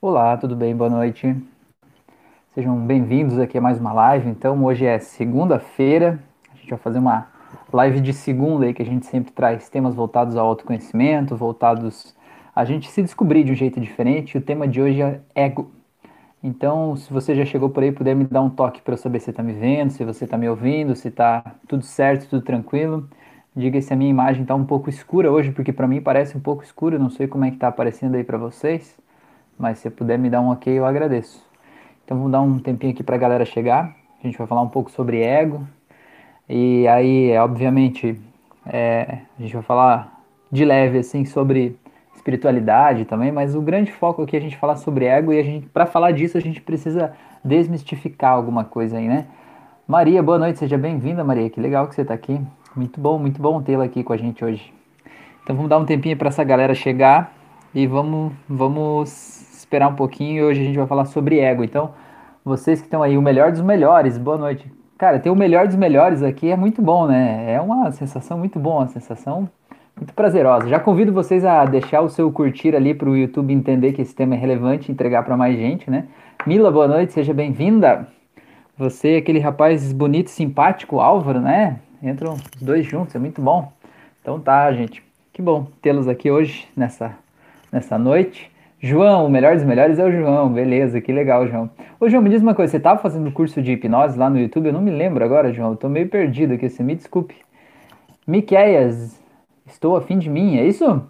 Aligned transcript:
Olá, 0.00 0.36
tudo 0.36 0.54
bem? 0.54 0.76
Boa 0.76 0.88
noite. 0.88 1.34
Sejam 2.54 2.78
bem-vindos 2.78 3.36
aqui 3.36 3.58
a 3.58 3.60
mais 3.60 3.80
uma 3.80 3.92
live. 3.92 4.30
Então, 4.30 4.64
hoje 4.64 4.86
é 4.86 5.00
segunda-feira. 5.00 6.22
A 6.52 6.56
gente 6.56 6.70
vai 6.70 6.78
fazer 6.78 7.00
uma 7.00 7.26
live 7.72 8.00
de 8.00 8.12
segunda 8.12 8.64
aí 8.64 8.72
que 8.72 8.80
a 8.80 8.84
gente 8.84 9.06
sempre 9.06 9.32
traz 9.32 9.68
temas 9.68 9.96
voltados 9.96 10.36
ao 10.36 10.46
autoconhecimento, 10.46 11.34
voltados 11.34 12.14
a 12.54 12.64
gente 12.64 12.88
se 12.88 13.02
descobrir 13.02 13.42
de 13.42 13.50
um 13.50 13.56
jeito 13.56 13.80
diferente. 13.80 14.38
O 14.38 14.40
tema 14.40 14.68
de 14.68 14.80
hoje 14.80 15.02
é 15.02 15.20
ego. 15.34 15.68
Então, 16.44 16.94
se 16.94 17.12
você 17.12 17.34
já 17.34 17.44
chegou 17.44 17.68
por 17.68 17.82
aí, 17.82 17.90
puder 17.90 18.14
me 18.14 18.24
dar 18.24 18.40
um 18.40 18.50
toque 18.50 18.80
para 18.80 18.94
eu 18.94 18.98
saber 18.98 19.18
se 19.18 19.24
você 19.24 19.30
está 19.32 19.42
me 19.42 19.52
vendo, 19.52 19.90
se 19.90 20.04
você 20.04 20.26
está 20.26 20.38
me 20.38 20.48
ouvindo, 20.48 20.94
se 20.94 21.08
está 21.08 21.56
tudo 21.66 21.82
certo, 21.82 22.30
tudo 22.30 22.42
tranquilo. 22.42 23.08
Diga 23.52 23.82
se 23.82 23.92
a 23.92 23.96
minha 23.96 24.10
imagem 24.10 24.42
está 24.42 24.54
um 24.54 24.64
pouco 24.64 24.88
escura 24.88 25.32
hoje, 25.32 25.50
porque 25.50 25.72
para 25.72 25.88
mim 25.88 26.00
parece 26.00 26.36
um 26.36 26.40
pouco 26.40 26.62
escura. 26.62 27.00
Não 27.00 27.10
sei 27.10 27.26
como 27.26 27.44
é 27.44 27.50
que 27.50 27.56
está 27.56 27.66
aparecendo 27.66 28.14
aí 28.14 28.22
para 28.22 28.38
vocês, 28.38 28.96
mas 29.58 29.78
se 29.78 29.90
puder 29.90 30.18
me 30.18 30.30
dar 30.30 30.40
um 30.40 30.50
ok, 30.50 30.72
eu 30.72 30.86
agradeço. 30.86 31.44
Então, 32.04 32.16
vamos 32.16 32.32
dar 32.32 32.40
um 32.40 32.58
tempinho 32.58 32.92
aqui 32.92 33.02
para 33.02 33.16
a 33.16 33.18
galera 33.18 33.44
chegar. 33.44 33.94
A 34.22 34.26
gente 34.26 34.38
vai 34.38 34.46
falar 34.46 34.62
um 34.62 34.68
pouco 34.68 34.90
sobre 34.90 35.22
ego. 35.22 35.66
E 36.48 36.88
aí, 36.88 37.36
obviamente, 37.36 38.18
é, 38.66 39.18
a 39.38 39.42
gente 39.42 39.52
vai 39.52 39.62
falar 39.62 40.22
de 40.50 40.64
leve 40.64 40.98
assim 40.98 41.24
sobre 41.24 41.76
espiritualidade 42.14 43.04
também, 43.04 43.30
mas 43.30 43.54
o 43.54 43.60
grande 43.60 43.92
foco 43.92 44.22
aqui 44.22 44.36
é 44.36 44.38
a 44.38 44.42
gente 44.42 44.56
falar 44.56 44.76
sobre 44.76 45.04
ego 45.04 45.32
e 45.32 45.38
a 45.38 45.42
gente, 45.42 45.66
para 45.66 45.86
falar 45.86 46.10
disso, 46.12 46.36
a 46.36 46.40
gente 46.40 46.60
precisa 46.60 47.12
desmistificar 47.44 48.32
alguma 48.32 48.64
coisa 48.64 48.98
aí, 48.98 49.06
né? 49.06 49.26
Maria, 49.86 50.22
boa 50.22 50.38
noite, 50.38 50.58
seja 50.58 50.76
bem-vinda, 50.76 51.24
Maria. 51.24 51.48
Que 51.48 51.60
legal 51.60 51.86
que 51.86 51.94
você 51.94 52.02
está 52.02 52.12
aqui. 52.12 52.40
Muito 52.76 53.00
bom, 53.00 53.18
muito 53.18 53.40
bom 53.40 53.62
tê-la 53.62 53.84
aqui 53.84 54.02
com 54.04 54.12
a 54.12 54.16
gente 54.16 54.44
hoje. 54.44 54.72
Então 55.42 55.56
vamos 55.56 55.70
dar 55.70 55.78
um 55.78 55.86
tempinho 55.86 56.16
para 56.16 56.28
essa 56.28 56.44
galera 56.44 56.74
chegar 56.74 57.32
e 57.74 57.86
vamos, 57.86 58.32
vamos 58.46 59.47
esperar 59.68 59.88
um 59.88 59.94
pouquinho. 59.94 60.38
E 60.38 60.42
hoje 60.42 60.62
a 60.62 60.64
gente 60.64 60.78
vai 60.78 60.86
falar 60.86 61.04
sobre 61.04 61.38
ego. 61.38 61.62
Então, 61.62 61.90
vocês 62.42 62.80
que 62.80 62.86
estão 62.86 63.02
aí, 63.02 63.18
o 63.18 63.22
melhor 63.22 63.52
dos 63.52 63.60
melhores, 63.60 64.16
boa 64.16 64.38
noite. 64.38 64.70
Cara, 64.96 65.18
ter 65.18 65.30
o 65.30 65.36
melhor 65.36 65.66
dos 65.66 65.76
melhores 65.76 66.22
aqui 66.22 66.50
é 66.50 66.56
muito 66.56 66.80
bom, 66.80 67.06
né? 67.06 67.52
É 67.52 67.60
uma 67.60 67.92
sensação 67.92 68.38
muito 68.38 68.58
boa, 68.58 68.80
uma 68.80 68.88
sensação 68.88 69.48
muito 69.94 70.14
prazerosa. 70.14 70.68
Já 70.68 70.80
convido 70.80 71.12
vocês 71.12 71.44
a 71.44 71.64
deixar 71.66 72.00
o 72.00 72.08
seu 72.08 72.32
curtir 72.32 72.74
ali 72.74 72.94
para 72.94 73.08
o 73.08 73.16
YouTube 73.16 73.52
entender 73.52 73.92
que 73.92 74.00
esse 74.00 74.14
tema 74.14 74.34
é 74.34 74.38
relevante 74.38 74.90
e 74.90 74.92
entregar 74.92 75.22
para 75.22 75.36
mais 75.36 75.56
gente, 75.56 75.90
né? 75.90 76.06
Mila, 76.46 76.70
boa 76.70 76.88
noite, 76.88 77.12
seja 77.12 77.34
bem-vinda. 77.34 78.08
Você, 78.76 79.16
aquele 79.16 79.38
rapaz 79.38 79.92
bonito, 79.92 80.30
simpático, 80.30 80.98
Álvaro, 80.98 81.40
né? 81.40 81.78
Entram 82.02 82.34
os 82.34 82.62
dois 82.62 82.86
juntos, 82.86 83.14
é 83.14 83.18
muito 83.18 83.42
bom. 83.42 83.70
Então 84.22 84.40
tá, 84.40 84.72
gente. 84.72 85.02
Que 85.32 85.42
bom 85.42 85.66
tê-los 85.82 86.08
aqui 86.08 86.30
hoje, 86.30 86.66
nessa, 86.74 87.12
nessa 87.70 87.98
noite. 87.98 88.50
João, 88.80 89.26
o 89.26 89.30
melhor 89.30 89.56
dos 89.56 89.64
melhores 89.64 89.98
é 89.98 90.04
o 90.04 90.12
João, 90.12 90.52
beleza, 90.52 91.00
que 91.00 91.12
legal, 91.12 91.46
João. 91.48 91.68
Ô, 91.98 92.08
João, 92.08 92.22
me 92.22 92.30
diz 92.30 92.42
uma 92.42 92.54
coisa, 92.54 92.70
você 92.70 92.76
estava 92.76 93.00
fazendo 93.00 93.30
curso 93.32 93.60
de 93.60 93.72
hipnose 93.72 94.18
lá 94.18 94.30
no 94.30 94.38
YouTube? 94.38 94.66
Eu 94.66 94.72
não 94.72 94.80
me 94.80 94.90
lembro 94.90 95.24
agora, 95.24 95.52
João, 95.52 95.70
eu 95.70 95.76
tô 95.76 95.88
meio 95.88 96.08
perdido 96.08 96.54
aqui, 96.54 96.68
você 96.68 96.82
me 96.82 96.94
desculpe. 96.94 97.34
Miqueias, 98.26 99.18
Estou 99.68 99.96
afim 99.96 100.18
de 100.18 100.30
mim, 100.30 100.56
é 100.56 100.66
isso? 100.66 101.02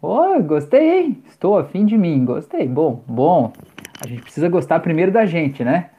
Oh, 0.00 0.40
gostei, 0.42 1.00
hein? 1.00 1.22
Estou 1.28 1.58
afim 1.58 1.84
de 1.84 1.98
mim, 1.98 2.24
gostei. 2.24 2.66
Bom, 2.66 3.02
bom. 3.06 3.52
A 4.00 4.06
gente 4.06 4.22
precisa 4.22 4.48
gostar 4.48 4.78
primeiro 4.80 5.10
da 5.10 5.26
gente, 5.26 5.64
né? 5.64 5.90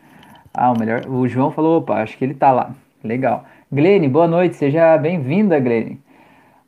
Ah, 0.54 0.72
o 0.72 0.80
melhor. 0.80 1.06
O 1.08 1.28
João 1.28 1.52
falou, 1.52 1.80
opa, 1.80 1.96
acho 1.96 2.18
que 2.18 2.24
ele 2.24 2.34
tá 2.34 2.52
lá. 2.52 2.74
Legal. 3.04 3.44
Glene, 3.72 4.08
boa 4.08 4.28
noite, 4.28 4.56
seja 4.56 4.98
bem-vinda, 4.98 5.60
Glene. 5.60 6.00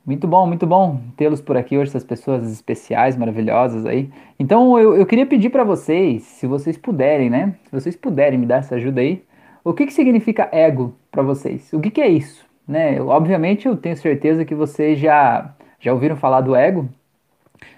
Muito 0.04 0.28
bom, 0.28 0.48
muito 0.48 0.66
bom 0.66 1.00
tê-los 1.16 1.42
por 1.42 1.56
aqui 1.56 1.78
hoje, 1.78 1.90
essas 1.90 2.04
pessoas 2.04 2.52
especiais, 2.52 3.16
maravilhosas 3.16 3.86
aí. 3.86 4.10
Então 4.40 4.80
eu, 4.80 4.98
eu 4.98 5.06
queria 5.06 5.28
pedir 5.28 5.52
para 5.52 5.64
vocês, 5.64 6.24
se 6.24 6.48
vocês 6.48 6.76
puderem, 6.76 7.30
né? 7.30 7.56
Se 7.66 7.72
vocês 7.72 7.96
puderem 7.96 8.40
me 8.40 8.48
dar 8.48 8.58
essa 8.58 8.76
ajuda 8.76 9.00
aí, 9.00 9.24
o 9.64 9.74
que, 9.74 9.86
que 9.86 9.94
significa 9.94 10.50
ego 10.52 10.96
para 11.12 11.22
vocês? 11.22 11.72
O 11.72 11.80
que, 11.80 11.92
que 11.92 12.02
é 12.02 12.10
isso? 12.10 12.44
Né? 12.68 12.98
Eu, 12.98 13.10
obviamente 13.10 13.68
eu 13.68 13.78
tenho 13.78 13.96
certeza 13.96 14.44
que 14.44 14.56
vocês 14.56 14.98
já, 14.98 15.54
já 15.80 15.94
ouviram 15.94 16.16
falar 16.16 16.42
do 16.42 16.56
ego, 16.56 16.90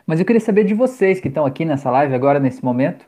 mas 0.08 0.20
eu 0.22 0.26
queria 0.26 0.40
saber 0.40 0.64
de 0.64 0.74
vocês 0.74 1.20
que 1.20 1.28
estão 1.28 1.46
aqui 1.46 1.66
nessa 1.66 1.92
live 1.92 2.16
agora, 2.16 2.40
nesse 2.40 2.64
momento, 2.64 3.06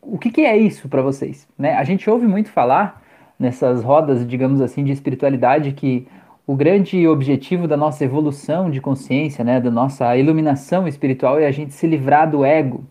o 0.00 0.18
que, 0.18 0.30
que 0.30 0.42
é 0.42 0.56
isso 0.56 0.88
para 0.88 1.02
vocês? 1.02 1.48
Né? 1.58 1.74
A 1.74 1.82
gente 1.82 2.08
ouve 2.08 2.28
muito 2.28 2.48
falar 2.50 3.02
nessas 3.36 3.82
rodas, 3.82 4.24
digamos 4.24 4.60
assim, 4.60 4.84
de 4.84 4.92
espiritualidade 4.92 5.72
que 5.72 6.06
o 6.46 6.56
grande 6.56 7.06
objetivo 7.06 7.68
da 7.68 7.76
nossa 7.76 8.04
evolução 8.04 8.70
de 8.70 8.80
consciência, 8.80 9.44
né, 9.44 9.60
da 9.60 9.70
nossa 9.70 10.16
iluminação 10.16 10.88
espiritual 10.88 11.38
é 11.38 11.46
a 11.46 11.52
gente 11.52 11.72
se 11.72 11.86
livrar 11.86 12.30
do 12.30 12.44
ego, 12.44 12.84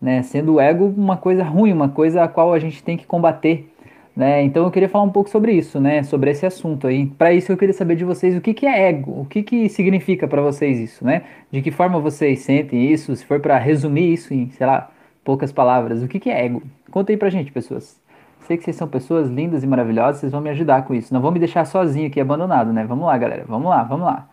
né, 0.00 0.22
sendo 0.22 0.54
o 0.54 0.60
ego 0.60 0.92
uma 0.96 1.16
coisa 1.16 1.44
ruim, 1.44 1.72
uma 1.72 1.88
coisa 1.88 2.24
a 2.24 2.28
qual 2.28 2.52
a 2.52 2.58
gente 2.58 2.82
tem 2.82 2.96
que 2.96 3.06
combater. 3.06 3.70
Né? 4.16 4.42
Então 4.42 4.64
eu 4.64 4.70
queria 4.70 4.88
falar 4.88 5.04
um 5.04 5.10
pouco 5.10 5.28
sobre 5.28 5.52
isso, 5.52 5.78
né? 5.78 6.02
Sobre 6.02 6.30
esse 6.30 6.46
assunto 6.46 6.86
aí. 6.86 7.04
Para 7.04 7.34
isso 7.34 7.52
eu 7.52 7.56
queria 7.56 7.74
saber 7.74 7.96
de 7.96 8.04
vocês 8.04 8.34
o 8.34 8.40
que, 8.40 8.54
que 8.54 8.64
é 8.64 8.88
ego, 8.88 9.20
o 9.20 9.26
que, 9.26 9.42
que 9.42 9.68
significa 9.68 10.26
para 10.26 10.40
vocês 10.40 10.78
isso, 10.78 11.04
né? 11.04 11.24
De 11.50 11.60
que 11.60 11.70
forma 11.70 12.00
vocês 12.00 12.40
sentem 12.40 12.90
isso? 12.90 13.14
Se 13.14 13.26
for 13.26 13.40
para 13.40 13.58
resumir 13.58 14.10
isso 14.14 14.32
em, 14.32 14.48
sei 14.52 14.66
lá, 14.66 14.90
poucas 15.22 15.52
palavras, 15.52 16.02
o 16.02 16.08
que, 16.08 16.18
que 16.18 16.30
é 16.30 16.46
ego? 16.46 16.62
Conta 16.90 17.12
aí 17.12 17.18
pra 17.18 17.28
gente, 17.28 17.52
pessoas. 17.52 18.00
Sei 18.46 18.56
que 18.56 18.62
vocês 18.62 18.76
são 18.76 18.86
pessoas 18.86 19.28
lindas 19.28 19.64
e 19.64 19.66
maravilhosas, 19.66 20.20
vocês 20.20 20.30
vão 20.30 20.40
me 20.40 20.50
ajudar 20.50 20.84
com 20.84 20.94
isso. 20.94 21.12
Não 21.12 21.20
vão 21.20 21.32
me 21.32 21.38
deixar 21.40 21.64
sozinho 21.64 22.06
aqui, 22.06 22.20
abandonado, 22.20 22.72
né? 22.72 22.84
Vamos 22.84 23.04
lá, 23.04 23.18
galera. 23.18 23.44
Vamos 23.48 23.68
lá, 23.68 23.82
vamos 23.82 24.06
lá. 24.06 24.28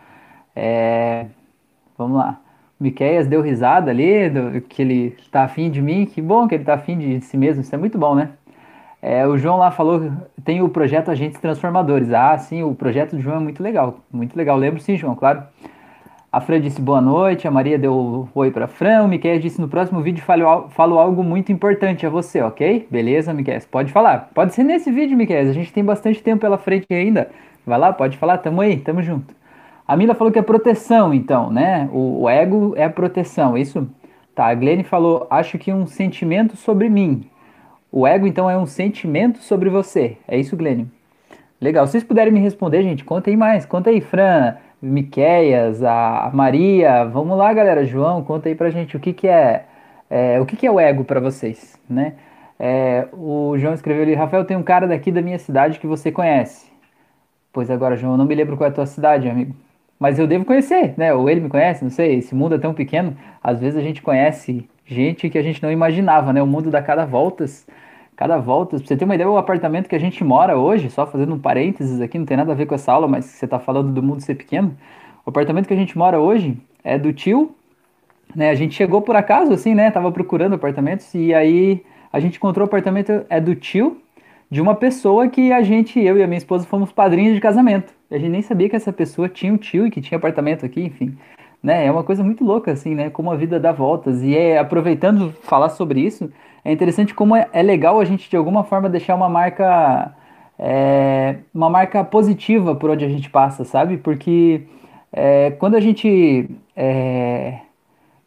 É... 0.55 1.25
Vamos 1.97 2.17
lá. 2.17 2.39
O 2.79 2.83
Miqueias 2.83 3.27
deu 3.27 3.41
risada 3.41 3.89
ali, 3.89 4.29
do, 4.29 4.61
que 4.61 4.81
ele 4.83 5.17
tá 5.31 5.43
afim 5.43 5.71
de 5.71 5.81
mim. 5.81 6.05
Que 6.05 6.21
bom 6.21 6.47
que 6.47 6.53
ele 6.53 6.63
tá 6.63 6.75
afim 6.75 6.97
de 6.97 7.21
si 7.21 7.37
mesmo, 7.37 7.61
isso 7.61 7.73
é 7.73 7.77
muito 7.77 7.97
bom, 7.97 8.13
né? 8.13 8.29
É, 9.01 9.27
o 9.27 9.37
João 9.37 9.57
lá 9.57 9.71
falou, 9.71 10.11
tem 10.45 10.61
o 10.61 10.69
projeto 10.69 11.09
Agentes 11.09 11.41
Transformadores. 11.41 12.13
Ah, 12.13 12.37
sim, 12.37 12.63
o 12.63 12.73
projeto 12.75 13.15
do 13.15 13.21
João 13.21 13.37
é 13.37 13.39
muito 13.39 13.61
legal, 13.63 13.99
muito 14.11 14.37
legal. 14.37 14.55
Lembro 14.55 14.79
sim, 14.79 14.95
João, 14.95 15.15
claro. 15.15 15.43
A 16.33 16.41
Fran 16.41 16.59
disse 16.59 16.81
boa 16.81 16.99
noite, 16.99 17.47
a 17.47 17.51
Maria 17.51 17.77
deu 17.77 18.27
oi 18.33 18.49
para 18.49 18.65
Fran, 18.65 19.03
o 19.03 19.07
Miquel 19.07 19.37
disse 19.37 19.61
no 19.61 19.67
próximo 19.67 20.01
vídeo 20.01 20.23
falo, 20.23 20.67
falo 20.69 20.97
algo 20.97 21.23
muito 21.23 21.51
importante 21.51 22.07
a 22.07 22.09
você, 22.09 22.41
ok? 22.41 22.87
Beleza, 22.89 23.31
Miquel? 23.31 23.59
Pode 23.69 23.91
falar. 23.91 24.31
Pode 24.33 24.51
ser 24.55 24.63
nesse 24.63 24.91
vídeo, 24.91 25.15
Miquel. 25.15 25.47
A 25.47 25.53
gente 25.53 25.71
tem 25.71 25.85
bastante 25.85 26.23
tempo 26.23 26.41
pela 26.41 26.57
frente 26.57 26.87
ainda. 26.89 27.29
Vai 27.63 27.77
lá, 27.77 27.93
pode 27.93 28.17
falar, 28.17 28.39
tamo 28.39 28.61
aí, 28.61 28.77
tamo 28.77 29.03
junto. 29.03 29.35
A 29.87 29.95
Mila 29.95 30.15
falou 30.15 30.33
que 30.33 30.39
é 30.39 30.41
proteção, 30.41 31.13
então, 31.13 31.51
né? 31.51 31.87
O, 31.93 32.23
o 32.23 32.29
ego 32.29 32.73
é 32.77 32.89
proteção, 32.89 33.55
é 33.55 33.61
isso? 33.61 33.87
Tá, 34.33 34.47
a 34.47 34.55
Glenn 34.55 34.83
falou, 34.83 35.27
acho 35.29 35.59
que 35.59 35.71
um 35.71 35.85
sentimento 35.85 36.57
sobre 36.57 36.89
mim. 36.89 37.29
O 37.91 38.07
ego, 38.07 38.25
então, 38.25 38.49
é 38.49 38.57
um 38.57 38.65
sentimento 38.65 39.37
sobre 39.37 39.69
você. 39.69 40.17
É 40.27 40.35
isso, 40.35 40.57
Glênio? 40.57 40.89
Legal. 41.61 41.85
Se 41.85 41.91
vocês 41.91 42.03
puderem 42.03 42.33
me 42.33 42.39
responder, 42.39 42.81
gente, 42.81 43.05
conta 43.05 43.29
aí 43.29 43.37
mais. 43.37 43.67
Conta 43.67 43.91
aí, 43.91 44.01
Fran, 44.01 44.55
Miqueias, 44.83 45.81
a 45.81 46.29
Maria. 46.33 47.05
Vamos 47.05 47.37
lá, 47.37 47.53
galera. 47.53 47.85
João, 47.85 48.21
conta 48.21 48.49
aí 48.49 48.55
pra 48.55 48.69
gente 48.69 48.97
o 48.97 48.99
que, 48.99 49.13
que 49.13 49.29
é, 49.29 49.63
é 50.09 50.41
o 50.41 50.45
que, 50.45 50.57
que 50.57 50.67
é 50.67 50.71
o 50.71 50.77
ego 50.79 51.05
para 51.05 51.21
vocês, 51.21 51.79
né? 51.89 52.15
É, 52.59 53.07
o 53.13 53.57
João 53.57 53.73
escreveu 53.73 54.03
ali, 54.03 54.13
Rafael, 54.13 54.43
tem 54.45 54.57
um 54.57 54.63
cara 54.63 54.85
daqui 54.85 55.09
da 55.11 55.21
minha 55.21 55.39
cidade 55.39 55.79
que 55.79 55.87
você 55.87 56.11
conhece. 56.11 56.69
Pois 57.53 57.71
agora, 57.71 57.95
João, 57.95 58.13
eu 58.13 58.17
não 58.17 58.25
me 58.25 58.35
lembro 58.35 58.57
qual 58.57 58.67
é 58.67 58.71
a 58.71 58.73
tua 58.73 58.85
cidade, 58.85 59.29
amigo. 59.29 59.55
Mas 59.97 60.19
eu 60.19 60.27
devo 60.27 60.43
conhecer, 60.43 60.93
né? 60.97 61.13
Ou 61.13 61.29
ele 61.29 61.39
me 61.39 61.49
conhece, 61.49 61.81
não 61.83 61.91
sei. 61.91 62.15
Esse 62.15 62.35
mundo 62.35 62.55
é 62.55 62.57
tão 62.57 62.73
pequeno. 62.73 63.15
Às 63.41 63.61
vezes 63.61 63.77
a 63.77 63.81
gente 63.81 64.01
conhece 64.01 64.67
gente 64.85 65.29
que 65.29 65.37
a 65.37 65.41
gente 65.41 65.63
não 65.63 65.71
imaginava, 65.71 66.33
né? 66.33 66.41
O 66.43 66.47
mundo 66.47 66.69
dá 66.69 66.81
cada 66.81 67.05
voltas 67.05 67.65
cada 68.15 68.37
volta. 68.37 68.77
Pra 68.77 68.85
você 68.85 68.95
ter 68.95 69.05
uma 69.05 69.15
ideia, 69.15 69.29
o 69.29 69.37
apartamento 69.37 69.87
que 69.87 69.95
a 69.95 69.99
gente 69.99 70.23
mora 70.23 70.57
hoje, 70.57 70.89
só 70.89 71.05
fazendo 71.05 71.33
um 71.33 71.39
parênteses 71.39 72.01
aqui, 72.01 72.17
não 72.17 72.25
tem 72.25 72.37
nada 72.37 72.51
a 72.51 72.55
ver 72.55 72.65
com 72.65 72.75
essa 72.75 72.91
aula, 72.91 73.07
mas 73.07 73.25
você 73.25 73.45
está 73.45 73.59
falando 73.59 73.91
do 73.91 74.03
mundo 74.03 74.21
ser 74.21 74.35
pequeno. 74.35 74.75
O 75.25 75.29
apartamento 75.29 75.67
que 75.67 75.73
a 75.73 75.77
gente 75.77 75.97
mora 75.97 76.19
hoje 76.19 76.57
é 76.83 76.97
do 76.97 77.13
tio, 77.13 77.55
né? 78.35 78.49
A 78.49 78.55
gente 78.55 78.75
chegou 78.75 79.01
por 79.01 79.15
acaso, 79.15 79.53
assim, 79.53 79.73
né? 79.73 79.91
Tava 79.91 80.11
procurando 80.11 80.53
apartamentos 80.53 81.13
e 81.13 81.33
aí 81.33 81.83
a 82.11 82.19
gente 82.19 82.37
encontrou 82.37 82.65
o 82.65 82.67
apartamento 82.67 83.25
é 83.29 83.39
do 83.39 83.55
tio 83.55 83.97
de 84.53 84.61
uma 84.61 84.75
pessoa 84.75 85.27
que 85.27 85.51
a 85.51 85.63
gente, 85.63 85.99
eu 85.99 86.15
e 86.15 86.21
a 86.21 86.27
minha 86.27 86.37
esposa, 86.37 86.65
fomos 86.65 86.91
padrinhos 86.91 87.33
de 87.33 87.41
casamento. 87.41 87.91
A 88.11 88.17
gente 88.19 88.29
nem 88.29 88.41
sabia 88.43 88.69
que 88.69 88.75
essa 88.75 88.93
pessoa 88.93 89.27
tinha 89.27 89.51
um 89.51 89.57
tio 89.57 89.87
e 89.87 89.89
que 89.89 89.99
tinha 89.99 90.15
apartamento 90.15 90.63
aqui, 90.63 90.79
enfim. 90.79 91.17
Né? 91.61 91.87
É 91.87 91.91
uma 91.91 92.03
coisa 92.03 92.23
muito 92.23 92.43
louca, 92.43 92.71
assim, 92.71 92.93
né? 92.93 93.09
Como 93.09 93.31
a 93.31 93.35
vida 93.35 93.59
dá 93.59 93.71
voltas. 93.71 94.21
E 94.21 94.37
é, 94.37 94.59
aproveitando 94.59 95.31
falar 95.41 95.69
sobre 95.69 96.01
isso, 96.01 96.31
é 96.65 96.71
interessante 96.71 97.13
como 97.13 97.35
é, 97.35 97.47
é 97.51 97.61
legal 97.61 97.99
a 97.99 98.05
gente 98.05 98.29
de 98.29 98.37
alguma 98.37 98.63
forma 98.63 98.89
deixar 98.89 99.15
uma 99.15 99.29
marca 99.29 100.15
é, 100.57 101.37
uma 101.53 101.69
marca 101.69 102.03
positiva 102.03 102.75
por 102.75 102.89
onde 102.89 103.03
a 103.03 103.09
gente 103.09 103.29
passa, 103.29 103.65
sabe? 103.65 103.97
Porque 103.97 104.61
é, 105.11 105.51
quando 105.51 105.75
a 105.75 105.79
gente, 105.79 106.49
é, 106.75 107.59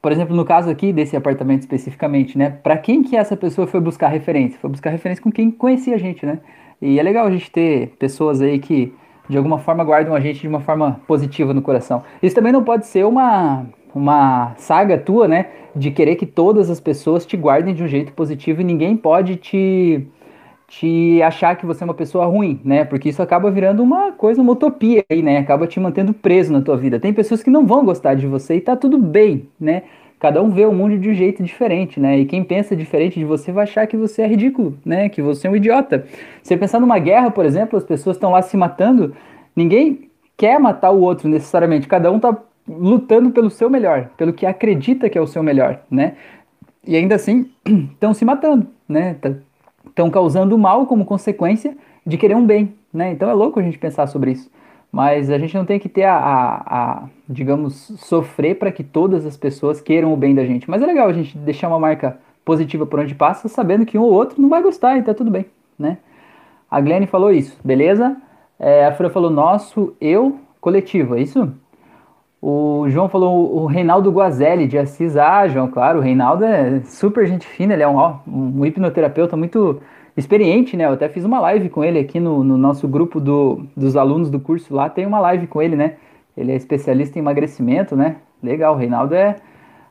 por 0.03 0.13
exemplo, 0.13 0.37
no 0.37 0.45
caso 0.45 0.69
aqui 0.71 0.93
desse 0.93 1.17
apartamento 1.17 1.61
especificamente, 1.61 2.37
né? 2.37 2.51
Para 2.51 2.77
quem 2.77 3.03
que 3.03 3.17
essa 3.17 3.37
pessoa 3.37 3.67
foi 3.67 3.81
buscar 3.81 4.09
referência? 4.09 4.59
Foi 4.61 4.71
buscar 4.71 4.91
referência 4.91 5.23
com 5.23 5.33
quem 5.33 5.51
conhecia 5.51 5.95
a 5.95 5.99
gente, 5.99 6.27
né? 6.27 6.39
E 6.81 6.99
é 7.01 7.03
legal 7.03 7.27
a 7.27 7.31
gente 7.31 7.51
ter 7.51 7.95
pessoas 7.99 8.43
aí 8.43 8.59
que 8.59 8.93
de 9.29 9.37
alguma 9.37 9.59
forma 9.59 9.83
guardam 9.83 10.15
a 10.15 10.21
gente 10.21 10.41
de 10.41 10.49
uma 10.49 10.61
forma 10.61 11.01
positiva 11.07 11.53
no 11.55 11.63
coração. 11.63 12.05
Isso 12.23 12.35
também 12.35 12.53
não 12.53 12.63
pode 12.63 12.87
ser 12.87 13.05
uma 13.05 13.67
uma 13.97 14.55
saga 14.59 14.99
tua, 14.99 15.27
né? 15.27 15.47
De 15.75 15.91
querer 15.91 16.17
que 16.17 16.27
todas 16.27 16.69
as 16.69 16.79
pessoas 16.79 17.25
te 17.25 17.37
guardem 17.37 17.75
de 17.75 17.83
um 17.83 17.89
jeito 17.89 18.13
positivo 18.13 18.61
e 18.61 18.65
ninguém 18.65 18.97
pode 18.97 19.37
te 19.37 20.07
te 20.69 21.23
achar 21.23 21.55
que 21.57 21.65
você 21.65 21.85
é 21.85 21.87
uma 21.87 21.95
pessoa 21.95 22.27
ruim, 22.27 22.61
né? 22.65 22.85
Porque 22.85 23.09
isso 23.09 23.23
acaba 23.23 23.51
virando 23.53 23.83
uma 23.85 24.11
coisa, 24.11 24.43
uma 24.43 24.53
utopia 24.53 25.05
aí, 25.09 25.23
né? 25.23 25.39
Acaba 25.39 25.67
te 25.67 25.79
mantendo 25.79 26.13
preso 26.13 26.53
na 26.53 26.61
tua 26.61 26.77
vida. 26.77 26.99
Tem 26.99 27.13
pessoas 27.13 27.43
que 27.43 27.51
não 27.51 27.65
vão 27.65 27.85
gostar 27.85 28.15
de 28.15 28.27
você 28.27 28.57
e 28.57 28.61
tá 28.61 28.75
tudo 28.75 28.99
bem, 28.99 29.49
né? 29.61 29.85
Cada 30.19 30.43
um 30.43 30.51
vê 30.51 30.67
o 30.67 30.73
mundo 30.73 30.99
de 30.99 31.09
um 31.09 31.15
jeito 31.15 31.43
diferente, 31.43 32.01
né? 32.01 32.19
E 32.19 32.27
quem 32.27 32.43
pensa 32.43 32.75
diferente 32.75 33.19
de 33.19 33.25
você 33.25 33.53
vai 33.53 33.63
achar 33.63 33.87
que 33.87 33.97
você 33.97 34.23
é 34.23 34.27
ridículo, 34.27 34.77
né? 34.85 35.09
Que 35.09 35.23
você 35.23 35.47
é 35.47 35.51
um 35.51 35.57
idiota. 35.57 36.05
Você 36.43 36.57
pensar 36.57 36.81
numa 36.81 36.99
guerra, 36.99 37.31
por 37.31 37.47
exemplo, 37.47 37.79
as 37.79 37.85
pessoas 37.85 38.17
estão 38.17 38.33
lá 38.33 38.43
se 38.43 38.57
matando, 38.57 39.15
ninguém 39.55 40.11
quer 40.37 40.59
matar 40.59 40.91
o 40.91 41.01
outro 41.01 41.29
necessariamente. 41.29 41.87
Cada 41.87 42.11
um 42.11 42.19
tá 42.19 42.37
lutando 42.69 43.31
pelo 43.31 43.51
seu 43.51 43.71
melhor, 43.71 44.11
pelo 44.17 44.33
que 44.33 44.45
acredita 44.45 45.09
que 45.09 45.17
é 45.17 45.21
o 45.21 45.27
seu 45.27 45.43
melhor, 45.43 45.81
né? 45.91 46.17
E 46.87 46.97
ainda 46.97 47.15
assim 47.15 47.51
estão 47.93 48.13
se 48.13 48.25
matando, 48.25 48.67
né? 48.89 49.17
Estão 49.87 50.11
causando 50.11 50.57
mal 50.59 50.87
como 50.87 51.05
consequência 51.05 51.77
de 52.05 52.17
querer 52.17 52.37
um 52.37 52.47
bem, 52.47 52.75
né? 52.93 53.13
Então 53.13 53.29
é 53.29 53.33
louco 53.33 53.59
a 53.61 53.63
gente 53.63 53.79
pensar 53.79 54.07
sobre 54.07 54.33
isso. 54.33 54.51
Mas 54.91 55.31
a 55.31 55.39
gente 55.39 55.55
não 55.55 55.65
tem 55.65 55.79
que 55.79 55.89
ter 55.89 56.05
a, 56.05 56.17
a, 56.17 56.55
a 56.79 57.09
digamos, 57.29 57.93
sofrer 57.99 58.59
para 58.59 58.71
que 58.71 58.85
todas 58.85 59.27
as 59.27 59.37
pessoas 59.37 59.81
queiram 59.81 60.13
o 60.13 60.17
bem 60.17 60.35
da 60.35 60.45
gente. 60.45 60.71
Mas 60.71 60.81
é 60.81 60.87
legal 60.87 61.09
a 61.09 61.13
gente 61.13 61.37
deixar 61.37 61.69
uma 61.69 61.79
marca 61.79 62.19
positiva 62.45 62.87
por 62.87 63.01
onde 63.01 63.15
passa, 63.15 63.49
sabendo 63.49 63.85
que 63.85 63.99
um 63.99 64.03
ou 64.03 64.13
outro 64.13 64.41
não 64.41 64.49
vai 64.49 64.63
gostar 64.63 64.97
e 64.97 65.03
tá 65.03 65.13
tudo 65.13 65.31
bem, 65.31 65.47
né? 65.79 65.99
A 66.71 66.81
Glenn 66.81 67.07
falou 67.07 67.33
isso, 67.33 67.59
beleza? 67.65 68.17
É, 68.59 68.87
a 68.87 68.93
Fran 68.93 69.11
falou 69.11 69.31
nosso, 69.31 69.95
eu, 70.01 70.39
coletivo, 70.61 71.17
é 71.17 71.21
isso? 71.21 71.53
O 72.41 72.89
João 72.89 73.09
falou 73.09 73.63
o 73.63 73.67
Reinaldo 73.67 74.11
Guazelli 74.11 74.67
de 74.67 74.79
Assis. 74.79 75.17
Ah, 75.17 75.49
João, 75.49 75.69
claro, 75.69 75.99
o 75.99 76.03
Reinaldo 76.03 76.45
é 76.45 76.81
super 76.83 77.27
gente 77.27 77.47
fina, 77.47 77.73
ele 77.73 77.83
é 77.83 77.89
um, 77.89 77.99
um 78.27 78.65
hipnoterapeuta 78.65 79.37
muito 79.37 79.81
experiente, 80.17 80.77
né? 80.77 80.87
Eu 80.87 80.93
até 80.93 81.09
fiz 81.09 81.25
uma 81.25 81.41
live 81.41 81.69
com 81.69 81.85
ele 81.85 81.99
aqui 81.99 82.19
no, 82.21 82.43
no 82.43 82.57
nosso 82.57 82.87
grupo 82.89 83.21
do, 83.21 83.67
dos 83.77 83.97
alunos 83.97 84.31
do 84.31 84.41
curso 84.41 84.75
lá. 84.75 84.89
Tem 84.89 85.07
uma 85.07 85.19
live 85.21 85.47
com 85.47 85.61
ele, 85.61 85.77
né? 85.77 85.97
Ele 86.37 86.53
é 86.53 86.57
especialista 86.57 87.19
em 87.19 87.23
emagrecimento, 87.23 87.97
né? 87.97 88.17
Legal, 88.43 88.75
o 88.75 88.79
Reinaldo 88.79 89.15
é 89.15 89.37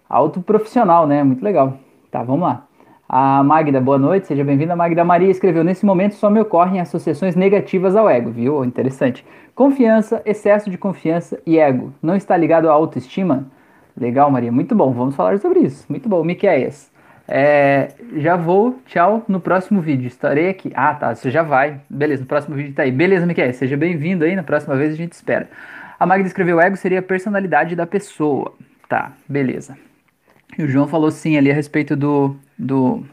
alto 0.09 0.41
profissional, 0.41 1.07
né? 1.07 1.23
Muito 1.23 1.43
legal. 1.43 1.77
Tá, 2.11 2.23
vamos 2.23 2.43
lá. 2.43 2.65
A 3.07 3.43
Magda, 3.43 3.79
boa 3.79 3.99
noite, 3.99 4.25
seja 4.25 4.43
bem-vinda. 4.43 4.75
Magda 4.75 5.03
Maria 5.03 5.29
escreveu: 5.29 5.63
Nesse 5.63 5.85
momento 5.85 6.15
só 6.15 6.27
me 6.27 6.39
ocorrem 6.39 6.79
associações 6.79 7.35
negativas 7.35 7.95
ao 7.95 8.09
ego, 8.09 8.31
viu? 8.31 8.65
Interessante. 8.65 9.23
Confiança, 9.53 10.23
excesso 10.25 10.71
de 10.71 10.77
confiança 10.77 11.39
e 11.45 11.59
ego. 11.59 11.93
Não 12.01 12.15
está 12.15 12.35
ligado 12.35 12.67
à 12.67 12.73
autoestima? 12.73 13.45
Legal, 13.95 14.31
Maria, 14.31 14.51
muito 14.51 14.75
bom. 14.75 14.91
Vamos 14.91 15.15
falar 15.15 15.37
sobre 15.39 15.59
isso. 15.59 15.85
Muito 15.87 16.09
bom. 16.09 16.23
Miqueias. 16.23 16.91
É, 17.27 17.89
já 18.17 18.35
vou, 18.35 18.79
tchau, 18.87 19.23
no 19.27 19.39
próximo 19.39 19.81
vídeo. 19.81 20.07
Estarei 20.07 20.49
aqui. 20.49 20.71
Ah, 20.75 20.93
tá, 20.95 21.13
você 21.13 21.29
já 21.29 21.43
vai. 21.43 21.79
Beleza, 21.87 22.23
no 22.23 22.27
próximo 22.27 22.55
vídeo 22.55 22.73
tá 22.73 22.83
aí. 22.83 22.91
Beleza, 22.91 23.25
Miquel, 23.25 23.53
seja 23.53 23.77
bem-vindo 23.77 24.25
aí. 24.25 24.35
Na 24.35 24.43
próxima 24.43 24.75
vez 24.75 24.93
a 24.93 24.97
gente 24.97 25.13
espera. 25.13 25.47
A 25.99 26.07
Magda 26.07 26.27
escreveu: 26.27 26.59
ego 26.59 26.75
seria 26.75 26.99
a 26.99 27.03
personalidade 27.03 27.75
da 27.75 27.85
pessoa. 27.85 28.51
Tá, 28.89 29.13
beleza. 29.29 29.77
E 30.57 30.63
o 30.63 30.67
João 30.67 30.87
falou 30.87 31.11
sim 31.11 31.37
ali 31.37 31.51
a 31.51 31.53
respeito 31.53 31.95
do, 31.95 32.35
do, 32.57 33.03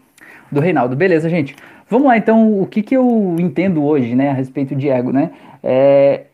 do 0.51 0.61
Reinaldo. 0.61 0.97
Beleza, 0.97 1.29
gente. 1.29 1.57
Vamos 1.89 2.09
lá, 2.09 2.17
então, 2.17 2.61
o 2.61 2.67
que, 2.67 2.83
que 2.83 2.97
eu 2.97 3.37
entendo 3.39 3.85
hoje, 3.85 4.15
né, 4.15 4.31
a 4.31 4.35
respeito 4.35 4.75
de 4.75 4.89
ego, 4.89 5.13
né? 5.13 5.31
É, 5.63 6.25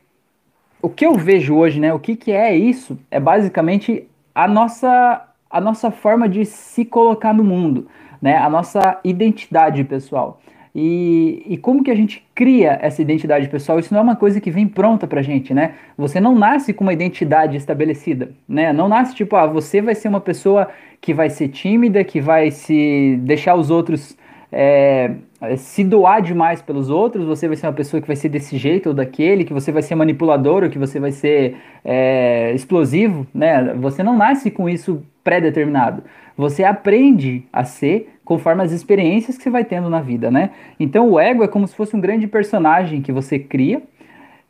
o 0.80 0.88
que 0.88 1.04
eu 1.04 1.14
vejo 1.14 1.56
hoje, 1.56 1.80
né, 1.80 1.92
o 1.92 1.98
que, 1.98 2.14
que 2.14 2.30
é 2.30 2.56
isso, 2.56 2.98
é 3.10 3.18
basicamente 3.18 4.06
a 4.34 4.46
nossa 4.46 5.24
a 5.50 5.60
nossa 5.60 5.90
forma 5.90 6.28
de 6.28 6.44
se 6.44 6.84
colocar 6.84 7.32
no 7.32 7.42
mundo, 7.42 7.88
né? 8.20 8.36
A 8.36 8.50
nossa 8.50 9.00
identidade 9.02 9.82
pessoal. 9.84 10.40
E, 10.80 11.42
e, 11.44 11.56
como 11.56 11.82
que 11.82 11.90
a 11.90 11.94
gente 11.96 12.24
cria 12.36 12.78
essa 12.80 13.02
identidade 13.02 13.48
pessoal? 13.48 13.80
Isso 13.80 13.92
não 13.92 13.98
é 13.98 14.02
uma 14.04 14.14
coisa 14.14 14.40
que 14.40 14.48
vem 14.48 14.68
pronta 14.68 15.08
pra 15.08 15.22
gente, 15.22 15.52
né? 15.52 15.74
Você 15.96 16.20
não 16.20 16.38
nasce 16.38 16.72
com 16.72 16.84
uma 16.84 16.92
identidade 16.92 17.56
estabelecida, 17.56 18.30
né? 18.48 18.72
Não 18.72 18.86
nasce 18.86 19.12
tipo, 19.12 19.34
ah, 19.34 19.44
você 19.44 19.82
vai 19.82 19.96
ser 19.96 20.06
uma 20.06 20.20
pessoa 20.20 20.68
que 21.00 21.12
vai 21.12 21.30
ser 21.30 21.48
tímida, 21.48 22.04
que 22.04 22.20
vai 22.20 22.52
se 22.52 23.18
deixar 23.22 23.56
os 23.56 23.70
outros 23.70 24.16
é, 24.52 25.14
se 25.56 25.82
doar 25.82 26.22
demais 26.22 26.62
pelos 26.62 26.88
outros, 26.90 27.24
você 27.24 27.48
vai 27.48 27.56
ser 27.56 27.66
uma 27.66 27.72
pessoa 27.72 28.00
que 28.00 28.06
vai 28.06 28.16
ser 28.16 28.28
desse 28.28 28.56
jeito 28.56 28.90
ou 28.90 28.94
daquele, 28.94 29.44
que 29.44 29.52
você 29.52 29.72
vai 29.72 29.82
ser 29.82 29.96
manipulador 29.96 30.62
ou 30.62 30.70
que 30.70 30.78
você 30.78 31.00
vai 31.00 31.10
ser 31.10 31.56
é, 31.84 32.52
explosivo, 32.54 33.26
né? 33.34 33.74
Você 33.74 34.02
não 34.02 34.16
nasce 34.16 34.48
com 34.48 34.68
isso 34.68 35.02
pré-determinado. 35.24 36.04
Você 36.36 36.62
aprende 36.62 37.44
a 37.52 37.64
ser 37.64 38.08
conforme 38.28 38.62
as 38.62 38.72
experiências 38.72 39.38
que 39.38 39.42
você 39.42 39.48
vai 39.48 39.64
tendo 39.64 39.88
na 39.88 40.02
vida, 40.02 40.30
né? 40.30 40.50
Então 40.78 41.08
o 41.08 41.18
ego 41.18 41.42
é 41.42 41.48
como 41.48 41.66
se 41.66 41.74
fosse 41.74 41.96
um 41.96 42.00
grande 42.00 42.26
personagem 42.26 43.00
que 43.00 43.10
você 43.10 43.38
cria. 43.38 43.80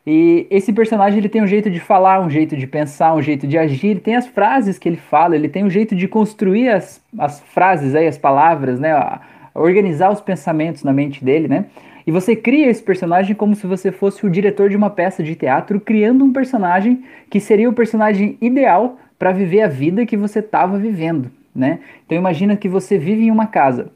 E 0.04 0.48
esse 0.50 0.72
personagem 0.72 1.20
ele 1.20 1.28
tem 1.28 1.40
um 1.40 1.46
jeito 1.46 1.70
de 1.70 1.78
falar, 1.78 2.20
um 2.20 2.28
jeito 2.28 2.56
de 2.56 2.66
pensar, 2.66 3.14
um 3.14 3.22
jeito 3.22 3.46
de 3.46 3.56
agir, 3.56 3.90
ele 3.90 4.00
tem 4.00 4.16
as 4.16 4.26
frases 4.26 4.80
que 4.80 4.88
ele 4.88 4.96
fala, 4.96 5.36
ele 5.36 5.48
tem 5.48 5.64
um 5.64 5.70
jeito 5.70 5.94
de 5.94 6.08
construir 6.08 6.70
as, 6.70 7.00
as 7.16 7.38
frases 7.38 7.94
aí, 7.94 8.08
as 8.08 8.18
palavras, 8.18 8.80
né? 8.80 9.20
organizar 9.54 10.10
os 10.10 10.20
pensamentos 10.20 10.82
na 10.82 10.92
mente 10.92 11.24
dele, 11.24 11.46
né? 11.46 11.66
E 12.04 12.10
você 12.10 12.34
cria 12.34 12.68
esse 12.68 12.82
personagem 12.82 13.36
como 13.36 13.54
se 13.54 13.64
você 13.64 13.92
fosse 13.92 14.26
o 14.26 14.30
diretor 14.30 14.68
de 14.68 14.76
uma 14.76 14.90
peça 14.90 15.22
de 15.22 15.36
teatro, 15.36 15.78
criando 15.78 16.24
um 16.24 16.32
personagem 16.32 17.04
que 17.30 17.38
seria 17.38 17.68
o 17.70 17.72
personagem 17.72 18.36
ideal 18.40 18.98
para 19.16 19.30
viver 19.30 19.60
a 19.60 19.68
vida 19.68 20.04
que 20.04 20.16
você 20.16 20.40
estava 20.40 20.76
vivendo, 20.78 21.30
né? 21.58 21.80
Então 22.06 22.16
imagina 22.16 22.56
que 22.56 22.68
você 22.68 22.96
vive 22.96 23.24
em 23.24 23.30
uma 23.30 23.46
casa. 23.46 23.90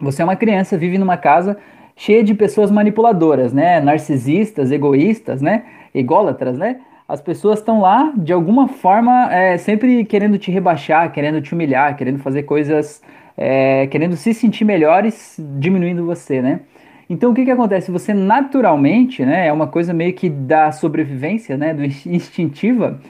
Você 0.00 0.22
é 0.22 0.24
uma 0.24 0.36
criança, 0.36 0.78
vive 0.78 0.98
numa 0.98 1.16
casa 1.16 1.58
cheia 1.96 2.24
de 2.24 2.34
pessoas 2.34 2.70
manipuladoras, 2.70 3.52
né? 3.52 3.80
Narcisistas, 3.80 4.70
egoístas, 4.70 5.42
né? 5.42 5.64
Ególatras, 5.94 6.56
né? 6.56 6.80
As 7.08 7.20
pessoas 7.20 7.58
estão 7.58 7.80
lá 7.80 8.12
de 8.16 8.32
alguma 8.32 8.68
forma 8.68 9.32
é, 9.32 9.58
sempre 9.58 10.04
querendo 10.04 10.38
te 10.38 10.50
rebaixar, 10.50 11.10
querendo 11.12 11.42
te 11.42 11.52
humilhar, 11.52 11.96
querendo 11.96 12.20
fazer 12.20 12.44
coisas, 12.44 13.02
é, 13.36 13.86
querendo 13.88 14.16
se 14.16 14.32
sentir 14.32 14.64
melhores, 14.64 15.36
diminuindo 15.58 16.06
você, 16.06 16.40
né? 16.40 16.60
Então 17.08 17.32
o 17.32 17.34
que, 17.34 17.44
que 17.44 17.50
acontece? 17.50 17.90
Você 17.90 18.14
naturalmente, 18.14 19.24
né? 19.24 19.48
É 19.48 19.52
uma 19.52 19.66
coisa 19.66 19.92
meio 19.92 20.14
que 20.14 20.30
da 20.30 20.70
sobrevivência, 20.70 21.56
né? 21.56 21.74
Do 21.74 21.84
instintiva 22.08 23.00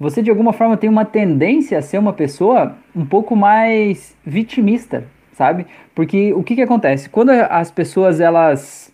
você 0.00 0.22
de 0.22 0.30
alguma 0.30 0.54
forma 0.54 0.78
tem 0.78 0.88
uma 0.88 1.04
tendência 1.04 1.78
a 1.78 1.82
ser 1.82 1.98
uma 1.98 2.14
pessoa 2.14 2.74
um 2.96 3.04
pouco 3.04 3.36
mais 3.36 4.16
vitimista, 4.24 5.04
sabe? 5.34 5.66
Porque 5.94 6.32
o 6.32 6.42
que, 6.42 6.54
que 6.54 6.62
acontece? 6.62 7.10
Quando 7.10 7.28
as 7.28 7.70
pessoas 7.70 8.18
elas, 8.18 8.90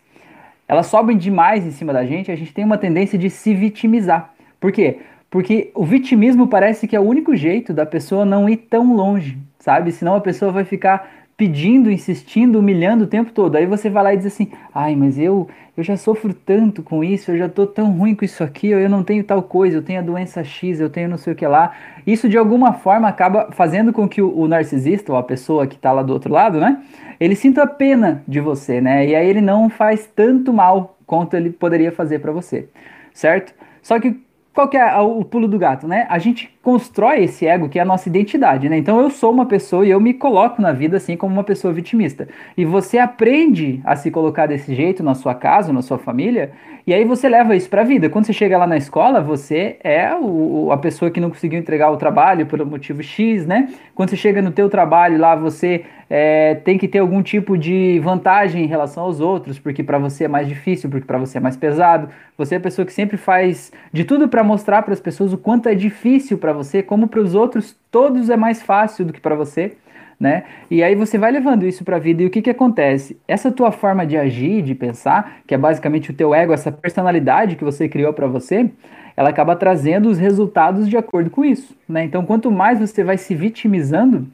elas 0.67 0.87
sobem 0.87 1.17
demais 1.17 1.65
em 1.65 1.71
cima 1.71 1.93
da 1.93 2.05
gente, 2.05 2.33
a 2.33 2.37
gente 2.37 2.53
tem 2.53 2.65
uma 2.65 2.77
tendência 2.77 3.17
de 3.17 3.31
se 3.31 3.55
vitimizar. 3.55 4.35
Por 4.59 4.73
quê? 4.73 4.99
Porque 5.31 5.71
o 5.77 5.85
vitimismo 5.85 6.49
parece 6.49 6.89
que 6.89 6.97
é 6.97 7.01
o 7.01 7.05
único 7.05 7.37
jeito 7.37 7.73
da 7.73 7.87
pessoa 7.87 8.25
não 8.25 8.49
ir 8.49 8.57
tão 8.57 8.97
longe, 8.97 9.39
sabe? 9.61 9.93
Senão 9.93 10.17
a 10.17 10.21
pessoa 10.21 10.51
vai 10.51 10.65
ficar 10.65 11.09
pedindo, 11.37 11.91
insistindo, 11.91 12.59
humilhando 12.59 13.05
o 13.05 13.07
tempo 13.07 13.31
todo. 13.31 13.57
Aí 13.57 13.67
você 13.67 13.91
vai 13.91 14.03
lá 14.03 14.15
e 14.15 14.17
diz 14.17 14.27
assim: 14.27 14.51
"Ai, 14.75 14.97
mas 14.97 15.19
eu 15.19 15.49
eu 15.77 15.85
já 15.85 15.95
sofro 15.97 16.33
tanto 16.33 16.83
com 16.83 17.05
isso, 17.05 17.31
eu 17.31 17.37
já 17.37 17.51
tô 17.51 17.67
tão 17.67 17.93
ruim 17.93 18.15
com 18.15 18.25
isso 18.25 18.43
aqui, 18.43 18.69
eu 18.69 18.89
não 18.89 19.05
tenho 19.05 19.23
tal 19.23 19.43
coisa, 19.43 19.77
eu 19.77 19.83
tenho 19.83 19.99
a 19.99 20.03
doença 20.03 20.43
X, 20.43 20.81
eu 20.81 20.89
tenho 20.89 21.09
não 21.09 21.19
sei 21.19 21.35
o 21.35 21.37
que 21.37 21.47
lá". 21.47 21.73
Isso 22.07 22.29
de 22.29 22.39
alguma 22.39 22.73
forma 22.73 23.09
acaba 23.09 23.51
fazendo 23.53 23.93
com 23.93 24.09
que 24.09 24.23
o, 24.23 24.35
o 24.37 24.49
narcisista 24.49 25.13
ou 25.13 25.19
a 25.19 25.23
pessoa 25.23 25.67
que 25.67 25.79
tá 25.79 25.93
lá 25.93 26.03
do 26.03 26.13
outro 26.13 26.33
lado, 26.33 26.59
né, 26.59 26.83
ele 27.21 27.35
sinta 27.37 27.67
pena 27.67 28.23
de 28.27 28.41
você, 28.41 28.81
né? 28.81 29.07
E 29.07 29.15
aí 29.15 29.29
ele 29.29 29.41
não 29.41 29.69
faz 29.69 30.07
tanto 30.15 30.53
mal 30.53 30.97
quanto 31.07 31.35
ele 31.35 31.51
poderia 31.51 31.93
fazer 31.93 32.19
para 32.21 32.33
você, 32.33 32.69
certo? 33.13 33.55
Só 33.83 34.01
que 34.01 34.26
qual 34.57 34.71
que 34.71 34.77
é 34.79 34.99
o 34.99 35.23
pulo 35.23 35.47
do 35.47 35.59
gato, 35.59 35.87
né? 35.87 36.07
A 36.09 36.19
gente 36.19 36.49
constrói 36.63 37.25
esse 37.25 37.47
ego 37.47 37.69
que 37.69 37.79
é 37.79 37.83
a 37.83 37.85
nossa 37.85 38.09
identidade, 38.09 38.71
né? 38.71 38.79
Então 38.79 38.99
eu 38.99 39.11
sou 39.11 39.31
uma 39.31 39.45
pessoa 39.45 39.87
e 39.87 39.91
eu 39.91 40.01
me 40.01 40.15
coloco 40.15 40.63
na 40.63 40.73
vida 40.73 40.97
assim 40.97 41.15
como 41.15 41.35
uma 41.35 41.45
pessoa 41.45 41.75
vitimista. 41.75 42.27
E 42.57 42.65
você 42.65 42.97
aprende 42.97 43.83
a 43.85 43.95
se 43.95 44.11
colocar 44.11 44.47
desse 44.47 44.75
jeito 44.75 45.03
na 45.03 45.15
sua 45.15 45.35
casa, 45.35 45.75
na 45.75 45.83
sua 45.83 45.99
família, 45.99 46.53
e 46.87 46.95
aí 46.95 47.05
você 47.05 47.29
leva 47.29 47.55
isso 47.55 47.69
para 47.69 47.83
a 47.83 47.85
vida. 47.85 48.09
Quando 48.09 48.25
você 48.25 48.33
chega 48.33 48.57
lá 48.57 48.67
na 48.67 48.79
escola, 48.79 49.21
você 49.21 49.77
é 49.85 50.15
o, 50.15 50.73
a 50.73 50.79
pessoa 50.79 51.11
que 51.11 51.21
não 51.21 51.29
conseguiu 51.29 51.59
entregar 51.59 51.91
o 51.91 51.99
trabalho 51.99 52.47
por 52.47 52.65
motivo 52.65 53.03
X, 53.03 53.45
né? 53.45 53.69
Quando 53.95 54.09
você 54.09 54.17
chega 54.17 54.41
no 54.41 54.53
teu 54.53 54.71
trabalho 54.71 55.19
lá, 55.19 55.37
você 55.37 55.85
é, 56.09 56.55
tem 56.55 56.79
que 56.79 56.87
ter 56.87 56.99
algum 56.99 57.23
tipo 57.23 57.59
de 57.59 57.99
vantagem 58.01 58.65
em 58.65 58.67
relação 58.67 59.03
aos 59.05 59.21
outros, 59.21 59.59
porque 59.59 59.83
para 59.83 59.99
você 59.99 60.25
é 60.25 60.29
mais 60.29 60.49
difícil, 60.49 60.89
porque 60.89 61.07
para 61.07 61.19
você 61.19 61.39
é 61.39 61.41
mais 61.41 61.57
pesado. 61.57 62.09
Você 62.39 62.55
é 62.55 62.59
a 62.59 62.61
pessoa 62.61 62.87
que 62.87 62.93
sempre 62.93 63.17
faz 63.17 63.73
de 63.93 64.05
tudo 64.05 64.29
para 64.29 64.45
mostrar 64.45 64.83
para 64.83 64.93
as 64.93 65.01
pessoas 65.01 65.33
o 65.33 65.39
quanto 65.39 65.69
é 65.69 65.75
difícil 65.75 66.39
para 66.39 66.53
você, 66.53 66.83
como 66.83 67.09
para 67.09 67.21
os 67.21 67.35
outros, 67.35 67.77
todos 67.91 68.31
é 68.31 68.37
mais 68.37 68.63
fácil 68.63 69.05
do 69.05 69.13
que 69.13 69.21
para 69.21 69.35
você, 69.35 69.73
né? 70.19 70.45
E 70.71 70.83
aí 70.83 70.95
você 70.95 71.19
vai 71.19 71.33
levando 71.33 71.67
isso 71.67 71.85
para 71.85 71.97
a 71.97 71.99
vida 72.01 72.23
e 72.23 72.27
o 72.27 72.31
que 72.31 72.41
que 72.41 72.51
acontece? 72.51 73.19
Essa 73.27 73.51
tua 73.51 73.73
forma 73.73 74.07
de 74.07 74.17
agir, 74.17 74.63
de 74.63 74.75
pensar, 74.75 75.39
que 75.47 75.55
é 75.55 75.59
basicamente 75.59 76.11
o 76.11 76.15
teu 76.15 76.35
ego, 76.35 76.53
essa 76.53 76.71
personalidade 76.71 77.57
que 77.57 77.65
você 77.65 77.89
criou 77.89 78.13
para 78.13 78.27
você, 78.27 78.71
ela 79.17 79.31
acaba 79.31 79.57
trazendo 79.57 80.09
os 80.09 80.19
resultados 80.19 80.89
de 80.89 80.97
acordo 80.97 81.31
com 81.31 81.45
isso, 81.45 81.75
né? 81.89 82.05
Então, 82.05 82.25
quanto 82.25 82.51
mais 82.51 82.79
você 82.79 83.03
vai 83.03 83.19
se 83.19 83.35
vitimizando, 83.35 84.27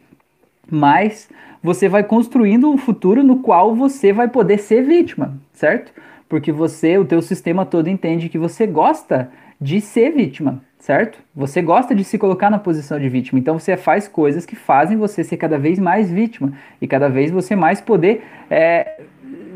mais 0.71 1.29
você 1.63 1.89
vai 1.89 2.03
construindo 2.03 2.69
um 2.69 2.77
futuro 2.77 3.23
no 3.23 3.39
qual 3.39 3.75
você 3.75 4.13
vai 4.13 4.29
poder 4.29 4.59
ser 4.59 4.83
vítima, 4.83 5.35
certo? 5.53 5.93
Porque 6.29 6.51
você, 6.51 6.99
o 6.99 7.05
teu 7.05 7.23
sistema 7.23 7.65
todo 7.65 7.89
entende 7.89 8.29
que 8.29 8.39
você 8.39 8.67
gosta 8.67 9.31
de 9.61 9.81
ser 9.81 10.11
vítima, 10.11 10.61
certo? 10.79 11.21
Você 11.35 11.63
gosta 11.63 11.95
de 11.95 12.03
se 12.03 12.19
colocar 12.19 12.51
na 12.51 12.59
posição 12.59 12.99
de 12.99 13.09
vítima, 13.09 13.39
então 13.39 13.59
você 13.59 13.77
faz 13.77 14.09
coisas 14.09 14.45
que 14.45 14.57
fazem 14.57 14.97
você 14.97 15.23
ser 15.23 15.37
cada 15.37 15.57
vez 15.57 15.79
mais 15.79 16.11
vítima 16.11 16.53
e 16.81 16.89
cada 16.89 17.09
vez 17.09 17.31
você 17.31 17.55
mais 17.55 17.81
poder 17.81 18.25
é, 18.51 19.01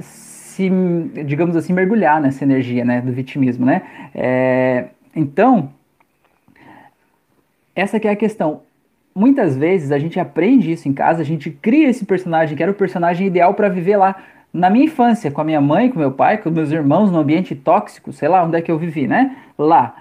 se, 0.00 0.70
digamos 1.26 1.56
assim, 1.56 1.72
mergulhar 1.72 2.20
nessa 2.20 2.44
energia, 2.44 2.84
né, 2.84 3.00
do 3.00 3.10
vitimismo, 3.10 3.66
né? 3.66 3.82
É, 4.14 4.84
então, 5.14 5.70
essa 7.74 7.96
é 7.96 8.10
a 8.10 8.16
questão. 8.16 8.62
Muitas 9.16 9.56
vezes 9.56 9.92
a 9.92 9.98
gente 9.98 10.20
aprende 10.20 10.70
isso 10.70 10.86
em 10.86 10.92
casa, 10.92 11.22
a 11.22 11.24
gente 11.24 11.50
cria 11.50 11.88
esse 11.88 12.04
personagem 12.04 12.54
que 12.54 12.62
era 12.62 12.70
o 12.70 12.74
personagem 12.74 13.26
ideal 13.26 13.54
para 13.54 13.66
viver 13.66 13.96
lá 13.96 14.14
na 14.52 14.68
minha 14.68 14.84
infância, 14.84 15.30
com 15.30 15.40
a 15.40 15.44
minha 15.44 15.58
mãe, 15.58 15.88
com 15.88 15.98
meu 15.98 16.12
pai, 16.12 16.36
com 16.36 16.50
meus 16.50 16.70
irmãos, 16.70 17.10
no 17.10 17.18
ambiente 17.18 17.54
tóxico, 17.54 18.12
sei 18.12 18.28
lá 18.28 18.44
onde 18.44 18.58
é 18.58 18.60
que 18.60 18.70
eu 18.70 18.76
vivi, 18.76 19.06
né? 19.06 19.34
Lá. 19.58 19.94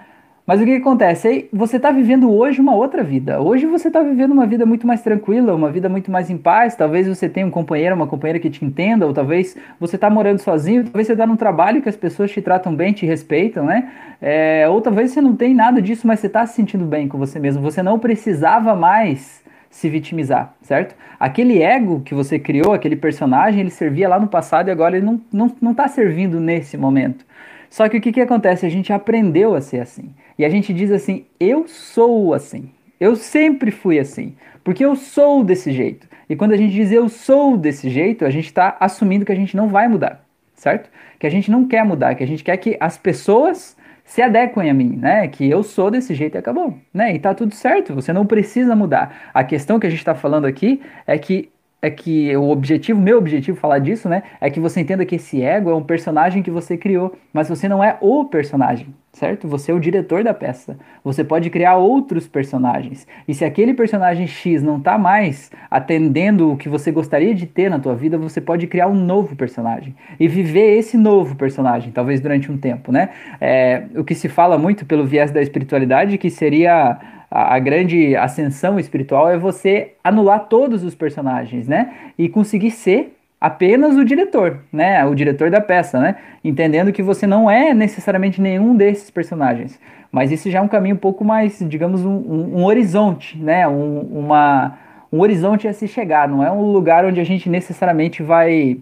Mas 0.46 0.60
o 0.60 0.64
que, 0.64 0.76
acontece? 0.76 1.26
Aí 1.26 1.48
você 1.52 1.76
está 1.76 1.90
vivendo 1.90 2.30
hoje 2.32 2.60
uma 2.60 2.72
outra 2.72 3.02
vida. 3.02 3.40
Hoje 3.40 3.66
você 3.66 3.88
está 3.88 4.00
vivendo 4.00 4.30
uma 4.30 4.46
vida 4.46 4.64
muito 4.64 4.86
mais 4.86 5.02
tranquila, 5.02 5.52
uma 5.52 5.68
vida 5.72 5.88
muito 5.88 6.08
mais 6.08 6.30
em 6.30 6.38
paz. 6.38 6.76
Talvez 6.76 7.08
você 7.08 7.28
tenha 7.28 7.44
um 7.44 7.50
companheiro, 7.50 7.96
uma 7.96 8.06
companheira 8.06 8.38
que 8.38 8.48
te 8.48 8.64
entenda, 8.64 9.04
ou 9.04 9.12
talvez 9.12 9.56
você 9.80 9.96
está 9.96 10.08
morando 10.08 10.38
sozinho, 10.38 10.84
talvez 10.84 11.08
você 11.08 11.14
está 11.14 11.26
num 11.26 11.34
trabalho 11.34 11.82
que 11.82 11.88
as 11.88 11.96
pessoas 11.96 12.30
te 12.30 12.40
tratam 12.40 12.72
bem, 12.72 12.92
te 12.92 13.04
respeitam, 13.04 13.64
né? 13.66 13.90
É, 14.22 14.68
ou 14.68 14.80
talvez 14.80 15.10
você 15.10 15.20
não 15.20 15.34
tem 15.34 15.52
nada 15.52 15.82
disso, 15.82 16.06
mas 16.06 16.20
você 16.20 16.28
está 16.28 16.46
se 16.46 16.54
sentindo 16.54 16.84
bem 16.84 17.08
com 17.08 17.18
você 17.18 17.40
mesmo. 17.40 17.60
Você 17.60 17.82
não 17.82 17.98
precisava 17.98 18.76
mais 18.76 19.42
se 19.68 19.88
vitimizar, 19.88 20.54
certo? 20.62 20.94
Aquele 21.18 21.60
ego 21.60 22.02
que 22.02 22.14
você 22.14 22.38
criou, 22.38 22.72
aquele 22.72 22.94
personagem, 22.94 23.58
ele 23.58 23.70
servia 23.70 24.08
lá 24.08 24.20
no 24.20 24.28
passado 24.28 24.68
e 24.68 24.70
agora 24.70 24.96
ele 24.96 25.06
não, 25.06 25.20
não, 25.32 25.50
não 25.60 25.74
tá 25.74 25.88
servindo 25.88 26.38
nesse 26.38 26.76
momento. 26.76 27.26
Só 27.70 27.88
que 27.88 27.98
o 27.98 28.00
que, 28.00 28.12
que 28.12 28.20
acontece? 28.20 28.66
A 28.66 28.68
gente 28.68 28.92
aprendeu 28.92 29.54
a 29.54 29.60
ser 29.60 29.80
assim. 29.80 30.14
E 30.38 30.44
a 30.44 30.48
gente 30.48 30.72
diz 30.72 30.90
assim: 30.90 31.26
eu 31.38 31.66
sou 31.66 32.34
assim. 32.34 32.70
Eu 32.98 33.16
sempre 33.16 33.70
fui 33.70 33.98
assim. 33.98 34.34
Porque 34.64 34.84
eu 34.84 34.96
sou 34.96 35.44
desse 35.44 35.70
jeito. 35.70 36.08
E 36.28 36.34
quando 36.34 36.52
a 36.52 36.56
gente 36.56 36.72
diz 36.72 36.90
eu 36.90 37.08
sou 37.08 37.56
desse 37.56 37.88
jeito, 37.88 38.24
a 38.24 38.30
gente 38.30 38.46
está 38.46 38.76
assumindo 38.80 39.24
que 39.24 39.32
a 39.32 39.36
gente 39.36 39.56
não 39.56 39.68
vai 39.68 39.86
mudar, 39.86 40.24
certo? 40.54 40.90
Que 41.18 41.26
a 41.26 41.30
gente 41.30 41.50
não 41.50 41.66
quer 41.66 41.84
mudar, 41.84 42.14
que 42.16 42.24
a 42.24 42.26
gente 42.26 42.42
quer 42.42 42.56
que 42.56 42.76
as 42.80 42.98
pessoas 42.98 43.76
se 44.04 44.22
adequem 44.22 44.70
a 44.70 44.74
mim, 44.74 44.96
né? 44.96 45.28
Que 45.28 45.48
eu 45.48 45.62
sou 45.62 45.90
desse 45.90 46.14
jeito 46.14 46.36
e 46.36 46.38
acabou, 46.38 46.76
né? 46.92 47.14
E 47.14 47.18
tá 47.18 47.34
tudo 47.34 47.54
certo, 47.54 47.94
você 47.94 48.12
não 48.12 48.26
precisa 48.26 48.74
mudar. 48.74 49.30
A 49.32 49.44
questão 49.44 49.78
que 49.78 49.86
a 49.86 49.90
gente 49.90 50.00
está 50.00 50.14
falando 50.14 50.46
aqui 50.46 50.80
é 51.06 51.16
que 51.18 51.48
é 51.86 51.90
que 51.90 52.36
o 52.36 52.50
objetivo, 52.50 53.00
meu 53.00 53.18
objetivo 53.18 53.58
falar 53.58 53.78
disso, 53.78 54.08
né, 54.08 54.22
é 54.40 54.50
que 54.50 54.58
você 54.58 54.80
entenda 54.80 55.04
que 55.04 55.16
esse 55.16 55.42
ego 55.42 55.70
é 55.70 55.74
um 55.74 55.82
personagem 55.82 56.42
que 56.42 56.50
você 56.50 56.76
criou, 56.76 57.16
mas 57.32 57.48
você 57.48 57.68
não 57.68 57.82
é 57.82 57.96
o 58.00 58.24
personagem, 58.24 58.88
certo? 59.12 59.46
Você 59.48 59.70
é 59.70 59.74
o 59.74 59.80
diretor 59.80 60.24
da 60.24 60.34
peça. 60.34 60.76
Você 61.04 61.22
pode 61.22 61.48
criar 61.48 61.76
outros 61.76 62.26
personagens. 62.26 63.06
E 63.26 63.32
se 63.32 63.44
aquele 63.44 63.72
personagem 63.72 64.26
X 64.26 64.62
não 64.62 64.78
está 64.78 64.98
mais 64.98 65.50
atendendo 65.70 66.52
o 66.52 66.56
que 66.56 66.68
você 66.68 66.90
gostaria 66.90 67.34
de 67.34 67.46
ter 67.46 67.70
na 67.70 67.78
tua 67.78 67.94
vida, 67.94 68.18
você 68.18 68.40
pode 68.40 68.66
criar 68.66 68.88
um 68.88 68.94
novo 68.94 69.36
personagem 69.36 69.94
e 70.18 70.26
viver 70.26 70.76
esse 70.78 70.96
novo 70.96 71.36
personagem, 71.36 71.92
talvez 71.92 72.20
durante 72.20 72.50
um 72.50 72.58
tempo, 72.58 72.90
né? 72.90 73.10
É, 73.40 73.84
o 73.94 74.04
que 74.04 74.14
se 74.14 74.28
fala 74.28 74.58
muito 74.58 74.84
pelo 74.84 75.06
viés 75.06 75.30
da 75.30 75.40
espiritualidade 75.40 76.18
que 76.18 76.30
seria 76.30 76.98
a, 77.30 77.58
grande 77.58 78.14
ascensão 78.16 78.78
espiritual 78.78 79.28
é 79.28 79.36
você 79.36 79.94
anular 80.02 80.46
todos 80.48 80.84
os 80.84 80.94
personagens, 80.94 81.66
né? 81.66 81.92
E 82.18 82.28
conseguir 82.28 82.70
ser 82.70 83.16
apenas 83.40 83.96
o 83.96 84.04
diretor, 84.04 84.60
né? 84.72 85.04
O 85.04 85.14
diretor 85.14 85.50
da 85.50 85.60
peça, 85.60 85.98
né? 85.98 86.16
Entendendo 86.42 86.92
que 86.92 87.02
você 87.02 87.26
não 87.26 87.50
é 87.50 87.74
necessariamente 87.74 88.40
nenhum 88.40 88.76
desses 88.76 89.10
personagens. 89.10 89.78
Mas 90.10 90.30
isso 90.30 90.50
já 90.50 90.60
é 90.60 90.62
um 90.62 90.68
caminho 90.68 90.94
um 90.94 90.98
pouco 90.98 91.24
mais, 91.24 91.58
digamos, 91.68 92.04
um, 92.04 92.16
um, 92.16 92.60
um 92.60 92.64
horizonte, 92.64 93.36
né? 93.36 93.66
Um, 93.66 94.00
uma, 94.00 94.78
um 95.12 95.20
horizonte 95.20 95.66
a 95.66 95.72
se 95.72 95.88
chegar. 95.88 96.28
Não 96.28 96.44
é 96.44 96.50
um 96.50 96.70
lugar 96.70 97.04
onde 97.04 97.20
a 97.20 97.24
gente 97.24 97.48
necessariamente 97.50 98.22
vai 98.22 98.78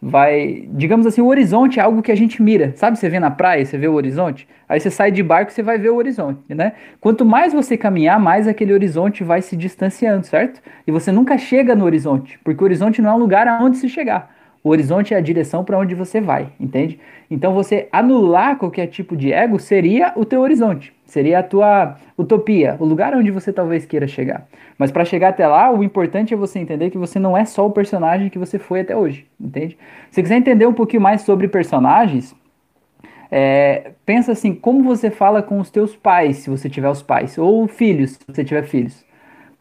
vai, 0.00 0.68
digamos 0.70 1.06
assim, 1.06 1.20
o 1.20 1.26
horizonte 1.26 1.80
é 1.80 1.82
algo 1.82 2.02
que 2.02 2.12
a 2.12 2.14
gente 2.14 2.42
mira. 2.42 2.72
Sabe, 2.76 2.98
você 2.98 3.08
vê 3.08 3.18
na 3.18 3.30
praia, 3.30 3.64
você 3.64 3.76
vê 3.76 3.88
o 3.88 3.94
horizonte, 3.94 4.48
aí 4.68 4.78
você 4.80 4.90
sai 4.90 5.10
de 5.10 5.22
barco, 5.22 5.52
você 5.52 5.62
vai 5.62 5.78
ver 5.78 5.90
o 5.90 5.96
horizonte, 5.96 6.54
né? 6.54 6.72
Quanto 7.00 7.24
mais 7.24 7.52
você 7.52 7.76
caminhar, 7.76 8.18
mais 8.20 8.46
aquele 8.46 8.72
horizonte 8.72 9.24
vai 9.24 9.42
se 9.42 9.56
distanciando, 9.56 10.26
certo? 10.26 10.62
E 10.86 10.92
você 10.92 11.10
nunca 11.10 11.36
chega 11.36 11.74
no 11.74 11.84
horizonte, 11.84 12.38
porque 12.44 12.62
o 12.62 12.66
horizonte 12.66 13.02
não 13.02 13.10
é 13.10 13.14
um 13.14 13.18
lugar 13.18 13.48
aonde 13.48 13.76
se 13.76 13.88
chegar. 13.88 14.37
O 14.62 14.70
horizonte 14.70 15.14
é 15.14 15.16
a 15.16 15.20
direção 15.20 15.64
para 15.64 15.78
onde 15.78 15.94
você 15.94 16.20
vai, 16.20 16.52
entende? 16.58 16.98
Então 17.30 17.54
você 17.54 17.88
anular 17.92 18.56
qualquer 18.56 18.86
tipo 18.88 19.16
de 19.16 19.32
ego 19.32 19.58
seria 19.58 20.12
o 20.16 20.24
teu 20.24 20.40
horizonte, 20.40 20.92
seria 21.04 21.38
a 21.38 21.42
tua 21.42 21.96
utopia, 22.16 22.76
o 22.78 22.84
lugar 22.84 23.14
onde 23.14 23.30
você 23.30 23.52
talvez 23.52 23.86
queira 23.86 24.06
chegar. 24.08 24.46
Mas 24.76 24.90
para 24.90 25.04
chegar 25.04 25.28
até 25.28 25.46
lá, 25.46 25.70
o 25.70 25.84
importante 25.84 26.34
é 26.34 26.36
você 26.36 26.58
entender 26.58 26.90
que 26.90 26.98
você 26.98 27.18
não 27.18 27.36
é 27.36 27.44
só 27.44 27.66
o 27.66 27.70
personagem 27.70 28.28
que 28.28 28.38
você 28.38 28.58
foi 28.58 28.80
até 28.80 28.96
hoje, 28.96 29.26
entende? 29.40 29.78
Se 30.10 30.22
quiser 30.22 30.36
entender 30.36 30.66
um 30.66 30.74
pouquinho 30.74 31.02
mais 31.02 31.22
sobre 31.22 31.48
personagens, 31.48 32.34
é, 33.30 33.92
pensa 34.04 34.32
assim, 34.32 34.54
como 34.54 34.82
você 34.82 35.10
fala 35.10 35.42
com 35.42 35.60
os 35.60 35.70
teus 35.70 35.94
pais, 35.94 36.38
se 36.38 36.50
você 36.50 36.68
tiver 36.68 36.88
os 36.88 37.02
pais, 37.02 37.38
ou 37.38 37.68
filhos, 37.68 38.12
se 38.12 38.18
você 38.26 38.44
tiver 38.44 38.64
filhos. 38.64 39.07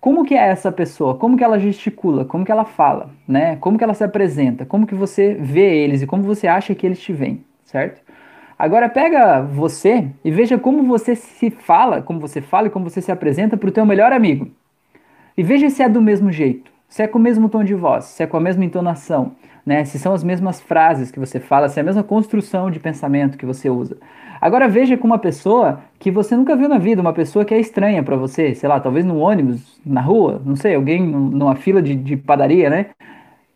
Como 0.07 0.23
que 0.23 0.35
é 0.35 0.47
essa 0.47 0.71
pessoa? 0.71 1.15
Como 1.15 1.35
que 1.35 1.43
ela 1.43 1.59
gesticula? 1.59 2.23
Como 2.23 2.45
que 2.45 2.51
ela 2.53 2.63
fala? 2.63 3.09
Né? 3.27 3.57
Como 3.57 3.77
que 3.77 3.83
ela 3.83 3.93
se 3.93 4.05
apresenta? 4.05 4.65
Como 4.65 4.87
que 4.87 4.95
você 4.95 5.33
vê 5.33 5.83
eles 5.83 6.01
e 6.01 6.07
como 6.07 6.23
você 6.23 6.47
acha 6.47 6.73
que 6.73 6.85
eles 6.85 7.01
te 7.01 7.11
veem, 7.11 7.43
certo? 7.65 8.01
Agora 8.57 8.87
pega 8.87 9.41
você 9.41 10.07
e 10.23 10.31
veja 10.31 10.57
como 10.57 10.83
você 10.83 11.13
se 11.13 11.49
fala, 11.49 12.01
como 12.01 12.21
você 12.21 12.39
fala 12.39 12.67
e 12.67 12.69
como 12.69 12.89
você 12.89 13.01
se 13.01 13.11
apresenta 13.11 13.57
para 13.57 13.67
o 13.67 13.71
teu 13.71 13.85
melhor 13.85 14.13
amigo. 14.13 14.49
E 15.37 15.43
veja 15.43 15.69
se 15.69 15.83
é 15.83 15.89
do 15.89 16.01
mesmo 16.01 16.31
jeito, 16.31 16.71
se 16.87 17.03
é 17.03 17.07
com 17.07 17.19
o 17.19 17.21
mesmo 17.21 17.49
tom 17.49 17.61
de 17.61 17.73
voz, 17.73 18.05
se 18.05 18.23
é 18.23 18.27
com 18.27 18.37
a 18.37 18.39
mesma 18.39 18.63
entonação, 18.63 19.35
né? 19.67 19.83
Se 19.83 19.99
são 19.99 20.13
as 20.13 20.23
mesmas 20.23 20.61
frases 20.61 21.11
que 21.11 21.19
você 21.19 21.41
fala, 21.41 21.67
se 21.67 21.77
é 21.77 21.81
a 21.81 21.85
mesma 21.85 22.01
construção 22.01 22.71
de 22.71 22.79
pensamento 22.79 23.37
que 23.37 23.45
você 23.45 23.69
usa. 23.69 23.97
Agora 24.39 24.65
veja 24.69 24.95
com 24.95 25.05
uma 25.05 25.19
pessoa 25.19 25.81
que 25.99 26.09
você 26.09 26.37
nunca 26.37 26.55
viu 26.55 26.69
na 26.69 26.77
vida, 26.77 27.01
uma 27.01 27.11
pessoa 27.11 27.43
que 27.43 27.53
é 27.53 27.59
estranha 27.59 28.01
para 28.01 28.15
você, 28.15 28.55
sei 28.55 28.69
lá, 28.69 28.79
talvez 28.79 29.03
no 29.03 29.17
ônibus, 29.17 29.77
na 29.85 29.99
rua, 29.99 30.41
não 30.45 30.55
sei, 30.55 30.73
alguém 30.73 31.05
numa 31.05 31.55
fila 31.55 31.81
de, 31.81 31.95
de 31.95 32.15
padaria, 32.15 32.69
né? 32.69 32.85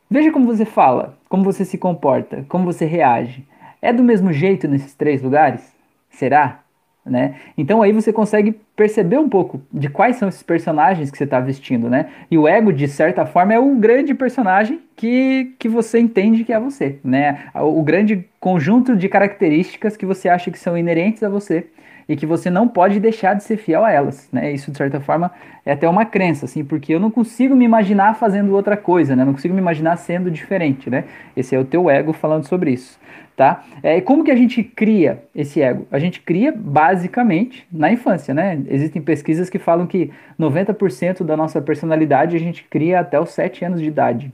Veja 0.10 0.34
como 0.34 0.46
você 0.46 0.66
fala, 0.66 1.18
como 1.30 1.46
você 1.46 1.64
se 1.64 1.78
comporta, 1.78 2.44
como 2.50 2.66
você 2.66 2.84
reage. 2.84 3.48
É 3.82 3.94
do 3.94 4.04
mesmo 4.04 4.34
jeito 4.34 4.68
nesses 4.68 4.94
três 4.94 5.22
lugares? 5.22 5.74
Será? 6.10 6.61
Né? 7.04 7.36
Então 7.58 7.82
aí 7.82 7.92
você 7.92 8.14
consegue 8.14 8.60
perceber 8.76 9.18
um 9.18 9.28
pouco 9.28 9.60
de 9.74 9.90
quais 9.90 10.18
são 10.18 10.30
esses 10.30 10.44
personagens 10.44 11.10
que 11.10 11.18
você 11.18 11.24
está 11.24 11.40
vestindo, 11.40 11.90
né? 11.90 12.10
E 12.30 12.38
o 12.38 12.48
ego, 12.48 12.72
de 12.72 12.88
certa 12.88 13.26
forma, 13.26 13.54
é 13.54 13.60
o 13.60 13.76
grande 13.76 14.14
personagem 14.14 14.80
que, 14.96 15.56
que 15.58 15.68
você 15.68 16.00
entende 16.00 16.44
que 16.44 16.54
é 16.54 16.60
você, 16.60 17.00
né? 17.04 17.46
O 17.56 17.82
grande 17.82 18.28
conjunto 18.40 18.96
de 18.96 19.10
características 19.10 19.98
que 19.98 20.06
você 20.06 20.30
acha 20.30 20.52
que 20.52 20.60
são 20.60 20.78
inerentes 20.78 21.24
a 21.24 21.30
você 21.30 21.66
e 22.08 22.16
que 22.16 22.26
você 22.26 22.50
não 22.50 22.68
pode 22.68 23.00
deixar 23.00 23.34
de 23.34 23.44
ser 23.44 23.58
fiel 23.58 23.84
a 23.84 23.92
elas, 23.92 24.30
né? 24.32 24.52
Isso 24.52 24.72
de 24.72 24.78
certa 24.78 25.00
forma 25.00 25.32
é 25.66 25.74
até 25.74 25.88
uma 25.88 26.06
crença, 26.06 26.46
assim, 26.46 26.64
porque 26.64 26.94
eu 26.94 27.00
não 27.00 27.12
consigo 27.12 27.56
me 27.56 27.66
imaginar 27.66 28.16
fazendo 28.16 28.54
outra 28.54 28.76
coisa, 28.76 29.16
né? 29.16 29.24
Não 29.24 29.34
consigo 29.34 29.54
me 29.54 29.60
imaginar 29.60 29.96
sendo 29.98 30.30
diferente, 30.30 30.90
né? 30.90 31.06
Esse 31.36 31.56
é 31.56 31.60
o 31.60 31.66
teu 31.66 31.90
ego 31.90 32.14
falando 32.14 32.46
sobre 32.46 32.72
isso, 32.72 33.00
tá? 33.36 33.64
É, 33.84 34.02
como 34.02 34.24
que 34.24 34.32
a 34.32 34.36
gente 34.36 34.64
cria 34.64 35.24
esse 35.36 35.62
ego? 35.62 35.88
A 35.92 36.00
gente 36.00 36.22
cria 36.22 36.52
basicamente 36.56 37.66
na 37.72 37.92
infância, 37.92 38.34
né? 38.34 38.62
Existem 38.68 39.02
pesquisas 39.02 39.50
que 39.50 39.60
falam 39.60 39.88
que 39.88 40.12
90% 40.40 41.24
da 41.24 41.38
nossa 41.38 41.62
personalidade 41.62 42.36
a 42.36 42.40
gente 42.40 42.64
cria 42.64 43.00
até 43.00 43.20
os 43.20 43.30
7 43.32 43.66
anos 43.66 43.80
de 43.80 43.88
idade 43.88 44.32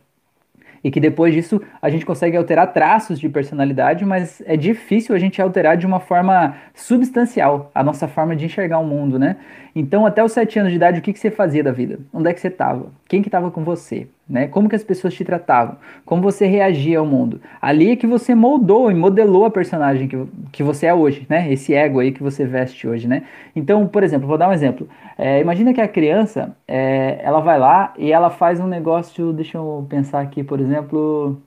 e 0.83 0.91
que 0.91 0.99
depois 0.99 1.33
disso 1.33 1.61
a 1.81 1.89
gente 1.89 2.05
consegue 2.05 2.37
alterar 2.37 2.73
traços 2.73 3.19
de 3.19 3.27
personalidade, 3.29 4.05
mas 4.05 4.41
é 4.45 4.55
difícil 4.55 5.15
a 5.15 5.19
gente 5.19 5.41
alterar 5.41 5.77
de 5.77 5.85
uma 5.85 5.99
forma 5.99 6.55
substancial 6.73 7.71
a 7.73 7.83
nossa 7.83 8.07
forma 8.07 8.35
de 8.35 8.45
enxergar 8.45 8.79
o 8.79 8.85
mundo, 8.85 9.17
né? 9.17 9.37
Então, 9.79 10.07
até 10.07 10.23
os 10.23 10.31
sete 10.31 10.57
anos 10.57 10.71
de 10.71 10.75
idade, 10.75 10.97
o 10.97 11.03
que, 11.03 11.13
que 11.13 11.19
você 11.19 11.29
fazia 11.29 11.63
da 11.63 11.71
vida? 11.71 11.99
Onde 12.11 12.27
é 12.27 12.33
que 12.33 12.41
você 12.41 12.47
estava? 12.47 12.87
Quem 13.07 13.21
que 13.21 13.27
estava 13.27 13.51
com 13.51 13.63
você? 13.63 14.07
Né? 14.27 14.47
Como 14.47 14.67
que 14.67 14.75
as 14.75 14.83
pessoas 14.83 15.13
te 15.13 15.23
tratavam? 15.23 15.75
Como 16.03 16.19
você 16.19 16.47
reagia 16.47 16.97
ao 16.97 17.05
mundo? 17.05 17.39
Ali 17.61 17.91
é 17.91 17.95
que 17.95 18.07
você 18.07 18.33
moldou 18.33 18.89
e 18.89 18.95
modelou 18.95 19.45
a 19.45 19.51
personagem 19.51 20.07
que, 20.07 20.17
que 20.51 20.63
você 20.63 20.87
é 20.87 20.93
hoje, 20.95 21.27
né? 21.29 21.53
Esse 21.53 21.75
ego 21.75 21.99
aí 21.99 22.11
que 22.11 22.23
você 22.23 22.43
veste 22.43 22.87
hoje, 22.87 23.07
né? 23.07 23.21
Então, 23.55 23.85
por 23.87 24.01
exemplo, 24.01 24.27
vou 24.27 24.35
dar 24.35 24.49
um 24.49 24.51
exemplo. 24.51 24.89
É, 25.15 25.39
imagina 25.39 25.71
que 25.71 25.79
a 25.79 25.87
criança, 25.87 26.57
é, 26.67 27.19
ela 27.21 27.39
vai 27.39 27.59
lá 27.59 27.93
e 27.99 28.11
ela 28.11 28.31
faz 28.31 28.59
um 28.59 28.65
negócio, 28.67 29.31
deixa 29.31 29.59
eu 29.59 29.85
pensar 29.87 30.21
aqui, 30.21 30.43
por 30.43 30.59
exemplo... 30.59 31.39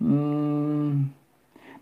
Hum, 0.00 1.06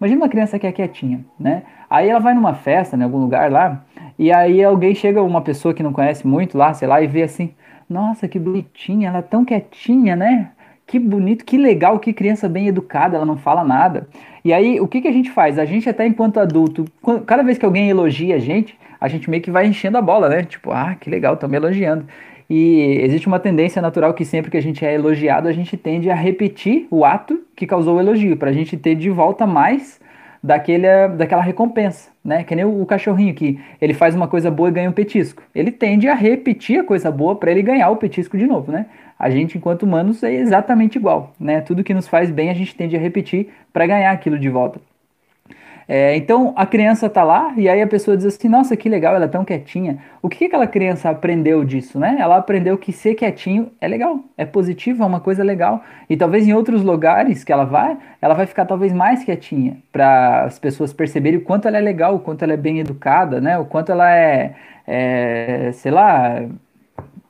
imagina 0.01 0.23
uma 0.23 0.29
criança 0.31 0.59
que 0.59 0.67
é 0.67 0.73
quietinha, 0.73 1.23
né? 1.39 1.65
Aí 1.91 2.09
ela 2.09 2.19
vai 2.19 2.33
numa 2.33 2.55
festa, 2.55 2.97
em 2.97 3.03
algum 3.03 3.19
lugar 3.19 3.53
lá, 3.53 3.85
e 4.23 4.31
aí 4.31 4.63
alguém 4.63 4.95
chega, 4.95 5.21
uma 5.21 5.41
pessoa 5.43 5.75
que 5.75 5.83
não 5.83 5.93
conhece 5.93 6.25
muito 6.25 6.57
lá, 6.57 6.73
sei 6.73 6.87
lá, 6.87 7.03
e 7.03 7.09
vê 7.09 7.25
assim, 7.25 7.53
nossa, 7.91 8.29
que 8.29 8.39
bonitinha, 8.39 9.09
ela 9.09 9.19
é 9.19 9.23
tão 9.23 9.45
quietinha, 9.45 10.15
né? 10.15 10.53
Que 10.87 10.97
bonito, 10.97 11.45
que 11.45 11.59
legal, 11.59 11.99
que 11.99 12.13
criança 12.13 12.49
bem 12.49 12.69
educada, 12.69 13.17
ela 13.17 13.27
não 13.27 13.37
fala 13.37 13.65
nada. 13.65 14.07
E 14.45 14.53
aí, 14.53 14.81
o 14.81 14.87
que, 14.87 15.01
que 15.01 15.09
a 15.09 15.13
gente 15.13 15.29
faz? 15.29 15.59
A 15.59 15.65
gente, 15.65 15.89
até 15.89 16.07
enquanto 16.07 16.39
adulto, 16.39 16.85
cada 17.27 17.43
vez 17.43 17.59
que 17.59 17.65
alguém 17.65 17.91
elogia 17.91 18.37
a 18.37 18.39
gente, 18.39 18.79
a 19.01 19.09
gente 19.09 19.29
meio 19.29 19.43
que 19.43 19.51
vai 19.51 19.67
enchendo 19.67 19.99
a 19.99 20.01
bola, 20.01 20.29
né? 20.29 20.45
Tipo, 20.45 20.71
ah, 20.71 20.95
que 20.95 21.11
legal, 21.11 21.35
estão 21.35 21.49
me 21.49 21.57
elogiando. 21.57 22.07
E 22.49 23.01
existe 23.03 23.27
uma 23.27 23.41
tendência 23.41 23.83
natural 23.83 24.15
que 24.15 24.25
sempre 24.25 24.53
que 24.53 24.57
a 24.57 24.63
gente 24.63 24.85
é 24.87 24.95
elogiado, 24.95 25.49
a 25.49 25.53
gente 25.53 25.77
tende 25.77 26.09
a 26.09 26.15
repetir 26.15 26.87
o 26.93 27.05
ato 27.05 27.41
que 27.57 27.67
causou 27.67 27.97
o 27.97 28.01
elogio, 28.01 28.37
para 28.37 28.51
a 28.51 28.53
gente 28.53 28.77
ter 28.77 28.95
de 28.95 29.11
volta 29.11 29.49
mais 29.49 30.01
daquele, 30.43 31.09
daquela 31.09 31.43
recompensa, 31.43 32.11
né? 32.25 32.43
Que 32.43 32.55
nem 32.57 32.65
o, 32.65 32.83
o, 32.83 32.87
cachorrinho 32.87 33.35
que 33.35 33.61
ele 33.81 33.95
faz 33.95 34.15
uma 34.15 34.27
coisa 34.27 34.51
boa 34.51 34.69
e 34.69 34.73
ganha 34.73 34.91
um 34.91 34.93
petisco. 34.93 35.43
Ele 35.55 35.71
tende 35.71 36.09
a 36.09 36.15
repetir 36.15 36.81
a 36.81 36.85
coisa 36.85 37.11
boa 37.11 37.37
para 37.37 37.51
ele 37.51 37.63
ganhar 37.63 37.91
o 37.91 37.97
petisco 37.97 38.37
de 38.37 38.47
novo, 38.47 38.73
né? 38.73 38.87
A 39.19 39.31
gente, 39.31 39.57
enquanto 39.57 39.85
humanos, 39.85 40.23
é 40.23 40.33
exatamente 40.35 40.97
igual, 40.97 41.33
né? 41.39 41.61
Tudo 41.61 41.85
que 41.85 41.95
nos 41.95 42.09
faz 42.09 42.31
bem 42.31 42.51
a 42.51 42.55
gente 42.55 42.75
tende 42.75 42.97
a 42.97 43.01
repetir 43.01 43.51
para 43.73 43.87
ganhar 43.87 44.11
aquilo 44.11 44.39
de 44.39 44.49
volta. 44.49 44.81
É, 45.95 46.17
então 46.17 46.55
a 46.57 46.65
criança 46.65 47.11
tá 47.11 47.23
lá 47.23 47.53
e 47.55 47.69
aí 47.69 47.83
a 47.83 47.87
pessoa 47.87 48.17
diz 48.17 48.25
assim: 48.25 48.49
Nossa, 48.49 48.75
que 48.75 48.89
legal, 48.89 49.15
ela 49.15 49.27
é 49.27 49.29
tão 49.29 49.45
quietinha. 49.45 49.99
O 50.23 50.29
que, 50.31 50.39
que 50.39 50.45
aquela 50.47 50.67
criança 50.67 51.11
aprendeu 51.11 51.63
disso, 51.65 51.99
né? 51.99 52.17
Ela 52.19 52.39
aprendeu 52.39 52.79
que 52.79 52.95
ser 52.95 53.15
quietinho 53.15 53.71
é 53.79 53.87
legal, 53.87 54.21
é 54.39 54.47
positivo, 54.47 55.03
é 55.03 55.07
uma 55.07 55.21
coisa 55.21 55.45
legal. 55.45 55.85
E 56.09 56.17
talvez 56.17 56.49
em 56.49 56.55
outros 56.55 56.83
lugares 56.83 57.45
que 57.45 57.53
ela 57.53 57.65
vai, 57.65 57.99
ela 58.23 58.33
vai 58.33 58.47
ficar 58.47 58.65
talvez 58.65 58.91
mais 58.91 59.23
quietinha 59.23 59.83
para 59.93 60.45
as 60.45 60.59
pessoas 60.59 60.95
perceberem 60.95 61.39
o 61.39 61.43
quanto 61.43 61.69
ela 61.69 61.77
é 61.77 61.83
legal, 61.83 62.15
o 62.15 62.21
quanto 62.21 62.43
ela 62.43 62.55
é 62.55 62.57
bem 62.57 62.79
educada, 62.79 63.39
né? 63.39 63.59
O 63.59 63.67
quanto 63.67 63.93
ela 63.93 64.11
é, 64.11 64.55
é 64.87 65.73
sei 65.75 65.93
lá, 65.93 66.43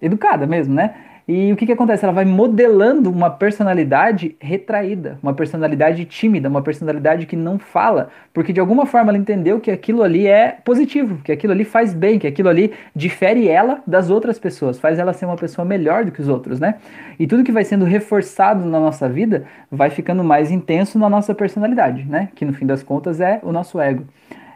educada 0.00 0.46
mesmo, 0.46 0.72
né? 0.72 0.94
E 1.26 1.52
o 1.52 1.56
que, 1.56 1.66
que 1.66 1.72
acontece? 1.72 2.04
Ela 2.04 2.12
vai 2.12 2.24
modelando 2.24 3.10
uma 3.10 3.30
personalidade 3.30 4.36
retraída, 4.40 5.18
uma 5.22 5.32
personalidade 5.32 6.04
tímida, 6.04 6.48
uma 6.48 6.62
personalidade 6.62 7.26
que 7.26 7.36
não 7.36 7.58
fala, 7.58 8.08
porque 8.34 8.52
de 8.52 8.58
alguma 8.58 8.86
forma 8.86 9.10
ela 9.10 9.18
entendeu 9.18 9.60
que 9.60 9.70
aquilo 9.70 10.02
ali 10.02 10.26
é 10.26 10.58
positivo, 10.64 11.18
que 11.22 11.30
aquilo 11.30 11.52
ali 11.52 11.64
faz 11.64 11.94
bem, 11.94 12.18
que 12.18 12.26
aquilo 12.26 12.48
ali 12.48 12.72
difere 12.94 13.48
ela 13.48 13.82
das 13.86 14.10
outras 14.10 14.38
pessoas, 14.38 14.80
faz 14.80 14.98
ela 14.98 15.12
ser 15.12 15.26
uma 15.26 15.36
pessoa 15.36 15.64
melhor 15.64 16.04
do 16.04 16.10
que 16.10 16.20
os 16.20 16.28
outros, 16.28 16.58
né? 16.58 16.76
E 17.18 17.26
tudo 17.26 17.44
que 17.44 17.52
vai 17.52 17.64
sendo 17.64 17.84
reforçado 17.84 18.64
na 18.64 18.80
nossa 18.80 19.08
vida 19.08 19.44
vai 19.70 19.90
ficando 19.90 20.24
mais 20.24 20.50
intenso 20.50 20.98
na 20.98 21.08
nossa 21.08 21.34
personalidade, 21.34 22.04
né? 22.04 22.30
Que 22.34 22.44
no 22.44 22.52
fim 22.52 22.66
das 22.66 22.82
contas 22.82 23.20
é 23.20 23.40
o 23.42 23.52
nosso 23.52 23.80
ego. 23.80 24.04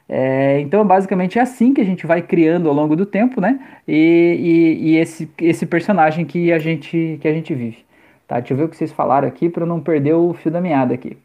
É, 0.09 0.61
então, 0.61 0.85
basicamente 0.87 1.39
é 1.39 1.43
assim 1.43 1.75
que 1.75 1.81
a 1.81 1.85
gente 1.85 2.07
vai 2.07 2.23
criando 2.23 2.69
ao 2.69 2.75
longo 2.75 2.95
do 2.95 3.05
tempo, 3.05 3.41
né? 3.41 3.61
E, 3.87 4.77
e, 4.81 4.91
e, 4.91 4.97
esse, 4.97 5.29
esse 5.39 5.67
personagem 5.67 6.25
que 6.25 6.53
a 6.53 6.59
gente, 6.59 7.19
que 7.21 7.27
a 7.27 7.33
gente 7.33 7.55
vive. 7.55 7.79
Tá, 8.27 8.39
deixa 8.39 8.55
eu 8.55 8.59
ver 8.59 8.65
o 8.65 8.69
que 8.69 8.77
vocês 8.77 8.93
falaram 8.93 9.27
aqui 9.27 9.49
para 9.49 9.67
não 9.67 9.81
perder 9.81 10.15
o 10.15 10.33
fio 10.33 10.51
da 10.51 10.61
meada 10.61 10.95
aqui. 10.95 11.17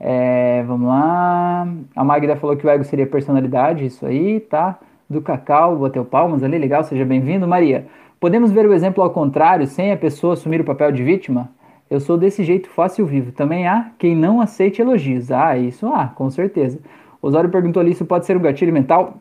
É, 0.00 0.62
vamos 0.64 0.88
lá. 0.88 1.66
A 1.94 2.04
Magda 2.04 2.36
falou 2.36 2.56
que 2.56 2.66
o 2.66 2.70
ego 2.70 2.84
seria 2.84 3.06
personalidade, 3.06 3.86
isso 3.86 4.06
aí, 4.06 4.40
tá? 4.40 4.78
Do 5.08 5.20
Cacau, 5.20 5.76
bateu 5.76 6.04
palmas 6.04 6.42
ali, 6.42 6.58
legal, 6.58 6.84
seja 6.84 7.04
bem-vindo. 7.04 7.48
Maria, 7.48 7.86
podemos 8.20 8.52
ver 8.52 8.66
o 8.66 8.72
exemplo 8.72 9.02
ao 9.02 9.10
contrário, 9.10 9.66
sem 9.66 9.92
a 9.92 9.96
pessoa 9.96 10.34
assumir 10.34 10.60
o 10.60 10.64
papel 10.64 10.92
de 10.92 11.02
vítima? 11.02 11.50
Eu 11.90 12.00
sou 12.00 12.18
desse 12.18 12.44
jeito 12.44 12.68
fácil 12.68 13.06
vivo. 13.06 13.32
Também 13.32 13.66
há 13.66 13.90
quem 13.98 14.14
não 14.14 14.40
aceite 14.40 14.82
elogios. 14.82 15.30
Ah, 15.32 15.56
isso 15.56 15.86
há, 15.88 16.08
com 16.08 16.28
certeza. 16.30 16.78
Osório 17.20 17.50
perguntou 17.50 17.80
ali 17.80 17.94
se 17.94 18.04
pode 18.04 18.26
ser 18.26 18.36
um 18.36 18.40
gatilho 18.40 18.72
mental. 18.72 19.20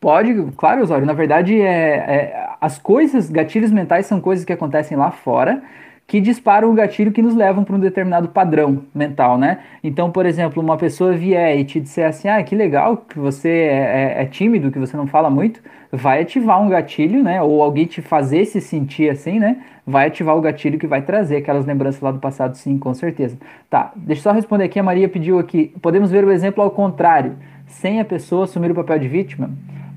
Pode, 0.00 0.34
claro, 0.56 0.82
Osório. 0.82 1.06
Na 1.06 1.12
verdade, 1.12 1.60
é, 1.60 1.66
é, 1.66 2.48
as 2.60 2.78
coisas, 2.78 3.30
gatilhos 3.30 3.70
mentais 3.70 4.06
são 4.06 4.20
coisas 4.20 4.44
que 4.44 4.52
acontecem 4.52 4.96
lá 4.96 5.10
fora 5.10 5.62
que 6.06 6.20
disparam 6.20 6.70
o 6.70 6.74
gatilho 6.74 7.10
que 7.10 7.20
nos 7.20 7.34
levam 7.34 7.64
para 7.64 7.74
um 7.74 7.80
determinado 7.80 8.28
padrão 8.28 8.84
mental, 8.94 9.36
né? 9.36 9.58
Então, 9.82 10.10
por 10.10 10.24
exemplo, 10.24 10.62
uma 10.62 10.76
pessoa 10.76 11.12
vier 11.12 11.58
e 11.58 11.64
te 11.64 11.80
disser 11.80 12.08
assim, 12.08 12.28
ah, 12.28 12.42
que 12.42 12.54
legal 12.54 12.98
que 12.98 13.18
você 13.18 13.48
é, 13.48 14.14
é, 14.18 14.22
é 14.22 14.26
tímido, 14.26 14.70
que 14.70 14.78
você 14.78 14.96
não 14.96 15.06
fala 15.06 15.28
muito, 15.28 15.60
vai 15.92 16.22
ativar 16.22 16.60
um 16.62 16.68
gatilho, 16.68 17.22
né? 17.22 17.42
Ou 17.42 17.62
alguém 17.62 17.86
te 17.86 18.02
fazer 18.02 18.44
se 18.44 18.60
sentir 18.60 19.10
assim, 19.10 19.38
né? 19.38 19.58
Vai 19.86 20.08
ativar 20.08 20.36
o 20.36 20.40
gatilho 20.40 20.78
que 20.78 20.86
vai 20.86 21.02
trazer 21.02 21.36
aquelas 21.36 21.64
lembranças 21.64 22.00
lá 22.00 22.10
do 22.10 22.18
passado, 22.18 22.56
sim, 22.56 22.78
com 22.78 22.92
certeza. 22.92 23.36
Tá, 23.70 23.92
deixa 23.96 24.20
eu 24.20 24.22
só 24.24 24.32
responder 24.32 24.64
aqui, 24.64 24.78
a 24.78 24.82
Maria 24.82 25.08
pediu 25.08 25.38
aqui, 25.38 25.74
podemos 25.80 26.10
ver 26.10 26.24
o 26.24 26.32
exemplo 26.32 26.62
ao 26.62 26.70
contrário, 26.70 27.36
sem 27.66 28.00
a 28.00 28.04
pessoa 28.04 28.44
assumir 28.44 28.70
o 28.70 28.74
papel 28.74 28.98
de 28.98 29.08
vítima? 29.08 29.50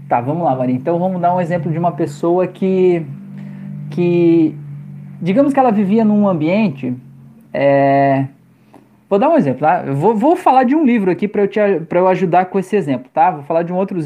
Tá, 0.08 0.22
vamos 0.22 0.44
lá, 0.44 0.56
Maria. 0.56 0.76
Então 0.76 0.98
vamos 0.98 1.22
dar 1.22 1.36
um 1.36 1.42
exemplo 1.42 1.72
de 1.72 1.78
uma 1.78 1.92
pessoa 1.92 2.48
que 2.48 3.06
que 3.92 4.56
digamos 5.22 5.54
que 5.54 5.60
ela 5.60 5.72
vivia 5.72 6.06
num 6.06 6.28
ambiente. 6.28 6.96
É... 7.54 8.26
Vou 9.10 9.18
dar 9.18 9.28
um 9.30 9.36
exemplo, 9.36 9.62
tá? 9.62 9.84
Eu 9.88 9.96
vou, 9.96 10.14
vou 10.14 10.36
falar 10.36 10.64
de 10.64 10.76
um 10.76 10.86
livro 10.86 11.10
aqui 11.10 11.28
para 11.28 11.42
eu, 11.42 11.48
te, 11.48 11.60
eu 11.60 12.08
ajudar 12.08 12.46
com 12.46 12.60
esse 12.60 12.76
exemplo, 12.76 13.10
tá? 13.12 13.32
Vou 13.32 13.44
falar 13.44 13.64
de 13.64 13.74
um 13.74 13.76
outro, 13.76 13.98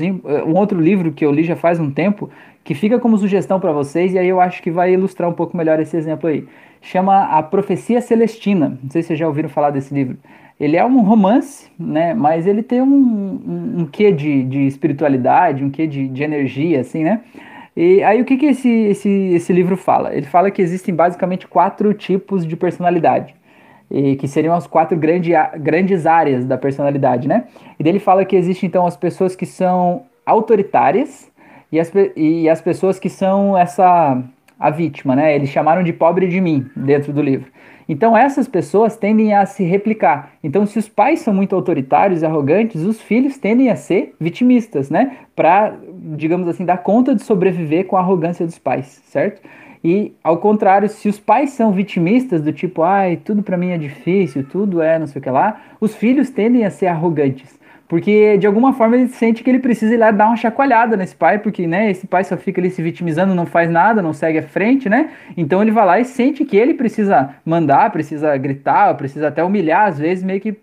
um 0.48 0.56
outro 0.56 0.80
livro 0.80 1.12
que 1.12 1.26
eu 1.26 1.32
li 1.32 1.44
já 1.44 1.58
faz 1.58 1.78
um 1.78 1.92
tempo, 1.92 2.30
que 2.64 2.74
fica 2.74 2.98
como 2.98 3.18
sugestão 3.18 3.60
para 3.60 3.74
vocês, 3.74 4.14
e 4.14 4.18
aí 4.18 4.30
eu 4.30 4.40
acho 4.40 4.64
que 4.64 4.72
vai 4.72 4.94
ilustrar 4.94 5.30
um 5.30 5.34
pouco 5.34 5.58
melhor 5.58 5.78
esse 5.82 5.98
exemplo 5.98 6.30
aí. 6.30 6.48
Chama 6.82 7.26
A 7.26 7.44
Profecia 7.44 8.00
Celestina. 8.00 8.80
Não 8.82 8.90
sei 8.90 9.02
se 9.02 9.10
vocês 9.10 9.20
já 9.20 9.28
ouviram 9.28 9.50
falar 9.50 9.72
desse 9.72 9.94
livro. 9.94 10.18
Ele 10.58 10.78
é 10.78 10.86
um 10.86 11.02
romance, 11.02 11.70
né? 11.78 12.14
Mas 12.14 12.48
ele 12.48 12.64
tem 12.64 12.82
um, 12.82 12.86
um, 12.86 13.82
um 13.82 13.86
quê 13.86 14.10
de, 14.10 14.44
de 14.44 14.66
espiritualidade, 14.68 15.66
um 15.66 15.70
quê 15.70 15.86
de, 15.86 16.08
de 16.08 16.24
energia, 16.24 16.80
assim, 16.80 17.04
né? 17.04 17.20
E 17.76 18.02
aí 18.04 18.22
o 18.22 18.26
que, 18.26 18.38
que 18.38 18.46
esse, 18.46 18.70
esse, 18.70 19.10
esse 19.10 19.52
livro 19.52 19.76
fala? 19.76 20.16
Ele 20.16 20.28
fala 20.28 20.50
que 20.50 20.62
existem 20.62 20.96
basicamente 20.96 21.46
quatro 21.46 21.94
tipos 21.94 22.46
de 22.46 22.56
personalidade. 22.56 23.36
E 23.92 24.16
que 24.16 24.28
seriam 24.28 24.56
as 24.56 24.66
quatro 24.66 24.98
grande, 24.98 25.32
grandes 25.60 26.06
áreas 26.06 26.46
da 26.46 26.58
personalidade, 26.58 27.28
né? 27.28 27.46
E 27.80 27.84
dele 27.84 28.00
fala 28.00 28.26
que 28.26 28.36
existem 28.36 28.68
então 28.68 28.88
as 28.88 28.98
pessoas 28.98 29.36
que 29.36 29.46
são 29.46 30.04
autoritárias 30.26 31.32
e 31.72 31.80
as, 31.80 31.92
e 32.16 32.50
as 32.50 32.62
pessoas 32.62 32.98
que 33.00 33.10
são 33.10 33.58
essa 33.58 34.22
a 34.60 34.70
vítima, 34.70 35.16
né? 35.16 35.36
Eles 35.36 35.50
chamaram 35.50 35.84
de 35.84 35.92
pobre 35.92 36.28
de 36.28 36.40
mim 36.40 36.66
dentro 36.76 37.12
do 37.12 37.22
livro. 37.22 37.52
Então 37.88 38.16
essas 38.16 38.48
pessoas 38.48 38.96
tendem 38.96 39.34
a 39.34 39.46
se 39.46 39.64
replicar. 39.64 40.32
Então 40.44 40.66
se 40.66 40.80
os 40.80 40.88
pais 40.88 41.20
são 41.20 41.34
muito 41.34 41.54
autoritários 41.54 42.22
e 42.22 42.26
arrogantes, 42.26 42.82
os 42.84 43.02
filhos 43.02 43.38
tendem 43.38 43.70
a 43.70 43.76
ser 43.76 44.16
vitimistas, 44.20 44.90
né? 44.90 45.18
Para, 45.36 45.76
digamos 46.16 46.48
assim, 46.48 46.64
dar 46.64 46.78
conta 46.78 47.14
de 47.14 47.24
sobreviver 47.24 47.86
com 47.86 47.98
a 47.98 48.00
arrogância 48.00 48.46
dos 48.46 48.58
pais, 48.58 49.02
certo? 49.06 49.42
E 49.84 50.14
ao 50.24 50.38
contrário, 50.38 50.88
se 50.88 51.10
os 51.10 51.20
pais 51.20 51.50
são 51.50 51.72
vitimistas 51.74 52.42
do 52.42 52.54
tipo, 52.54 52.84
ai, 52.84 53.18
tudo 53.18 53.44
para 53.44 53.58
mim 53.58 53.72
é 53.72 53.78
difícil, 53.78 54.46
tudo 54.50 54.82
é 54.82 54.98
não 54.98 55.08
sei 55.08 55.20
o 55.20 55.24
que 55.24 55.30
lá, 55.30 55.62
os 55.82 55.94
filhos 55.94 56.30
tendem 56.30 56.66
a 56.66 56.70
ser 56.70 56.88
arrogantes. 56.88 57.60
Porque 57.88 58.38
de 58.38 58.48
alguma 58.48 58.74
forma 58.74 58.96
ele 58.96 59.10
sente 59.10 59.44
que 59.44 59.50
ele 59.50 59.60
precisa 59.60 59.94
ir 59.94 59.98
lá 59.98 60.10
dar 60.10 60.28
uma 60.28 60.38
chacoalhada 60.38 60.96
nesse 60.96 61.16
pai, 61.16 61.38
porque 61.40 61.68
né, 61.68 61.92
esse 61.92 62.08
pai 62.08 62.24
só 62.24 62.38
fica 62.38 62.62
ali 62.62 62.70
se 62.70 62.82
vitimizando, 62.82 63.36
não 63.36 63.46
faz 63.46 63.70
nada, 63.70 64.02
não 64.02 64.14
segue 64.14 64.40
à 64.40 64.44
frente, 64.44 64.88
né? 64.88 65.12
Então 65.36 65.62
ele 65.62 65.70
vai 65.70 65.86
lá 65.86 66.00
e 66.00 66.06
sente 66.06 66.46
que 66.46 66.56
ele 66.56 66.74
precisa 66.74 67.36
mandar, 67.46 67.92
precisa 67.92 68.36
gritar, 68.38 68.96
precisa 68.96 69.28
até 69.28 69.44
humilhar, 69.44 69.88
às 69.88 70.00
vezes 70.00 70.24
meio 70.24 70.40
que 70.40 70.58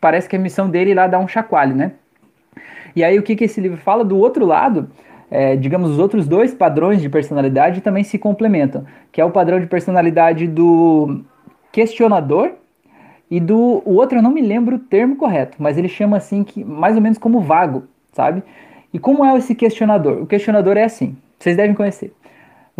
parece 0.00 0.28
que 0.28 0.36
a 0.36 0.38
missão 0.38 0.68
dele 0.68 0.90
é 0.90 0.92
ir 0.92 0.96
lá 0.96 1.06
dar 1.06 1.18
um 1.18 1.26
chacoalho, 1.26 1.74
né? 1.74 1.92
E 2.94 3.02
aí 3.02 3.18
o 3.18 3.22
que, 3.22 3.34
que 3.34 3.44
esse 3.44 3.60
livro 3.60 3.78
fala? 3.78 4.04
Do 4.04 4.18
outro 4.18 4.44
lado, 4.44 4.90
é, 5.30 5.54
digamos, 5.56 5.90
os 5.90 5.98
outros 5.98 6.26
dois 6.26 6.52
padrões 6.52 7.00
de 7.00 7.08
personalidade 7.08 7.80
também 7.80 8.02
se 8.02 8.18
complementam, 8.18 8.84
que 9.12 9.20
é 9.20 9.24
o 9.24 9.30
padrão 9.30 9.60
de 9.60 9.66
personalidade 9.66 10.46
do 10.46 11.22
questionador 11.70 12.52
e 13.30 13.38
do 13.38 13.80
o 13.84 13.94
outro 13.94 14.18
eu 14.18 14.22
não 14.22 14.32
me 14.32 14.42
lembro 14.42 14.76
o 14.76 14.78
termo 14.78 15.14
correto, 15.14 15.56
mas 15.60 15.78
ele 15.78 15.88
chama 15.88 16.16
assim 16.16 16.42
que 16.42 16.64
mais 16.64 16.96
ou 16.96 17.02
menos 17.02 17.16
como 17.16 17.40
vago, 17.40 17.84
sabe? 18.12 18.42
E 18.92 18.98
como 18.98 19.24
é 19.24 19.36
esse 19.38 19.54
questionador? 19.54 20.20
O 20.20 20.26
questionador 20.26 20.76
é 20.76 20.82
assim, 20.82 21.16
vocês 21.38 21.56
devem 21.56 21.74
conhecer. 21.74 22.12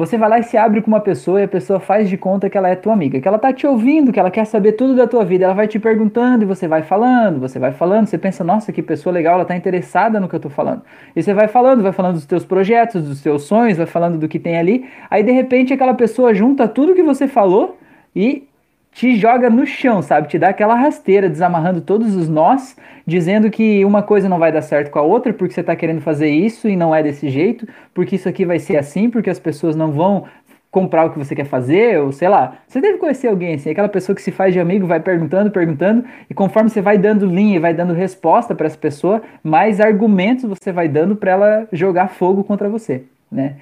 Você 0.00 0.16
vai 0.16 0.30
lá 0.30 0.38
e 0.38 0.42
se 0.42 0.56
abre 0.56 0.80
com 0.80 0.90
uma 0.90 1.00
pessoa 1.00 1.42
e 1.42 1.44
a 1.44 1.48
pessoa 1.48 1.78
faz 1.78 2.08
de 2.08 2.16
conta 2.16 2.48
que 2.48 2.56
ela 2.56 2.70
é 2.70 2.74
tua 2.74 2.94
amiga, 2.94 3.20
que 3.20 3.28
ela 3.28 3.38
tá 3.38 3.52
te 3.52 3.66
ouvindo, 3.66 4.10
que 4.10 4.18
ela 4.18 4.30
quer 4.30 4.46
saber 4.46 4.72
tudo 4.72 4.96
da 4.96 5.06
tua 5.06 5.26
vida, 5.26 5.44
ela 5.44 5.52
vai 5.52 5.68
te 5.68 5.78
perguntando 5.78 6.42
e 6.42 6.46
você 6.46 6.66
vai 6.66 6.82
falando, 6.82 7.38
você 7.38 7.58
vai 7.58 7.70
falando, 7.70 8.06
você 8.06 8.16
pensa, 8.16 8.42
nossa, 8.42 8.72
que 8.72 8.82
pessoa 8.82 9.12
legal, 9.12 9.34
ela 9.34 9.44
tá 9.44 9.54
interessada 9.54 10.18
no 10.18 10.26
que 10.26 10.34
eu 10.34 10.40
tô 10.40 10.48
falando. 10.48 10.80
E 11.14 11.22
você 11.22 11.34
vai 11.34 11.48
falando, 11.48 11.82
vai 11.82 11.92
falando 11.92 12.14
dos 12.14 12.24
teus 12.24 12.46
projetos, 12.46 13.02
dos 13.02 13.22
teus 13.22 13.42
sonhos, 13.42 13.76
vai 13.76 13.84
falando 13.84 14.16
do 14.16 14.26
que 14.26 14.38
tem 14.38 14.56
ali, 14.56 14.88
aí 15.10 15.22
de 15.22 15.32
repente 15.32 15.74
aquela 15.74 15.92
pessoa 15.92 16.32
junta 16.32 16.66
tudo 16.66 16.94
que 16.94 17.02
você 17.02 17.28
falou 17.28 17.76
e 18.16 18.48
te 18.92 19.16
joga 19.16 19.48
no 19.48 19.64
chão, 19.66 20.03
sabe? 20.03 20.29
Te 20.29 20.38
dá 20.38 20.48
aquela 20.48 20.74
rasteira, 20.74 21.29
desamarrando 21.29 21.81
todos 21.81 22.16
os 22.16 22.29
nós, 22.29 22.76
dizendo 23.07 23.50
que 23.50 23.85
uma 23.85 24.03
coisa 24.03 24.29
não 24.29 24.38
vai 24.38 24.50
dar 24.53 24.62
certo 24.62 24.90
com 24.90 24.98
a 24.98 25.03
outra, 25.03 25.33
porque 25.33 25.55
você 25.55 25.61
está 25.61 25.76
querendo 25.76 26.00
fazer 26.00 26.29
isso 26.29 26.68
e 26.68 26.76
não 26.76 26.94
é 26.94 27.03
desse 27.03 27.29
jeito, 27.29 27.66
porque 27.94 28.16
isso 28.16 28.29
aqui 28.29 28.44
vai 28.44 28.59
ser 28.59 28.76
assim, 28.76 29.09
porque 29.09 29.31
as 29.31 29.38
pessoas 29.38 29.76
não 29.76 29.92
vão 29.92 30.24
comprar 30.70 31.05
o 31.05 31.11
que 31.11 31.18
você 31.18 31.35
quer 31.35 31.46
fazer, 31.46 31.98
ou 32.00 32.12
sei 32.12 32.29
lá. 32.29 32.59
Você 32.66 32.81
deve 32.81 32.98
conhecer 32.98 33.29
alguém 33.29 33.55
assim, 33.55 33.70
aquela 33.70 33.88
pessoa 33.88 34.14
que 34.14 34.22
se 34.22 34.31
faz 34.31 34.53
de 34.53 34.61
amigo, 34.61 34.87
vai 34.87 35.00
perguntando, 35.00 35.50
perguntando, 35.50 36.05
e 36.29 36.35
conforme 36.35 36.70
você 36.70 36.81
vai 36.81 36.96
dando 36.96 37.26
linha 37.26 37.57
e 37.57 37.59
vai 37.59 37.74
dando 37.74 37.92
resposta 37.92 38.55
para 38.55 38.66
essa 38.66 38.79
pessoa, 38.79 39.20
mais 39.42 39.81
argumentos 39.81 40.44
você 40.44 40.70
vai 40.70 40.88
dando 40.88 41.16
para 41.16 41.31
ela 41.33 41.68
jogar 41.72 42.09
fogo 42.09 42.44
contra 42.44 42.68
você, 42.68 43.03
né? 43.31 43.57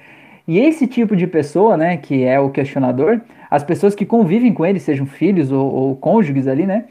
E 0.47 0.57
esse 0.59 0.87
tipo 0.87 1.15
de 1.15 1.27
pessoa, 1.27 1.77
né, 1.77 1.97
que 1.97 2.23
é 2.23 2.39
o 2.39 2.49
questionador, 2.49 3.21
as 3.49 3.63
pessoas 3.63 3.95
que 3.95 4.05
convivem 4.05 4.53
com 4.53 4.65
ele, 4.65 4.79
sejam 4.79 5.05
filhos 5.05 5.51
ou, 5.51 5.65
ou 5.73 5.95
cônjuges 5.95 6.47
ali, 6.47 6.65
né, 6.65 6.85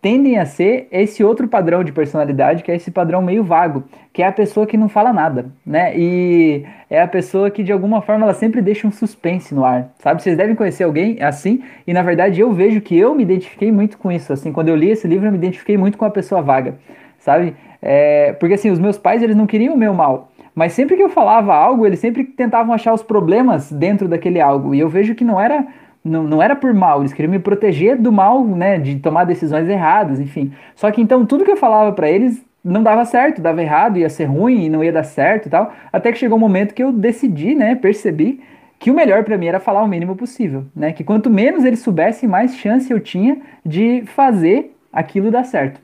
tendem 0.00 0.38
a 0.38 0.46
ser 0.46 0.88
esse 0.90 1.22
outro 1.22 1.46
padrão 1.46 1.84
de 1.84 1.92
personalidade, 1.92 2.62
que 2.62 2.72
é 2.72 2.76
esse 2.76 2.90
padrão 2.90 3.20
meio 3.20 3.44
vago, 3.44 3.84
que 4.12 4.22
é 4.22 4.26
a 4.26 4.32
pessoa 4.32 4.66
que 4.66 4.76
não 4.76 4.88
fala 4.88 5.12
nada, 5.12 5.46
né? 5.64 5.92
E 5.96 6.64
é 6.88 7.02
a 7.02 7.06
pessoa 7.06 7.50
que 7.50 7.62
de 7.62 7.70
alguma 7.70 8.00
forma 8.00 8.24
ela 8.24 8.32
sempre 8.32 8.62
deixa 8.62 8.88
um 8.88 8.90
suspense 8.90 9.54
no 9.54 9.64
ar, 9.64 9.92
sabe? 9.98 10.22
Vocês 10.22 10.36
devem 10.36 10.54
conhecer 10.54 10.84
alguém 10.84 11.22
assim, 11.22 11.62
e 11.86 11.92
na 11.92 12.02
verdade 12.02 12.40
eu 12.40 12.50
vejo 12.52 12.80
que 12.80 12.98
eu 12.98 13.14
me 13.14 13.22
identifiquei 13.22 13.70
muito 13.70 13.98
com 13.98 14.10
isso, 14.10 14.32
assim, 14.32 14.52
quando 14.52 14.68
eu 14.68 14.76
li 14.76 14.90
esse 14.90 15.06
livro 15.06 15.26
eu 15.26 15.32
me 15.32 15.38
identifiquei 15.38 15.76
muito 15.76 15.98
com 15.98 16.06
a 16.06 16.10
pessoa 16.10 16.40
vaga, 16.40 16.76
sabe? 17.18 17.54
É, 17.82 18.32
porque 18.34 18.54
assim, 18.54 18.70
os 18.70 18.78
meus 18.78 18.96
pais 18.96 19.22
eles 19.22 19.36
não 19.36 19.46
queriam 19.46 19.74
o 19.74 19.78
meu 19.78 19.92
mal, 19.92 20.32
mas 20.54 20.72
sempre 20.72 20.96
que 20.96 21.02
eu 21.02 21.10
falava 21.10 21.54
algo, 21.54 21.86
eles 21.86 21.98
sempre 21.98 22.24
tentavam 22.24 22.74
achar 22.74 22.92
os 22.92 23.02
problemas 23.02 23.70
dentro 23.70 24.08
daquele 24.08 24.40
algo. 24.40 24.74
E 24.74 24.80
eu 24.80 24.88
vejo 24.88 25.14
que 25.14 25.24
não 25.24 25.40
era 25.40 25.66
não, 26.04 26.24
não 26.24 26.42
era 26.42 26.56
por 26.56 26.72
mal, 26.72 27.00
eles 27.00 27.12
queriam 27.12 27.30
me 27.30 27.38
proteger 27.38 27.96
do 27.96 28.10
mal, 28.10 28.44
né, 28.44 28.78
de 28.78 28.96
tomar 28.96 29.24
decisões 29.24 29.68
erradas, 29.68 30.18
enfim. 30.18 30.52
Só 30.74 30.90
que 30.90 31.00
então 31.00 31.26
tudo 31.26 31.44
que 31.44 31.50
eu 31.50 31.56
falava 31.56 31.92
para 31.92 32.10
eles 32.10 32.44
não 32.64 32.82
dava 32.82 33.04
certo, 33.04 33.40
dava 33.40 33.62
errado, 33.62 33.98
ia 33.98 34.08
ser 34.08 34.24
ruim 34.24 34.64
e 34.64 34.68
não 34.68 34.84
ia 34.84 34.92
dar 34.92 35.04
certo 35.04 35.46
e 35.46 35.50
tal. 35.50 35.72
Até 35.92 36.12
que 36.12 36.18
chegou 36.18 36.36
um 36.36 36.40
momento 36.40 36.74
que 36.74 36.82
eu 36.82 36.92
decidi, 36.92 37.54
né, 37.54 37.74
percebi 37.74 38.40
que 38.78 38.90
o 38.90 38.94
melhor 38.94 39.24
para 39.24 39.36
mim 39.36 39.46
era 39.46 39.60
falar 39.60 39.82
o 39.82 39.88
mínimo 39.88 40.16
possível, 40.16 40.64
né? 40.74 40.90
Que 40.90 41.04
quanto 41.04 41.28
menos 41.28 41.66
eles 41.66 41.80
soubessem, 41.80 42.26
mais 42.26 42.56
chance 42.56 42.90
eu 42.90 42.98
tinha 42.98 43.38
de 43.64 44.02
fazer 44.06 44.74
aquilo 44.90 45.30
dar 45.30 45.44
certo. 45.44 45.78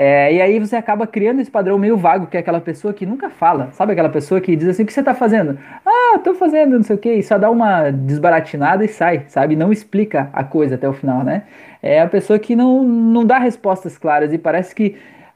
É, 0.00 0.32
e 0.32 0.40
aí 0.40 0.60
você 0.60 0.76
acaba 0.76 1.08
criando 1.08 1.40
esse 1.40 1.50
padrão 1.50 1.76
meio 1.76 1.96
vago, 1.96 2.28
que 2.28 2.36
é 2.36 2.40
aquela 2.40 2.60
pessoa 2.60 2.94
que 2.94 3.04
nunca 3.04 3.28
fala. 3.30 3.70
Sabe 3.72 3.90
aquela 3.90 4.08
pessoa 4.08 4.40
que 4.40 4.54
diz 4.54 4.68
assim, 4.68 4.84
o 4.84 4.86
que 4.86 4.92
você 4.92 5.02
tá 5.02 5.12
fazendo? 5.12 5.58
Ah, 5.84 6.20
tô 6.22 6.34
fazendo 6.34 6.76
não 6.76 6.84
sei 6.84 6.94
o 6.94 6.98
que, 7.00 7.12
e 7.12 7.20
só 7.20 7.36
dá 7.36 7.50
uma 7.50 7.90
desbaratinada 7.90 8.84
e 8.84 8.88
sai, 8.88 9.24
sabe? 9.26 9.56
Não 9.56 9.72
explica 9.72 10.30
a 10.32 10.44
coisa 10.44 10.76
até 10.76 10.88
o 10.88 10.92
final, 10.92 11.24
né? 11.24 11.42
É 11.82 12.00
a 12.00 12.06
pessoa 12.06 12.38
que 12.38 12.54
não, 12.54 12.84
não 12.84 13.24
dá 13.24 13.38
respostas 13.40 13.98
claras 13.98 14.32
e 14.32 14.38
parece 14.38 14.72
que 14.72 14.94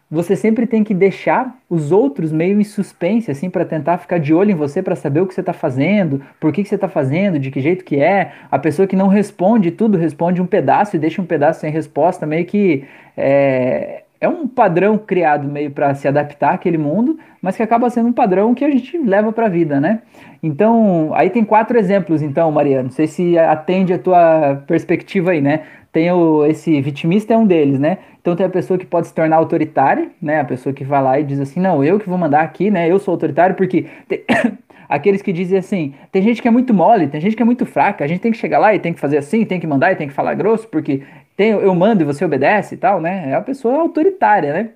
você 0.09 0.37
sempre 0.37 0.64
tem 0.64 0.85
que 0.85 0.94
deixar 0.94 1.59
os 1.68 1.90
outros 1.90 2.31
meio 2.31 2.61
em 2.61 2.64
suspense, 2.64 3.33
assim, 3.33 3.51
para 3.51 3.64
tentar 3.64 3.98
ficar 3.98 4.18
de 4.18 4.33
olho 4.33 4.53
em 4.53 4.55
você, 4.55 4.81
para 4.81 4.94
saber 4.94 5.22
o 5.22 5.27
que 5.27 5.35
você 5.35 5.40
está 5.40 5.55
fazendo, 5.55 6.22
por 6.38 6.53
que, 6.53 6.62
que 6.62 6.68
você 6.68 6.77
está 6.77 6.88
fazendo, 6.88 7.37
de 7.37 7.51
que 7.51 7.61
jeito 7.61 7.85
que 7.85 7.96
é. 7.96 8.31
A 8.48 8.61
pessoa 8.61 8.87
que 8.87 8.94
não 8.94 9.09
responde 9.09 9.72
tudo, 9.72 9.98
responde 9.98 10.40
um 10.40 10.46
pedaço 10.46 10.94
e 10.94 11.01
deixa 11.01 11.20
um 11.20 11.25
pedaço 11.25 11.61
sem 11.61 11.72
resposta, 11.72 12.27
meio 12.27 12.44
que 12.44 12.85
é, 13.16 14.01
é 14.22 14.28
um 14.28 14.46
padrão 14.46 14.96
criado 14.96 15.48
meio 15.48 15.72
para 15.72 15.92
se 15.94 16.06
adaptar 16.06 16.54
àquele 16.54 16.78
mundo, 16.78 17.18
mas 17.42 17.56
que 17.56 17.62
acaba 17.62 17.90
sendo 17.90 18.08
um 18.08 18.12
padrão 18.12 18.54
que 18.54 18.64
a 18.64 18.70
gente 18.70 18.96
leva 18.96 19.32
para 19.32 19.46
a 19.46 19.48
vida, 19.48 19.80
né? 19.80 20.02
Então, 20.40 21.11
aí 21.12 21.28
tem 21.28 21.44
quatro 21.44 21.76
exemplos, 21.76 22.22
então, 22.22 22.48
Mariano. 22.52 22.85
Não 22.85 22.90
sei 22.92 23.08
se 23.08 23.37
atende 23.37 23.92
a 23.92 23.98
tua 23.98 24.62
perspectiva 24.64 25.32
aí, 25.32 25.40
né? 25.40 25.62
Tem 25.90 26.08
o, 26.12 26.46
esse 26.46 26.80
vitimista 26.80 27.35
é 27.35 27.37
um 27.37 27.44
deles, 27.44 27.80
né? 27.80 27.98
Então 28.20 28.37
tem 28.37 28.46
a 28.46 28.48
pessoa 28.48 28.78
que 28.78 28.87
pode 28.87 29.08
se 29.08 29.14
tornar 29.14 29.37
autoritária, 29.37 30.08
né? 30.22 30.38
A 30.38 30.44
pessoa 30.44 30.72
que 30.72 30.85
vai 30.85 31.02
lá 31.02 31.18
e 31.18 31.24
diz 31.24 31.40
assim, 31.40 31.58
não, 31.58 31.82
eu 31.82 31.98
que 31.98 32.08
vou 32.08 32.16
mandar 32.16 32.42
aqui, 32.42 32.70
né? 32.70 32.88
Eu 32.88 33.00
sou 33.00 33.11
autoritário 33.12 33.56
porque 33.56 33.87
tem... 34.06 34.20
aqueles 34.88 35.22
que 35.22 35.32
dizem 35.32 35.58
assim, 35.58 35.94
tem 36.12 36.22
gente 36.22 36.42
que 36.42 36.46
é 36.46 36.50
muito 36.50 36.74
mole, 36.74 37.08
tem 37.08 37.18
gente 37.20 37.35
que 37.35 37.42
é 37.42 37.44
muito 37.44 37.64
fraca, 37.64 38.04
a 38.04 38.06
gente 38.06 38.20
tem 38.20 38.30
que 38.30 38.37
chegar 38.37 38.58
lá 38.58 38.74
e 38.74 38.78
tem 38.78 38.92
que 38.92 39.00
fazer 39.00 39.16
assim, 39.16 39.42
tem 39.44 39.58
que 39.58 39.66
mandar 39.66 39.90
e 39.90 39.96
tem 39.96 40.06
que 40.06 40.12
falar 40.12 40.35
grosso, 40.35 40.68
porque 40.68 41.02
tem, 41.36 41.50
eu 41.50 41.74
mando 41.74 42.02
e 42.02 42.06
você 42.06 42.24
obedece 42.24 42.74
e 42.74 42.78
tal, 42.78 43.00
né? 43.00 43.30
É 43.30 43.34
a 43.34 43.40
pessoa 43.40 43.80
autoritária, 43.80 44.52
né? 44.52 44.70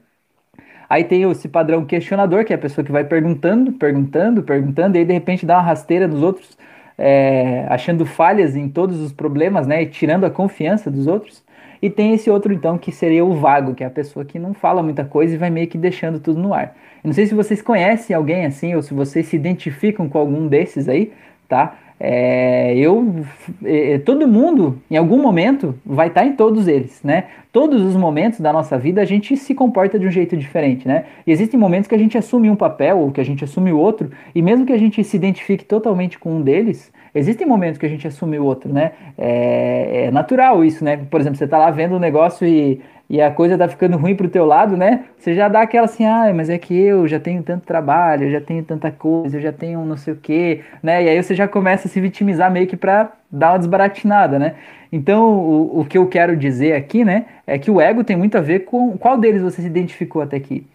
Aí 0.89 1.05
tem 1.05 1.29
esse 1.31 1.49
padrão 1.49 1.85
questionador, 1.85 2.45
que 2.45 2.53
é 2.53 2.57
a 2.57 2.59
pessoa 2.59 2.85
que 2.85 2.93
vai 2.93 3.05
perguntando, 3.05 3.73
perguntando, 3.73 4.43
perguntando, 4.43 4.97
e 4.97 5.01
aí 5.01 5.05
de 5.05 5.13
repente 5.13 5.45
dá 5.45 5.57
uma 5.57 5.63
rasteira 5.63 6.07
nos 6.07 6.23
outros, 6.23 6.57
é, 6.97 7.67
achando 7.69 8.07
falhas 8.07 8.55
em 8.57 8.69
todos 8.69 9.01
os 9.01 9.13
problemas, 9.13 9.67
né? 9.67 9.83
E 9.83 9.87
tirando 9.87 10.25
a 10.25 10.31
confiança 10.31 10.91
dos 10.91 11.07
outros. 11.07 11.45
E 11.83 11.91
tem 11.91 12.15
esse 12.15 12.31
outro, 12.31 12.53
então, 12.53 12.79
que 12.79 12.91
seria 12.91 13.25
o 13.25 13.35
vago, 13.35 13.75
que 13.75 13.85
é 13.85 13.87
a 13.87 13.91
pessoa 13.91 14.25
que 14.25 14.39
não 14.39 14.55
fala 14.55 14.83
muita 14.83 15.05
coisa 15.05 15.35
e 15.35 15.39
vai 15.39 15.51
meio 15.51 15.67
que 15.69 15.77
deixando 15.77 16.19
tudo 16.21 16.41
no 16.41 16.55
ar. 16.55 16.75
Eu 17.05 17.09
não 17.09 17.13
sei 17.13 17.27
se 17.27 17.35
vocês 17.35 17.61
conhecem 17.61 18.17
alguém 18.17 18.47
assim, 18.47 18.75
ou 18.75 18.83
se 18.83 18.95
vocês 18.95 19.27
se 19.27 19.37
identificam 19.37 20.09
com 20.09 20.19
algum 20.19 20.47
desses 20.49 20.89
aí, 20.89 21.13
tá? 21.49 21.77
É, 21.99 22.77
eu, 22.77 23.25
é, 23.65 23.99
todo 23.99 24.29
mundo, 24.29 24.79
em 24.91 24.97
algum 24.97 25.21
momento, 25.21 25.75
vai 25.85 26.09
estar 26.09 26.21
tá 26.21 26.27
em 26.27 26.33
todos 26.37 26.69
eles, 26.69 27.03
né? 27.03 27.25
Todos 27.51 27.83
os 27.83 27.97
momentos 27.97 28.39
da 28.39 28.53
nossa 28.53 28.77
vida 28.77 29.01
a 29.01 29.05
gente 29.05 29.35
se 29.37 29.55
comporta 29.55 29.99
de 29.99 30.07
um 30.07 30.11
jeito 30.11 30.37
diferente, 30.37 30.87
né? 30.87 31.05
E 31.27 31.33
existem 31.33 31.59
momentos 31.59 31.89
que 31.89 31.95
a 31.95 31.99
gente 31.99 32.19
assume 32.19 32.51
um 32.51 32.57
papel 32.57 32.99
ou 32.99 33.11
que 33.11 33.21
a 33.21 33.25
gente 33.25 33.43
assume 33.45 33.73
outro, 33.73 34.11
e 34.35 34.43
mesmo 34.43 34.67
que 34.67 34.73
a 34.75 34.79
gente 34.79 35.03
se 35.03 35.17
identifique 35.17 35.65
totalmente 35.65 36.19
com 36.19 36.37
um 36.37 36.43
deles, 36.43 36.93
existem 37.19 37.47
momentos 37.47 37.79
que 37.79 37.87
a 37.87 37.89
gente 37.89 38.07
assume 38.07 38.39
o 38.39 38.45
outro, 38.45 38.73
né? 38.73 38.93
É, 39.17 40.07
é 40.07 40.11
natural 40.11 40.65
isso, 40.65 40.85
né? 40.85 40.97
Por 41.11 41.21
exemplo, 41.21 41.39
você 41.39 41.45
está 41.45 41.59
lá 41.59 41.71
vendo 41.71 41.97
um 41.97 41.99
negócio 41.99 42.47
e 42.47 42.81
e 43.09 43.21
a 43.21 43.31
coisa 43.31 43.57
tá 43.57 43.69
ficando 43.69 43.97
ruim 43.97 44.17
pro 44.17 44.29
teu 44.29 44.45
lado, 44.45 44.77
né? 44.77 45.05
Você 45.17 45.33
já 45.35 45.49
dá 45.49 45.63
aquela 45.63 45.85
assim, 45.85 46.05
ah, 46.05 46.33
mas 46.35 46.51
é 46.51 46.59
que 46.59 46.77
eu 46.77 47.07
já 47.07 47.21
tenho 47.21 47.41
tanto 47.43 47.65
trabalho, 47.65 48.25
eu 48.25 48.31
já 48.33 48.41
tenho 48.41 48.65
tanta 48.65 48.91
coisa, 48.91 49.37
eu 49.37 49.41
já 49.41 49.53
tenho 49.53 49.85
não 49.85 49.97
sei 49.97 50.13
o 50.15 50.17
quê, 50.17 50.63
né? 50.83 51.05
E 51.05 51.09
aí 51.09 51.23
você 51.23 51.35
já 51.35 51.47
começa 51.47 51.87
a 51.87 51.91
se 51.91 52.01
vitimizar 52.01 52.51
meio 52.51 52.67
que 52.67 52.77
pra 52.77 53.13
dar 53.31 53.53
uma 53.53 53.59
desbaratinada, 53.59 54.39
né? 54.39 54.55
Então, 54.91 55.31
o, 55.33 55.81
o 55.81 55.85
que 55.85 55.99
eu 55.99 56.09
quero 56.09 56.37
dizer 56.37 56.73
aqui, 56.73 57.05
né, 57.05 57.27
é 57.47 57.59
que 57.59 57.71
o 57.71 57.81
ego 57.81 58.03
tem 58.05 58.17
muito 58.17 58.37
a 58.39 58.41
ver 58.41 58.61
com 58.61 58.97
qual 58.99 59.19
deles 59.19 59.43
você 59.43 59.63
se 59.63 59.69
identificou 59.69 60.23
até 60.23 60.37
aqui. 60.37 60.67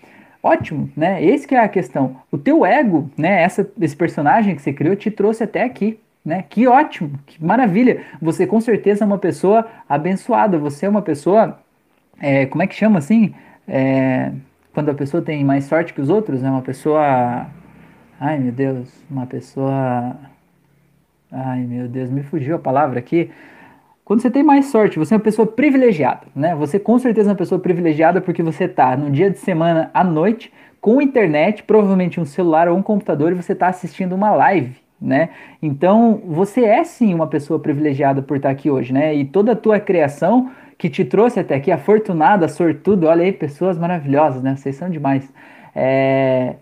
Ótimo, 0.43 0.89
né? 0.95 1.23
Esse 1.23 1.47
que 1.47 1.55
é 1.55 1.59
a 1.59 1.67
questão. 1.67 2.17
O 2.31 2.37
teu 2.37 2.65
ego, 2.65 3.09
né, 3.17 3.43
essa, 3.43 3.69
esse 3.79 3.95
personagem 3.95 4.55
que 4.55 4.61
você 4.61 4.73
criou 4.73 4.95
te 4.95 5.11
trouxe 5.11 5.43
até 5.43 5.63
aqui, 5.63 5.99
né? 6.23 6.43
Que 6.49 6.67
ótimo, 6.67 7.19
que 7.25 7.43
maravilha. 7.43 8.03
Você 8.21 8.45
com 8.47 8.59
certeza 8.61 9.03
é 9.03 9.07
uma 9.07 9.17
pessoa 9.17 9.67
abençoada, 9.87 10.57
você 10.57 10.85
é 10.85 10.89
uma 10.89 11.01
pessoa 11.01 11.57
é, 12.21 12.45
como 12.45 12.61
é 12.61 12.67
que 12.67 12.75
chama 12.75 12.99
assim? 12.99 13.33
É, 13.67 14.31
quando 14.73 14.89
a 14.89 14.93
pessoa 14.93 15.23
tem 15.23 15.43
mais 15.43 15.65
sorte 15.65 15.91
que 15.93 15.99
os 15.99 16.09
outros, 16.09 16.41
né? 16.41 16.49
Uma 16.49 16.61
pessoa. 16.61 17.47
Ai 18.19 18.37
meu 18.37 18.51
Deus, 18.51 19.03
uma 19.09 19.25
pessoa. 19.25 20.15
Ai 21.31 21.61
meu 21.61 21.87
Deus, 21.87 22.11
me 22.11 22.21
fugiu 22.21 22.55
a 22.55 22.59
palavra 22.59 22.99
aqui. 22.99 23.31
Quando 24.05 24.21
você 24.21 24.29
tem 24.29 24.43
mais 24.43 24.67
sorte, 24.67 24.99
você 24.99 25.13
é 25.13 25.17
uma 25.17 25.23
pessoa 25.23 25.47
privilegiada, 25.47 26.27
né? 26.35 26.53
Você 26.55 26.77
com 26.77 26.99
certeza 26.99 27.29
é 27.29 27.31
uma 27.31 27.37
pessoa 27.37 27.59
privilegiada 27.59 28.21
porque 28.21 28.43
você 28.43 28.67
tá 28.67 28.95
no 28.95 29.09
dia 29.09 29.31
de 29.31 29.39
semana 29.39 29.89
à 29.93 30.03
noite 30.03 30.53
com 30.79 31.01
internet, 31.01 31.63
provavelmente 31.63 32.19
um 32.19 32.25
celular 32.25 32.67
ou 32.67 32.77
um 32.77 32.83
computador 32.83 33.31
e 33.31 33.35
você 33.35 33.53
está 33.53 33.67
assistindo 33.67 34.13
uma 34.13 34.31
live, 34.31 34.75
né? 35.01 35.29
Então, 35.61 36.21
você 36.25 36.63
é 36.63 36.83
sim 36.83 37.13
uma 37.13 37.27
pessoa 37.27 37.59
privilegiada 37.59 38.21
por 38.21 38.37
estar 38.37 38.49
aqui 38.49 38.69
hoje, 38.69 38.93
né? 38.93 39.15
E 39.15 39.25
toda 39.25 39.53
a 39.53 39.55
tua 39.55 39.79
criação 39.79 40.51
que 40.77 40.89
te 40.89 41.03
trouxe 41.05 41.39
até 41.39 41.55
aqui, 41.55 41.71
afortunada, 41.71 42.47
sortudo, 42.47 43.07
olha 43.07 43.23
aí, 43.23 43.31
pessoas 43.31 43.77
maravilhosas, 43.77 44.43
né? 44.43 44.55
Vocês 44.55 44.75
são 44.75 44.89
demais. 44.89 45.31
É... 45.75 46.55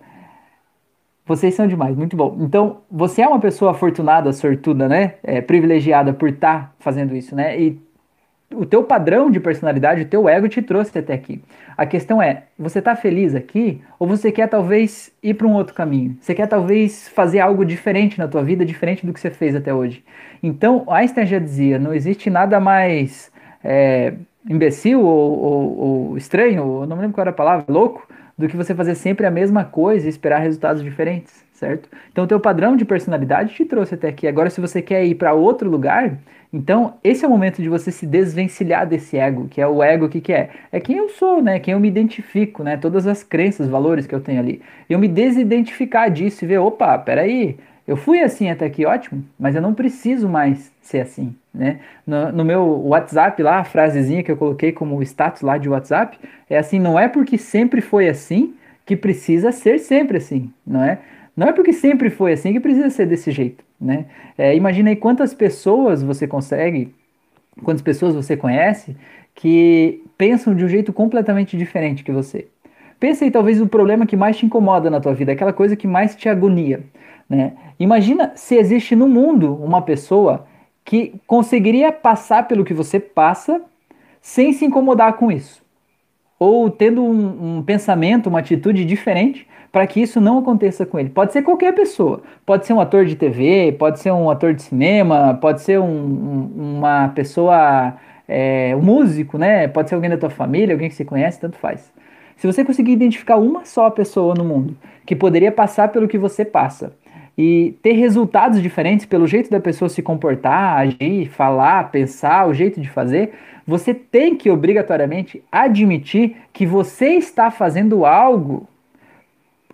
Vocês 1.26 1.54
são 1.54 1.68
demais, 1.68 1.96
muito 1.96 2.18
bom. 2.18 2.38
Então, 2.40 2.82
você 2.90 3.22
é 3.22 3.28
uma 3.28 3.40
pessoa 3.40 3.72
afortunada, 3.72 4.34
sortuda, 4.34 4.88
né? 4.88 5.16
É, 5.24 5.42
privilegiada 5.42 6.14
por 6.14 6.30
estar 6.30 6.74
fazendo 6.80 7.16
isso, 7.16 7.36
né? 7.36 7.60
E 7.60 7.80
o 8.54 8.66
teu 8.66 8.84
padrão 8.84 9.30
de 9.30 9.40
personalidade, 9.40 10.02
o 10.02 10.06
teu 10.06 10.28
ego 10.28 10.48
te 10.48 10.62
trouxe 10.62 10.98
até 10.98 11.14
aqui. 11.14 11.42
A 11.78 11.86
questão 11.86 12.22
é, 12.22 12.44
você 12.58 12.80
está 12.80 12.96
feliz 12.96 13.36
aqui 13.36 13.82
ou 14.00 14.08
você 14.08 14.32
quer 14.32 14.48
talvez 14.48 15.12
ir 15.22 15.36
para 15.36 15.48
um 15.48 15.54
outro 15.54 15.74
caminho? 15.74 16.18
Você 16.20 16.34
quer 16.34 16.48
talvez 16.48 17.08
fazer 17.10 17.40
algo 17.40 17.64
diferente 17.64 18.18
na 18.18 18.28
tua 18.28 18.44
vida, 18.44 18.66
diferente 18.66 19.06
do 19.06 19.14
que 19.14 19.20
você 19.20 19.30
fez 19.30 19.56
até 19.56 19.74
hoje? 19.74 20.04
Então, 20.42 20.84
Einstein 20.90 21.28
já 21.28 21.40
dizia, 21.40 21.78
não 21.78 21.94
existe 21.94 22.30
nada 22.30 22.60
mais 22.60 23.32
é, 23.64 24.14
imbecil 24.50 25.02
ou, 25.02 25.40
ou, 25.40 25.78
ou 25.78 26.18
estranho, 26.18 26.66
ou 26.66 26.88
não 26.88 26.96
me 26.96 27.04
lembro 27.04 27.16
qual 27.16 27.24
era 27.24 27.32
a 27.32 27.34
palavra, 27.34 27.66
louco, 27.68 28.08
do 28.38 28.48
que 28.48 28.56
você 28.56 28.74
fazer 28.74 28.96
sempre 28.96 29.26
a 29.26 29.32
mesma 29.32 29.66
coisa 29.66 30.08
e 30.08 30.10
esperar 30.10 30.40
resultados 30.40 30.82
diferentes, 30.82 31.44
certo? 31.60 31.90
Então, 32.12 32.24
o 32.24 32.28
teu 32.28 32.40
padrão 32.40 32.76
de 32.78 32.86
personalidade 32.86 33.54
te 33.54 33.66
trouxe 33.66 33.96
até 33.96 34.08
aqui. 34.08 34.28
Agora, 34.28 34.50
se 34.50 34.62
você 34.62 34.82
quer 34.82 35.06
ir 35.06 35.16
para 35.16 35.34
outro 35.34 35.70
lugar, 35.70 36.18
então 36.52 36.94
esse 37.04 37.26
é 37.26 37.28
o 37.28 37.32
momento 37.32 37.62
de 37.62 37.68
você 37.68 37.92
se 37.92 38.08
desvencilhar 38.08 38.88
desse 38.88 39.18
ego, 39.18 39.48
que 39.50 39.62
é 39.62 39.68
o 39.68 39.84
ego 39.84 40.08
que, 40.08 40.22
que 40.22 40.32
é? 40.32 40.50
É 40.72 40.80
quem 40.80 40.98
eu 40.98 41.10
sou, 41.10 41.44
né? 41.44 41.60
Quem 41.60 41.74
eu 41.74 41.80
me 41.80 41.88
identifico, 41.88 42.64
né? 42.64 42.78
Todas 42.78 43.06
as 43.06 43.24
crenças, 43.24 43.68
valores 43.68 44.08
que 44.08 44.16
eu 44.16 44.22
tenho 44.22 44.40
ali. 44.40 44.62
Eu 44.90 44.98
me 44.98 45.08
desidentificar 45.08 46.10
disso 46.10 46.46
e 46.46 46.48
ver, 46.48 46.60
opa, 46.60 46.98
peraí, 46.98 47.58
eu 47.86 47.98
fui 47.98 48.22
assim 48.22 48.50
até 48.50 48.66
aqui, 48.66 48.86
ótimo, 48.86 49.24
mas 49.38 49.56
eu 49.56 49.62
não 49.62 49.74
preciso 49.74 50.30
mais 50.30 50.72
ser 50.82 51.02
assim, 51.02 51.36
né? 51.54 51.80
No, 52.08 52.32
no, 52.32 52.46
meu 52.46 52.64
WhatsApp 52.86 53.42
lá, 53.44 53.58
a 53.58 53.64
frasezinha 53.64 54.24
que 54.24 54.32
eu 54.32 54.38
coloquei 54.38 54.72
como 54.72 55.02
status 55.04 55.42
lá 55.42 55.58
de 55.58 55.68
WhatsApp, 55.68 56.18
é 56.50 56.58
assim, 56.58 56.80
não 56.80 56.98
é 56.98 57.08
porque 57.08 57.38
sempre 57.38 57.82
foi 57.82 58.08
assim 58.08 58.54
que 58.86 58.96
precisa 58.96 59.52
ser 59.52 59.78
sempre 59.78 60.18
assim, 60.18 60.52
não 60.66 60.84
é? 60.84 60.98
Não 61.40 61.48
é 61.48 61.54
porque 61.54 61.72
sempre 61.72 62.10
foi 62.10 62.34
assim 62.34 62.52
que 62.52 62.60
precisa 62.60 62.90
ser 62.90 63.06
desse 63.06 63.32
jeito, 63.32 63.64
né? 63.80 64.08
É, 64.38 64.54
imagina 64.54 64.90
aí 64.90 64.96
quantas 64.98 65.34
pessoas 65.34 66.04
você 66.04 66.28
consegue, 66.28 66.94
quantas 67.64 67.82
pessoas 67.82 68.14
você 68.14 68.36
conhece 68.36 68.94
que 69.34 70.04
pensam 70.18 70.54
de 70.54 70.66
um 70.66 70.68
jeito 70.68 70.92
completamente 70.92 71.56
diferente 71.56 72.04
que 72.04 72.12
você. 72.12 72.50
Pensa 73.00 73.24
aí 73.24 73.32
talvez 73.32 73.62
o 73.62 73.68
problema 73.68 74.06
que 74.06 74.18
mais 74.18 74.36
te 74.36 74.46
incomoda 74.46 74.90
na 74.90 75.00
tua 75.00 75.14
vida, 75.14 75.32
aquela 75.32 75.54
coisa 75.54 75.78
que 75.78 75.88
mais 75.88 76.14
te 76.14 76.28
agonia, 76.28 76.84
né? 77.30 77.54
Imagina 77.80 78.34
se 78.36 78.56
existe 78.56 78.94
no 78.94 79.08
mundo 79.08 79.56
uma 79.64 79.82
pessoa 79.82 80.46
que 80.84 81.22
conseguiria 81.26 81.90
passar 81.90 82.50
pelo 82.50 82.66
que 82.66 82.74
você 82.74 83.00
passa 83.00 83.62
sem 84.22 84.52
se 84.52 84.66
incomodar 84.66 85.14
com 85.14 85.32
isso. 85.32 85.64
Ou 86.38 86.70
tendo 86.70 87.02
um, 87.02 87.60
um 87.60 87.64
pensamento, 87.64 88.28
uma 88.28 88.40
atitude 88.40 88.84
diferente 88.84 89.48
para 89.72 89.86
que 89.86 90.02
isso 90.02 90.20
não 90.20 90.40
aconteça 90.40 90.86
com 90.86 91.00
ele. 91.00 91.10
Pode 91.10 91.34
ser 91.34 91.42
qualquer 91.44 91.74
pessoa, 91.74 92.22
pode 92.46 92.66
ser 92.66 92.74
um 92.74 92.80
ator 92.80 93.06
de 93.06 93.16
TV, 93.16 93.76
pode 93.78 94.00
ser 94.00 94.12
um 94.12 94.30
ator 94.30 94.54
de 94.54 94.64
cinema, 94.64 95.38
pode 95.40 95.62
ser 95.62 95.80
um, 95.80 95.86
um, 95.86 96.78
uma 96.78 97.10
pessoa, 97.10 97.96
é, 98.28 98.76
um 98.76 98.82
músico, 98.82 99.38
né? 99.38 99.68
Pode 99.68 99.90
ser 99.90 99.96
alguém 99.96 100.10
da 100.10 100.18
tua 100.18 100.30
família, 100.30 100.74
alguém 100.74 100.90
que 100.90 100.96
você 100.96 101.06
conhece, 101.06 101.40
tanto 101.40 101.58
faz. 101.58 101.92
Se 102.38 102.48
você 102.48 102.64
conseguir 102.64 102.94
identificar 102.94 103.36
uma 103.36 103.66
só 103.66 103.90
pessoa 103.90 104.34
no 104.34 104.46
mundo 104.46 104.78
que 105.06 105.16
poderia 105.16 105.52
passar 105.52 105.90
pelo 105.90 106.08
que 106.08 106.18
você 106.18 106.46
passa 106.46 106.94
e 107.38 107.76
ter 107.82 107.94
resultados 107.94 108.62
diferentes 108.62 109.06
pelo 109.06 109.28
jeito 109.28 109.50
da 109.50 109.60
pessoa 109.60 109.90
se 109.90 110.02
comportar, 110.02 110.78
agir, 110.78 111.28
falar, 111.28 111.92
pensar, 111.92 112.48
o 112.48 112.54
jeito 112.54 112.80
de 112.80 112.90
fazer, 112.90 113.34
você 113.68 113.94
tem 113.94 114.36
que 114.36 114.50
obrigatoriamente 114.50 115.44
admitir 115.52 116.38
que 116.54 116.66
você 116.66 117.16
está 117.16 117.52
fazendo 117.52 118.06
algo 118.06 118.69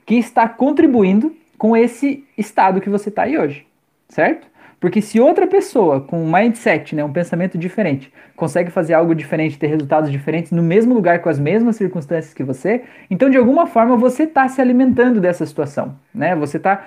que 0.05 0.15
está 0.15 0.47
contribuindo 0.47 1.35
com 1.57 1.75
esse 1.75 2.23
estado 2.37 2.81
que 2.81 2.89
você 2.89 3.09
está 3.09 3.23
aí 3.23 3.37
hoje, 3.37 3.65
certo? 4.09 4.47
Porque 4.79 5.01
se 5.01 5.19
outra 5.19 5.47
pessoa 5.47 6.01
com 6.01 6.23
um 6.23 6.31
mindset, 6.31 6.95
né, 6.95 7.03
um 7.03 7.11
pensamento 7.11 7.57
diferente, 7.57 8.11
consegue 8.35 8.69
fazer 8.69 8.93
algo 8.93 9.15
diferente, 9.15 9.57
ter 9.57 9.67
resultados 9.67 10.11
diferentes 10.11 10.51
no 10.51 10.61
mesmo 10.61 10.93
lugar 10.93 11.19
com 11.21 11.29
as 11.29 11.39
mesmas 11.39 11.77
circunstâncias 11.77 12.33
que 12.33 12.43
você, 12.43 12.83
então 13.09 13.29
de 13.29 13.37
alguma 13.37 13.65
forma 13.65 13.95
você 13.95 14.23
está 14.23 14.47
se 14.47 14.61
alimentando 14.61 15.19
dessa 15.21 15.45
situação, 15.45 15.95
né? 16.13 16.35
Você 16.35 16.57
está 16.57 16.85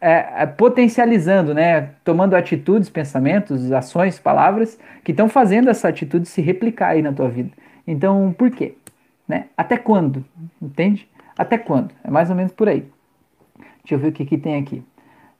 é, 0.00 0.42
é, 0.42 0.46
potencializando, 0.46 1.52
né, 1.52 1.90
tomando 2.04 2.34
atitudes, 2.34 2.88
pensamentos, 2.88 3.70
ações, 3.72 4.18
palavras 4.18 4.78
que 5.04 5.10
estão 5.10 5.28
fazendo 5.28 5.68
essa 5.68 5.88
atitude 5.88 6.28
se 6.28 6.40
replicar 6.40 6.90
aí 6.90 7.02
na 7.02 7.12
tua 7.12 7.28
vida. 7.28 7.50
Então, 7.86 8.34
por 8.36 8.50
quê? 8.50 8.74
Né? 9.26 9.46
Até 9.56 9.76
quando? 9.76 10.24
Entende? 10.62 11.08
Até 11.38 11.56
quando? 11.56 11.92
É 12.02 12.10
mais 12.10 12.28
ou 12.28 12.36
menos 12.36 12.52
por 12.52 12.68
aí. 12.68 12.84
Deixa 13.82 13.94
eu 13.94 13.98
ver 13.98 14.08
o 14.08 14.12
que, 14.12 14.26
que 14.26 14.36
tem 14.36 14.56
aqui. 14.56 14.82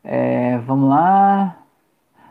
É, 0.04 0.56
vamos 0.58 0.88
lá. 0.88 1.58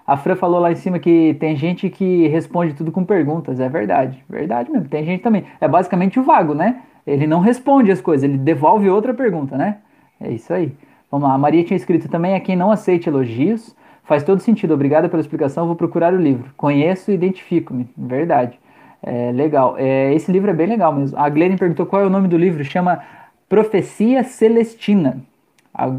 A 0.06 0.16
Fran 0.16 0.38
falou 0.38 0.60
lá 0.60 0.72
em 0.72 0.76
cima 0.76 0.98
que 1.00 1.36
tem 1.38 1.56
gente 1.58 1.90
que 1.90 2.28
responde 2.30 2.74
tudo 2.74 2.94
com 2.94 3.04
perguntas. 3.04 3.60
É 3.60 3.68
verdade, 3.68 4.24
verdade 4.30 4.72
mesmo. 4.72 4.88
Tem 4.88 5.04
gente 5.04 5.22
também. 5.22 5.44
É 5.60 5.68
basicamente 5.68 6.18
o 6.18 6.24
vago, 6.24 6.54
né? 6.54 6.82
Ele 7.06 7.28
não 7.28 7.42
responde 7.42 7.92
as 7.92 8.02
coisas, 8.02 8.24
ele 8.24 8.38
devolve 8.38 8.90
outra 8.90 9.14
pergunta, 9.14 9.58
né? 9.58 9.78
É 10.20 10.32
isso 10.32 10.54
aí. 10.54 10.74
Vamos 11.12 11.28
lá. 11.28 11.36
A 11.36 11.38
Maria 11.38 11.64
tinha 11.64 11.78
escrito 11.78 12.08
também: 12.10 12.36
a 12.36 12.40
quem 12.40 12.56
não 12.56 12.72
aceite 12.72 13.10
elogios. 13.10 13.76
Faz 14.04 14.24
todo 14.24 14.40
sentido. 14.40 14.74
Obrigada 14.74 15.10
pela 15.10 15.20
explicação. 15.20 15.68
Vou 15.68 15.76
procurar 15.76 16.14
o 16.14 16.18
livro. 16.18 16.50
Conheço 16.56 17.12
e 17.12 17.14
identifico-me. 17.14 17.90
Verdade. 17.98 18.58
É, 19.04 19.32
legal. 19.34 19.76
É, 19.78 20.14
esse 20.14 20.32
livro 20.32 20.50
é 20.50 20.54
bem 20.54 20.68
legal 20.68 20.94
mesmo. 20.94 21.18
A 21.18 21.28
Glenn 21.30 21.58
perguntou 21.58 21.86
qual 21.86 22.02
é 22.02 22.06
o 22.06 22.10
nome 22.10 22.30
do 22.30 22.38
livro. 22.38 22.64
Chama 22.64 23.02
Profecia 23.50 24.24
Celestina. 24.24 25.22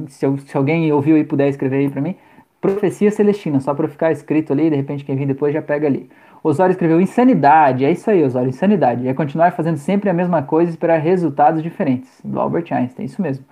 Se, 0.09 0.27
se 0.39 0.57
alguém 0.57 0.93
ouviu 0.93 1.17
e 1.17 1.25
puder 1.25 1.49
escrever 1.49 1.79
aí 1.79 1.91
para 1.91 2.01
mim. 2.01 2.15
Profecia 2.61 3.11
Celestina, 3.11 3.61
só 3.61 3.73
para 3.73 3.87
ficar 3.87 4.11
escrito 4.11 4.53
ali, 4.53 4.69
de 4.69 4.75
repente 4.75 5.05
quem 5.05 5.15
vir 5.15 5.27
depois 5.27 5.55
já 5.55 5.63
pega 5.63 5.87
ali. 5.87 6.11
Osório 6.43 6.73
escreveu 6.73 7.01
insanidade, 7.01 7.85
é 7.85 7.91
isso 7.91 8.11
aí, 8.11 8.23
Osório, 8.25 8.49
insanidade. 8.49 9.07
É 9.07 9.15
continuar 9.15 9.53
fazendo 9.53 9.77
sempre 9.77 10.11
a 10.11 10.13
mesma 10.13 10.43
coisa 10.43 10.71
e 10.71 10.75
esperar 10.75 10.99
resultados 10.99 11.63
diferentes. 11.63 12.21
Do 12.25 12.41
Albert 12.41 12.67
Einstein, 12.73 13.07
isso 13.07 13.23
mesmo. 13.23 13.45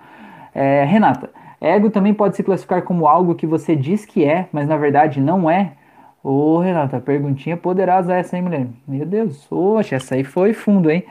É, 0.53 0.83
Renata, 0.83 1.29
ego 1.61 1.89
também 1.89 2.13
pode 2.13 2.35
se 2.35 2.43
classificar 2.43 2.81
como 2.81 3.07
algo 3.07 3.35
que 3.35 3.45
você 3.45 3.75
diz 3.75 4.05
que 4.05 4.25
é, 4.25 4.47
mas 4.51 4.67
na 4.67 4.75
verdade 4.77 5.21
não 5.21 5.49
é. 5.49 5.73
Ô, 6.23 6.59
Renata, 6.59 6.99
perguntinha 6.99 7.55
poderosa 7.55 8.13
essa, 8.13 8.35
hein, 8.35 8.43
mulher? 8.43 8.67
Meu 8.85 9.05
Deus, 9.05 9.47
oxe, 9.49 9.95
essa 9.95 10.15
aí 10.15 10.23
foi 10.23 10.53
fundo, 10.53 10.89
hein? 10.91 11.05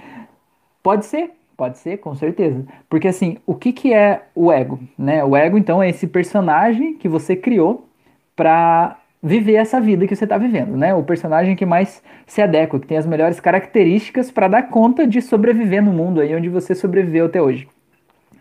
Pode 0.82 1.06
ser, 1.06 1.30
Pode 1.56 1.78
ser, 1.78 1.96
com 1.98 2.14
certeza. 2.14 2.66
Porque 2.88 3.08
assim, 3.08 3.38
o 3.46 3.54
que, 3.54 3.72
que 3.72 3.94
é 3.94 4.24
o 4.34 4.52
ego? 4.52 4.78
Né? 4.98 5.24
O 5.24 5.34
ego, 5.34 5.56
então, 5.56 5.82
é 5.82 5.88
esse 5.88 6.06
personagem 6.06 6.94
que 6.98 7.08
você 7.08 7.34
criou 7.34 7.88
para 8.34 8.98
viver 9.22 9.54
essa 9.54 9.80
vida 9.80 10.06
que 10.06 10.14
você 10.14 10.24
está 10.24 10.36
vivendo, 10.36 10.76
né? 10.76 10.94
O 10.94 11.02
personagem 11.02 11.56
que 11.56 11.64
mais 11.64 12.02
se 12.26 12.42
adequa, 12.42 12.78
que 12.78 12.86
tem 12.86 12.98
as 12.98 13.06
melhores 13.06 13.40
características 13.40 14.30
para 14.30 14.46
dar 14.46 14.64
conta 14.64 15.06
de 15.06 15.22
sobreviver 15.22 15.82
no 15.82 15.92
mundo 15.92 16.20
aí 16.20 16.36
onde 16.36 16.48
você 16.48 16.74
sobreviveu 16.74 17.24
até 17.26 17.40
hoje, 17.40 17.66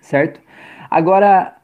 certo? 0.01 0.39
Agora, 0.91 1.55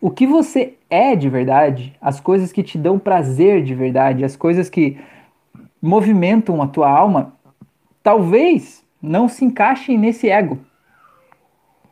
o 0.00 0.10
que 0.10 0.26
você 0.26 0.74
é 0.88 1.16
de 1.16 1.28
verdade, 1.28 1.94
as 2.00 2.20
coisas 2.20 2.52
que 2.52 2.62
te 2.62 2.78
dão 2.78 2.98
prazer 2.98 3.62
de 3.62 3.74
verdade, 3.74 4.24
as 4.24 4.36
coisas 4.36 4.70
que 4.70 4.98
movimentam 5.82 6.62
a 6.62 6.66
tua 6.68 6.88
alma, 6.88 7.34
talvez 8.02 8.82
não 9.02 9.28
se 9.28 9.44
encaixem 9.44 9.98
nesse 9.98 10.30
ego 10.30 10.58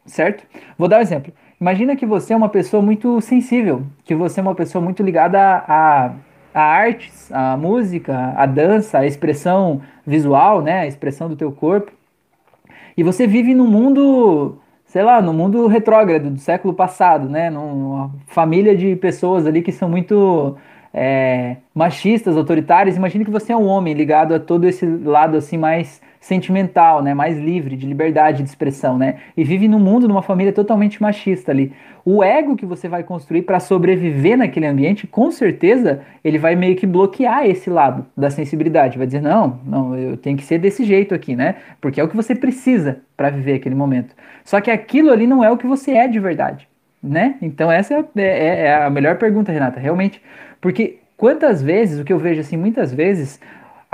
certo? 0.07 0.45
Vou 0.79 0.89
dar 0.89 0.99
um 0.99 1.03
exemplo. 1.03 1.33
Imagina 1.61 1.97
que 1.97 2.05
você 2.05 2.33
é 2.33 2.37
uma 2.37 2.49
pessoa 2.49 2.83
muito 2.83 3.21
sensível, 3.21 3.85
que 4.05 4.15
você 4.15 4.41
é 4.41 4.43
uma 4.43 4.55
pessoa 4.55 4.83
muito 4.83 5.03
ligada 5.03 5.39
a, 5.41 6.13
a 6.53 6.61
artes, 6.61 7.31
a 7.33 7.57
música, 7.57 8.35
a 8.37 8.45
dança, 8.47 8.99
a 8.99 9.07
expressão 9.07 9.81
visual, 10.07 10.61
né, 10.63 10.81
a 10.81 10.87
expressão 10.87 11.29
do 11.29 11.37
teu 11.37 11.51
corpo. 11.53 11.93
E 12.97 13.03
você 13.03 13.27
vive 13.27 13.55
num 13.55 13.67
mundo, 13.67 14.59
sei 14.85 15.03
lá, 15.03 15.23
no 15.23 15.33
mundo 15.33 15.67
retrógrado 15.67 16.31
do 16.31 16.39
século 16.39 16.75
passado, 16.75 17.29
né, 17.29 17.51
numa 17.51 18.11
família 18.27 18.77
de 18.77 18.95
pessoas 18.97 19.47
ali 19.47 19.63
que 19.63 19.73
são 19.73 19.89
muito 19.89 20.57
é, 20.93 21.57
machistas, 21.75 22.37
autoritárias. 22.37 22.97
Imagina 22.97 23.25
que 23.25 23.31
você 23.31 23.53
é 23.53 23.57
um 23.57 23.67
homem 23.67 23.95
ligado 23.95 24.35
a 24.35 24.39
todo 24.39 24.65
esse 24.65 24.87
lado 24.87 25.37
assim 25.37 25.59
mais 25.59 26.01
sentimental, 26.25 27.03
né, 27.03 27.13
mais 27.13 27.39
livre, 27.39 27.77
de 27.77 27.87
liberdade 27.87 28.43
de 28.43 28.49
expressão, 28.49 28.97
né, 28.97 29.17
e 29.37 29.45
vive 29.45 29.69
num 29.69 29.79
mundo, 29.79 30.09
numa 30.09 30.23
família 30.23 30.55
totalmente 30.55 31.03
machista 31.03 31.53
ali. 31.53 31.71
O 32.03 32.25
ego 32.25 32.57
que 32.57 32.65
você 32.65 32.89
vai 32.89 33.03
construir 33.03 33.43
para 33.43 33.61
sobreviver 33.61 34.39
naquele 34.39 34.65
ambiente, 34.67 35.07
com 35.07 35.31
certeza, 35.31 36.01
ele 36.25 36.39
vai 36.39 36.57
meio 36.57 36.77
que 36.77 36.87
bloquear 36.87 37.45
esse 37.45 37.69
lado 37.69 38.07
da 38.17 38.31
sensibilidade, 38.31 38.97
vai 38.97 39.07
dizer 39.07 39.21
não, 39.21 39.61
não, 39.67 39.99
eu 39.99 40.17
tenho 40.17 40.35
que 40.35 40.45
ser 40.45 40.59
desse 40.59 40.83
jeito 40.85 41.15
aqui, 41.15 41.37
né, 41.37 41.57
porque 41.79 42.01
é 42.01 42.05
o 42.05 42.09
que 42.09 42.17
você 42.17 42.35
precisa 42.35 43.01
para 43.15 43.29
viver 43.29 43.57
aquele 43.57 43.75
momento. 43.75 44.15
Só 44.47 44.63
que 44.63 44.71
aquilo 44.71 45.11
ali 45.11 45.27
não 45.27 45.45
é 45.45 45.51
o 45.51 45.59
que 45.59 45.67
você 45.67 45.93
é 45.93 46.09
de 46.09 46.19
verdade, 46.19 46.67
né? 47.03 47.35
Então 47.43 47.71
essa 47.71 47.95
é, 47.95 48.05
é, 48.17 48.67
é 48.67 48.75
a 48.83 48.89
melhor 48.89 49.19
pergunta, 49.19 49.53
Renata, 49.53 49.79
realmente, 49.79 50.23
porque 50.59 51.01
quantas 51.19 51.63
vezes, 51.63 52.01
o 52.01 52.05
que 52.05 52.13
eu 52.15 52.19
vejo 52.19 52.41
assim, 52.41 52.57
muitas 52.57 52.95
vezes, 52.95 53.39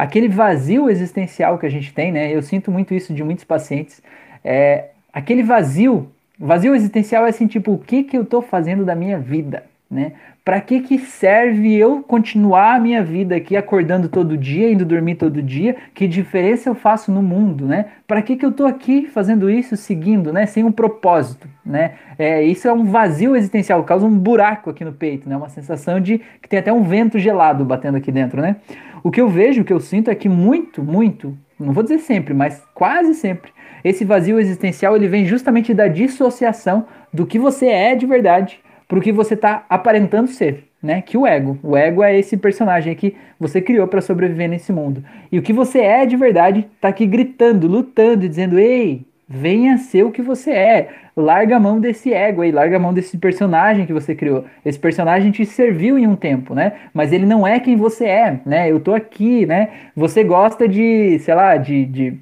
aquele 0.01 0.29
vazio 0.29 0.89
existencial 0.89 1.59
que 1.59 1.67
a 1.67 1.71
gente 1.71 1.93
tem, 1.93 2.11
né? 2.11 2.35
Eu 2.35 2.41
sinto 2.41 2.71
muito 2.71 2.95
isso 2.95 3.13
de 3.13 3.23
muitos 3.23 3.45
pacientes. 3.45 4.03
É, 4.43 4.87
aquele 5.13 5.43
vazio, 5.43 6.11
vazio 6.39 6.75
existencial 6.75 7.27
é 7.27 7.29
assim, 7.29 7.47
tipo, 7.47 7.73
o 7.73 7.79
que 7.79 8.03
que 8.05 8.17
eu 8.17 8.23
estou 8.23 8.41
fazendo 8.41 8.83
da 8.83 8.95
minha 8.95 9.19
vida, 9.19 9.65
né? 9.91 10.13
Para 10.43 10.59
que 10.59 10.81
que 10.81 10.99
serve 10.99 11.77
eu 11.77 12.03
continuar 12.03 12.77
a 12.77 12.81
minha 12.81 13.03
vida 13.05 13.37
aqui 13.37 13.59
acordando 13.59 14.09
todo 14.09 14.39
dia, 14.39 14.73
indo 14.73 14.87
dormir 14.87 15.17
todo 15.17 15.43
dia? 15.43 15.77
Que 15.95 16.09
diferença 16.09 16.71
eu 16.71 16.75
faço 16.75 17.13
no 17.13 17.23
mundo, 17.23 17.67
né? 17.67 17.87
Para 18.07 18.23
que 18.23 18.37
que 18.37 18.45
eu 18.45 18.51
estou 18.51 18.67
aqui 18.67 19.07
fazendo 19.07 19.51
isso, 19.51 19.77
seguindo, 19.77 20.33
né? 20.33 20.47
Sem 20.47 20.65
um 20.65 20.73
propósito, 20.73 21.47
né? 21.65 21.93
É, 22.19 22.43
isso 22.43 22.67
é 22.67 22.73
um 22.73 22.85
vazio 22.85 23.37
existencial, 23.37 23.85
causa 23.85 24.07
um 24.07 24.19
buraco 24.19 24.71
aqui 24.71 24.83
no 24.83 24.95
peito, 24.95 25.29
né? 25.29 25.37
Uma 25.37 25.51
sensação 25.51 26.01
de 26.01 26.23
que 26.41 26.49
tem 26.49 26.59
até 26.59 26.73
um 26.73 26.83
vento 26.83 27.19
gelado 27.19 27.67
batendo 27.67 27.99
aqui 27.99 28.11
dentro, 28.11 28.41
né? 28.41 28.57
O 29.03 29.11
que 29.11 29.21
eu 29.21 29.29
vejo, 29.29 29.63
o 29.63 29.65
que 29.65 29.73
eu 29.73 29.81
sinto 29.81 30.11
é 30.11 30.15
que 30.15 30.29
muito, 30.29 30.83
muito, 30.83 31.37
não 31.59 31.73
vou 31.73 31.83
dizer 31.83 31.99
sempre, 31.99 32.35
mas 32.35 32.63
quase 32.75 33.15
sempre, 33.15 33.53
esse 33.85 34.05
vazio 34.05 34.39
existencial 34.39 34.97
ele 34.97 35.09
vem 35.09 35.25
justamente 35.25 35.73
da 35.73 35.89
dissociação 35.89 36.87
do 37.13 37.27
que 37.27 37.39
você 37.39 37.67
é 37.67 37.95
de 37.95 38.07
verdade 38.07 38.61
pro 38.87 39.01
que 39.01 39.13
você 39.13 39.35
está 39.35 39.65
aparentando 39.69 40.29
ser, 40.29 40.65
né? 40.83 41.01
Que 41.01 41.17
o 41.17 41.27
ego. 41.27 41.59
O 41.63 41.77
ego 41.77 42.03
é 42.03 42.19
esse 42.19 42.37
personagem 42.37 42.95
que 42.95 43.15
você 43.39 43.61
criou 43.61 43.87
para 43.87 44.01
sobreviver 44.01 44.49
nesse 44.49 44.73
mundo. 44.73 45.05
E 45.31 45.39
o 45.39 45.43
que 45.43 45.53
você 45.53 45.81
é 45.81 46.05
de 46.05 46.17
verdade 46.17 46.69
está 46.75 46.89
aqui 46.89 47.07
gritando, 47.07 47.69
lutando, 47.69 48.29
dizendo: 48.29 48.59
"Ei, 48.59 49.07
venha 49.29 49.79
ser 49.79 50.05
o 50.05 50.11
que 50.11 50.21
você 50.21 50.51
é. 50.51 50.89
Larga 51.21 51.57
a 51.57 51.61
mão 51.61 51.81
desse 51.81 52.13
ego 52.13 52.43
aí, 52.43 52.51
larga 52.51 52.77
a 52.77 52.79
mão 52.79 52.93
desse 52.93 53.19
personagem 53.19 53.87
que 53.87 53.93
você 53.93 54.15
criou. 54.15 54.45
Esse 54.65 54.79
personagem 54.79 55.31
te 55.31 55.45
serviu 55.45 55.99
em 55.99 56.07
um 56.07 56.17
tempo, 56.17 56.55
né? 56.55 56.73
Mas 56.95 57.13
ele 57.13 57.27
não 57.27 57.47
é 57.47 57.61
quem 57.61 57.77
você 57.77 58.07
é, 58.07 58.41
né? 58.45 58.71
Eu 58.71 58.81
tô 58.81 58.95
aqui, 58.95 59.47
né? 59.47 59.69
Você 59.95 60.25
gosta 60.25 60.67
de, 60.69 61.19
sei 61.21 61.35
lá, 61.35 61.57
de, 61.57 61.85
de, 61.85 62.19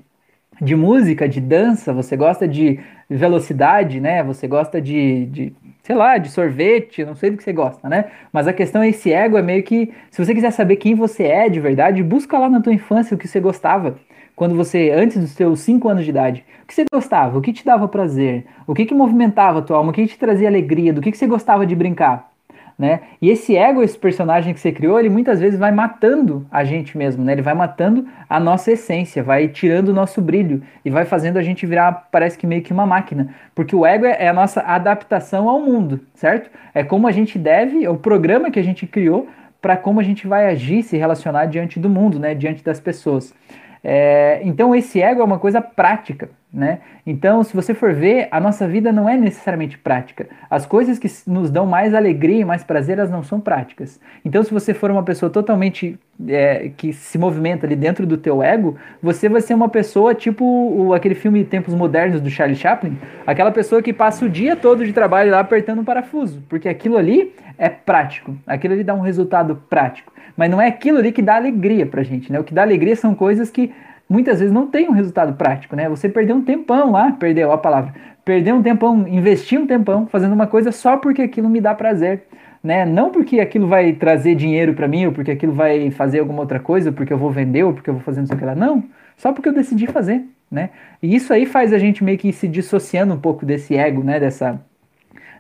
de 0.61 0.77
música, 0.77 1.29
de 1.29 1.41
dança, 1.41 1.93
você 1.93 2.17
gosta 2.17 2.47
de 2.47 2.81
velocidade, 3.09 4.01
né? 4.01 4.23
Você 4.23 4.47
gosta 4.47 4.81
de, 4.81 5.27
de 5.27 5.57
sei 5.83 5.97
lá, 5.97 6.19
de 6.19 6.31
sorvete, 6.31 7.05
não 7.05 7.15
sei 7.15 7.31
do 7.31 7.39
que 7.39 7.43
você 7.43 7.53
gosta, 7.53 7.89
né? 7.89 8.07
Mas 8.31 8.47
a 8.47 8.53
questão 8.53 8.83
é 8.83 8.91
esse 8.91 9.11
ego 9.11 9.39
é 9.39 9.43
meio 9.43 9.63
que, 9.63 9.91
se 10.11 10.23
você 10.23 10.35
quiser 10.35 10.51
saber 10.51 10.77
quem 10.77 10.95
você 10.95 11.25
é 11.25 11.49
de 11.49 11.61
verdade, 11.61 12.03
busca 12.03 12.39
lá 12.39 12.51
na 12.51 12.61
tua 12.61 12.75
infância 12.75 13.15
o 13.15 13.19
que 13.19 13.27
você 13.27 13.41
gostava 13.41 13.97
quando 14.39 14.55
você, 14.55 14.93
antes 14.95 15.19
dos 15.19 15.31
seus 15.31 15.59
5 15.59 15.89
anos 15.89 16.05
de 16.05 16.11
idade, 16.11 16.45
o 16.63 16.67
que 16.69 16.73
você 16.73 16.85
gostava, 16.93 17.37
o 17.37 17.41
que 17.41 17.53
te 17.53 17.65
dava 17.65 17.89
prazer, 17.89 18.47
o 18.69 18.73
que, 18.73 18.87
que 18.87 18.95
movimentava 18.95 19.59
a 19.59 19.63
tua 19.63 19.79
alma, 19.79 19.91
o 19.91 19.93
que, 19.93 20.07
te 20.07 20.17
trazia 20.17 20.47
alegria, 20.47 20.93
do 20.93 21.01
que, 21.01 21.11
que 21.11 21.19
você 21.19 21.27
gostava 21.27 21.67
de 21.67 21.75
brincar, 21.75 22.31
né? 22.79 23.01
E 23.21 23.31
esse 23.31 23.57
ego, 23.57 23.83
esse 23.83 23.99
personagem 23.99 24.55
que 24.55 24.61
você 24.61 24.71
criou, 24.71 24.97
ele 25.01 25.09
muitas 25.09 25.41
vezes 25.41 25.59
vai 25.59 25.73
matando 25.73 26.47
a 26.53 26.63
gente 26.63 26.97
mesmo, 26.97 27.25
né? 27.25 27.33
Ele 27.33 27.43
vai 27.43 27.53
matando 27.53 28.07
a 28.31 28.39
nossa 28.39 28.71
essência, 28.71 29.25
vai 29.25 29.49
tirando 29.49 29.89
o 29.89 29.93
nosso 29.93 30.23
brilho 30.23 30.63
e 30.85 30.89
vai 30.89 31.05
fazendo 31.05 31.37
a 31.37 31.43
gente 31.43 31.67
virar, 31.67 32.07
parece 32.13 32.39
que 32.39 32.47
meio 32.47 32.63
que 32.63 32.73
uma 32.73 32.87
máquina, 32.87 33.35
porque 33.57 33.75
o 33.75 33.85
ego 33.85 34.07
é 34.07 34.29
a 34.29 34.33
nossa 34.33 34.61
adaptação 34.61 35.49
ao 35.49 35.59
mundo, 35.59 35.99
certo? 36.15 36.49
É 36.73 36.85
como 36.85 37.09
a 37.09 37.11
gente 37.11 37.41
deve, 37.41 37.85
é 37.85 37.91
o 37.91 37.97
programa 37.97 38.53
que 38.53 38.61
a 38.61 38.65
gente 38.65 38.87
criou 38.87 39.27
para 39.61 39.77
como 39.77 39.99
a 39.99 40.05
gente 40.05 40.29
vai 40.29 40.47
agir, 40.47 40.85
se 40.85 40.97
relacionar 40.97 41.47
diante 41.47 41.81
do 41.81 41.89
mundo, 41.89 42.21
né? 42.21 42.37
Diante 42.37 42.63
das 42.63 42.79
pessoas. 42.79 43.35
É, 43.83 44.41
então 44.45 44.75
esse 44.75 45.01
ego 45.01 45.21
é 45.21 45.25
uma 45.25 45.39
coisa 45.39 45.61
prática, 45.61 46.31
né? 46.53 46.81
Então, 47.07 47.45
se 47.45 47.55
você 47.55 47.75
for 47.75 47.93
ver, 47.93 48.29
a 48.31 48.41
nossa 48.41 48.67
vida 48.67 48.91
não 48.91 49.09
é 49.09 49.17
necessariamente 49.17 49.77
prática. 49.77 50.29
As 50.49 50.65
coisas 50.65 50.99
que 50.99 51.09
nos 51.27 51.51
dão 51.51 51.67
mais 51.67 51.95
alegria 51.95 52.41
e 52.41 52.45
mais 52.45 52.65
prazer, 52.65 52.99
elas 52.99 53.11
não 53.11 53.23
são 53.23 53.39
práticas. 53.39 54.01
Então, 54.25 54.43
se 54.43 54.53
você 54.53 54.73
for 54.73 54.91
uma 54.91 55.03
pessoa 55.03 55.29
totalmente 55.31 55.99
é, 56.27 56.71
que 56.75 56.93
se 56.93 57.19
movimenta 57.19 57.67
ali 57.67 57.77
dentro 57.77 58.07
do 58.07 58.17
teu 58.17 58.43
ego, 58.43 58.77
você 59.03 59.29
vai 59.29 59.43
ser 59.43 59.55
uma 59.55 59.69
pessoa 59.69 60.15
tipo 60.15 60.45
o, 60.45 60.95
aquele 60.95 61.15
filme 61.15 61.45
Tempos 61.45 61.75
Modernos 61.75 62.21
do 62.21 62.31
Charlie 62.31 62.57
Chaplin, 62.57 62.97
aquela 63.27 63.53
pessoa 63.53 63.83
que 63.83 63.93
passa 63.93 64.25
o 64.25 64.29
dia 64.29 64.57
todo 64.57 64.85
de 64.87 64.93
trabalho 64.93 65.31
lá 65.31 65.41
apertando 65.41 65.81
um 65.81 65.85
parafuso, 65.85 66.43
porque 66.49 66.69
aquilo 66.69 66.97
ali 66.97 67.35
é 67.59 67.69
prático, 67.69 68.35
aquilo 68.47 68.73
ali 68.73 68.83
dá 68.83 68.95
um 68.95 69.01
resultado 69.01 69.63
prático. 69.69 70.13
Mas 70.37 70.51
não 70.51 70.61
é 70.61 70.69
aquilo 70.69 70.99
ali 70.99 71.13
que 71.13 71.21
dá 71.21 71.37
alegria 71.37 71.85
pra 71.85 72.03
gente, 72.03 72.33
né? 72.33 72.39
O 72.39 72.45
que 72.45 72.55
dá 72.55 72.63
alegria 72.63 72.95
são 72.95 73.13
coisas 73.15 73.51
que 73.51 73.73
muitas 74.09 74.41
vezes 74.41 74.53
não 74.53 74.67
tem 74.67 74.89
um 74.89 74.93
resultado 74.93 75.35
prático, 75.35 75.77
né? 75.77 75.89
Você 75.89 76.09
perdeu 76.09 76.37
um 76.37 76.43
tempão 76.43 76.93
lá, 76.93 77.13
perdeu 77.13 77.53
a 77.53 77.59
palavra, 77.59 77.95
perdeu 78.25 78.57
um 78.57 78.63
tempão, 78.63 79.07
investir 79.07 79.59
um 79.59 79.67
tempão 79.67 80.07
fazendo 80.07 80.33
uma 80.33 80.47
coisa 80.47 80.73
só 80.73 80.97
porque 80.97 81.23
aquilo 81.23 81.49
me 81.49 81.61
dá 81.61 81.75
prazer, 81.75 82.23
né? 82.63 82.85
Não 82.85 83.11
porque 83.11 83.41
aquilo 83.41 83.67
vai 83.67 83.93
trazer 83.93 84.35
dinheiro 84.35 84.75
para 84.75 84.89
mim, 84.89 85.07
ou 85.07 85.13
porque 85.13 85.31
aquilo 85.31 85.53
vai 85.53 85.91
fazer 85.91 86.21
alguma 86.21 86.41
outra 86.41 86.59
coisa, 86.59 86.91
ou 86.91 86.95
porque 86.95 87.13
eu 87.13 87.19
vou 87.19 87.31
vender, 87.31 87.65
ou 87.65 87.75
porque 87.75 87.91
eu 87.91 87.95
vou 87.95 88.03
fazer 88.03 88.21
não 88.21 88.27
sei 88.27 88.37
o 88.37 88.39
que 88.39 88.45
lá. 88.45 88.55
Não, 88.55 88.85
só 89.17 89.33
porque 89.33 89.49
eu 89.49 89.55
decidi 89.55 89.87
fazer, 89.87 90.25
né? 90.51 90.71
E 91.03 91.15
isso 91.15 91.33
aí 91.33 91.45
faz 91.47 91.73
a 91.73 91.79
gente 91.79 92.03
meio 92.03 92.19
que 92.19 92.33
se 92.33 92.49
dissociando 92.49 93.15
um 93.15 93.21
pouco 93.21 93.45
desse 93.45 93.77
ego, 93.77 94.03
né? 94.03 94.19
Dessa, 94.19 94.61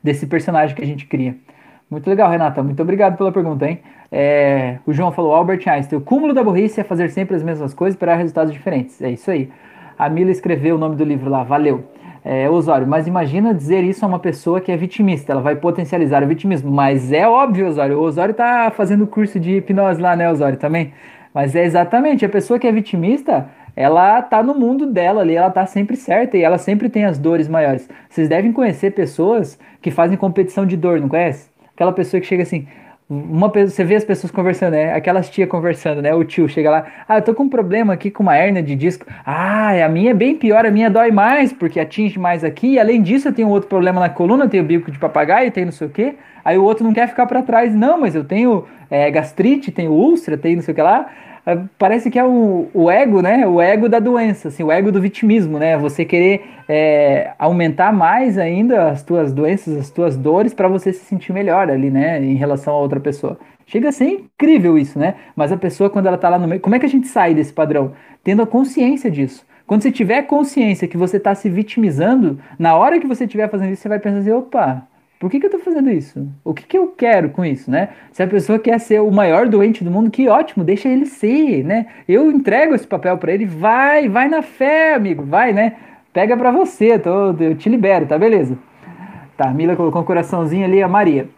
desse 0.02 0.26
personagem 0.26 0.76
que 0.76 0.82
a 0.82 0.86
gente 0.86 1.06
cria. 1.06 1.36
Muito 1.90 2.08
legal, 2.08 2.30
Renata. 2.30 2.62
Muito 2.62 2.82
obrigado 2.82 3.16
pela 3.16 3.32
pergunta, 3.32 3.66
hein? 3.66 3.80
É, 4.12 4.78
o 4.86 4.92
João 4.92 5.10
falou, 5.10 5.34
Albert 5.34 5.62
Einstein, 5.66 5.98
o 5.98 6.02
cúmulo 6.02 6.34
da 6.34 6.42
burrice 6.42 6.80
é 6.80 6.84
fazer 6.84 7.08
sempre 7.10 7.34
as 7.34 7.42
mesmas 7.42 7.72
coisas 7.72 7.98
para 7.98 8.14
resultados 8.14 8.52
diferentes. 8.52 9.00
É 9.00 9.10
isso 9.10 9.30
aí. 9.30 9.50
A 9.98 10.08
Mila 10.08 10.30
escreveu 10.30 10.76
o 10.76 10.78
nome 10.78 10.96
do 10.96 11.04
livro 11.04 11.30
lá, 11.30 11.42
valeu. 11.42 11.84
É, 12.24 12.48
Osório, 12.50 12.86
mas 12.86 13.06
imagina 13.06 13.54
dizer 13.54 13.82
isso 13.84 14.04
a 14.04 14.08
uma 14.08 14.18
pessoa 14.18 14.60
que 14.60 14.70
é 14.70 14.76
vitimista, 14.76 15.32
ela 15.32 15.40
vai 15.40 15.56
potencializar 15.56 16.22
o 16.22 16.26
vitimismo. 16.26 16.70
Mas 16.70 17.10
é 17.10 17.26
óbvio, 17.26 17.66
Osório, 17.66 17.98
o 17.98 18.02
Osório 18.02 18.34
tá 18.34 18.70
fazendo 18.74 19.06
curso 19.06 19.40
de 19.40 19.56
hipnose 19.56 20.00
lá, 20.00 20.14
né, 20.14 20.30
Osório, 20.30 20.58
também? 20.58 20.92
Mas 21.32 21.54
é 21.54 21.64
exatamente, 21.64 22.24
a 22.24 22.28
pessoa 22.28 22.58
que 22.58 22.66
é 22.66 22.72
vitimista, 22.72 23.48
ela 23.74 24.20
tá 24.20 24.42
no 24.42 24.54
mundo 24.54 24.86
dela 24.86 25.22
ali, 25.22 25.36
ela 25.36 25.50
tá 25.50 25.64
sempre 25.64 25.96
certa 25.96 26.36
e 26.36 26.42
ela 26.42 26.58
sempre 26.58 26.88
tem 26.88 27.04
as 27.04 27.18
dores 27.18 27.48
maiores. 27.48 27.88
Vocês 28.10 28.28
devem 28.28 28.52
conhecer 28.52 28.90
pessoas 28.90 29.58
que 29.80 29.90
fazem 29.90 30.18
competição 30.18 30.66
de 30.66 30.76
dor, 30.76 31.00
não 31.00 31.08
conhece? 31.08 31.48
Aquela 31.78 31.92
pessoa 31.92 32.20
que 32.20 32.26
chega 32.26 32.42
assim, 32.42 32.66
uma 33.08 33.48
você 33.48 33.84
vê 33.84 33.94
as 33.94 34.02
pessoas 34.02 34.32
conversando, 34.32 34.72
né? 34.72 34.92
Aquelas 34.92 35.30
tia 35.30 35.46
conversando, 35.46 36.02
né? 36.02 36.12
O 36.12 36.24
tio 36.24 36.48
chega 36.48 36.68
lá, 36.68 36.86
ah, 37.08 37.18
eu 37.18 37.22
tô 37.22 37.32
com 37.32 37.44
um 37.44 37.48
problema 37.48 37.92
aqui 37.92 38.10
com 38.10 38.24
uma 38.24 38.36
hérnia 38.36 38.60
de 38.60 38.74
disco. 38.74 39.06
Ah, 39.24 39.70
a 39.84 39.88
minha 39.88 40.10
é 40.10 40.14
bem 40.14 40.34
pior, 40.34 40.66
a 40.66 40.72
minha 40.72 40.90
dói 40.90 41.12
mais, 41.12 41.52
porque 41.52 41.78
atinge 41.78 42.18
mais 42.18 42.42
aqui. 42.42 42.72
E 42.72 42.80
além 42.80 43.00
disso, 43.00 43.28
eu 43.28 43.32
tenho 43.32 43.48
outro 43.48 43.68
problema 43.68 44.00
na 44.00 44.08
coluna, 44.08 44.48
tenho 44.48 44.64
bico 44.64 44.90
de 44.90 44.98
papagaio, 44.98 45.52
tenho 45.52 45.66
não 45.66 45.72
sei 45.72 45.86
o 45.86 45.90
quê. 45.90 46.16
Aí 46.44 46.58
o 46.58 46.64
outro 46.64 46.82
não 46.82 46.92
quer 46.92 47.06
ficar 47.06 47.26
para 47.26 47.42
trás, 47.42 47.72
não, 47.72 48.00
mas 48.00 48.16
eu 48.16 48.24
tenho 48.24 48.64
é, 48.90 49.08
gastrite, 49.08 49.70
tenho 49.70 49.92
úlcera, 49.92 50.36
tenho 50.36 50.56
não 50.56 50.62
sei 50.64 50.72
o 50.72 50.74
que 50.74 50.82
lá. 50.82 51.08
Ah, 51.46 51.64
parece 51.78 52.10
que 52.10 52.18
é 52.18 52.24
o, 52.24 52.68
o, 52.72 52.90
ego, 52.90 53.22
né? 53.22 53.46
O 53.46 53.60
ego 53.60 53.88
da 53.88 53.98
doença, 53.98 54.48
assim, 54.48 54.62
o 54.62 54.70
ego 54.70 54.92
do 54.92 55.00
vitimismo, 55.00 55.58
né? 55.58 55.76
Você 55.78 56.04
querer 56.04 56.42
é, 56.68 57.32
aumentar 57.38 57.92
mais 57.92 58.38
ainda 58.38 58.90
as 58.90 59.02
tuas 59.02 59.32
doenças, 59.32 59.76
as 59.76 59.90
tuas 59.90 60.16
dores, 60.16 60.54
para 60.54 60.68
você 60.68 60.92
se 60.92 61.04
sentir 61.04 61.32
melhor 61.32 61.70
ali, 61.70 61.90
né? 61.90 62.22
Em 62.22 62.34
relação 62.34 62.74
a 62.74 62.78
outra 62.78 63.00
pessoa. 63.00 63.38
Chega 63.66 63.90
a 63.90 63.92
ser 63.92 64.06
incrível 64.06 64.78
isso, 64.78 64.98
né? 64.98 65.14
Mas 65.36 65.52
a 65.52 65.56
pessoa, 65.56 65.90
quando 65.90 66.06
ela 66.06 66.18
tá 66.18 66.28
lá 66.28 66.38
no 66.38 66.48
meio. 66.48 66.60
Como 66.60 66.74
é 66.74 66.78
que 66.78 66.86
a 66.86 66.88
gente 66.88 67.06
sai 67.06 67.34
desse 67.34 67.52
padrão? 67.52 67.92
Tendo 68.24 68.42
a 68.42 68.46
consciência 68.46 69.10
disso. 69.10 69.46
Quando 69.66 69.82
você 69.82 69.92
tiver 69.92 70.22
consciência 70.22 70.88
que 70.88 70.96
você 70.96 71.18
está 71.18 71.34
se 71.34 71.50
vitimizando, 71.50 72.38
na 72.58 72.74
hora 72.74 72.98
que 72.98 73.06
você 73.06 73.24
estiver 73.24 73.50
fazendo 73.50 73.70
isso, 73.70 73.82
você 73.82 73.88
vai 73.88 73.98
pensar 73.98 74.18
assim: 74.18 74.30
opa, 74.30 74.86
por 75.18 75.30
que, 75.30 75.40
que 75.40 75.46
eu 75.46 75.48
estou 75.48 75.60
fazendo 75.60 75.90
isso? 75.90 76.28
O 76.44 76.54
que, 76.54 76.64
que 76.64 76.78
eu 76.78 76.86
quero 76.88 77.30
com 77.30 77.44
isso, 77.44 77.70
né? 77.70 77.88
Se 78.12 78.22
a 78.22 78.26
pessoa 78.26 78.58
quer 78.58 78.78
ser 78.78 79.00
o 79.00 79.10
maior 79.10 79.48
doente 79.48 79.82
do 79.82 79.90
mundo, 79.90 80.10
que 80.10 80.28
ótimo, 80.28 80.64
deixa 80.64 80.88
ele 80.88 81.06
ser, 81.06 81.64
né? 81.64 81.86
Eu 82.06 82.30
entrego 82.30 82.74
esse 82.74 82.86
papel 82.86 83.18
para 83.18 83.32
ele, 83.32 83.44
vai, 83.44 84.08
vai 84.08 84.28
na 84.28 84.42
fé, 84.42 84.94
amigo, 84.94 85.24
vai, 85.24 85.52
né? 85.52 85.76
Pega 86.12 86.36
para 86.36 86.52
você, 86.52 86.98
tô, 86.98 87.32
eu 87.32 87.56
te 87.56 87.68
libero, 87.68 88.06
tá 88.06 88.16
beleza? 88.16 88.56
Tá, 89.36 89.52
Mila 89.52 89.76
colocou 89.76 90.02
um 90.02 90.04
coraçãozinho 90.04 90.64
ali, 90.64 90.82
a 90.82 90.88
Maria. 90.88 91.28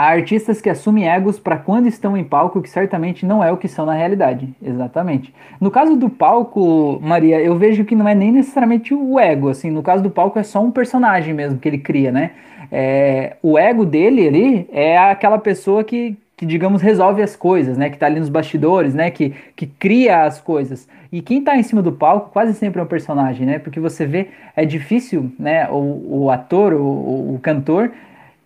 Há 0.00 0.12
artistas 0.12 0.62
que 0.62 0.70
assumem 0.70 1.06
egos 1.06 1.38
para 1.38 1.58
quando 1.58 1.86
estão 1.86 2.16
em 2.16 2.24
palco, 2.24 2.62
que 2.62 2.70
certamente 2.70 3.26
não 3.26 3.44
é 3.44 3.52
o 3.52 3.58
que 3.58 3.68
são 3.68 3.84
na 3.84 3.92
realidade. 3.92 4.48
Exatamente. 4.62 5.30
No 5.60 5.70
caso 5.70 5.94
do 5.94 6.08
palco, 6.08 6.98
Maria, 7.02 7.38
eu 7.38 7.54
vejo 7.58 7.84
que 7.84 7.94
não 7.94 8.08
é 8.08 8.14
nem 8.14 8.32
necessariamente 8.32 8.94
o 8.94 9.20
ego. 9.20 9.50
Assim, 9.50 9.70
no 9.70 9.82
caso 9.82 10.02
do 10.02 10.08
palco 10.08 10.38
é 10.38 10.42
só 10.42 10.64
um 10.64 10.70
personagem 10.70 11.34
mesmo 11.34 11.58
que 11.58 11.68
ele 11.68 11.76
cria, 11.76 12.10
né? 12.10 12.30
É, 12.72 13.36
o 13.42 13.58
ego 13.58 13.84
dele 13.84 14.26
ali 14.26 14.70
é 14.72 14.96
aquela 14.96 15.38
pessoa 15.38 15.84
que, 15.84 16.16
que, 16.34 16.46
digamos, 16.46 16.80
resolve 16.80 17.22
as 17.22 17.36
coisas, 17.36 17.76
né? 17.76 17.90
Que 17.90 17.98
tá 17.98 18.06
ali 18.06 18.18
nos 18.18 18.30
bastidores, 18.30 18.94
né? 18.94 19.10
Que, 19.10 19.34
que 19.54 19.66
cria 19.66 20.24
as 20.24 20.40
coisas. 20.40 20.88
E 21.12 21.20
quem 21.20 21.44
tá 21.44 21.58
em 21.58 21.62
cima 21.62 21.82
do 21.82 21.92
palco 21.92 22.30
quase 22.30 22.54
sempre 22.54 22.80
é 22.80 22.82
um 22.82 22.86
personagem, 22.86 23.44
né? 23.44 23.58
Porque 23.58 23.78
você 23.78 24.06
vê, 24.06 24.28
é 24.56 24.64
difícil, 24.64 25.30
né? 25.38 25.68
O, 25.68 26.22
o 26.22 26.30
ator, 26.30 26.72
o, 26.72 27.34
o 27.34 27.38
cantor, 27.42 27.92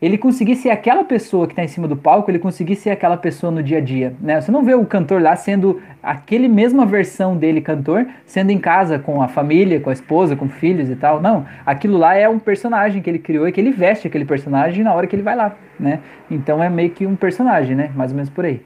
ele 0.04 0.18
conseguir 0.18 0.56
ser 0.56 0.68
aquela 0.68 1.02
pessoa 1.02 1.46
que 1.46 1.54
está 1.54 1.64
em 1.64 1.68
cima 1.68 1.88
do 1.88 1.96
palco, 1.96 2.30
ele 2.30 2.38
conseguir 2.38 2.76
ser 2.76 2.90
aquela 2.90 3.16
pessoa 3.16 3.50
no 3.50 3.62
dia 3.62 3.78
a 3.78 3.80
dia, 3.80 4.14
né? 4.20 4.38
Você 4.38 4.52
não 4.52 4.62
vê 4.62 4.74
o 4.74 4.84
cantor 4.84 5.22
lá 5.22 5.34
sendo 5.34 5.80
aquele 6.02 6.46
mesma 6.46 6.84
versão 6.84 7.34
dele 7.34 7.62
cantor, 7.62 8.06
sendo 8.26 8.50
em 8.50 8.58
casa 8.58 8.98
com 8.98 9.22
a 9.22 9.28
família, 9.28 9.80
com 9.80 9.88
a 9.88 9.94
esposa, 9.94 10.36
com 10.36 10.46
filhos 10.46 10.90
e 10.90 10.94
tal. 10.94 11.22
Não, 11.22 11.46
aquilo 11.64 11.96
lá 11.96 12.14
é 12.14 12.28
um 12.28 12.38
personagem 12.38 13.00
que 13.00 13.08
ele 13.08 13.18
criou 13.18 13.48
e 13.48 13.52
que 13.52 13.58
ele 13.58 13.70
veste 13.70 14.06
aquele 14.06 14.26
personagem 14.26 14.84
na 14.84 14.92
hora 14.92 15.06
que 15.06 15.16
ele 15.16 15.22
vai 15.22 15.34
lá, 15.34 15.56
né? 15.80 16.00
Então 16.30 16.62
é 16.62 16.68
meio 16.68 16.90
que 16.90 17.06
um 17.06 17.16
personagem, 17.16 17.74
né? 17.74 17.90
Mais 17.94 18.10
ou 18.10 18.16
menos 18.16 18.28
por 18.28 18.44
aí. 18.44 18.60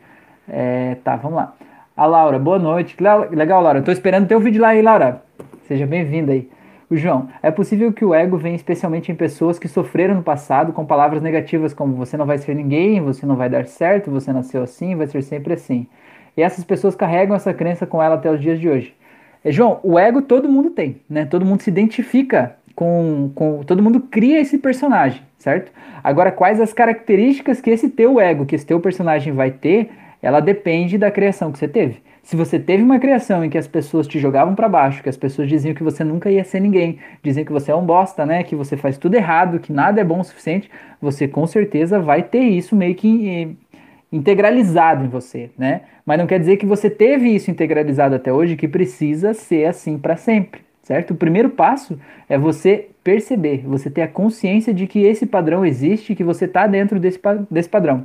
É, 0.48 0.96
tá, 1.04 1.14
vamos 1.14 1.36
lá. 1.36 1.54
A 1.96 2.04
Laura, 2.04 2.36
boa 2.40 2.58
noite. 2.58 2.96
Legal, 3.30 3.62
Laura. 3.62 3.80
Tô 3.80 3.92
esperando 3.92 4.26
teu 4.26 4.40
vídeo 4.40 4.60
lá 4.60 4.70
aí, 4.70 4.82
Laura. 4.82 5.22
Seja 5.68 5.86
bem-vinda 5.86 6.32
aí. 6.32 6.48
O 6.90 6.96
João, 6.96 7.28
é 7.42 7.50
possível 7.50 7.92
que 7.92 8.02
o 8.02 8.14
ego 8.14 8.38
venha 8.38 8.56
especialmente 8.56 9.12
em 9.12 9.14
pessoas 9.14 9.58
que 9.58 9.68
sofreram 9.68 10.14
no 10.14 10.22
passado 10.22 10.72
com 10.72 10.86
palavras 10.86 11.22
negativas 11.22 11.74
como 11.74 11.94
você 11.94 12.16
não 12.16 12.24
vai 12.24 12.38
ser 12.38 12.54
ninguém, 12.54 13.02
você 13.02 13.26
não 13.26 13.36
vai 13.36 13.50
dar 13.50 13.66
certo, 13.66 14.10
você 14.10 14.32
nasceu 14.32 14.62
assim, 14.62 14.96
vai 14.96 15.06
ser 15.06 15.22
sempre 15.22 15.52
assim. 15.52 15.86
E 16.34 16.42
essas 16.42 16.64
pessoas 16.64 16.94
carregam 16.94 17.36
essa 17.36 17.52
crença 17.52 17.86
com 17.86 18.02
ela 18.02 18.14
até 18.14 18.30
os 18.30 18.40
dias 18.40 18.58
de 18.58 18.70
hoje. 18.70 18.94
E, 19.44 19.52
João, 19.52 19.80
o 19.82 19.98
ego 19.98 20.22
todo 20.22 20.48
mundo 20.48 20.70
tem, 20.70 21.00
né? 21.10 21.26
Todo 21.26 21.44
mundo 21.44 21.60
se 21.60 21.68
identifica 21.68 22.56
com, 22.74 23.30
com. 23.34 23.62
Todo 23.64 23.82
mundo 23.82 24.00
cria 24.00 24.40
esse 24.40 24.56
personagem, 24.56 25.20
certo? 25.36 25.70
Agora, 26.02 26.32
quais 26.32 26.58
as 26.58 26.72
características 26.72 27.60
que 27.60 27.68
esse 27.68 27.90
teu 27.90 28.18
ego, 28.18 28.46
que 28.46 28.54
esse 28.54 28.64
teu 28.64 28.80
personagem 28.80 29.32
vai 29.34 29.50
ter, 29.50 29.90
ela 30.22 30.40
depende 30.40 30.96
da 30.96 31.10
criação 31.10 31.52
que 31.52 31.58
você 31.58 31.68
teve. 31.68 32.00
Se 32.28 32.36
você 32.36 32.58
teve 32.58 32.82
uma 32.82 32.98
criação 32.98 33.42
em 33.42 33.48
que 33.48 33.56
as 33.56 33.66
pessoas 33.66 34.06
te 34.06 34.18
jogavam 34.18 34.54
para 34.54 34.68
baixo, 34.68 35.02
que 35.02 35.08
as 35.08 35.16
pessoas 35.16 35.48
diziam 35.48 35.74
que 35.74 35.82
você 35.82 36.04
nunca 36.04 36.30
ia 36.30 36.44
ser 36.44 36.60
ninguém, 36.60 36.98
diziam 37.22 37.42
que 37.42 37.50
você 37.50 37.70
é 37.70 37.74
um 37.74 37.86
bosta, 37.86 38.26
né, 38.26 38.42
que 38.42 38.54
você 38.54 38.76
faz 38.76 38.98
tudo 38.98 39.14
errado, 39.14 39.58
que 39.58 39.72
nada 39.72 39.98
é 39.98 40.04
bom 40.04 40.20
o 40.20 40.22
suficiente, 40.22 40.70
você 41.00 41.26
com 41.26 41.46
certeza 41.46 41.98
vai 41.98 42.22
ter 42.22 42.40
isso 42.42 42.76
meio 42.76 42.94
que 42.94 43.30
eh, 43.30 43.48
integralizado 44.12 45.06
em 45.06 45.08
você, 45.08 45.48
né? 45.56 45.80
Mas 46.04 46.18
não 46.18 46.26
quer 46.26 46.38
dizer 46.38 46.58
que 46.58 46.66
você 46.66 46.90
teve 46.90 47.34
isso 47.34 47.50
integralizado 47.50 48.14
até 48.14 48.30
hoje 48.30 48.56
que 48.56 48.68
precisa 48.68 49.32
ser 49.32 49.64
assim 49.64 49.96
para 49.96 50.14
sempre, 50.14 50.60
certo? 50.82 51.12
O 51.12 51.16
primeiro 51.16 51.48
passo 51.48 51.98
é 52.28 52.36
você 52.36 52.90
perceber, 53.02 53.62
você 53.64 53.88
ter 53.88 54.02
a 54.02 54.08
consciência 54.08 54.74
de 54.74 54.86
que 54.86 55.02
esse 55.02 55.24
padrão 55.24 55.64
existe, 55.64 56.14
que 56.14 56.24
você 56.24 56.44
está 56.44 56.66
dentro 56.66 57.00
desse, 57.00 57.18
desse 57.50 57.70
padrão. 57.70 58.04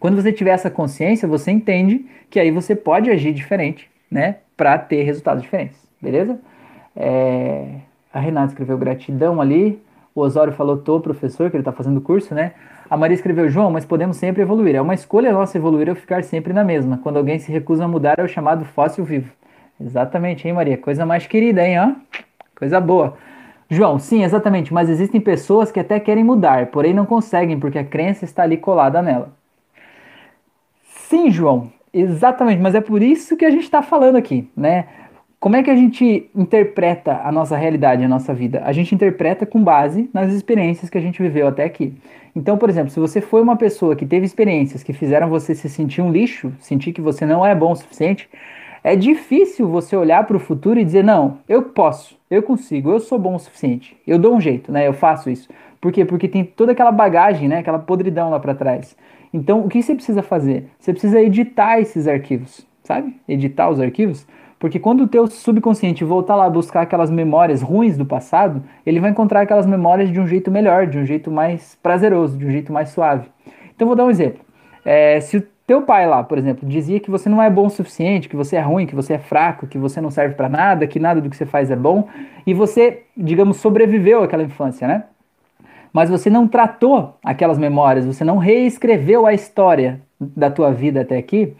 Quando 0.00 0.20
você 0.20 0.32
tiver 0.32 0.50
essa 0.50 0.70
consciência, 0.70 1.28
você 1.28 1.50
entende 1.50 2.06
que 2.30 2.40
aí 2.40 2.50
você 2.50 2.74
pode 2.74 3.10
agir 3.10 3.32
diferente, 3.32 3.88
né? 4.10 4.36
Para 4.56 4.78
ter 4.78 5.02
resultados 5.02 5.42
diferentes, 5.42 5.76
beleza? 6.00 6.40
É... 6.96 7.66
A 8.12 8.18
Renata 8.18 8.48
escreveu 8.48 8.76
gratidão 8.76 9.40
ali. 9.40 9.80
O 10.12 10.22
Osório 10.22 10.52
falou, 10.52 10.78
tô, 10.78 10.98
professor, 10.98 11.48
que 11.48 11.56
ele 11.56 11.60
está 11.60 11.70
fazendo 11.70 12.00
curso, 12.00 12.34
né? 12.34 12.52
A 12.88 12.96
Maria 12.96 13.14
escreveu, 13.14 13.48
João, 13.48 13.70
mas 13.70 13.84
podemos 13.84 14.16
sempre 14.16 14.42
evoluir. 14.42 14.74
É 14.74 14.80
uma 14.80 14.94
escolha 14.94 15.32
nossa 15.32 15.56
evoluir 15.56 15.88
ou 15.88 15.94
ficar 15.94 16.24
sempre 16.24 16.52
na 16.52 16.64
mesma. 16.64 16.98
Quando 16.98 17.18
alguém 17.18 17.38
se 17.38 17.52
recusa 17.52 17.84
a 17.84 17.88
mudar, 17.88 18.18
é 18.18 18.22
o 18.24 18.28
chamado 18.28 18.64
fóssil 18.64 19.04
vivo. 19.04 19.30
Exatamente, 19.80 20.48
hein, 20.48 20.54
Maria? 20.54 20.76
Coisa 20.76 21.06
mais 21.06 21.26
querida, 21.26 21.64
hein, 21.64 21.78
ó? 21.78 21.92
Coisa 22.58 22.80
boa. 22.80 23.16
João, 23.68 24.00
sim, 24.00 24.24
exatamente, 24.24 24.74
mas 24.74 24.90
existem 24.90 25.20
pessoas 25.20 25.70
que 25.70 25.78
até 25.78 26.00
querem 26.00 26.24
mudar, 26.24 26.66
porém 26.66 26.92
não 26.92 27.06
conseguem 27.06 27.60
porque 27.60 27.78
a 27.78 27.84
crença 27.84 28.24
está 28.24 28.42
ali 28.42 28.56
colada 28.56 29.00
nela. 29.00 29.32
Sim, 31.10 31.28
João, 31.28 31.72
exatamente, 31.92 32.62
mas 32.62 32.72
é 32.72 32.80
por 32.80 33.02
isso 33.02 33.36
que 33.36 33.44
a 33.44 33.50
gente 33.50 33.64
está 33.64 33.82
falando 33.82 34.14
aqui, 34.14 34.48
né? 34.56 34.86
Como 35.40 35.56
é 35.56 35.62
que 35.64 35.68
a 35.68 35.74
gente 35.74 36.30
interpreta 36.32 37.20
a 37.24 37.32
nossa 37.32 37.56
realidade, 37.56 38.04
a 38.04 38.08
nossa 38.08 38.32
vida? 38.32 38.62
A 38.64 38.70
gente 38.70 38.94
interpreta 38.94 39.44
com 39.44 39.60
base 39.60 40.08
nas 40.14 40.32
experiências 40.32 40.88
que 40.88 40.96
a 40.96 41.00
gente 41.00 41.20
viveu 41.20 41.48
até 41.48 41.64
aqui. 41.64 41.94
Então, 42.36 42.56
por 42.56 42.70
exemplo, 42.70 42.92
se 42.92 43.00
você 43.00 43.20
foi 43.20 43.42
uma 43.42 43.56
pessoa 43.56 43.96
que 43.96 44.06
teve 44.06 44.24
experiências 44.24 44.84
que 44.84 44.92
fizeram 44.92 45.28
você 45.28 45.52
se 45.52 45.68
sentir 45.68 46.00
um 46.00 46.12
lixo, 46.12 46.52
sentir 46.60 46.92
que 46.92 47.00
você 47.00 47.26
não 47.26 47.44
é 47.44 47.56
bom 47.56 47.72
o 47.72 47.76
suficiente, 47.76 48.28
é 48.84 48.94
difícil 48.94 49.66
você 49.66 49.96
olhar 49.96 50.24
para 50.28 50.36
o 50.36 50.40
futuro 50.40 50.78
e 50.78 50.84
dizer: 50.84 51.02
não, 51.02 51.38
eu 51.48 51.60
posso, 51.60 52.16
eu 52.30 52.40
consigo, 52.40 52.88
eu 52.88 53.00
sou 53.00 53.18
bom 53.18 53.34
o 53.34 53.40
suficiente, 53.40 53.96
eu 54.06 54.16
dou 54.16 54.32
um 54.36 54.40
jeito, 54.40 54.70
né? 54.70 54.86
Eu 54.86 54.92
faço 54.92 55.28
isso. 55.28 55.48
Por 55.80 55.90
quê? 55.90 56.04
Porque 56.04 56.28
tem 56.28 56.44
toda 56.44 56.70
aquela 56.70 56.92
bagagem, 56.92 57.48
né? 57.48 57.58
Aquela 57.58 57.80
podridão 57.80 58.30
lá 58.30 58.38
para 58.38 58.54
trás. 58.54 58.96
Então, 59.32 59.60
o 59.60 59.68
que 59.68 59.82
você 59.82 59.94
precisa 59.94 60.22
fazer? 60.22 60.68
Você 60.78 60.92
precisa 60.92 61.20
editar 61.20 61.80
esses 61.80 62.08
arquivos, 62.08 62.66
sabe? 62.82 63.14
Editar 63.28 63.70
os 63.70 63.80
arquivos, 63.80 64.26
porque 64.58 64.78
quando 64.78 65.04
o 65.04 65.08
teu 65.08 65.26
subconsciente 65.26 66.04
voltar 66.04 66.36
lá 66.36 66.50
buscar 66.50 66.82
aquelas 66.82 67.10
memórias 67.10 67.62
ruins 67.62 67.96
do 67.96 68.04
passado, 68.04 68.62
ele 68.84 69.00
vai 69.00 69.10
encontrar 69.10 69.40
aquelas 69.40 69.66
memórias 69.66 70.10
de 70.10 70.20
um 70.20 70.26
jeito 70.26 70.50
melhor, 70.50 70.86
de 70.86 70.98
um 70.98 71.06
jeito 71.06 71.30
mais 71.30 71.78
prazeroso, 71.82 72.36
de 72.36 72.44
um 72.44 72.50
jeito 72.50 72.72
mais 72.72 72.90
suave. 72.90 73.28
Então, 73.74 73.86
vou 73.86 73.96
dar 73.96 74.04
um 74.04 74.10
exemplo. 74.10 74.44
É, 74.84 75.20
se 75.20 75.36
o 75.36 75.42
teu 75.66 75.82
pai 75.82 76.06
lá, 76.06 76.24
por 76.24 76.36
exemplo, 76.36 76.68
dizia 76.68 76.98
que 76.98 77.10
você 77.10 77.28
não 77.28 77.40
é 77.40 77.48
bom 77.48 77.66
o 77.66 77.70
suficiente, 77.70 78.28
que 78.28 78.36
você 78.36 78.56
é 78.56 78.60
ruim, 78.60 78.86
que 78.86 78.94
você 78.94 79.14
é 79.14 79.18
fraco, 79.18 79.66
que 79.66 79.78
você 79.78 80.00
não 80.00 80.10
serve 80.10 80.34
para 80.34 80.48
nada, 80.48 80.86
que 80.86 80.98
nada 80.98 81.20
do 81.20 81.30
que 81.30 81.36
você 81.36 81.46
faz 81.46 81.70
é 81.70 81.76
bom, 81.76 82.08
e 82.46 82.52
você, 82.52 83.04
digamos, 83.16 83.58
sobreviveu 83.58 84.22
àquela 84.22 84.42
infância, 84.42 84.88
né? 84.88 85.04
Mas 85.92 86.10
você 86.10 86.30
não 86.30 86.46
tratou 86.46 87.18
aquelas 87.24 87.58
memórias, 87.58 88.06
você 88.06 88.24
não 88.24 88.38
reescreveu 88.38 89.26
a 89.26 89.34
história 89.34 90.00
da 90.20 90.50
tua 90.50 90.70
vida 90.70 91.00
até 91.00 91.16
aqui, 91.16 91.54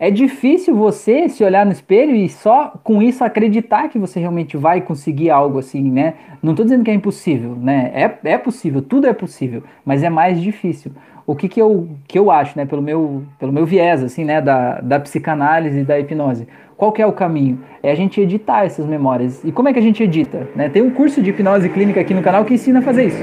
é 0.00 0.10
difícil 0.10 0.74
você 0.74 1.28
se 1.28 1.44
olhar 1.44 1.66
no 1.66 1.72
espelho 1.72 2.14
e 2.16 2.26
só 2.26 2.68
com 2.82 3.02
isso 3.02 3.22
acreditar 3.22 3.90
que 3.90 3.98
você 3.98 4.18
realmente 4.18 4.56
vai 4.56 4.80
conseguir 4.80 5.28
algo 5.28 5.58
assim, 5.58 5.90
né? 5.90 6.14
Não 6.42 6.52
estou 6.52 6.64
dizendo 6.64 6.82
que 6.82 6.90
é 6.90 6.94
impossível, 6.94 7.54
né? 7.54 7.92
É, 7.94 8.30
é 8.32 8.38
possível, 8.38 8.80
tudo 8.80 9.06
é 9.06 9.12
possível, 9.12 9.62
mas 9.84 10.02
é 10.02 10.08
mais 10.08 10.40
difícil. 10.40 10.92
O 11.26 11.36
que, 11.36 11.50
que, 11.50 11.60
eu, 11.60 11.86
que 12.08 12.18
eu 12.18 12.30
acho, 12.30 12.56
né, 12.56 12.64
pelo 12.64 12.80
meu, 12.80 13.24
pelo 13.38 13.52
meu 13.52 13.66
viés, 13.66 14.02
assim, 14.02 14.24
né, 14.24 14.40
da, 14.40 14.80
da 14.80 14.98
psicanálise 14.98 15.80
e 15.80 15.84
da 15.84 16.00
hipnose? 16.00 16.48
Qual 16.80 16.92
que 16.92 17.02
é 17.02 17.06
o 17.06 17.12
caminho? 17.12 17.58
É 17.82 17.90
a 17.90 17.94
gente 17.94 18.22
editar 18.22 18.64
essas 18.64 18.86
memórias. 18.86 19.44
E 19.44 19.52
como 19.52 19.68
é 19.68 19.72
que 19.74 19.78
a 19.78 19.82
gente 19.82 20.02
edita? 20.02 20.48
Né? 20.56 20.70
Tem 20.70 20.80
um 20.80 20.88
curso 20.88 21.20
de 21.20 21.28
hipnose 21.28 21.68
clínica 21.68 22.00
aqui 22.00 22.14
no 22.14 22.22
canal 22.22 22.42
que 22.42 22.54
ensina 22.54 22.78
a 22.78 22.82
fazer 22.82 23.08
isso. 23.08 23.22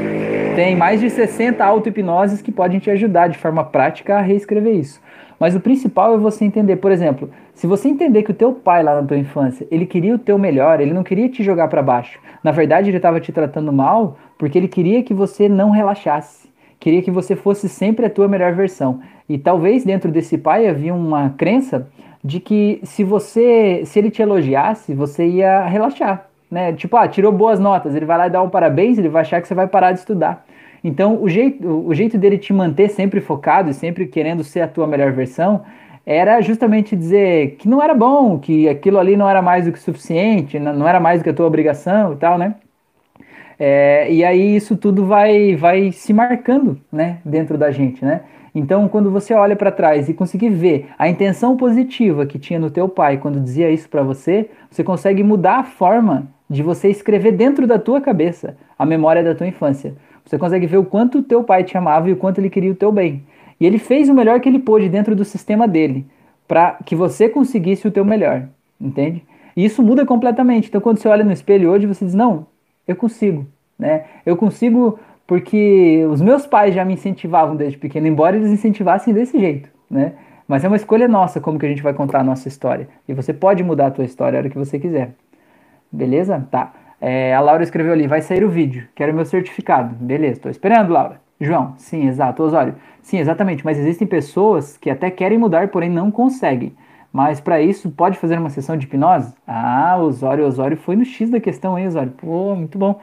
Tem 0.55 0.75
mais 0.75 0.99
de 1.01 1.09
60 1.09 1.65
auto-hipnoses 1.65 2.39
que 2.39 2.51
podem 2.51 2.77
te 2.77 2.91
ajudar 2.91 3.29
de 3.29 3.37
forma 3.39 3.63
prática 3.63 4.15
a 4.15 4.21
reescrever 4.21 4.75
isso. 4.75 5.01
Mas 5.39 5.55
o 5.55 5.59
principal 5.59 6.13
é 6.13 6.19
você 6.19 6.45
entender, 6.45 6.75
por 6.75 6.91
exemplo, 6.91 7.31
se 7.55 7.65
você 7.65 7.87
entender 7.87 8.21
que 8.21 8.29
o 8.29 8.35
teu 8.35 8.53
pai 8.53 8.83
lá 8.83 9.01
na 9.01 9.07
tua 9.07 9.17
infância, 9.17 9.65
ele 9.71 9.87
queria 9.87 10.13
o 10.13 10.19
teu 10.19 10.37
melhor, 10.37 10.79
ele 10.79 10.93
não 10.93 11.01
queria 11.01 11.27
te 11.27 11.41
jogar 11.41 11.67
para 11.67 11.81
baixo. 11.81 12.19
Na 12.43 12.51
verdade, 12.51 12.91
ele 12.91 12.97
estava 12.97 13.19
te 13.19 13.31
tratando 13.31 13.73
mal 13.73 14.19
porque 14.37 14.55
ele 14.55 14.67
queria 14.67 15.01
que 15.01 15.15
você 15.15 15.49
não 15.49 15.71
relaxasse. 15.71 16.47
Queria 16.79 17.01
que 17.01 17.09
você 17.09 17.35
fosse 17.35 17.67
sempre 17.67 18.05
a 18.05 18.09
tua 18.11 18.27
melhor 18.27 18.53
versão. 18.53 18.99
E 19.27 19.35
talvez 19.35 19.83
dentro 19.83 20.11
desse 20.11 20.37
pai 20.37 20.67
havia 20.67 20.93
uma 20.93 21.31
crença 21.31 21.87
de 22.27 22.41
que 22.41 22.81
se 22.83 23.05
você, 23.05 23.83
se 23.85 23.97
ele 23.97 24.11
te 24.11 24.21
elogiasse, 24.21 24.93
você 24.93 25.25
ia 25.25 25.65
relaxar, 25.65 26.27
né? 26.51 26.73
Tipo, 26.73 26.97
ah, 26.97 27.07
tirou 27.07 27.31
boas 27.31 27.57
notas, 27.57 27.95
ele 27.95 28.05
vai 28.05 28.17
lá 28.17 28.27
e 28.27 28.29
dá 28.29 28.41
um 28.41 28.49
parabéns, 28.49 28.97
ele 28.97 29.07
vai 29.07 29.21
achar 29.21 29.41
que 29.41 29.47
você 29.47 29.55
vai 29.55 29.65
parar 29.65 29.93
de 29.93 29.99
estudar. 29.99 30.45
Então, 30.83 31.23
o 31.23 31.29
jeito, 31.29 31.65
o 31.65 31.93
jeito 31.95 32.17
dele 32.17 32.37
te 32.37 32.51
manter 32.51 32.89
sempre 32.89 33.21
focado 33.21 33.69
e 33.69 33.73
sempre 33.73 34.05
querendo 34.07 34.43
ser 34.43 34.59
a 34.59 34.67
tua 34.67 34.85
melhor 34.85 35.13
versão 35.13 35.63
era 36.05 36.41
justamente 36.41 36.97
dizer 36.97 37.55
que 37.59 37.67
não 37.67 37.81
era 37.81 37.93
bom, 37.93 38.37
que 38.39 38.67
aquilo 38.67 38.99
ali 38.99 39.15
não 39.15 39.29
era 39.29 39.41
mais 39.41 39.65
do 39.65 39.71
que 39.71 39.79
suficiente, 39.79 40.59
não 40.59 40.87
era 40.87 40.99
mais 40.99 41.21
do 41.21 41.23
que 41.23 41.29
a 41.29 41.33
tua 41.33 41.47
obrigação 41.47 42.11
e 42.11 42.15
tal, 42.17 42.37
né? 42.37 42.55
É, 43.57 44.11
e 44.11 44.23
aí 44.23 44.55
isso 44.55 44.75
tudo 44.75 45.05
vai, 45.05 45.55
vai 45.55 45.91
se 45.93 46.13
marcando, 46.13 46.77
né, 46.91 47.19
dentro 47.23 47.57
da 47.57 47.71
gente, 47.71 48.03
né? 48.03 48.21
Então, 48.57 48.87
quando 48.87 49.11
você 49.11 49.35
olha 49.35 49.55
para 49.55 49.71
trás 49.71 50.09
e 50.09 50.15
conseguir 50.15 50.49
ver 50.49 50.87
a 50.97 51.07
intenção 51.07 51.55
positiva 51.55 52.25
que 52.25 52.39
tinha 52.39 52.57
no 52.57 52.71
teu 52.71 52.89
pai 52.89 53.19
quando 53.19 53.39
dizia 53.39 53.69
isso 53.69 53.87
para 53.87 54.01
você, 54.01 54.49
você 54.67 54.83
consegue 54.83 55.21
mudar 55.21 55.59
a 55.59 55.63
forma 55.63 56.27
de 56.49 56.63
você 56.63 56.89
escrever 56.89 57.33
dentro 57.33 57.67
da 57.67 57.77
tua 57.77 58.01
cabeça 58.01 58.57
a 58.75 58.83
memória 58.83 59.23
da 59.23 59.35
tua 59.35 59.45
infância. 59.45 59.93
Você 60.25 60.39
consegue 60.39 60.65
ver 60.65 60.77
o 60.77 60.83
quanto 60.83 61.19
o 61.19 61.21
teu 61.21 61.43
pai 61.43 61.63
te 61.63 61.77
amava 61.77 62.09
e 62.09 62.13
o 62.13 62.17
quanto 62.17 62.39
ele 62.39 62.49
queria 62.49 62.71
o 62.71 62.75
teu 62.75 62.91
bem. 62.91 63.21
E 63.59 63.65
ele 63.65 63.77
fez 63.77 64.09
o 64.09 64.13
melhor 64.15 64.39
que 64.39 64.49
ele 64.49 64.57
pôde 64.57 64.89
dentro 64.89 65.15
do 65.15 65.23
sistema 65.23 65.67
dele 65.67 66.07
para 66.47 66.79
que 66.83 66.95
você 66.95 67.29
conseguisse 67.29 67.87
o 67.87 67.91
teu 67.91 68.03
melhor, 68.03 68.47
entende? 68.81 69.23
E 69.55 69.65
isso 69.65 69.83
muda 69.83 70.03
completamente. 70.03 70.67
Então, 70.67 70.81
quando 70.81 70.97
você 70.97 71.07
olha 71.07 71.23
no 71.23 71.31
espelho 71.31 71.69
hoje, 71.69 71.85
você 71.85 72.03
diz: 72.03 72.15
"Não, 72.15 72.47
eu 72.87 72.95
consigo", 72.95 73.45
né? 73.77 74.05
Eu 74.25 74.35
consigo 74.35 74.97
porque 75.27 76.05
os 76.09 76.21
meus 76.21 76.47
pais 76.47 76.73
já 76.73 76.85
me 76.85 76.93
incentivavam 76.93 77.55
desde 77.55 77.77
pequeno, 77.77 78.07
embora 78.07 78.37
eles 78.37 78.49
incentivassem 78.49 79.13
desse 79.13 79.37
jeito, 79.37 79.69
né? 79.91 80.13
Mas 80.47 80.63
é 80.63 80.67
uma 80.69 80.77
escolha 80.77 81.09
nossa 81.09 81.41
como 81.41 81.59
que 81.59 81.65
a 81.65 81.69
gente 81.69 81.83
vai 81.83 81.93
contar 81.93 82.21
a 82.21 82.23
nossa 82.23 82.47
história. 82.47 82.87
E 83.07 83.13
você 83.13 83.33
pode 83.33 83.61
mudar 83.63 83.87
a 83.87 83.91
tua 83.91 84.05
história 84.05 84.39
a 84.39 84.39
hora 84.39 84.49
que 84.49 84.57
você 84.57 84.79
quiser. 84.79 85.11
Beleza? 85.91 86.47
Tá. 86.49 86.71
É, 87.01 87.35
a 87.35 87.41
Laura 87.41 87.61
escreveu 87.61 87.91
ali, 87.91 88.07
vai 88.07 88.21
sair 88.21 88.43
o 88.43 88.49
vídeo, 88.49 88.87
quero 88.95 89.13
meu 89.13 89.25
certificado. 89.25 89.93
Beleza, 89.95 90.39
tô 90.39 90.49
esperando, 90.49 90.93
Laura. 90.93 91.19
João, 91.39 91.73
sim, 91.77 92.07
exato. 92.07 92.41
Osório, 92.41 92.75
sim, 93.01 93.19
exatamente. 93.19 93.63
Mas 93.65 93.77
existem 93.77 94.07
pessoas 94.07 94.77
que 94.77 94.89
até 94.89 95.11
querem 95.11 95.37
mudar, 95.37 95.67
porém 95.67 95.89
não 95.89 96.09
conseguem. 96.09 96.73
Mas 97.11 97.39
para 97.39 97.61
isso, 97.61 97.89
pode 97.91 98.17
fazer 98.17 98.37
uma 98.37 98.49
sessão 98.49 98.77
de 98.77 98.85
hipnose? 98.85 99.33
Ah, 99.45 99.97
Osório, 99.99 100.45
Osório 100.45 100.77
foi 100.77 100.95
no 100.95 101.05
X 101.05 101.29
da 101.29 101.39
questão, 101.39 101.77
hein, 101.77 101.87
Osório? 101.87 102.11
Pô, 102.11 102.55
muito 102.55 102.77
bom. 102.77 102.99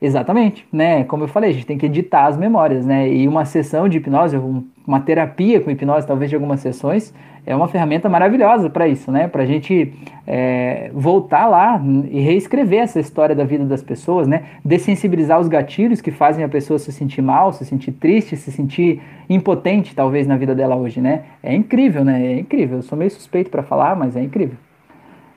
Exatamente, 0.00 0.66
né? 0.70 1.04
Como 1.04 1.24
eu 1.24 1.28
falei, 1.28 1.50
a 1.50 1.52
gente 1.54 1.64
tem 1.64 1.78
que 1.78 1.86
editar 1.86 2.26
as 2.26 2.36
memórias, 2.36 2.84
né? 2.84 3.08
E 3.08 3.26
uma 3.26 3.46
sessão 3.46 3.88
de 3.88 3.96
hipnose, 3.96 4.36
uma 4.86 5.00
terapia 5.00 5.58
com 5.58 5.70
hipnose, 5.70 6.06
talvez 6.06 6.28
de 6.28 6.36
algumas 6.36 6.60
sessões, 6.60 7.14
é 7.46 7.56
uma 7.56 7.66
ferramenta 7.66 8.06
maravilhosa 8.06 8.68
para 8.68 8.86
isso, 8.86 9.10
né? 9.10 9.26
Para 9.26 9.44
a 9.44 9.46
gente 9.46 9.94
é, 10.26 10.90
voltar 10.92 11.46
lá 11.46 11.82
e 12.10 12.20
reescrever 12.20 12.80
essa 12.80 13.00
história 13.00 13.34
da 13.34 13.44
vida 13.44 13.64
das 13.64 13.82
pessoas, 13.82 14.28
né? 14.28 14.42
Dessensibilizar 14.62 15.40
os 15.40 15.48
gatilhos 15.48 16.02
que 16.02 16.10
fazem 16.10 16.44
a 16.44 16.48
pessoa 16.48 16.78
se 16.78 16.92
sentir 16.92 17.22
mal, 17.22 17.50
se 17.54 17.64
sentir 17.64 17.92
triste, 17.92 18.36
se 18.36 18.52
sentir 18.52 19.00
impotente, 19.30 19.94
talvez, 19.94 20.26
na 20.26 20.36
vida 20.36 20.54
dela 20.54 20.76
hoje, 20.76 21.00
né? 21.00 21.22
É 21.42 21.54
incrível, 21.54 22.04
né? 22.04 22.34
É 22.34 22.38
incrível. 22.40 22.78
Eu 22.78 22.82
sou 22.82 22.98
meio 22.98 23.10
suspeito 23.10 23.48
para 23.48 23.62
falar, 23.62 23.96
mas 23.96 24.14
é 24.14 24.22
incrível. 24.22 24.58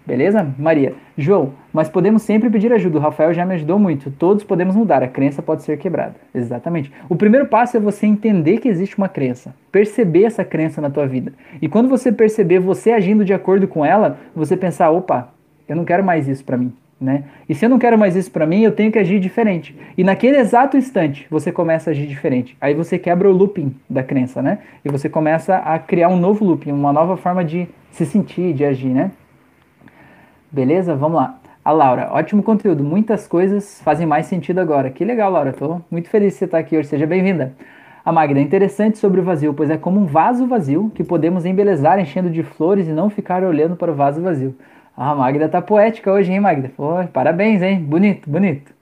Beleza? 0.09 0.55
Maria. 0.57 0.95
João, 1.15 1.53
mas 1.71 1.87
podemos 1.87 2.23
sempre 2.23 2.49
pedir 2.49 2.73
ajuda. 2.73 2.97
O 2.97 3.01
Rafael 3.01 3.31
já 3.31 3.45
me 3.45 3.53
ajudou 3.53 3.77
muito. 3.77 4.09
Todos 4.09 4.43
podemos 4.43 4.75
mudar. 4.75 5.03
A 5.03 5.07
crença 5.07 5.39
pode 5.39 5.61
ser 5.61 5.77
quebrada. 5.77 6.15
Exatamente. 6.33 6.91
O 7.07 7.15
primeiro 7.15 7.45
passo 7.45 7.77
é 7.77 7.79
você 7.79 8.07
entender 8.07 8.57
que 8.57 8.67
existe 8.67 8.97
uma 8.97 9.07
crença. 9.07 9.53
Perceber 9.71 10.23
essa 10.23 10.43
crença 10.43 10.81
na 10.81 10.89
tua 10.89 11.05
vida. 11.05 11.31
E 11.61 11.69
quando 11.69 11.87
você 11.87 12.11
perceber 12.11 12.57
você 12.57 12.91
agindo 12.91 13.23
de 13.23 13.35
acordo 13.35 13.67
com 13.67 13.85
ela, 13.85 14.17
você 14.35 14.57
pensar, 14.57 14.89
opa, 14.89 15.29
eu 15.67 15.75
não 15.75 15.85
quero 15.85 16.03
mais 16.03 16.27
isso 16.27 16.43
para 16.43 16.57
mim. 16.57 16.73
né? 16.99 17.25
E 17.47 17.53
se 17.53 17.63
eu 17.63 17.69
não 17.69 17.77
quero 17.77 17.95
mais 17.95 18.15
isso 18.15 18.31
para 18.31 18.47
mim, 18.47 18.63
eu 18.63 18.71
tenho 18.71 18.91
que 18.91 18.97
agir 18.97 19.19
diferente. 19.19 19.77
E 19.95 20.03
naquele 20.03 20.37
exato 20.37 20.75
instante, 20.75 21.27
você 21.29 21.51
começa 21.51 21.89
a 21.89 21.91
agir 21.91 22.07
diferente. 22.07 22.57
Aí 22.59 22.73
você 22.73 22.97
quebra 22.97 23.29
o 23.29 23.31
looping 23.31 23.75
da 23.87 24.01
crença, 24.01 24.41
né? 24.41 24.57
E 24.83 24.89
você 24.89 25.07
começa 25.07 25.57
a 25.57 25.77
criar 25.77 26.09
um 26.09 26.17
novo 26.17 26.43
looping, 26.43 26.71
uma 26.71 26.91
nova 26.91 27.15
forma 27.15 27.45
de 27.45 27.67
se 27.91 28.07
sentir, 28.07 28.53
de 28.53 28.65
agir, 28.65 28.89
né? 28.89 29.11
Beleza? 30.51 30.95
Vamos 30.95 31.17
lá. 31.17 31.39
A 31.63 31.71
Laura, 31.71 32.09
ótimo 32.11 32.41
conteúdo. 32.41 32.83
Muitas 32.83 33.27
coisas 33.27 33.81
fazem 33.83 34.07
mais 34.07 34.25
sentido 34.25 34.59
agora. 34.59 34.89
Que 34.89 35.05
legal, 35.05 35.31
Laura. 35.31 35.53
Tô 35.53 35.79
muito 35.91 36.09
feliz 36.09 36.33
de 36.33 36.39
você 36.39 36.45
estar 36.45 36.57
aqui 36.57 36.75
hoje. 36.75 36.87
Seja 36.87 37.05
bem-vinda. 37.05 37.53
A 38.03 38.11
Magda, 38.11 38.39
interessante 38.39 38.97
sobre 38.97 39.19
o 39.21 39.23
vazio, 39.23 39.53
pois 39.53 39.69
é 39.69 39.77
como 39.77 39.99
um 39.99 40.05
vaso 40.05 40.47
vazio 40.47 40.91
que 40.95 41.03
podemos 41.03 41.45
embelezar 41.45 41.99
enchendo 41.99 42.31
de 42.31 42.41
flores 42.41 42.87
e 42.87 42.91
não 42.91 43.09
ficar 43.09 43.43
olhando 43.43 43.75
para 43.75 43.91
o 43.91 43.95
vaso 43.95 44.21
vazio. 44.21 44.55
A 44.97 45.13
Magda 45.13 45.47
tá 45.47 45.61
poética 45.61 46.11
hoje, 46.11 46.31
hein, 46.31 46.39
Magda? 46.39 46.71
Pô, 46.75 47.03
parabéns, 47.13 47.61
hein? 47.61 47.79
Bonito, 47.83 48.27
bonito. 48.27 48.73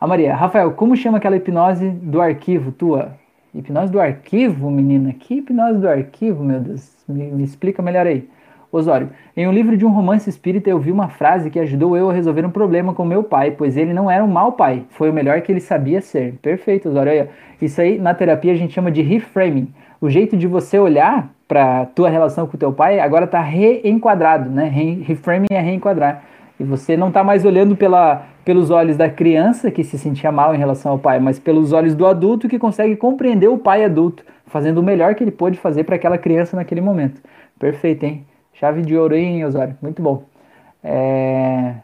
A 0.00 0.06
Maria, 0.06 0.34
Rafael, 0.34 0.72
como 0.72 0.96
chama 0.96 1.18
aquela 1.18 1.36
hipnose 1.36 1.88
do 1.90 2.20
arquivo 2.20 2.72
tua? 2.72 3.12
Hipnose 3.54 3.92
do 3.92 4.00
arquivo, 4.00 4.68
menina? 4.68 5.12
Que 5.12 5.34
hipnose 5.34 5.78
do 5.78 5.88
arquivo, 5.88 6.42
meu 6.42 6.58
Deus? 6.58 6.90
Me, 7.08 7.30
me 7.30 7.44
explica 7.44 7.80
melhor 7.80 8.08
aí. 8.08 8.28
Osório, 8.72 9.10
em 9.36 9.46
um 9.46 9.52
livro 9.52 9.76
de 9.76 9.84
um 9.84 9.92
romance 9.92 10.30
espírita 10.30 10.70
eu 10.70 10.78
vi 10.78 10.90
uma 10.90 11.08
frase 11.08 11.50
que 11.50 11.60
ajudou 11.60 11.94
eu 11.94 12.08
a 12.08 12.12
resolver 12.14 12.46
um 12.46 12.50
problema 12.50 12.94
com 12.94 13.04
meu 13.04 13.22
pai, 13.22 13.50
pois 13.50 13.76
ele 13.76 13.92
não 13.92 14.10
era 14.10 14.24
um 14.24 14.28
mau 14.28 14.52
pai, 14.52 14.84
foi 14.88 15.10
o 15.10 15.12
melhor 15.12 15.42
que 15.42 15.52
ele 15.52 15.60
sabia 15.60 16.00
ser. 16.00 16.36
Perfeito, 16.40 16.88
Osório. 16.88 17.28
Isso 17.60 17.82
aí 17.82 17.98
na 17.98 18.14
terapia 18.14 18.50
a 18.50 18.56
gente 18.56 18.72
chama 18.72 18.90
de 18.90 19.02
reframing. 19.02 19.68
O 20.00 20.08
jeito 20.08 20.38
de 20.38 20.46
você 20.46 20.78
olhar 20.78 21.30
para 21.46 21.84
tua 21.84 22.08
relação 22.08 22.46
com 22.46 22.56
o 22.56 22.58
teu 22.58 22.72
pai, 22.72 22.98
agora 22.98 23.26
está 23.26 23.42
reenquadrado, 23.42 24.48
né? 24.48 24.64
Reframing 25.04 25.48
é 25.50 25.60
reenquadrar. 25.60 26.24
E 26.58 26.64
você 26.64 26.96
não 26.96 27.08
está 27.08 27.22
mais 27.22 27.44
olhando 27.44 27.76
pela, 27.76 28.24
pelos 28.42 28.70
olhos 28.70 28.96
da 28.96 29.10
criança 29.10 29.70
que 29.70 29.84
se 29.84 29.98
sentia 29.98 30.32
mal 30.32 30.54
em 30.54 30.58
relação 30.58 30.92
ao 30.92 30.98
pai, 30.98 31.20
mas 31.20 31.38
pelos 31.38 31.74
olhos 31.74 31.94
do 31.94 32.06
adulto 32.06 32.48
que 32.48 32.58
consegue 32.58 32.96
compreender 32.96 33.48
o 33.48 33.58
pai 33.58 33.84
adulto, 33.84 34.24
fazendo 34.46 34.78
o 34.78 34.82
melhor 34.82 35.14
que 35.14 35.22
ele 35.22 35.30
pôde 35.30 35.58
fazer 35.58 35.84
para 35.84 35.96
aquela 35.96 36.16
criança 36.16 36.56
naquele 36.56 36.80
momento. 36.80 37.20
Perfeito, 37.58 38.04
hein? 38.04 38.24
Chave 38.54 38.82
de 38.82 38.96
ouro, 38.96 39.14
hein, 39.14 39.44
Osório? 39.44 39.76
Muito 39.80 40.02
bom. 40.02 40.24
É... 40.82 41.74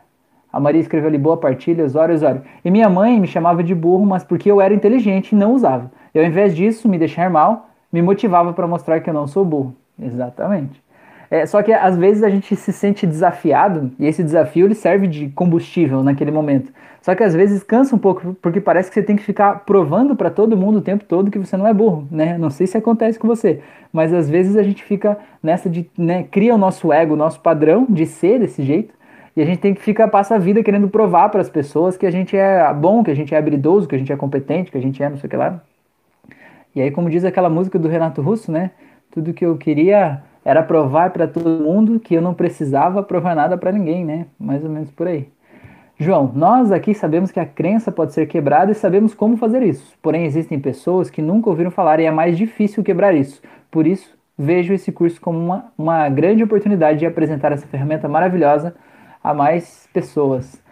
A 0.53 0.59
Maria 0.59 0.81
escreveu 0.81 1.09
ali, 1.09 1.19
boa 1.19 1.37
partilha, 1.37 1.85
Osório, 1.85 2.15
Osório. 2.15 2.43
E 2.65 2.71
minha 2.71 2.89
mãe 2.89 3.21
me 3.21 3.27
chamava 3.27 3.63
de 3.63 3.75
burro, 3.75 4.07
mas 4.07 4.25
porque 4.25 4.51
eu 4.51 4.61
era 4.61 4.73
inteligente 4.73 5.33
e 5.33 5.37
não 5.37 5.53
usava. 5.53 5.91
E 6.15 6.19
ao 6.19 6.25
invés 6.25 6.57
disso, 6.57 6.89
me 6.89 6.99
deixar 6.99 7.29
mal, 7.31 7.69
me 7.93 8.01
motivava 8.01 8.53
para 8.53 8.67
mostrar 8.67 9.01
que 9.01 9.11
eu 9.11 9.15
não 9.15 9.27
sou 9.27 9.45
burro. 9.45 9.77
Exatamente. 10.01 10.83
É, 11.31 11.45
só 11.45 11.63
que 11.63 11.73
às 11.73 11.97
vezes 11.97 12.23
a 12.23 12.31
gente 12.31 12.57
se 12.57 12.73
sente 12.73 13.07
desafiado 13.07 13.91
e 13.99 14.07
esse 14.07 14.23
desafio 14.23 14.67
ele 14.67 14.75
serve 14.75 15.07
de 15.07 15.29
combustível 15.31 16.03
naquele 16.03 16.31
momento. 16.31 16.73
Só 17.03 17.15
que 17.15 17.23
às 17.23 17.35
vezes 17.35 17.63
cansa 17.63 17.95
um 17.95 17.99
pouco 17.99 18.35
porque 18.41 18.61
parece 18.61 18.89
que 18.89 18.95
você 18.95 19.03
tem 19.03 19.17
que 19.17 19.23
ficar 19.23 19.65
provando 19.65 20.17
para 20.17 20.31
todo 20.31 20.57
mundo 20.57 20.79
o 20.79 20.83
tempo 20.83 21.05
todo 21.05 21.31
que 21.31 21.39
você 21.39 21.57
não 21.57 21.67
é 21.67 21.75
burro, 21.75 22.09
né? 22.11 22.39
Não 22.39 22.51
sei 22.51 22.67
se 22.67 22.77
acontece 22.77 23.19
com 23.19 23.29
você, 23.29 23.61
mas 23.93 24.13
às 24.13 24.29
vezes 24.29 24.57
a 24.57 24.63
gente 24.63 24.83
fica 24.83 25.19
nessa 25.43 25.69
de, 25.69 25.89
né, 25.97 26.25
cria 26.25 26.55
o 26.55 26.59
nosso 26.59 26.93
ego, 26.93 27.15
o 27.15 27.17
nosso 27.17 27.41
padrão 27.41 27.87
de 27.89 28.07
ser 28.07 28.41
desse 28.41 28.63
jeito 28.63 28.95
e 29.37 29.43
a 29.43 29.45
gente 29.45 29.59
tem 29.59 29.73
que 29.73 29.81
ficar 29.81 30.09
passa 30.09 30.35
a 30.35 30.39
vida 30.39 30.63
querendo 30.63 30.89
provar 30.89 31.29
para 31.29 31.41
as 31.41 31.49
pessoas 31.49 31.97
que 31.97 32.05
a 32.05 32.11
gente 32.11 32.37
é 32.37 32.73
bom, 32.75 33.05
que 33.05 33.11
a 33.11 33.15
gente 33.15 33.35
é 33.35 33.39
habilidoso, 33.39 33.87
que 33.87 33.95
a 33.95 33.99
gente 33.99 34.13
é 34.13 34.17
competente, 34.17 34.71
que 34.71 34.79
a 34.79 34.83
gente 34.83 35.01
é 35.03 35.09
não 35.09 35.17
sei 35.17 35.29
o 35.29 35.31
que 35.31 35.37
lá. 35.37 35.63
E 36.75 36.83
aí, 36.83 36.91
como 36.91 37.09
diz 37.09 37.25
aquela 37.25 37.49
música 37.49 37.79
do 37.79 37.87
Renato 37.87 38.21
Russo, 38.21 38.51
né? 38.51 38.73
Tudo 39.11 39.33
que 39.33 39.47
eu 39.47 39.57
queria 39.57 40.23
era 40.49 40.63
provar 40.63 41.11
para 41.11 41.29
todo 41.29 41.63
mundo 41.63 42.01
que 42.01 42.15
eu 42.15 42.23
não 42.23 42.33
precisava 42.33 43.03
provar 43.03 43.37
nada 43.37 43.59
para 43.59 43.71
ninguém, 43.71 44.03
né? 44.03 44.25
Mais 44.41 44.65
ou 44.65 44.71
menos 44.71 44.91
por 44.91 45.07
aí. 45.07 45.29
João, 45.99 46.33
nós 46.35 46.73
aqui 46.73 46.95
sabemos 46.95 47.31
que 47.31 47.39
a 47.39 47.45
crença 47.45 47.93
pode 47.93 48.15
ser 48.15 48.25
quebrada 48.25 48.73
e 48.73 48.75
sabemos 48.75 49.13
como 49.13 49.37
fazer 49.37 49.63
isso. 49.63 49.93
Porém, 50.01 50.25
existem 50.25 50.59
pessoas 50.59 51.11
que 51.11 51.21
nunca 51.21 51.51
ouviram 51.51 51.71
falar 51.71 52.01
e 52.01 52.07
é 52.07 52.11
mais 52.11 52.39
difícil 52.39 52.83
quebrar 52.83 53.15
isso. 53.15 53.43
Por 53.71 53.87
isso, 53.87 54.17
vejo 54.39 54.73
esse 54.73 54.91
curso 54.91 55.21
como 55.21 55.39
uma, 55.39 55.67
uma 55.77 56.09
grande 56.09 56.43
oportunidade 56.43 57.01
de 57.01 57.05
apresentar 57.05 57.53
essa 57.53 57.67
ferramenta 57.67 58.09
maravilhosa 58.09 58.75
a 59.23 59.35
mais 59.35 59.87
pessoas. 59.93 60.63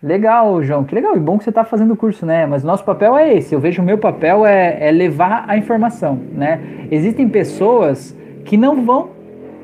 Legal, 0.00 0.62
João, 0.62 0.84
que 0.84 0.94
legal, 0.94 1.16
e 1.16 1.18
bom 1.18 1.38
que 1.38 1.42
você 1.42 1.50
está 1.50 1.64
fazendo 1.64 1.94
o 1.94 1.96
curso, 1.96 2.24
né? 2.24 2.46
Mas 2.46 2.62
nosso 2.62 2.84
papel 2.84 3.18
é 3.18 3.34
esse, 3.34 3.52
eu 3.52 3.58
vejo 3.58 3.82
o 3.82 3.84
meu 3.84 3.98
papel 3.98 4.46
é, 4.46 4.76
é 4.78 4.92
levar 4.92 5.44
a 5.48 5.56
informação, 5.56 6.20
né? 6.30 6.86
Existem 6.88 7.28
pessoas 7.28 8.16
que 8.44 8.56
não 8.56 8.84
vão, 8.84 9.13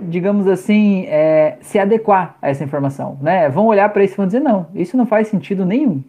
digamos 0.02 0.46
assim, 0.46 1.04
é, 1.06 1.56
se 1.60 1.78
adequar 1.78 2.36
a 2.40 2.48
essa 2.48 2.64
informação, 2.64 3.18
né? 3.20 3.48
Vão 3.48 3.66
olhar 3.66 3.88
para 3.88 4.04
isso 4.04 4.14
e 4.14 4.16
vão 4.16 4.26
dizer, 4.26 4.40
não, 4.40 4.66
isso 4.74 4.96
não 4.96 5.06
faz 5.06 5.28
sentido 5.28 5.64
nenhum. 5.64 6.02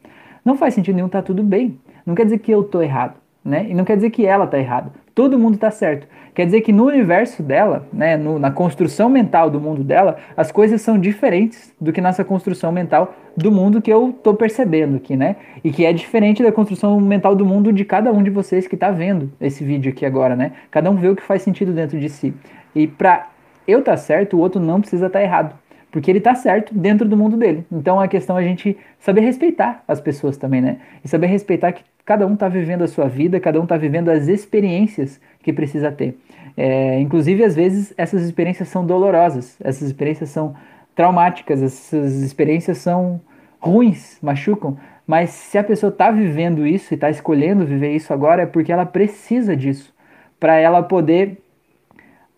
Não 0.44 0.56
faz 0.58 0.74
sentido 0.74 0.96
nenhum, 0.96 1.10
tá 1.10 1.22
tudo 1.22 1.44
bem. 1.44 1.80
Não 2.06 2.16
quer 2.16 2.24
dizer 2.24 2.40
que 2.40 2.52
eu 2.52 2.64
tô 2.64 2.82
errado, 2.82 3.16
né? 3.44 3.68
E 3.70 3.74
não 3.74 3.84
quer 3.84 3.96
dizer 3.96 4.10
que 4.10 4.26
ela 4.26 4.48
tá 4.48 4.58
errada. 4.58 4.92
Todo 5.14 5.38
mundo 5.38 5.58
tá 5.58 5.70
certo. 5.70 6.08
Quer 6.34 6.46
dizer 6.46 6.62
que 6.62 6.72
no 6.72 6.86
universo 6.86 7.44
dela, 7.44 7.86
né, 7.92 8.16
no, 8.16 8.40
na 8.40 8.50
construção 8.50 9.10
mental 9.10 9.50
do 9.50 9.60
mundo 9.60 9.84
dela, 9.84 10.18
as 10.38 10.52
coisas 10.52 10.82
são 10.82 10.98
diferentes 10.98 11.74
do 11.80 11.92
que 11.92 12.00
nessa 12.00 12.24
construção 12.24 12.72
mental 12.72 13.14
do 13.36 13.52
mundo 13.52 13.82
que 13.82 13.92
eu 13.92 14.16
tô 14.24 14.34
percebendo 14.34 14.96
aqui, 14.96 15.18
né? 15.18 15.36
E 15.64 15.72
que 15.72 15.86
é 15.86 15.92
diferente 15.92 16.42
da 16.42 16.52
construção 16.52 17.00
mental 17.02 17.36
do 17.36 17.46
mundo 17.46 17.74
de 17.74 17.84
cada 17.84 18.12
um 18.12 18.24
de 18.24 18.30
vocês 18.30 18.68
que 18.68 18.76
está 18.76 18.92
vendo 18.92 19.32
esse 19.42 19.64
vídeo 19.64 19.92
aqui 19.92 20.06
agora, 20.06 20.36
né? 20.36 20.54
Cada 20.70 20.90
um 20.90 20.96
vê 20.96 21.10
o 21.10 21.16
que 21.16 21.24
faz 21.24 21.42
sentido 21.42 21.74
dentro 21.74 22.00
de 22.00 22.08
si. 22.08 22.34
E 22.74 22.88
para 22.88 23.28
eu 23.72 23.84
tá 23.84 23.96
certo, 23.98 24.38
o 24.38 24.40
outro 24.40 24.60
não 24.60 24.82
precisa 24.82 25.08
estar 25.08 25.20
tá 25.20 25.24
errado 25.24 25.56
porque 25.92 26.10
ele 26.10 26.20
está 26.20 26.34
certo 26.34 26.74
dentro 26.74 27.08
do 27.08 27.18
mundo 27.18 27.36
dele. 27.36 27.66
Então 27.72 28.00
a 28.00 28.08
questão 28.08 28.40
é 28.40 28.42
a 28.42 28.48
gente 28.48 28.78
saber 28.98 29.22
respeitar 29.22 29.84
as 29.88 30.00
pessoas 30.00 30.38
também, 30.38 30.62
né? 30.62 30.78
E 31.04 31.08
saber 31.08 31.28
respeitar 31.28 31.74
que 31.74 31.84
cada 32.06 32.26
um 32.26 32.34
está 32.34 32.48
vivendo 32.48 32.84
a 32.84 32.88
sua 32.88 33.08
vida, 33.08 33.40
cada 33.40 33.60
um 33.60 33.64
está 33.64 33.76
vivendo 33.78 34.10
as 34.10 34.28
experiências 34.28 35.20
que 35.44 35.52
precisa 35.52 35.92
ter. 35.92 36.18
É, 36.56 37.00
inclusive, 37.00 37.44
às 37.44 37.56
vezes, 37.56 37.94
essas 37.98 38.24
experiências 38.24 38.70
são 38.70 38.86
dolorosas, 38.86 39.58
essas 39.62 39.84
experiências 39.84 40.30
são 40.30 40.56
traumáticas, 40.96 41.62
essas 41.62 42.22
experiências 42.22 42.78
são 42.78 43.20
ruins, 43.60 44.18
machucam. 44.22 44.78
Mas 45.06 45.32
se 45.32 45.58
a 45.58 45.64
pessoa 45.64 45.90
está 45.90 46.10
vivendo 46.10 46.66
isso 46.66 46.94
e 46.94 46.96
está 46.96 47.10
escolhendo 47.10 47.66
viver 47.66 47.94
isso 47.94 48.14
agora, 48.14 48.44
é 48.44 48.46
porque 48.46 48.72
ela 48.72 48.86
precisa 48.86 49.56
disso, 49.56 49.94
para 50.40 50.56
ela 50.56 50.82
poder 50.82 51.38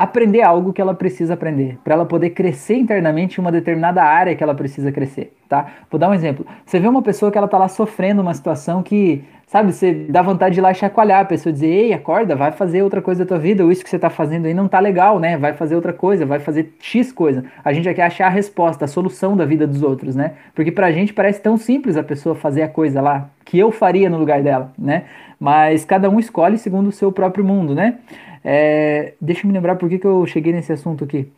aprender 0.04 0.42
algo 0.42 0.74
que 0.74 0.82
ela 0.82 0.94
precisa 0.94 1.34
aprender, 1.34 1.78
para 1.84 1.94
ela 1.94 2.06
poder 2.06 2.32
crescer 2.32 2.76
internamente 2.76 3.40
em 3.40 3.42
uma 3.42 3.52
determinada 3.52 4.04
área 4.04 4.36
que 4.36 4.44
ela 4.44 4.54
precisa 4.54 4.92
crescer, 4.92 5.34
tá? 5.48 5.68
Vou 5.90 5.98
dar 5.98 6.10
um 6.10 6.14
exemplo. 6.14 6.46
Você 6.66 6.80
vê 6.80 6.88
uma 6.88 7.02
pessoa 7.02 7.32
que 7.32 7.38
ela 7.38 7.48
tá 7.48 7.58
lá 7.58 7.68
sofrendo 7.70 8.22
uma 8.22 8.34
situação 8.34 8.84
que, 8.84 9.24
sabe, 9.48 9.72
você 9.72 9.94
dá 10.10 10.22
vontade 10.22 10.56
de 10.56 10.60
ir 10.60 10.62
lá 10.62 10.74
chacoalhar 10.74 11.22
a 11.22 11.26
pessoa, 11.26 11.54
dizer, 11.54 11.68
ei, 11.68 11.94
acorda, 11.94 12.36
vai 12.36 12.52
fazer 12.52 12.82
outra 12.84 13.02
coisa 13.02 13.24
da 13.24 13.28
tua 13.30 13.40
vida, 13.40 13.64
ou 13.64 13.72
isso 13.72 13.84
que 13.84 13.90
você 13.90 13.98
tá 13.98 14.10
fazendo 14.10 14.46
aí 14.46 14.54
não 14.54 14.68
tá 14.68 14.80
legal, 14.80 15.20
né? 15.20 15.38
Vai 15.38 15.54
fazer 15.54 15.76
outra 15.76 15.94
coisa, 15.94 16.26
vai 16.26 16.40
fazer 16.40 16.74
X 16.80 17.12
coisa. 17.12 17.46
A 17.64 17.72
gente 17.72 17.86
já 17.86 17.94
quer 17.94 18.04
achar 18.04 18.28
a 18.28 18.30
resposta, 18.30 18.84
a 18.84 18.88
solução 18.88 19.38
da 19.38 19.46
vida 19.46 19.66
dos 19.66 19.82
outros, 19.84 20.16
né? 20.16 20.34
Porque 20.54 20.72
pra 20.72 20.92
gente 20.92 21.14
parece 21.14 21.42
tão 21.42 21.56
simples 21.56 21.96
a 21.96 22.04
pessoa 22.04 22.36
fazer 22.36 22.64
a 22.64 22.68
coisa 22.68 23.02
lá, 23.02 23.30
que 23.46 23.58
eu 23.58 23.72
faria 23.72 24.10
no 24.10 24.18
lugar 24.18 24.44
dela, 24.44 24.74
né? 24.78 25.04
Mas 25.40 25.86
cada 25.86 26.10
um 26.10 26.20
escolhe 26.20 26.58
segundo 26.58 26.88
o 26.88 26.92
seu 26.92 27.12
próprio 27.12 27.44
mundo, 27.44 27.74
né? 27.74 28.00
É, 28.44 29.14
deixa 29.22 29.42
eu 29.42 29.48
me 29.48 29.54
lembrar 29.54 29.76
por 29.76 29.90
que, 29.90 29.98
que 30.00 30.06
eu 30.08 30.26
cheguei 30.26 30.52
nesse 30.52 30.72
assunto 30.72 31.04
aqui. 31.04 31.32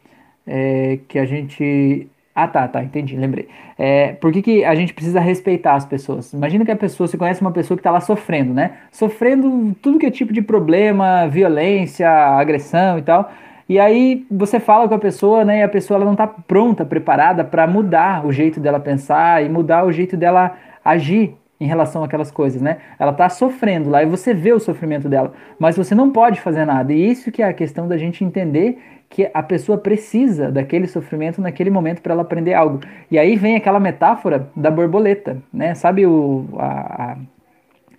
É, 0.47 0.99
que 1.07 1.19
a 1.19 1.25
gente. 1.25 2.07
Ah, 2.33 2.47
tá, 2.47 2.67
tá, 2.67 2.83
entendi, 2.83 3.15
lembrei. 3.15 3.47
É, 3.77 4.13
por 4.13 4.31
que, 4.31 4.41
que 4.41 4.65
a 4.65 4.75
gente 4.75 4.93
precisa 4.93 5.19
respeitar 5.19 5.75
as 5.75 5.85
pessoas? 5.85 6.33
Imagina 6.33 6.65
que 6.65 6.71
a 6.71 6.75
pessoa, 6.75 7.07
você 7.07 7.17
conhece 7.17 7.41
uma 7.41 7.51
pessoa 7.51 7.77
que 7.77 7.79
está 7.79 7.91
lá 7.91 8.01
sofrendo, 8.01 8.53
né? 8.53 8.77
Sofrendo 8.91 9.75
tudo 9.81 9.99
que 9.99 10.05
é 10.05 10.11
tipo 10.11 10.33
de 10.33 10.41
problema, 10.41 11.27
violência, 11.27 12.09
agressão 12.09 12.99
e 12.99 13.01
tal. 13.03 13.31
E 13.67 13.79
aí 13.79 14.25
você 14.29 14.59
fala 14.59 14.87
com 14.87 14.95
a 14.95 14.99
pessoa, 14.99 15.45
né? 15.45 15.59
E 15.59 15.63
a 15.63 15.69
pessoa 15.69 15.97
ela 15.97 16.05
não 16.05 16.13
está 16.13 16.27
pronta, 16.27 16.85
preparada 16.85 17.43
para 17.43 17.65
mudar 17.65 18.25
o 18.25 18.31
jeito 18.31 18.59
dela 18.59 18.79
pensar 18.79 19.43
e 19.43 19.49
mudar 19.49 19.85
o 19.85 19.91
jeito 19.91 20.17
dela 20.17 20.55
agir 20.83 21.35
em 21.59 21.65
relação 21.65 22.03
àquelas 22.03 22.31
coisas, 22.31 22.61
né? 22.61 22.77
Ela 22.99 23.11
está 23.11 23.29
sofrendo 23.29 23.89
lá 23.89 24.03
e 24.03 24.05
você 24.05 24.33
vê 24.33 24.51
o 24.51 24.59
sofrimento 24.59 25.07
dela, 25.07 25.33
mas 25.57 25.77
você 25.77 25.95
não 25.95 26.11
pode 26.11 26.41
fazer 26.41 26.65
nada. 26.65 26.91
E 26.93 27.11
isso 27.11 27.31
que 27.31 27.41
é 27.41 27.47
a 27.47 27.53
questão 27.53 27.87
da 27.87 27.97
gente 27.97 28.23
entender 28.23 28.77
que 29.09 29.29
a 29.33 29.41
pessoa 29.41 29.77
precisa 29.77 30.51
daquele 30.51 30.87
sofrimento 30.87 31.41
naquele 31.41 31.69
momento 31.69 32.01
para 32.01 32.13
ela 32.13 32.23
aprender 32.23 32.53
algo. 32.53 32.81
E 33.09 33.17
aí 33.17 33.35
vem 33.35 33.55
aquela 33.55 33.79
metáfora 33.79 34.49
da 34.55 34.69
borboleta, 34.69 35.37
né? 35.53 35.73
Sabe 35.75 36.05
o 36.05 36.45
a, 36.57 37.13
a, 37.13 37.17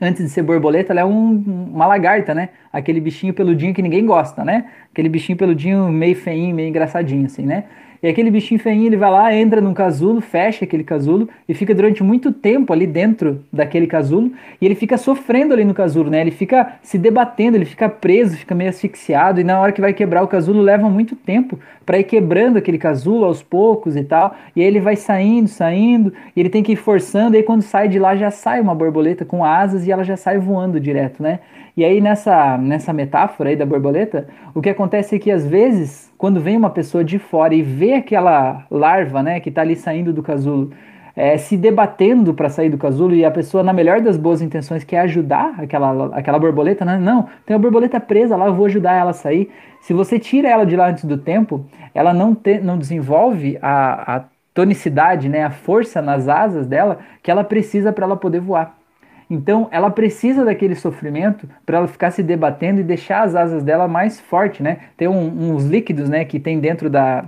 antes 0.01 0.23
de 0.23 0.29
ser 0.29 0.43
borboleta, 0.43 0.93
ela 0.93 1.01
é 1.01 1.05
um, 1.05 1.71
uma 1.73 1.87
lagarta, 1.87 2.35
né? 2.35 2.51
Aquele 2.73 3.01
bichinho 3.01 3.33
peludinho 3.33 3.73
que 3.73 3.81
ninguém 3.81 4.05
gosta, 4.05 4.45
né? 4.45 4.67
Aquele 4.93 5.09
bichinho 5.09 5.39
peludinho 5.39 5.89
meio 5.89 6.17
feinho, 6.17 6.55
meio 6.55 6.69
engraçadinho 6.69 7.27
assim, 7.27 7.47
né? 7.47 7.65
E 8.03 8.09
aquele 8.09 8.31
bichinho 8.31 8.61
feinho, 8.61 8.87
ele 8.87 8.97
vai 8.97 9.11
lá, 9.11 9.35
entra 9.35 9.61
num 9.61 9.75
casulo, 9.75 10.21
fecha 10.21 10.65
aquele 10.65 10.85
casulo 10.85 11.29
e 11.49 11.55
fica 11.55 11.75
durante 11.75 12.03
muito 12.03 12.33
tempo 12.33 12.73
ali 12.73 12.87
dentro 12.87 13.45
daquele 13.53 13.87
casulo 13.87 14.33
e 14.61 14.67
ele 14.67 14.75
fica 14.75 14.97
sofrendo 14.97 15.55
ali 15.55 15.65
no 15.65 15.75
casulo, 15.75 16.11
né? 16.11 16.21
Ele 16.21 16.31
fica 16.31 16.75
se 16.83 16.99
debatendo, 16.99 17.57
ele 17.57 17.65
fica 17.65 17.89
preso, 17.89 18.37
fica 18.37 18.55
meio 18.55 18.71
asfixiado 18.71 19.41
e 19.41 19.45
na 19.45 19.61
hora 19.61 19.73
que 19.73 19.81
vai 19.81 19.93
quebrar 19.93 20.23
o 20.23 20.29
casulo 20.29 20.61
leva 20.61 20.89
muito 20.89 21.17
tempo 21.17 21.59
para 21.85 21.99
ir 21.99 22.05
quebrando 22.05 22.57
aquele 22.57 22.79
casulo 22.79 23.25
aos 23.25 23.43
poucos 23.43 23.97
e 23.97 24.03
tal. 24.03 24.35
E 24.55 24.61
aí 24.61 24.67
ele 24.67 24.81
vai 24.81 24.97
saindo, 24.97 25.49
saindo, 25.49 26.13
e 26.35 26.41
ele 26.41 26.49
tem 26.49 26.63
que 26.63 26.73
ir 26.73 26.77
forçando, 26.77 27.37
e 27.37 27.39
aí 27.39 27.43
quando 27.43 27.63
sai 27.63 27.89
de 27.89 27.99
lá 27.99 28.17
já 28.17 28.31
sai 28.31 28.61
uma 28.61 28.75
borboleta 28.75 29.25
com 29.25 29.45
asas 29.45 29.87
e 29.87 29.93
ela 29.93 30.03
já 30.03 30.17
sai 30.17 30.39
voando 30.39 30.81
direto, 30.81 31.23
né? 31.23 31.41
E 31.77 31.85
aí 31.85 32.01
nessa, 32.01 32.57
nessa 32.57 32.91
metáfora 32.91 33.51
aí 33.51 33.57
da 33.57 33.67
borboleta, 33.67 34.27
o 34.55 34.63
que 34.63 34.71
acontece 34.71 35.17
é 35.17 35.19
que 35.19 35.31
às 35.31 35.47
vezes, 35.47 36.11
quando 36.17 36.41
vem 36.41 36.57
uma 36.57 36.71
pessoa 36.71 37.05
de 37.05 37.19
fora 37.19 37.55
e 37.55 37.63
vê 37.63 37.93
aquela 37.95 38.67
larva, 38.71 39.23
né, 39.23 39.41
que 39.41 39.51
está 39.51 39.61
ali 39.61 39.77
saindo 39.77 40.11
do 40.11 40.23
casulo, 40.23 40.71
é, 41.15 41.37
se 41.37 41.55
debatendo 41.55 42.33
para 42.33 42.49
sair 42.49 42.71
do 42.71 42.79
casulo 42.79 43.15
e 43.15 43.27
a 43.27 43.31
pessoa, 43.31 43.63
na 43.63 43.75
melhor 43.75 44.01
das 44.01 44.17
boas 44.17 44.41
intenções, 44.41 44.85
quer 44.85 45.01
ajudar 45.01 45.55
aquela, 45.59 46.17
aquela 46.17 46.39
borboleta, 46.39 46.85
né? 46.85 46.99
Não, 46.99 47.27
tem 47.47 47.57
a 47.57 47.59
borboleta 47.59 47.99
presa 48.01 48.37
lá, 48.37 48.47
eu 48.47 48.55
vou 48.55 48.67
ajudar 48.67 48.95
ela 48.95 49.11
a 49.11 49.15
sair. 49.15 49.51
Se 49.81 49.95
você 49.95 50.19
tira 50.19 50.49
ela 50.49 50.65
de 50.65 50.77
lá 50.77 50.89
antes 50.89 51.05
do 51.07 51.17
tempo, 51.17 51.65
ela 51.95 52.13
não, 52.13 52.35
te, 52.35 52.59
não 52.59 52.77
desenvolve 52.77 53.59
a, 53.63 54.17
a 54.17 54.25
tonicidade, 54.53 55.29
né, 55.29 55.45
a 55.45 55.51
força 55.51 56.03
nas 56.03 56.29
asas 56.29 56.67
dela 56.67 56.99
que 57.23 57.31
ela 57.31 57.45
precisa 57.45 57.93
para 57.93 58.05
ela 58.05 58.17
poder 58.17 58.41
voar. 58.41 58.76
Então, 59.29 59.69
ela 59.71 59.91
precisa 59.91 60.45
daquele 60.45 60.75
sofrimento 60.75 61.49
para 61.65 61.79
ela 61.79 61.89
ficar 61.89 62.11
se 62.11 62.23
debatendo 62.23 62.81
e 62.81 62.85
deixar 62.85 63.23
as 63.23 63.35
asas 63.35 63.63
dela 63.63 63.89
mais 63.89 64.21
forte, 64.21 64.63
né? 64.63 64.79
Tem 64.97 65.09
um, 65.09 65.53
uns 65.53 65.65
líquidos, 65.65 66.09
né, 66.09 66.25
que 66.25 66.39
tem 66.39 66.61
dentro 66.61 66.89
da, 66.89 67.25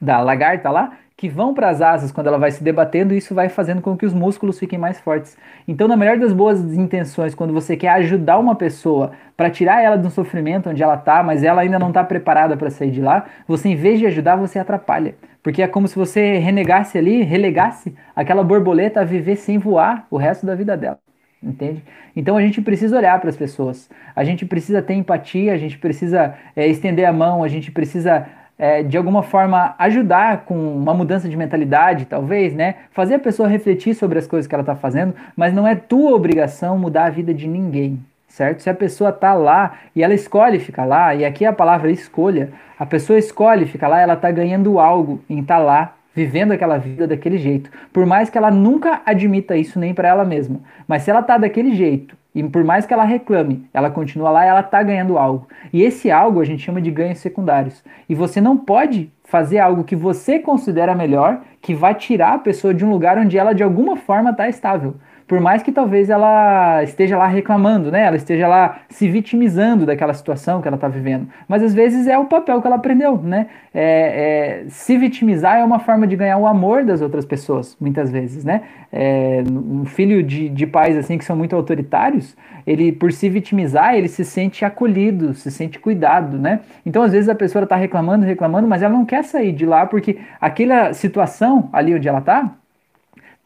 da 0.00 0.20
lagarta 0.20 0.70
lá, 0.70 0.92
que 1.16 1.30
vão 1.30 1.54
para 1.54 1.70
as 1.70 1.80
asas 1.80 2.12
quando 2.12 2.26
ela 2.26 2.36
vai 2.36 2.50
se 2.50 2.62
debatendo 2.62 3.14
e 3.14 3.16
isso 3.16 3.34
vai 3.34 3.48
fazendo 3.48 3.80
com 3.80 3.96
que 3.96 4.04
os 4.04 4.12
músculos 4.12 4.58
fiquem 4.58 4.78
mais 4.78 5.00
fortes. 5.00 5.36
Então, 5.66 5.88
na 5.88 5.96
melhor 5.96 6.18
das 6.18 6.34
boas 6.34 6.60
intenções, 6.74 7.34
quando 7.34 7.54
você 7.54 7.74
quer 7.74 7.88
ajudar 7.88 8.38
uma 8.38 8.54
pessoa 8.54 9.12
para 9.34 9.48
tirar 9.48 9.82
ela 9.82 9.96
do 9.96 10.10
sofrimento 10.10 10.68
onde 10.68 10.82
ela 10.82 10.94
está, 10.96 11.22
mas 11.22 11.42
ela 11.42 11.62
ainda 11.62 11.78
não 11.78 11.88
está 11.88 12.04
preparada 12.04 12.54
para 12.56 12.68
sair 12.68 12.90
de 12.90 13.00
lá, 13.00 13.24
você 13.48 13.70
em 13.70 13.76
vez 13.76 13.98
de 13.98 14.06
ajudar, 14.06 14.36
você 14.36 14.58
atrapalha. 14.58 15.14
Porque 15.42 15.62
é 15.62 15.68
como 15.68 15.88
se 15.88 15.96
você 15.96 16.36
renegasse 16.36 16.98
ali, 16.98 17.22
relegasse 17.22 17.94
aquela 18.14 18.44
borboleta 18.44 19.00
a 19.00 19.04
viver 19.04 19.36
sem 19.36 19.56
voar 19.58 20.06
o 20.10 20.18
resto 20.18 20.44
da 20.44 20.54
vida 20.54 20.76
dela. 20.76 21.05
Entende? 21.42 21.82
Então 22.14 22.36
a 22.36 22.40
gente 22.40 22.60
precisa 22.62 22.96
olhar 22.96 23.20
para 23.20 23.28
as 23.28 23.36
pessoas, 23.36 23.90
a 24.14 24.24
gente 24.24 24.46
precisa 24.46 24.80
ter 24.80 24.94
empatia, 24.94 25.52
a 25.52 25.58
gente 25.58 25.78
precisa 25.78 26.34
é, 26.56 26.66
estender 26.66 27.06
a 27.06 27.12
mão, 27.12 27.44
a 27.44 27.48
gente 27.48 27.70
precisa 27.70 28.26
é, 28.58 28.82
de 28.82 28.96
alguma 28.96 29.22
forma 29.22 29.74
ajudar 29.78 30.44
com 30.44 30.56
uma 30.76 30.94
mudança 30.94 31.28
de 31.28 31.36
mentalidade, 31.36 32.06
talvez, 32.06 32.54
né? 32.54 32.76
Fazer 32.90 33.14
a 33.14 33.18
pessoa 33.18 33.48
refletir 33.48 33.94
sobre 33.94 34.18
as 34.18 34.26
coisas 34.26 34.46
que 34.46 34.54
ela 34.54 34.62
está 34.62 34.74
fazendo, 34.74 35.14
mas 35.36 35.52
não 35.52 35.66
é 35.66 35.74
tua 35.74 36.14
obrigação 36.14 36.78
mudar 36.78 37.04
a 37.04 37.10
vida 37.10 37.34
de 37.34 37.46
ninguém, 37.46 38.00
certo? 38.26 38.62
Se 38.62 38.70
a 38.70 38.74
pessoa 38.74 39.10
está 39.10 39.34
lá 39.34 39.78
e 39.94 40.02
ela 40.02 40.14
escolhe 40.14 40.58
ficar 40.58 40.86
lá, 40.86 41.14
e 41.14 41.24
aqui 41.24 41.44
é 41.44 41.48
a 41.48 41.52
palavra 41.52 41.90
escolha, 41.90 42.50
a 42.78 42.86
pessoa 42.86 43.18
escolhe 43.18 43.66
ficar 43.66 43.88
lá, 43.88 44.00
ela 44.00 44.14
está 44.14 44.30
ganhando 44.30 44.78
algo 44.80 45.22
em 45.28 45.40
estar 45.40 45.58
tá 45.58 45.62
lá 45.62 45.95
vivendo 46.16 46.52
aquela 46.52 46.78
vida 46.78 47.06
daquele 47.06 47.36
jeito. 47.36 47.70
Por 47.92 48.06
mais 48.06 48.30
que 48.30 48.38
ela 48.38 48.50
nunca 48.50 49.02
admita 49.04 49.54
isso 49.54 49.78
nem 49.78 49.92
para 49.92 50.08
ela 50.08 50.24
mesma. 50.24 50.60
Mas 50.88 51.02
se 51.02 51.10
ela 51.10 51.22
tá 51.22 51.36
daquele 51.36 51.76
jeito 51.76 52.16
e 52.34 52.42
por 52.42 52.64
mais 52.64 52.86
que 52.86 52.94
ela 52.94 53.04
reclame, 53.04 53.68
ela 53.72 53.90
continua 53.90 54.30
lá 54.30 54.44
ela 54.44 54.60
está 54.60 54.82
ganhando 54.82 55.18
algo. 55.18 55.46
E 55.70 55.82
esse 55.82 56.10
algo 56.10 56.40
a 56.40 56.44
gente 56.44 56.62
chama 56.62 56.80
de 56.80 56.90
ganhos 56.90 57.18
secundários. 57.18 57.84
E 58.08 58.14
você 58.14 58.40
não 58.40 58.56
pode 58.56 59.12
fazer 59.24 59.58
algo 59.58 59.84
que 59.84 59.94
você 59.94 60.38
considera 60.38 60.94
melhor, 60.94 61.42
que 61.60 61.74
vai 61.74 61.94
tirar 61.94 62.34
a 62.34 62.38
pessoa 62.38 62.72
de 62.72 62.84
um 62.84 62.90
lugar 62.90 63.18
onde 63.18 63.36
ela 63.36 63.52
de 63.52 63.62
alguma 63.62 63.96
forma 63.96 64.30
está 64.30 64.48
estável 64.48 64.94
por 65.26 65.40
mais 65.40 65.62
que 65.62 65.72
talvez 65.72 66.08
ela 66.08 66.82
esteja 66.84 67.18
lá 67.18 67.26
reclamando, 67.26 67.90
né? 67.90 68.04
Ela 68.04 68.16
esteja 68.16 68.46
lá 68.46 68.80
se 68.88 69.08
vitimizando 69.08 69.84
daquela 69.84 70.14
situação 70.14 70.62
que 70.62 70.68
ela 70.68 70.76
está 70.76 70.86
vivendo. 70.86 71.28
Mas 71.48 71.62
às 71.62 71.74
vezes 71.74 72.06
é 72.06 72.16
o 72.16 72.26
papel 72.26 72.60
que 72.60 72.66
ela 72.66 72.76
aprendeu, 72.76 73.18
né? 73.18 73.48
É, 73.74 74.62
é, 74.64 74.68
se 74.68 74.96
vitimizar 74.96 75.58
é 75.58 75.64
uma 75.64 75.80
forma 75.80 76.06
de 76.06 76.14
ganhar 76.14 76.38
o 76.38 76.46
amor 76.46 76.84
das 76.84 77.02
outras 77.02 77.24
pessoas, 77.24 77.76
muitas 77.80 78.10
vezes, 78.10 78.44
né? 78.44 78.62
É, 78.92 79.42
um 79.50 79.84
filho 79.84 80.22
de, 80.22 80.48
de 80.48 80.66
pais 80.66 80.96
assim 80.96 81.18
que 81.18 81.24
são 81.24 81.36
muito 81.36 81.56
autoritários, 81.56 82.36
ele 82.64 82.92
por 82.92 83.12
se 83.12 83.28
vitimizar, 83.28 83.96
ele 83.96 84.08
se 84.08 84.24
sente 84.24 84.64
acolhido, 84.64 85.34
se 85.34 85.50
sente 85.50 85.78
cuidado, 85.80 86.38
né? 86.38 86.60
Então 86.84 87.02
às 87.02 87.10
vezes 87.12 87.28
a 87.28 87.34
pessoa 87.34 87.64
está 87.64 87.74
reclamando, 87.74 88.24
reclamando, 88.24 88.68
mas 88.68 88.80
ela 88.80 88.92
não 88.92 89.04
quer 89.04 89.24
sair 89.24 89.52
de 89.52 89.66
lá 89.66 89.86
porque 89.86 90.18
aquela 90.40 90.92
situação 90.92 91.68
ali 91.72 91.94
onde 91.94 92.08
ela 92.08 92.20
está 92.20 92.54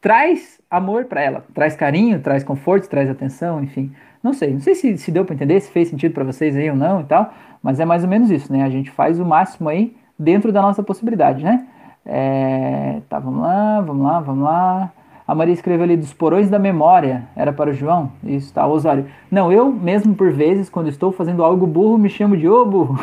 traz 0.01 0.59
amor 0.69 1.05
para 1.05 1.21
ela, 1.21 1.45
traz 1.53 1.75
carinho, 1.75 2.19
traz 2.19 2.43
conforto, 2.43 2.89
traz 2.89 3.09
atenção, 3.09 3.63
enfim. 3.63 3.93
Não 4.23 4.33
sei, 4.33 4.53
não 4.53 4.59
sei 4.59 4.75
se, 4.75 4.97
se 4.97 5.11
deu 5.11 5.23
para 5.23 5.35
entender, 5.35 5.59
se 5.61 5.71
fez 5.71 5.87
sentido 5.87 6.13
para 6.13 6.23
vocês 6.23 6.55
aí 6.55 6.69
ou 6.69 6.75
não 6.75 7.01
e 7.01 7.03
tal, 7.03 7.31
mas 7.61 7.79
é 7.79 7.85
mais 7.85 8.03
ou 8.03 8.09
menos 8.09 8.29
isso, 8.31 8.51
né? 8.51 8.63
A 8.63 8.69
gente 8.69 8.89
faz 8.89 9.19
o 9.19 9.25
máximo 9.25 9.69
aí 9.69 9.95
dentro 10.17 10.51
da 10.51 10.61
nossa 10.61 10.81
possibilidade, 10.81 11.43
né? 11.43 11.67
É, 12.05 13.01
tá, 13.07 13.19
vamos 13.19 13.41
lá, 13.41 13.81
vamos 13.81 14.03
lá, 14.03 14.19
vamos 14.19 14.43
lá. 14.43 14.91
A 15.27 15.35
Maria 15.35 15.53
escreveu 15.53 15.83
ali 15.83 15.95
dos 15.95 16.13
porões 16.13 16.49
da 16.49 16.59
memória, 16.59 17.23
era 17.35 17.53
para 17.53 17.69
o 17.69 17.73
João? 17.73 18.11
Isso, 18.23 18.53
tá, 18.53 18.67
Osório. 18.67 19.05
Não, 19.29 19.51
eu 19.51 19.71
mesmo 19.71 20.15
por 20.15 20.31
vezes, 20.31 20.69
quando 20.69 20.89
estou 20.89 21.11
fazendo 21.11 21.43
algo 21.43 21.65
burro, 21.67 21.97
me 21.97 22.09
chamo 22.09 22.35
de 22.35 22.49
ô 22.49 22.65
burro. 22.65 22.99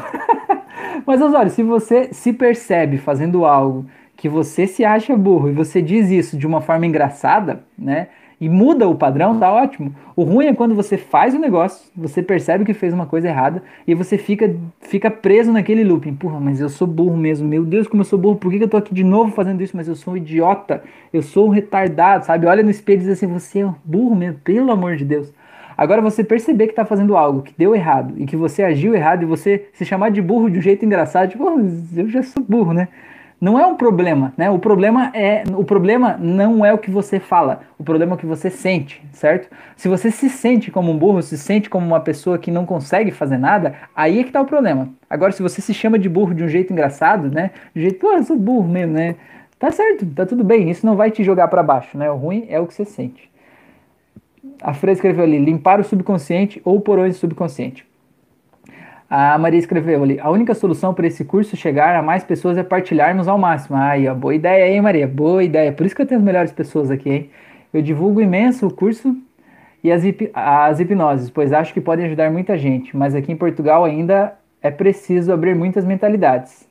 Mas 1.07 1.23
Osório, 1.23 1.51
se 1.51 1.63
você 1.63 2.13
se 2.13 2.33
percebe 2.33 2.99
fazendo 2.99 3.45
algo 3.45 3.87
que 4.19 4.29
você 4.29 4.67
se 4.67 4.85
acha 4.85 5.17
burro 5.17 5.49
e 5.49 5.53
você 5.53 5.81
diz 5.81 6.11
isso 6.11 6.37
de 6.37 6.45
uma 6.45 6.61
forma 6.61 6.85
engraçada, 6.85 7.61
né? 7.79 8.09
E 8.41 8.49
muda 8.49 8.89
o 8.89 8.95
padrão, 8.95 9.39
tá 9.39 9.51
ótimo. 9.53 9.95
O 10.15 10.23
ruim 10.23 10.47
é 10.47 10.55
quando 10.55 10.75
você 10.75 10.97
faz 10.97 11.35
o 11.35 11.39
negócio, 11.39 11.91
você 11.97 12.21
percebe 12.21 12.65
que 12.65 12.75
fez 12.75 12.93
uma 12.93 13.07
coisa 13.07 13.29
errada 13.29 13.63
e 13.87 13.95
você 13.95 14.19
fica, 14.19 14.55
fica 14.81 15.11
preso 15.11 15.53
naquele 15.53 15.85
looping. 15.85 16.15
Porra, 16.15 16.39
mas 16.39 16.61
eu 16.61 16.69
sou 16.69 16.87
burro 16.87 17.17
mesmo. 17.17 17.49
Meu 17.49 17.65
Deus, 17.65 17.87
como 17.87 18.01
eu 18.01 18.05
sou 18.05 18.19
burro. 18.19 18.37
Por 18.37 18.51
que, 18.51 18.59
que 18.59 18.65
eu 18.65 18.69
tô 18.69 18.77
aqui 18.77 18.93
de 18.95 19.03
novo 19.03 19.33
fazendo 19.33 19.61
isso? 19.63 19.77
Mas 19.77 19.89
eu 19.89 19.97
sou 19.97 20.15
um 20.15 20.17
idiota. 20.17 20.83
Eu 21.13 21.23
sou 21.23 21.47
um 21.47 21.51
retardado, 21.51 22.27
sabe? 22.27 22.47
Olha 22.47 22.63
no 22.63 22.71
espelho 22.71 22.99
e 22.99 23.01
diz 23.03 23.09
assim: 23.11 23.27
você 23.27 23.61
é 23.61 23.75
burro 23.85 24.15
mesmo, 24.15 24.39
pelo 24.41 24.71
amor 24.71 24.97
de 24.97 25.05
Deus. 25.05 25.33
Agora 25.77 26.03
você 26.03 26.25
perceber 26.25 26.67
que 26.67 26.73
está 26.73 26.85
fazendo 26.85 27.17
algo 27.17 27.43
que 27.43 27.55
deu 27.57 27.75
errado 27.75 28.15
e 28.17 28.27
que 28.27 28.37
você 28.37 28.65
agiu 28.65 28.95
errado 28.97 29.23
e 29.23 29.27
você 29.27 29.67
se 29.73 29.85
chamar 29.85 30.11
de 30.11 30.21
burro 30.21 30.51
de 30.51 30.59
um 30.59 30.63
jeito 30.63 30.85
engraçado, 30.85 31.31
tipo, 31.31 31.45
eu 31.97 32.09
já 32.09 32.23
sou 32.23 32.43
burro, 32.43 32.73
né? 32.73 32.89
Não 33.41 33.59
é 33.59 33.67
um 33.67 33.77
problema, 33.77 34.33
né? 34.37 34.51
O 34.51 34.59
problema 34.59 35.13
é 35.15 35.45
o 35.57 35.65
problema 35.65 36.17
não 36.19 36.65
é 36.65 36.73
o 36.73 36.79
que 36.79 36.91
você 36.91 37.21
fala, 37.21 37.63
o 37.79 37.85
problema 37.85 38.13
é 38.13 38.17
o 38.17 38.19
que 38.19 38.27
você 38.27 38.51
sente, 38.51 39.01
certo? 39.13 39.49
Se 39.77 39.89
você 39.89 40.11
se 40.11 40.29
sente 40.29 40.71
como 40.71 40.91
um 40.91 40.99
burro, 40.99 41.23
se 41.23 41.39
sente 41.39 41.71
como 41.71 41.87
uma 41.87 42.01
pessoa 42.01 42.39
que 42.39 42.51
não 42.51 42.67
consegue 42.67 43.13
fazer 43.13 43.39
nada, 43.39 43.75
aí 43.95 44.21
é 44.21 44.25
que 44.25 44.33
tá 44.33 44.41
o 44.41 44.47
problema. 44.47 44.89
Agora, 45.09 45.31
se 45.33 45.43
você 45.43 45.61
se 45.61 45.73
chama 45.73 45.99
de 45.99 46.09
burro 46.09 46.35
de 46.35 46.43
um 46.43 46.49
jeito 46.49 46.73
engraçado, 46.73 47.31
né? 47.31 47.53
De 47.75 47.83
jeito, 47.83 47.99
pô, 48.01 48.13
eu 48.13 48.25
sou 48.25 48.37
burro 48.37 48.69
mesmo, 48.69 48.95
né? 48.95 49.15
Tá 49.59 49.71
certo, 49.71 50.07
tá 50.07 50.27
tudo 50.27 50.45
bem, 50.45 50.71
isso 50.71 50.85
não 50.85 50.97
vai 50.97 51.11
te 51.11 51.23
jogar 51.23 51.49
para 51.49 51.63
baixo, 51.63 51.97
né? 51.97 52.11
O 52.11 52.17
ruim 52.17 52.47
é 52.49 52.59
o 52.59 52.67
que 52.67 52.75
você 52.75 52.85
sente. 52.85 53.29
A 54.61 54.75
Freire 54.75 54.97
escreveu 54.97 55.25
ali: 55.25 55.39
limpar 55.39 55.81
o 55.81 55.85
subconsciente 55.85 56.61
ou 56.65 56.81
porões 56.81 57.17
subconsciente. 57.17 57.88
A 59.11 59.39
Maria 59.39 59.59
escreveu 59.59 60.03
ali: 60.03 60.21
a 60.21 60.31
única 60.31 60.55
solução 60.55 60.93
para 60.93 61.07
esse 61.07 61.25
curso 61.25 61.57
chegar 61.57 61.97
a 61.97 62.03
mais 62.03 62.25
pessoas 62.25 62.59
é 62.59 62.63
partilharmos 62.63 63.27
ao 63.27 63.39
máximo. 63.39 63.77
Aí, 63.77 64.07
ó, 64.07 64.15
boa 64.15 64.35
ideia, 64.35 64.71
hein, 64.71 64.81
Maria? 64.83 65.07
Boa 65.07 65.43
ideia. 65.43 65.73
Por 65.73 65.87
isso 65.87 65.97
que 65.97 66.03
eu 66.03 66.07
tenho 66.07 66.19
as 66.19 66.25
melhores 66.25 66.53
pessoas 66.53 66.91
aqui, 66.91 67.11
hein? 67.11 67.31
Eu 67.73 67.81
divulgo 67.81 68.21
imenso 68.21 68.67
o 68.67 68.73
curso 68.73 69.17
e 69.83 69.91
as, 69.91 70.05
hip 70.05 70.31
as 70.35 70.81
hipnoses, 70.81 71.31
pois 71.31 71.53
acho 71.53 71.73
que 71.73 71.81
podem 71.81 72.07
ajudar 72.07 72.31
muita 72.31 72.59
gente, 72.59 72.97
mas 72.97 73.15
aqui 73.15 73.33
em 73.33 73.37
Portugal 73.37 73.85
ainda 73.85 74.35
é 74.61 74.71
preciso 74.71 75.33
abrir 75.33 75.55
muitas 75.55 75.85
mentalidades. 75.85 76.68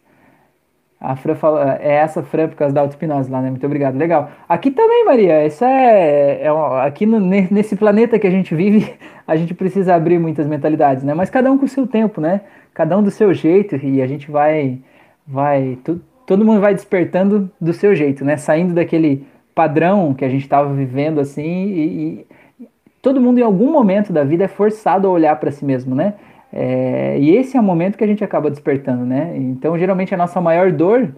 A 1.00 1.16
Fran 1.16 1.36
fala, 1.36 1.78
é 1.80 1.94
essa 1.94 2.24
Fran 2.24 2.48
por 2.48 2.56
causa 2.56 2.74
da 2.74 2.82
auto-hipnose 2.82 3.30
lá, 3.30 3.40
né? 3.40 3.52
Muito 3.52 3.66
obrigado. 3.66 3.96
Legal. 3.98 4.32
Aqui 4.50 4.72
também, 4.72 5.06
Maria, 5.06 5.46
isso 5.46 5.64
é. 5.64 6.42
é 6.42 6.50
aqui 6.82 7.06
no, 7.06 7.20
nesse 7.20 7.76
planeta 7.76 8.18
que 8.18 8.26
a 8.26 8.32
gente 8.32 8.56
vive, 8.56 8.96
a 9.28 9.36
gente 9.36 9.54
precisa 9.54 9.94
abrir 9.94 10.18
muitas 10.18 10.48
mentalidades, 10.48 11.04
né? 11.04 11.14
Mas 11.14 11.30
cada 11.30 11.52
um 11.52 11.58
com 11.58 11.66
o 11.66 11.70
seu 11.70 11.86
tempo, 11.86 12.20
né? 12.20 12.42
Cada 12.74 12.98
um 12.98 13.04
do 13.04 13.12
seu 13.12 13.34
jeito 13.34 13.76
e 13.76 14.02
a 14.02 14.08
gente 14.08 14.32
vai. 14.32 14.80
vai 15.26 15.78
tu, 15.84 16.02
todo 16.26 16.44
mundo 16.44 16.60
vai 16.60 16.74
despertando 16.74 17.50
do 17.62 17.74
seu 17.74 17.96
jeito, 17.96 18.26
né? 18.26 18.36
Saindo 18.38 18.74
daquele 18.74 19.26
padrão 19.54 20.14
que 20.14 20.26
a 20.26 20.30
gente 20.30 20.44
estava 20.44 20.72
vivendo 20.74 21.20
assim 21.20 21.44
e, 21.44 21.80
e 21.80 22.28
todo 23.02 23.22
mundo 23.22 23.40
em 23.40 23.44
algum 23.44 23.72
momento 23.72 24.12
da 24.12 24.24
vida 24.24 24.46
é 24.46 24.48
forçado 24.48 25.08
a 25.08 25.12
olhar 25.12 25.36
para 25.40 25.52
si 25.52 25.64
mesmo, 25.64 25.96
né? 25.96 26.16
É, 26.52 27.18
e 27.20 27.36
esse 27.36 27.58
é 27.58 27.60
o 27.60 27.64
momento 27.64 27.98
que 27.98 28.04
a 28.04 28.08
gente 28.08 28.24
acaba 28.24 28.50
despertando, 28.50 29.06
né? 29.06 29.36
Então, 29.36 29.78
geralmente, 29.78 30.14
a 30.14 30.18
nossa 30.18 30.40
maior 30.40 30.72
dor, 30.72 31.14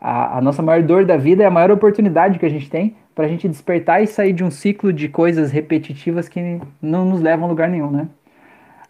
a, 0.00 0.38
a 0.38 0.40
nossa 0.40 0.62
maior 0.62 0.82
dor 0.82 1.04
da 1.04 1.16
vida 1.16 1.42
é 1.42 1.46
a 1.46 1.50
maior 1.50 1.70
oportunidade 1.70 2.38
que 2.38 2.46
a 2.46 2.50
gente 2.50 2.68
tem 2.68 2.96
para 3.14 3.24
a 3.24 3.28
gente 3.28 3.48
despertar 3.48 4.02
e 4.02 4.06
sair 4.06 4.34
de 4.34 4.44
um 4.44 4.50
ciclo 4.50 4.92
de 4.92 5.08
coisas 5.08 5.50
repetitivas 5.50 6.28
que 6.28 6.60
não 6.82 7.06
nos 7.06 7.22
levam 7.22 7.46
a 7.46 7.48
lugar 7.48 7.68
nenhum, 7.68 7.90
né? 7.90 8.08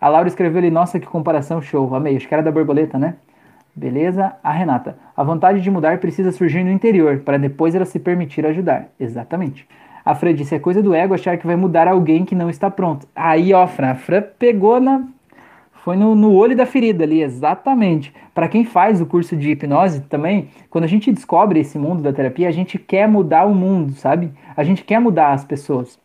A 0.00 0.08
Laura 0.08 0.28
escreveu 0.28 0.58
ali, 0.58 0.70
nossa, 0.70 0.98
que 0.98 1.06
comparação 1.06 1.62
show, 1.62 1.94
amei, 1.94 2.16
acho 2.16 2.26
que 2.26 2.34
era 2.34 2.42
da 2.42 2.50
borboleta, 2.50 2.98
né? 2.98 3.14
Beleza? 3.74 4.32
A 4.42 4.50
Renata, 4.50 4.96
a 5.16 5.22
vontade 5.22 5.60
de 5.60 5.70
mudar 5.70 5.98
precisa 5.98 6.32
surgir 6.32 6.64
no 6.64 6.70
interior, 6.70 7.18
para 7.20 7.38
depois 7.38 7.74
ela 7.74 7.84
se 7.84 7.98
permitir 7.98 8.44
ajudar. 8.44 8.88
Exatamente. 8.98 9.66
A 10.04 10.14
Fran 10.14 10.34
disse, 10.34 10.54
é 10.54 10.58
coisa 10.58 10.82
do 10.82 10.94
ego 10.94 11.14
achar 11.14 11.36
que 11.36 11.46
vai 11.46 11.56
mudar 11.56 11.86
alguém 11.86 12.24
que 12.24 12.34
não 12.34 12.48
está 12.50 12.70
pronto. 12.70 13.06
Aí, 13.14 13.52
ó, 13.52 13.66
Fran, 13.66 13.90
a 13.90 13.94
Fran 13.94 14.22
pegou 14.38 14.80
na, 14.80 15.04
foi 15.86 15.96
no, 15.96 16.16
no 16.16 16.32
olho 16.32 16.56
da 16.56 16.66
ferida 16.66 17.04
ali, 17.04 17.22
exatamente. 17.22 18.12
Para 18.34 18.48
quem 18.48 18.64
faz 18.64 19.00
o 19.00 19.06
curso 19.06 19.36
de 19.36 19.52
hipnose 19.52 20.00
também, 20.00 20.48
quando 20.68 20.82
a 20.82 20.88
gente 20.88 21.12
descobre 21.12 21.60
esse 21.60 21.78
mundo 21.78 22.02
da 22.02 22.12
terapia, 22.12 22.48
a 22.48 22.50
gente 22.50 22.76
quer 22.76 23.06
mudar 23.06 23.44
o 23.44 23.54
mundo, 23.54 23.92
sabe? 23.92 24.32
A 24.56 24.64
gente 24.64 24.82
quer 24.82 24.98
mudar 24.98 25.32
as 25.32 25.44
pessoas. 25.44 25.96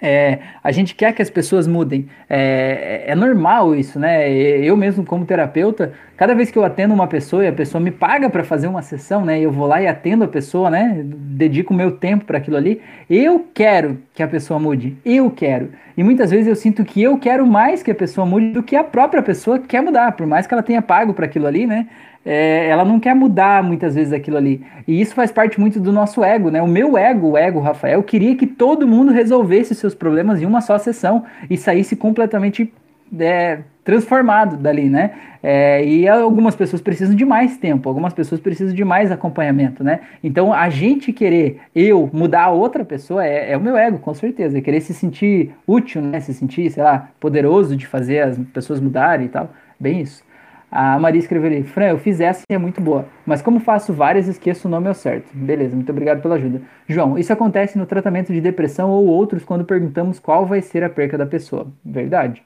É, 0.00 0.38
a 0.62 0.70
gente 0.70 0.94
quer 0.94 1.12
que 1.12 1.20
as 1.20 1.28
pessoas 1.28 1.66
mudem. 1.66 2.08
É, 2.30 3.04
é, 3.08 3.14
normal 3.14 3.74
isso, 3.74 3.98
né? 3.98 4.30
Eu 4.30 4.76
mesmo, 4.76 5.04
como 5.04 5.24
terapeuta, 5.24 5.92
cada 6.16 6.34
vez 6.34 6.50
que 6.50 6.58
eu 6.58 6.64
atendo 6.64 6.94
uma 6.94 7.08
pessoa 7.08 7.44
e 7.44 7.48
a 7.48 7.52
pessoa 7.52 7.80
me 7.80 7.90
paga 7.90 8.30
para 8.30 8.44
fazer 8.44 8.68
uma 8.68 8.82
sessão, 8.82 9.24
né? 9.24 9.40
Eu 9.40 9.50
vou 9.50 9.66
lá 9.66 9.82
e 9.82 9.88
atendo 9.88 10.24
a 10.24 10.28
pessoa, 10.28 10.70
né? 10.70 11.02
Dedico 11.04 11.74
o 11.74 11.76
meu 11.76 11.92
tempo 11.92 12.24
para 12.24 12.38
aquilo 12.38 12.56
ali. 12.56 12.80
Eu 13.10 13.46
quero 13.52 13.98
que 14.14 14.22
a 14.22 14.28
pessoa 14.28 14.60
mude. 14.60 14.96
Eu 15.04 15.30
quero. 15.30 15.70
E 15.96 16.02
muitas 16.04 16.30
vezes 16.30 16.46
eu 16.46 16.54
sinto 16.54 16.84
que 16.84 17.02
eu 17.02 17.18
quero 17.18 17.44
mais 17.44 17.82
que 17.82 17.90
a 17.90 17.94
pessoa 17.94 18.24
mude 18.24 18.50
do 18.50 18.62
que 18.62 18.76
a 18.76 18.84
própria 18.84 19.22
pessoa 19.22 19.58
quer 19.58 19.82
mudar, 19.82 20.12
por 20.12 20.26
mais 20.26 20.46
que 20.46 20.54
ela 20.54 20.62
tenha 20.62 20.80
pago 20.80 21.12
para 21.12 21.26
aquilo 21.26 21.46
ali, 21.46 21.66
né? 21.66 21.88
É, 22.30 22.68
ela 22.68 22.84
não 22.84 23.00
quer 23.00 23.14
mudar 23.14 23.62
muitas 23.62 23.94
vezes 23.94 24.12
aquilo 24.12 24.36
ali. 24.36 24.62
E 24.86 25.00
isso 25.00 25.14
faz 25.14 25.32
parte 25.32 25.58
muito 25.58 25.80
do 25.80 25.90
nosso 25.90 26.22
ego, 26.22 26.50
né? 26.50 26.60
O 26.60 26.68
meu 26.68 26.98
ego, 26.98 27.30
o 27.30 27.38
ego, 27.38 27.58
Rafael, 27.58 28.02
queria 28.02 28.36
que 28.36 28.46
todo 28.46 28.86
mundo 28.86 29.10
resolvesse 29.10 29.74
seus 29.74 29.94
problemas 29.94 30.42
em 30.42 30.44
uma 30.44 30.60
só 30.60 30.76
sessão 30.76 31.24
e 31.48 31.56
saísse 31.56 31.96
completamente 31.96 32.70
é, 33.18 33.60
transformado 33.82 34.58
dali, 34.58 34.90
né? 34.90 35.12
É, 35.42 35.82
e 35.82 36.06
algumas 36.06 36.54
pessoas 36.54 36.82
precisam 36.82 37.16
de 37.16 37.24
mais 37.24 37.56
tempo, 37.56 37.88
algumas 37.88 38.12
pessoas 38.12 38.42
precisam 38.42 38.74
de 38.74 38.84
mais 38.84 39.10
acompanhamento, 39.10 39.82
né? 39.82 40.00
Então 40.22 40.52
a 40.52 40.68
gente 40.68 41.14
querer 41.14 41.62
eu 41.74 42.10
mudar 42.12 42.44
a 42.44 42.50
outra 42.50 42.84
pessoa 42.84 43.24
é, 43.24 43.52
é 43.52 43.56
o 43.56 43.60
meu 43.60 43.74
ego, 43.74 43.98
com 44.00 44.12
certeza. 44.12 44.58
É 44.58 44.60
querer 44.60 44.82
se 44.82 44.92
sentir 44.92 45.54
útil, 45.66 46.02
né? 46.02 46.20
Se 46.20 46.34
sentir, 46.34 46.70
sei 46.70 46.82
lá, 46.82 47.08
poderoso 47.18 47.74
de 47.74 47.86
fazer 47.86 48.20
as 48.20 48.38
pessoas 48.52 48.80
mudarem 48.80 49.24
e 49.24 49.30
tal. 49.30 49.50
Bem 49.80 50.02
isso. 50.02 50.27
A 50.70 50.98
Maria 50.98 51.18
escreveu 51.18 51.50
ali, 51.50 51.62
Fran, 51.62 51.86
eu 51.86 51.98
fiz 51.98 52.20
essa 52.20 52.42
e 52.48 52.54
é 52.54 52.58
muito 52.58 52.80
boa, 52.80 53.06
mas 53.24 53.40
como 53.40 53.58
faço 53.58 53.92
várias, 53.92 54.28
esqueço 54.28 54.68
o 54.68 54.70
nome 54.70 54.86
ao 54.86 54.94
certo. 54.94 55.26
Beleza, 55.34 55.74
muito 55.74 55.90
obrigado 55.90 56.20
pela 56.20 56.34
ajuda. 56.34 56.60
João, 56.86 57.18
isso 57.18 57.32
acontece 57.32 57.78
no 57.78 57.86
tratamento 57.86 58.32
de 58.32 58.40
depressão 58.40 58.90
ou 58.90 59.06
outros 59.06 59.44
quando 59.44 59.64
perguntamos 59.64 60.18
qual 60.18 60.44
vai 60.44 60.60
ser 60.60 60.84
a 60.84 60.90
perca 60.90 61.16
da 61.16 61.24
pessoa. 61.24 61.68
Verdade. 61.82 62.42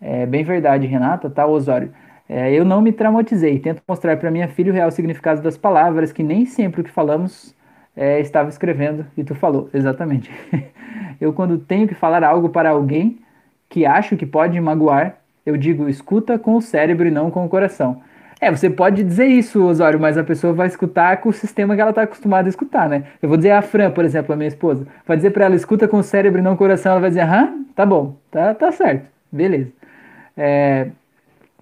É 0.00 0.24
bem 0.24 0.44
verdade, 0.44 0.86
Renata, 0.86 1.28
tá, 1.28 1.46
Osório? 1.46 1.92
É, 2.28 2.52
eu 2.52 2.64
não 2.64 2.80
me 2.80 2.92
traumatizei, 2.92 3.58
tento 3.58 3.82
mostrar 3.88 4.16
para 4.18 4.30
minha 4.30 4.46
filha 4.48 4.70
o 4.70 4.74
real 4.74 4.90
significado 4.90 5.40
das 5.42 5.56
palavras, 5.56 6.12
que 6.12 6.22
nem 6.22 6.46
sempre 6.46 6.82
o 6.82 6.84
que 6.84 6.90
falamos 6.90 7.56
é, 7.96 8.20
estava 8.20 8.48
escrevendo 8.48 9.04
e 9.16 9.24
tu 9.24 9.34
falou, 9.34 9.68
exatamente. 9.74 10.30
eu, 11.20 11.32
quando 11.32 11.58
tenho 11.58 11.88
que 11.88 11.94
falar 11.94 12.22
algo 12.22 12.50
para 12.50 12.70
alguém 12.70 13.18
que 13.68 13.84
acho 13.84 14.16
que 14.16 14.24
pode 14.26 14.60
magoar, 14.60 15.17
eu 15.48 15.56
digo 15.56 15.88
escuta 15.88 16.38
com 16.38 16.56
o 16.56 16.60
cérebro 16.60 17.08
e 17.08 17.10
não 17.10 17.30
com 17.30 17.44
o 17.44 17.48
coração. 17.48 18.02
É, 18.40 18.50
você 18.50 18.70
pode 18.70 19.02
dizer 19.02 19.26
isso, 19.26 19.64
Osório, 19.64 19.98
mas 19.98 20.16
a 20.16 20.22
pessoa 20.22 20.52
vai 20.52 20.68
escutar 20.68 21.16
com 21.16 21.30
o 21.30 21.32
sistema 21.32 21.74
que 21.74 21.80
ela 21.80 21.90
está 21.90 22.02
acostumada 22.02 22.46
a 22.46 22.50
escutar, 22.50 22.88
né? 22.88 23.04
Eu 23.20 23.28
vou 23.28 23.36
dizer 23.36 23.50
a 23.50 23.62
Fran, 23.62 23.90
por 23.90 24.04
exemplo, 24.04 24.32
a 24.32 24.36
minha 24.36 24.46
esposa, 24.46 24.86
vai 25.06 25.16
dizer 25.16 25.30
para 25.30 25.46
ela 25.46 25.56
escuta 25.56 25.88
com 25.88 25.98
o 25.98 26.02
cérebro 26.02 26.38
e 26.38 26.42
não 26.42 26.52
com 26.52 26.56
o 26.56 26.58
coração, 26.58 26.92
ela 26.92 27.00
vai 27.00 27.10
dizer, 27.10 27.22
aham, 27.22 27.64
tá 27.74 27.84
bom, 27.84 28.16
tá, 28.30 28.54
tá 28.54 28.70
certo, 28.70 29.08
beleza. 29.32 29.72
É, 30.36 30.88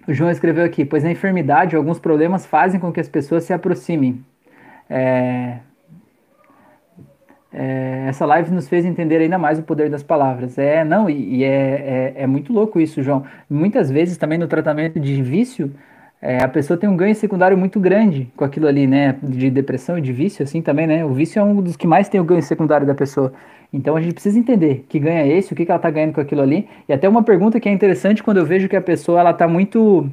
o 0.07 0.13
João 0.13 0.29
escreveu 0.29 0.65
aqui, 0.65 0.85
pois 0.85 1.03
a 1.03 1.09
enfermidade 1.09 1.75
alguns 1.75 1.99
problemas 1.99 2.45
fazem 2.45 2.79
com 2.79 2.91
que 2.91 2.99
as 2.99 3.09
pessoas 3.09 3.43
se 3.43 3.53
aproximem. 3.53 4.23
É, 4.89 5.57
é, 7.59 8.05
essa 8.07 8.23
live 8.23 8.51
nos 8.51 8.69
fez 8.69 8.85
entender 8.85 9.17
ainda 9.17 9.39
mais 9.39 9.57
o 9.57 9.63
poder 9.63 9.89
das 9.89 10.03
palavras. 10.03 10.59
É, 10.59 10.85
não, 10.85 11.09
e, 11.09 11.37
e 11.37 11.43
é, 11.43 12.13
é, 12.17 12.23
é, 12.23 12.27
muito 12.27 12.53
louco 12.53 12.79
isso, 12.79 13.01
João. 13.01 13.23
Muitas 13.49 13.89
vezes 13.89 14.15
também 14.15 14.37
no 14.37 14.47
tratamento 14.47 14.99
de 14.99 15.23
vício, 15.23 15.73
é, 16.21 16.43
a 16.43 16.47
pessoa 16.47 16.77
tem 16.77 16.87
um 16.87 16.95
ganho 16.95 17.15
secundário 17.15 17.57
muito 17.57 17.79
grande 17.79 18.31
com 18.37 18.45
aquilo 18.45 18.67
ali, 18.67 18.85
né? 18.85 19.15
De 19.23 19.49
depressão 19.49 19.97
e 19.97 20.01
de 20.01 20.13
vício, 20.13 20.43
assim 20.43 20.61
também, 20.61 20.85
né? 20.85 21.03
O 21.03 21.13
vício 21.13 21.39
é 21.39 21.43
um 21.43 21.59
dos 21.59 21.75
que 21.75 21.87
mais 21.87 22.07
tem 22.07 22.21
o 22.21 22.23
ganho 22.23 22.43
secundário 22.43 22.85
da 22.85 22.93
pessoa. 22.93 23.33
Então 23.73 23.95
a 23.95 24.01
gente 24.01 24.13
precisa 24.13 24.37
entender 24.37 24.85
que 24.87 24.99
ganha 24.99 25.25
esse, 25.25 25.51
o 25.51 25.55
que, 25.55 25.65
que 25.65 25.71
ela 25.71 25.79
está 25.79 25.89
ganhando 25.89 26.13
com 26.13 26.21
aquilo 26.21 26.43
ali. 26.43 26.69
E 26.87 26.93
até 26.93 27.09
uma 27.09 27.23
pergunta 27.23 27.59
que 27.59 27.67
é 27.67 27.71
interessante 27.71 28.21
quando 28.21 28.37
eu 28.37 28.45
vejo 28.45 28.69
que 28.69 28.75
a 28.75 28.81
pessoa 28.81 29.19
ela 29.19 29.33
tá 29.33 29.47
muito, 29.47 30.07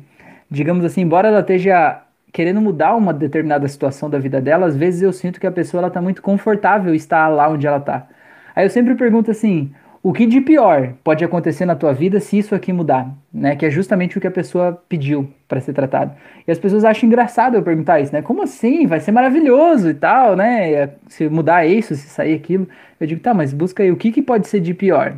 digamos 0.51 0.83
assim, 0.83 1.03
embora 1.03 1.29
ela 1.29 1.41
esteja 1.41 2.01
querendo 2.35 2.61
mudar 2.61 2.97
uma 2.97 3.15
determinada 3.15 3.69
situação 3.69 4.11
da 4.11 4.19
vida 4.19 4.41
dela, 4.41 4.67
às 4.67 4.77
vezes 4.77 5.03
eu 5.03 5.13
sinto 5.13 5.39
que 5.39 5.47
a 5.47 5.53
pessoa 5.53 5.83
ela 5.83 5.91
tá 5.91 6.03
muito 6.03 6.21
confortável 6.21 6.93
estar 6.93 7.29
lá 7.29 7.49
onde 7.49 7.65
ela 7.65 7.79
tá. 7.79 8.09
Aí 8.57 8.67
eu 8.67 8.71
sempre 8.71 8.97
pergunto 8.97 9.31
assim, 9.31 9.73
o 10.03 10.13
que 10.13 10.27
de 10.27 10.41
pior 10.41 10.95
pode 11.05 11.25
acontecer 11.25 11.65
na 11.65 11.77
tua 11.77 11.93
vida 11.93 12.19
se 12.19 12.37
isso 12.37 12.53
aqui 12.53 12.73
mudar, 12.73 13.09
né? 13.33 13.55
Que 13.55 13.67
é 13.67 13.71
justamente 13.71 14.19
o 14.19 14.21
que 14.21 14.27
a 14.27 14.33
pessoa 14.33 14.83
pediu 14.89 15.33
para 15.47 15.61
ser 15.61 15.75
tratado. 15.75 16.11
E 16.45 16.51
as 16.51 16.59
pessoas 16.59 16.85
acham 16.85 17.07
engraçado 17.07 17.55
eu 17.55 17.63
perguntar 17.63 18.01
isso, 18.01 18.13
né? 18.13 18.21
Como 18.21 18.43
assim? 18.43 18.85
Vai 18.85 18.99
ser 18.99 19.13
maravilhoso 19.13 19.91
e 19.91 19.95
tal, 19.95 20.35
né? 20.35 20.91
Se 21.07 21.29
mudar 21.29 21.65
isso, 21.65 21.95
se 21.95 22.09
sair 22.09 22.35
aquilo. 22.35 22.67
Eu 22.99 23.07
digo, 23.07 23.21
tá, 23.21 23.33
mas 23.33 23.55
busca 23.55 23.85
aí 23.85 23.93
o 23.93 23.97
que, 23.97 24.11
que 24.11 24.21
pode 24.21 24.49
ser 24.49 24.59
de 24.59 24.75
pior. 24.75 25.15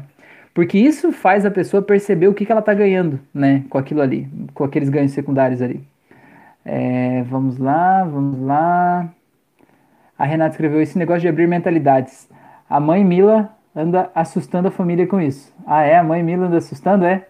Porque 0.53 0.77
isso 0.77 1.11
faz 1.12 1.47
a 1.47 1.51
pessoa 1.51 1.83
perceber 1.83 2.29
o 2.29 2.35
que, 2.35 2.45
que 2.45 2.53
ela 2.53 2.62
tá 2.62 2.75
ganhando, 2.75 3.19
né? 3.33 3.64
Com 3.71 3.79
aquilo 3.79 4.03
ali, 4.03 4.29
com 4.53 4.64
aqueles 4.64 4.91
ganhos 4.91 5.12
secundários 5.12 5.62
ali. 5.62 5.81
É, 6.69 7.23
vamos 7.23 7.59
lá, 7.59 8.03
vamos 8.03 8.41
lá. 8.41 9.09
A 10.19 10.25
Renata 10.25 10.51
escreveu 10.51 10.83
esse 10.83 10.99
negócio 10.99 11.21
de 11.21 11.29
abrir 11.29 11.47
mentalidades. 11.47 12.29
A 12.69 12.81
mãe 12.81 13.05
Mila 13.05 13.51
anda 13.75 14.11
assustando 14.12 14.67
a 14.67 14.71
família 14.73 15.07
com 15.07 15.21
isso. 15.21 15.55
Ah, 15.64 15.83
é? 15.83 15.97
A 15.97 16.03
mãe 16.03 16.25
Mila 16.25 16.47
anda 16.47 16.57
assustando, 16.57 17.05
é? 17.05 17.25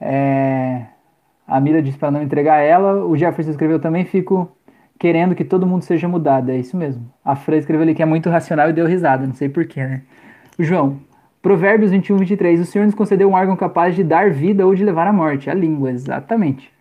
é... 0.00 0.86
A 1.46 1.60
Mila 1.60 1.82
disse 1.82 1.98
para 1.98 2.10
não 2.10 2.22
entregar 2.22 2.60
ela. 2.60 3.04
O 3.04 3.14
Jefferson 3.14 3.50
escreveu 3.50 3.78
também, 3.78 4.06
fico 4.06 4.50
querendo 4.98 5.34
que 5.34 5.44
todo 5.44 5.66
mundo 5.66 5.82
seja 5.82 6.08
mudado. 6.08 6.50
É 6.50 6.56
isso 6.56 6.78
mesmo. 6.78 7.12
A 7.22 7.36
Fran 7.36 7.58
escreveu 7.58 7.82
ali 7.82 7.94
que 7.94 8.02
é 8.02 8.06
muito 8.06 8.30
racional 8.30 8.70
e 8.70 8.72
deu 8.72 8.86
risada. 8.86 9.26
Não 9.26 9.34
sei 9.34 9.50
porquê, 9.50 9.84
né? 9.84 10.02
O 10.58 10.62
João, 10.62 10.98
Provérbios 11.42 11.90
21, 11.90 12.16
23. 12.16 12.60
O 12.60 12.64
Senhor 12.64 12.86
nos 12.86 12.94
concedeu 12.94 13.28
um 13.28 13.34
órgão 13.34 13.54
capaz 13.54 13.94
de 13.94 14.02
dar 14.02 14.30
vida 14.30 14.66
ou 14.66 14.74
de 14.74 14.82
levar 14.82 15.06
à 15.06 15.12
morte. 15.12 15.50
A 15.50 15.54
língua, 15.54 15.90
exatamente. 15.90 16.72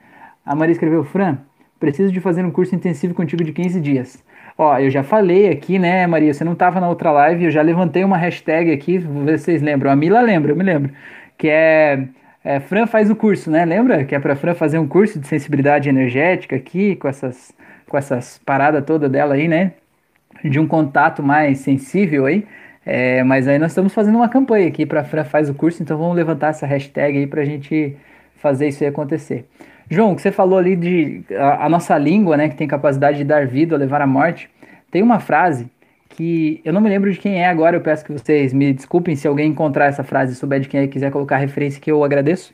A 0.46 0.56
Maria 0.56 0.72
escreveu, 0.72 1.04
Fran, 1.04 1.40
Preciso 1.80 2.12
de 2.12 2.20
fazer 2.20 2.44
um 2.46 2.52
curso 2.52 2.74
intensivo 2.74 3.14
contigo 3.14 3.44
de 3.44 3.52
15 3.52 3.82
dias. 3.82 4.24
Ó, 4.58 4.78
eu 4.80 4.90
já 4.90 5.04
falei 5.04 5.50
aqui, 5.50 5.78
né, 5.78 6.08
Maria? 6.08 6.34
Você 6.34 6.44
não 6.44 6.54
estava 6.54 6.80
na 6.80 6.88
outra 6.88 7.12
live, 7.12 7.46
eu 7.46 7.52
já 7.52 7.62
levantei 7.62 8.04
uma 8.06 8.18
hashtag 8.18 8.72
aqui, 8.72 8.98
vou 8.98 9.26
ver 9.26 9.38
se 9.38 9.46
vocês 9.46 9.62
lembram. 9.62 9.92
A 9.92 9.96
Mila 9.96 10.22
lembra, 10.22 10.52
eu 10.54 10.56
me 10.56 10.64
lembro. 10.64 10.92
Que 11.38 11.50
é, 11.50 12.08
é 12.44 12.60
Fran 12.62 12.88
faz 12.88 13.10
o 13.12 13.16
curso, 13.16 13.52
né? 13.52 13.66
Lembra? 13.66 14.06
Que 14.06 14.16
é 14.16 14.20
para 14.20 14.36
Fran 14.36 14.56
fazer 14.56 14.80
um 14.80 14.88
curso 14.88 15.20
de 15.20 15.28
sensibilidade 15.28 15.90
energética 15.90 16.56
aqui, 16.56 16.96
com 16.96 17.10
essas, 17.10 17.54
com 17.88 17.98
essas 17.98 18.40
paradas 18.46 18.86
toda 18.86 19.10
dela 19.10 19.36
aí, 19.36 19.48
né? 19.50 19.74
De 20.44 20.60
um 20.60 20.68
contato 20.68 21.22
mais 21.22 21.60
sensível 21.60 22.26
aí. 22.26 22.46
É, 22.86 23.24
mas 23.24 23.48
aí 23.48 23.60
nós 23.60 23.72
estamos 23.72 23.94
fazendo 23.94 24.16
uma 24.16 24.30
campanha 24.30 24.68
aqui 24.68 24.86
para 24.86 25.04
Fran 25.04 25.26
faz 25.26 25.50
o 25.50 25.54
curso, 25.54 25.82
então 25.84 25.98
vamos 25.98 26.16
levantar 26.16 26.50
essa 26.50 26.66
hashtag 26.68 27.18
aí 27.18 27.28
para 27.28 27.42
a 27.42 27.46
gente 27.46 27.98
fazer 28.38 28.68
isso 28.68 28.84
aí 28.84 28.90
acontecer. 28.90 29.46
João, 29.90 30.16
que 30.16 30.22
você 30.22 30.32
falou 30.32 30.58
ali 30.58 30.76
de 30.76 31.24
a, 31.38 31.66
a, 31.66 31.70
nossa 31.70 31.98
língua, 31.98 32.36
né, 32.38 32.50
que 32.50 32.56
tem 32.56 32.68
capacidade 32.68 33.18
de 33.18 33.24
dar 33.24 33.46
vida 33.46 33.76
ou 33.76 33.80
levar 33.80 34.02
à 34.02 34.08
morte, 34.08 34.50
tem 34.90 35.04
uma 35.04 35.20
frase 35.20 35.70
que 36.10 36.62
eu 36.64 36.74
não 36.74 36.82
me 36.82 36.90
lembro 36.90 37.12
de 37.12 37.20
quem 37.20 37.42
é 37.42 37.48
agora, 37.48 37.76
eu 37.76 37.82
peço 37.82 38.06
que 38.06 38.12
vocês 38.12 38.54
me 38.54 38.74
desculpem 38.74 39.16
se 39.16 39.28
alguém 39.28 39.50
encontrar 39.50 39.86
essa 39.86 40.04
frase 40.04 40.34
e 40.34 40.36
souber 40.36 40.60
de 40.60 40.68
quem 40.68 40.80
é 40.80 40.84
e 40.84 40.88
quiser 40.88 41.12
colocar 41.12 41.38
referência 41.38 41.82
que 41.82 41.92
eu 41.92 42.04
agradeço, 42.04 42.54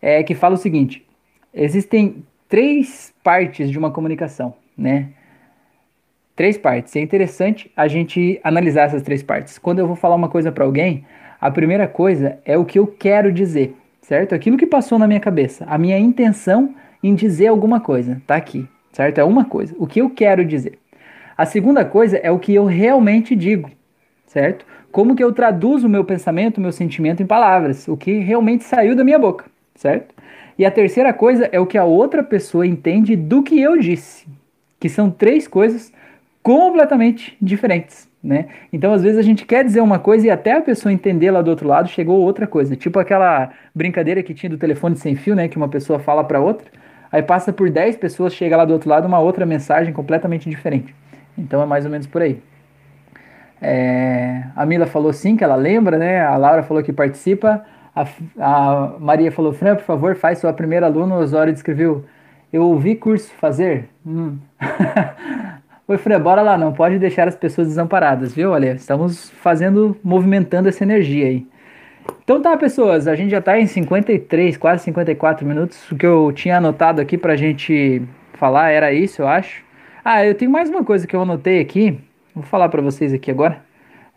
é 0.00 0.22
que 0.22 0.34
fala 0.34 0.54
o 0.54 0.58
seguinte: 0.58 1.04
existem 1.52 2.24
três 2.48 3.12
partes 3.22 3.70
de 3.70 3.78
uma 3.78 3.90
comunicação, 3.90 4.54
né? 4.76 5.08
Três 6.34 6.58
partes. 6.58 6.96
É 6.96 7.00
interessante 7.00 7.70
a 7.76 7.86
gente 7.86 8.40
analisar 8.42 8.84
essas 8.84 9.02
três 9.02 9.22
partes. 9.22 9.56
Quando 9.58 9.78
eu 9.78 9.86
vou 9.86 9.94
falar 9.94 10.16
uma 10.16 10.28
coisa 10.28 10.50
para 10.50 10.64
alguém, 10.64 11.04
a 11.40 11.50
primeira 11.50 11.86
coisa 11.86 12.38
é 12.44 12.58
o 12.58 12.64
que 12.64 12.78
eu 12.78 12.86
quero 12.86 13.30
dizer 13.30 13.76
certo? 14.04 14.34
Aquilo 14.34 14.58
que 14.58 14.66
passou 14.66 14.98
na 14.98 15.06
minha 15.06 15.20
cabeça, 15.20 15.64
a 15.66 15.78
minha 15.78 15.98
intenção 15.98 16.74
em 17.02 17.14
dizer 17.14 17.46
alguma 17.46 17.80
coisa, 17.80 18.20
tá 18.26 18.36
aqui, 18.36 18.68
certo? 18.92 19.18
É 19.18 19.24
uma 19.24 19.44
coisa, 19.44 19.74
o 19.78 19.86
que 19.86 20.00
eu 20.00 20.10
quero 20.10 20.44
dizer. 20.44 20.78
A 21.36 21.46
segunda 21.46 21.84
coisa 21.84 22.18
é 22.18 22.30
o 22.30 22.38
que 22.38 22.54
eu 22.54 22.66
realmente 22.66 23.34
digo, 23.34 23.70
certo? 24.26 24.66
Como 24.92 25.16
que 25.16 25.24
eu 25.24 25.32
traduzo 25.32 25.86
o 25.86 25.90
meu 25.90 26.04
pensamento, 26.04 26.58
o 26.58 26.60
meu 26.60 26.70
sentimento 26.70 27.22
em 27.22 27.26
palavras, 27.26 27.88
o 27.88 27.96
que 27.96 28.18
realmente 28.18 28.64
saiu 28.64 28.94
da 28.94 29.02
minha 29.02 29.18
boca, 29.18 29.46
certo? 29.74 30.14
E 30.58 30.64
a 30.64 30.70
terceira 30.70 31.12
coisa 31.12 31.48
é 31.50 31.58
o 31.58 31.66
que 31.66 31.78
a 31.78 31.84
outra 31.84 32.22
pessoa 32.22 32.66
entende 32.66 33.16
do 33.16 33.42
que 33.42 33.58
eu 33.58 33.78
disse, 33.78 34.26
que 34.78 34.88
são 34.88 35.10
três 35.10 35.48
coisas 35.48 35.92
completamente 36.42 37.36
diferentes, 37.40 38.06
né? 38.24 38.46
Então, 38.72 38.94
às 38.94 39.02
vezes, 39.02 39.18
a 39.18 39.22
gente 39.22 39.44
quer 39.44 39.62
dizer 39.62 39.82
uma 39.82 39.98
coisa 39.98 40.26
e 40.26 40.30
até 40.30 40.52
a 40.52 40.62
pessoa 40.62 40.90
entender 40.90 41.30
lá 41.30 41.42
do 41.42 41.50
outro 41.50 41.68
lado 41.68 41.88
chegou 41.90 42.22
outra 42.22 42.46
coisa. 42.46 42.74
Tipo 42.74 42.98
aquela 42.98 43.50
brincadeira 43.74 44.22
que 44.22 44.32
tinha 44.32 44.48
do 44.48 44.56
telefone 44.56 44.96
sem 44.96 45.14
fio, 45.14 45.34
né? 45.34 45.46
Que 45.46 45.58
uma 45.58 45.68
pessoa 45.68 45.98
fala 45.98 46.24
para 46.24 46.40
outra, 46.40 46.66
aí 47.12 47.22
passa 47.22 47.52
por 47.52 47.68
10 47.68 47.98
pessoas, 47.98 48.32
chega 48.32 48.56
lá 48.56 48.64
do 48.64 48.72
outro 48.72 48.88
lado 48.88 49.06
uma 49.06 49.18
outra 49.18 49.44
mensagem 49.44 49.92
completamente 49.92 50.48
diferente. 50.48 50.94
Então, 51.36 51.62
é 51.62 51.66
mais 51.66 51.84
ou 51.84 51.90
menos 51.90 52.06
por 52.06 52.22
aí. 52.22 52.40
É, 53.60 54.44
a 54.56 54.64
Mila 54.64 54.86
falou 54.86 55.12
sim, 55.12 55.36
que 55.36 55.44
ela 55.44 55.56
lembra, 55.56 55.98
né? 55.98 56.24
A 56.24 56.36
Laura 56.38 56.62
falou 56.62 56.82
que 56.82 56.92
participa. 56.94 57.62
A, 57.94 58.06
a 58.40 58.94
Maria 58.98 59.30
falou, 59.30 59.52
Fran, 59.52 59.76
por 59.76 59.84
favor, 59.84 60.16
faz 60.16 60.38
sua 60.38 60.52
primeira 60.52 60.86
aluna. 60.86 61.14
O 61.14 61.18
Osório 61.18 61.52
descreveu, 61.52 62.06
eu 62.50 62.62
ouvi 62.62 62.94
curso 62.96 63.30
fazer? 63.34 63.90
Hum. 64.06 64.38
Oi, 65.86 65.98
Fran, 65.98 66.20
bora 66.20 66.40
lá, 66.42 66.56
não 66.56 66.72
pode 66.72 66.98
deixar 66.98 67.28
as 67.28 67.36
pessoas 67.36 67.68
desamparadas, 67.68 68.34
viu? 68.34 68.52
Olha, 68.52 68.72
estamos 68.72 69.30
fazendo, 69.30 69.96
movimentando 70.02 70.68
essa 70.68 70.82
energia 70.82 71.26
aí. 71.26 71.46
Então 72.22 72.40
tá, 72.40 72.56
pessoas, 72.56 73.06
a 73.06 73.14
gente 73.14 73.30
já 73.30 73.40
tá 73.40 73.58
em 73.58 73.66
53, 73.66 74.56
quase 74.56 74.84
54 74.84 75.46
minutos. 75.46 75.90
O 75.92 75.96
que 75.96 76.06
eu 76.06 76.32
tinha 76.32 76.56
anotado 76.56 77.00
aqui 77.00 77.18
pra 77.18 77.36
gente 77.36 78.02
falar 78.34 78.70
era 78.70 78.92
isso, 78.92 79.22
eu 79.22 79.28
acho. 79.28 79.62
Ah, 80.04 80.24
eu 80.24 80.34
tenho 80.34 80.50
mais 80.50 80.70
uma 80.70 80.84
coisa 80.84 81.06
que 81.06 81.14
eu 81.14 81.22
anotei 81.22 81.60
aqui, 81.60 81.98
vou 82.34 82.44
falar 82.44 82.68
para 82.68 82.80
vocês 82.82 83.12
aqui 83.12 83.30
agora 83.30 83.62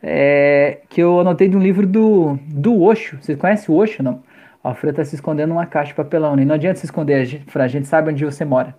é, 0.01 0.80
que 0.89 1.01
eu 1.01 1.20
anotei 1.20 1.47
de 1.47 1.57
um 1.57 1.61
livro 1.61 1.86
do, 1.88 2.38
do 2.47 2.82
Osho. 2.82 3.18
Vocês 3.22 3.38
conhecem 3.38 3.74
o 3.74 3.78
Osho, 3.78 4.03
não? 4.03 4.24
Ó, 4.63 4.70
a 4.70 4.74
Fran 4.74 4.93
tá 4.93 5.03
se 5.03 5.15
escondendo 5.15 5.49
numa 5.49 5.65
caixa 5.65 5.89
de 5.89 5.95
papelão, 5.95 6.36
né? 6.36 6.45
Não 6.45 6.55
adianta 6.55 6.80
se 6.80 6.86
esconder, 6.86 7.41
Fran, 7.47 7.63
a 7.63 7.68
gente 7.68 7.88
sabe 7.88 8.11
onde 8.11 8.24
você 8.24 8.45
mora. 8.45 8.76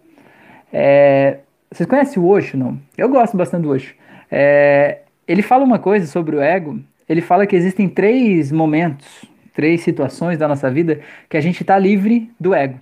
É, 0.72 1.38
vocês 1.70 1.88
conhecem 1.88 2.22
o 2.22 2.26
Osho, 2.26 2.56
não? 2.56 2.78
Eu 2.96 3.08
gosto 3.08 3.36
bastante 3.36 3.62
do 3.62 3.70
Osho. 3.70 3.94
É, 4.30 4.98
ele 5.26 5.42
fala 5.42 5.64
uma 5.64 5.78
coisa 5.78 6.06
sobre 6.06 6.36
o 6.36 6.40
ego, 6.40 6.80
ele 7.08 7.20
fala 7.20 7.46
que 7.46 7.56
existem 7.56 7.88
três 7.88 8.50
momentos, 8.52 9.24
três 9.54 9.82
situações 9.82 10.38
da 10.38 10.48
nossa 10.48 10.70
vida 10.70 11.00
que 11.28 11.36
a 11.36 11.40
gente 11.40 11.62
está 11.62 11.78
livre 11.78 12.30
do 12.38 12.54
ego. 12.54 12.78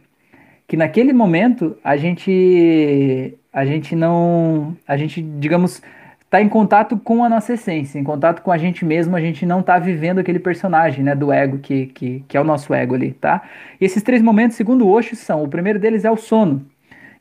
Que 0.68 0.76
naquele 0.76 1.12
momento 1.12 1.76
a 1.82 1.96
gente 1.96 3.34
a 3.52 3.64
gente 3.64 3.96
não 3.96 4.76
a 4.86 4.96
gente 4.96 5.22
digamos 5.22 5.80
tá 6.28 6.42
em 6.42 6.48
contato 6.48 6.98
com 6.98 7.24
a 7.24 7.28
nossa 7.28 7.54
essência, 7.54 7.98
em 7.98 8.04
contato 8.04 8.42
com 8.42 8.50
a 8.50 8.58
gente 8.58 8.84
mesmo, 8.84 9.14
a 9.16 9.20
gente 9.20 9.46
não 9.46 9.62
tá 9.62 9.78
vivendo 9.78 10.18
aquele 10.18 10.40
personagem, 10.40 11.04
né, 11.04 11.14
do 11.14 11.32
ego 11.32 11.58
que, 11.58 11.86
que, 11.86 12.24
que 12.26 12.36
é 12.36 12.40
o 12.40 12.44
nosso 12.44 12.74
ego 12.74 12.94
ali, 12.94 13.12
tá? 13.12 13.42
E 13.80 13.84
esses 13.84 14.02
três 14.02 14.20
momentos, 14.20 14.56
segundo 14.56 14.84
o 14.84 14.90
Osho, 14.90 15.14
são, 15.14 15.44
o 15.44 15.48
primeiro 15.48 15.78
deles 15.78 16.04
é 16.04 16.10
o 16.10 16.16
sono. 16.16 16.66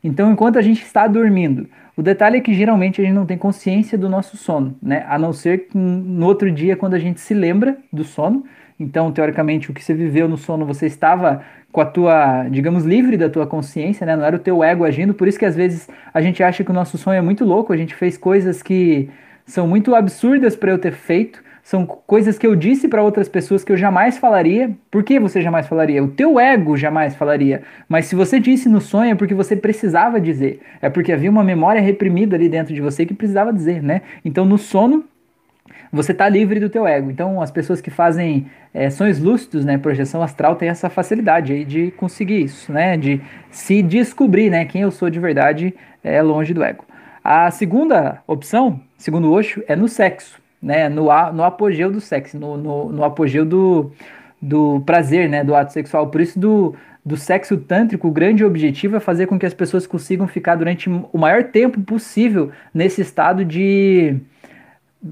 Então, 0.06 0.30
enquanto 0.30 0.56
a 0.56 0.62
gente 0.62 0.82
está 0.82 1.08
dormindo, 1.08 1.68
o 1.96 2.02
detalhe 2.02 2.36
é 2.36 2.40
que 2.40 2.54
geralmente 2.54 3.00
a 3.00 3.04
gente 3.04 3.14
não 3.14 3.26
tem 3.26 3.36
consciência 3.36 3.98
do 3.98 4.08
nosso 4.08 4.36
sono, 4.36 4.76
né? 4.80 5.04
A 5.08 5.18
não 5.18 5.32
ser 5.32 5.66
que 5.66 5.76
no 5.76 6.26
outro 6.26 6.48
dia, 6.48 6.76
quando 6.76 6.94
a 6.94 6.98
gente 6.98 7.20
se 7.20 7.34
lembra 7.34 7.76
do 7.92 8.04
sono, 8.04 8.44
então, 8.78 9.10
teoricamente, 9.10 9.68
o 9.68 9.74
que 9.74 9.82
você 9.82 9.94
viveu 9.94 10.28
no 10.28 10.36
sono, 10.36 10.64
você 10.64 10.86
estava 10.86 11.42
com 11.72 11.80
a 11.80 11.84
tua, 11.84 12.48
digamos, 12.48 12.84
livre 12.84 13.16
da 13.16 13.28
tua 13.28 13.48
consciência, 13.48 14.06
né? 14.06 14.14
Não 14.14 14.24
era 14.24 14.36
o 14.36 14.38
teu 14.38 14.62
ego 14.62 14.84
agindo. 14.84 15.12
Por 15.12 15.26
isso 15.26 15.38
que 15.38 15.44
às 15.44 15.56
vezes 15.56 15.88
a 16.14 16.20
gente 16.20 16.40
acha 16.40 16.62
que 16.62 16.70
o 16.70 16.74
nosso 16.74 16.96
sonho 16.96 17.18
é 17.18 17.22
muito 17.22 17.44
louco, 17.44 17.72
a 17.72 17.76
gente 17.76 17.94
fez 17.94 18.16
coisas 18.16 18.62
que 18.62 19.10
são 19.44 19.66
muito 19.66 19.92
absurdas 19.92 20.54
para 20.54 20.70
eu 20.70 20.78
ter 20.78 20.92
feito, 20.92 21.42
são 21.66 21.84
coisas 21.84 22.38
que 22.38 22.46
eu 22.46 22.54
disse 22.54 22.86
para 22.86 23.02
outras 23.02 23.28
pessoas 23.28 23.64
que 23.64 23.72
eu 23.72 23.76
jamais 23.76 24.16
falaria. 24.16 24.70
Por 24.88 25.02
que 25.02 25.18
você 25.18 25.42
jamais 25.42 25.66
falaria? 25.66 26.00
O 26.00 26.06
teu 26.06 26.38
ego 26.38 26.76
jamais 26.76 27.16
falaria. 27.16 27.64
Mas 27.88 28.04
se 28.04 28.14
você 28.14 28.38
disse 28.38 28.68
no 28.68 28.80
sonho 28.80 29.10
é 29.10 29.14
porque 29.16 29.34
você 29.34 29.56
precisava 29.56 30.20
dizer. 30.20 30.60
É 30.80 30.88
porque 30.88 31.12
havia 31.12 31.28
uma 31.28 31.42
memória 31.42 31.80
reprimida 31.80 32.36
ali 32.36 32.48
dentro 32.48 32.72
de 32.72 32.80
você 32.80 33.04
que 33.04 33.12
precisava 33.12 33.52
dizer, 33.52 33.82
né? 33.82 34.02
Então 34.24 34.44
no 34.44 34.56
sono 34.56 35.06
você 35.90 36.12
está 36.12 36.28
livre 36.28 36.60
do 36.60 36.70
teu 36.70 36.86
ego. 36.86 37.10
Então, 37.10 37.42
as 37.42 37.50
pessoas 37.50 37.80
que 37.80 37.90
fazem 37.90 38.46
é, 38.72 38.88
sonhos 38.88 39.18
lúcidos, 39.18 39.64
né, 39.64 39.76
projeção 39.76 40.22
astral, 40.22 40.54
têm 40.54 40.68
essa 40.68 40.88
facilidade 40.88 41.52
aí 41.52 41.64
de 41.64 41.90
conseguir 41.92 42.44
isso, 42.44 42.72
né, 42.72 42.96
de 42.96 43.20
se 43.50 43.82
descobrir, 43.82 44.50
né, 44.50 44.64
quem 44.66 44.82
eu 44.82 44.92
sou 44.92 45.10
de 45.10 45.18
verdade 45.18 45.74
é 46.04 46.22
longe 46.22 46.54
do 46.54 46.62
ego. 46.62 46.84
A 47.24 47.50
segunda 47.50 48.22
opção, 48.26 48.80
segundo 48.96 49.32
Osho, 49.32 49.64
é 49.66 49.74
no 49.74 49.88
sexo, 49.88 50.40
né, 50.62 50.88
no, 50.88 51.04
no 51.32 51.44
apogeu 51.44 51.90
do 51.90 52.00
sexo, 52.00 52.38
no, 52.38 52.56
no, 52.56 52.92
no 52.92 53.04
apogeu 53.04 53.44
do, 53.44 53.92
do 54.40 54.80
prazer, 54.84 55.28
né, 55.28 55.44
do 55.44 55.54
ato 55.54 55.72
sexual. 55.72 56.08
Por 56.08 56.20
isso, 56.20 56.38
do, 56.38 56.74
do 57.04 57.16
sexo 57.16 57.56
tântrico, 57.56 58.08
o 58.08 58.10
grande 58.10 58.44
objetivo 58.44 58.96
é 58.96 59.00
fazer 59.00 59.26
com 59.26 59.38
que 59.38 59.46
as 59.46 59.54
pessoas 59.54 59.86
consigam 59.86 60.26
ficar 60.26 60.56
durante 60.56 60.88
o 60.88 61.18
maior 61.18 61.44
tempo 61.44 61.80
possível 61.80 62.50
nesse 62.74 63.00
estado 63.00 63.44
de 63.44 64.16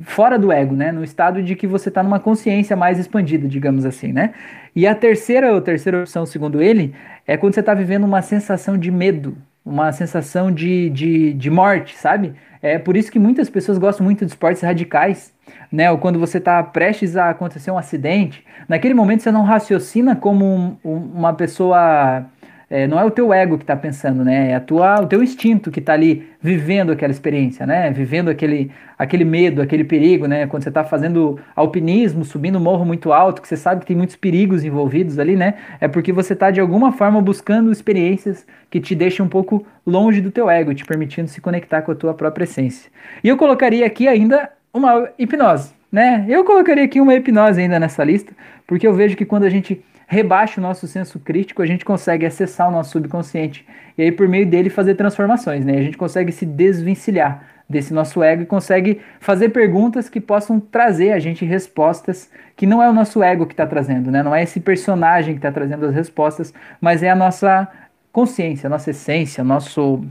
fora 0.02 0.38
do 0.38 0.50
ego, 0.50 0.74
né? 0.74 0.90
No 0.90 1.04
estado 1.04 1.42
de 1.42 1.54
que 1.54 1.66
você 1.66 1.88
está 1.88 2.02
numa 2.02 2.18
consciência 2.18 2.76
mais 2.76 2.98
expandida, 2.98 3.46
digamos 3.46 3.84
assim, 3.84 4.12
né? 4.12 4.34
E 4.74 4.86
a 4.86 4.94
terceira, 4.94 5.56
a 5.56 5.60
terceira 5.60 6.00
opção, 6.00 6.26
segundo 6.26 6.62
ele, 6.62 6.94
é 7.26 7.36
quando 7.36 7.54
você 7.54 7.60
está 7.60 7.74
vivendo 7.74 8.04
uma 8.04 8.22
sensação 8.22 8.76
de 8.76 8.90
medo, 8.90 9.36
uma 9.64 9.92
sensação 9.92 10.50
de, 10.50 10.90
de, 10.90 11.32
de 11.34 11.50
morte, 11.50 11.96
sabe? 11.96 12.34
É 12.60 12.78
por 12.78 12.96
isso 12.96 13.12
que 13.12 13.18
muitas 13.18 13.48
pessoas 13.48 13.78
gostam 13.78 14.04
muito 14.04 14.24
de 14.24 14.32
esportes 14.32 14.62
radicais, 14.62 15.33
né? 15.70 15.90
Ou 15.90 15.98
quando 15.98 16.18
você 16.18 16.38
está 16.38 16.62
prestes 16.62 17.16
a 17.16 17.30
acontecer 17.30 17.70
um 17.70 17.78
acidente, 17.78 18.44
naquele 18.68 18.94
momento 18.94 19.22
você 19.22 19.32
não 19.32 19.42
raciocina 19.42 20.14
como 20.16 20.44
um, 20.44 20.76
um, 20.84 20.96
uma 20.96 21.32
pessoa 21.32 22.26
é, 22.70 22.86
não 22.86 22.98
é 22.98 23.04
o 23.04 23.10
teu 23.10 23.32
ego 23.32 23.56
que 23.56 23.62
está 23.62 23.76
pensando, 23.76 24.24
né? 24.24 24.50
É 24.50 24.54
a 24.54 24.60
tua, 24.60 25.00
o 25.00 25.06
teu 25.06 25.22
instinto 25.22 25.70
que 25.70 25.80
está 25.80 25.92
ali 25.92 26.26
vivendo 26.40 26.90
aquela 26.90 27.12
experiência, 27.12 27.66
né? 27.66 27.90
Vivendo 27.90 28.30
aquele, 28.30 28.70
aquele 28.98 29.24
medo, 29.24 29.60
aquele 29.60 29.84
perigo, 29.84 30.26
né? 30.26 30.46
Quando 30.46 30.62
você 30.62 30.70
está 30.70 30.82
fazendo 30.82 31.38
alpinismo, 31.54 32.24
subindo 32.24 32.58
um 32.58 32.60
morro 32.60 32.84
muito 32.84 33.12
alto, 33.12 33.42
que 33.42 33.46
você 33.46 33.56
sabe 33.56 33.82
que 33.82 33.86
tem 33.86 33.96
muitos 33.96 34.16
perigos 34.16 34.64
envolvidos 34.64 35.18
ali, 35.18 35.36
né? 35.36 35.54
É 35.80 35.86
porque 35.86 36.12
você 36.12 36.32
está 36.32 36.50
de 36.50 36.60
alguma 36.60 36.90
forma 36.90 37.20
buscando 37.20 37.70
experiências 37.70 38.46
que 38.70 38.80
te 38.80 38.94
deixam 38.94 39.26
um 39.26 39.28
pouco 39.28 39.64
longe 39.86 40.20
do 40.20 40.30
teu 40.30 40.48
ego, 40.48 40.74
te 40.74 40.84
permitindo 40.84 41.28
se 41.28 41.40
conectar 41.40 41.82
com 41.82 41.92
a 41.92 41.94
tua 41.94 42.14
própria 42.14 42.44
essência. 42.44 42.90
E 43.22 43.28
eu 43.28 43.36
colocaria 43.36 43.86
aqui 43.86 44.08
ainda 44.08 44.50
uma 44.74 45.08
hipnose, 45.16 45.72
né? 45.90 46.26
Eu 46.28 46.44
colocaria 46.44 46.84
aqui 46.84 47.00
uma 47.00 47.14
hipnose 47.14 47.60
ainda 47.60 47.78
nessa 47.78 48.02
lista, 48.02 48.32
porque 48.66 48.86
eu 48.86 48.92
vejo 48.92 49.16
que 49.16 49.24
quando 49.24 49.44
a 49.44 49.48
gente 49.48 49.82
rebaixa 50.06 50.60
o 50.60 50.62
nosso 50.62 50.86
senso 50.86 51.18
crítico, 51.20 51.62
a 51.62 51.66
gente 51.66 51.84
consegue 51.84 52.26
acessar 52.26 52.68
o 52.68 52.72
nosso 52.72 52.90
subconsciente 52.90 53.64
e 53.96 54.02
aí 54.02 54.12
por 54.12 54.28
meio 54.28 54.44
dele 54.44 54.68
fazer 54.68 54.96
transformações, 54.96 55.64
né? 55.64 55.78
A 55.78 55.82
gente 55.82 55.96
consegue 55.96 56.32
se 56.32 56.44
desvencilhar 56.44 57.46
desse 57.68 57.94
nosso 57.94 58.22
ego 58.22 58.42
e 58.42 58.46
consegue 58.46 59.00
fazer 59.20 59.48
perguntas 59.48 60.08
que 60.08 60.20
possam 60.20 60.60
trazer 60.60 61.12
a 61.12 61.18
gente 61.18 61.44
respostas 61.44 62.30
que 62.56 62.66
não 62.66 62.82
é 62.82 62.88
o 62.88 62.92
nosso 62.92 63.22
ego 63.22 63.46
que 63.46 63.54
está 63.54 63.66
trazendo, 63.66 64.10
né? 64.10 64.22
Não 64.22 64.34
é 64.34 64.42
esse 64.42 64.60
personagem 64.60 65.34
que 65.34 65.38
está 65.38 65.50
trazendo 65.50 65.86
as 65.86 65.94
respostas, 65.94 66.52
mas 66.80 67.02
é 67.02 67.08
a 67.08 67.16
nossa 67.16 67.66
consciência, 68.12 68.66
a 68.66 68.70
nossa 68.70 68.90
essência, 68.90 69.42
nosso 69.42 70.04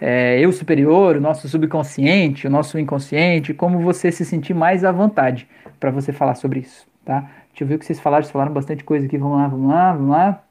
é, 0.00 0.38
eu 0.40 0.52
superior, 0.52 1.16
o 1.16 1.20
nosso 1.20 1.48
subconsciente, 1.48 2.46
o 2.46 2.50
nosso 2.50 2.78
inconsciente, 2.78 3.54
como 3.54 3.80
você 3.80 4.12
se 4.12 4.24
sentir 4.24 4.54
mais 4.54 4.84
à 4.84 4.92
vontade 4.92 5.48
para 5.80 5.90
você 5.90 6.12
falar 6.12 6.34
sobre 6.34 6.60
isso, 6.60 6.86
tá? 7.04 7.20
Deixa 7.50 7.64
eu 7.64 7.68
ver 7.68 7.76
o 7.76 7.78
que 7.78 7.86
vocês 7.86 7.98
falaram, 7.98 8.22
vocês 8.22 8.32
falaram 8.32 8.52
bastante 8.52 8.84
coisa 8.84 9.06
aqui. 9.06 9.16
Vamos 9.16 9.38
lá, 9.38 9.48
vamos 9.48 9.70
lá, 9.70 9.92
vamos 9.92 10.10
lá. 10.10 10.42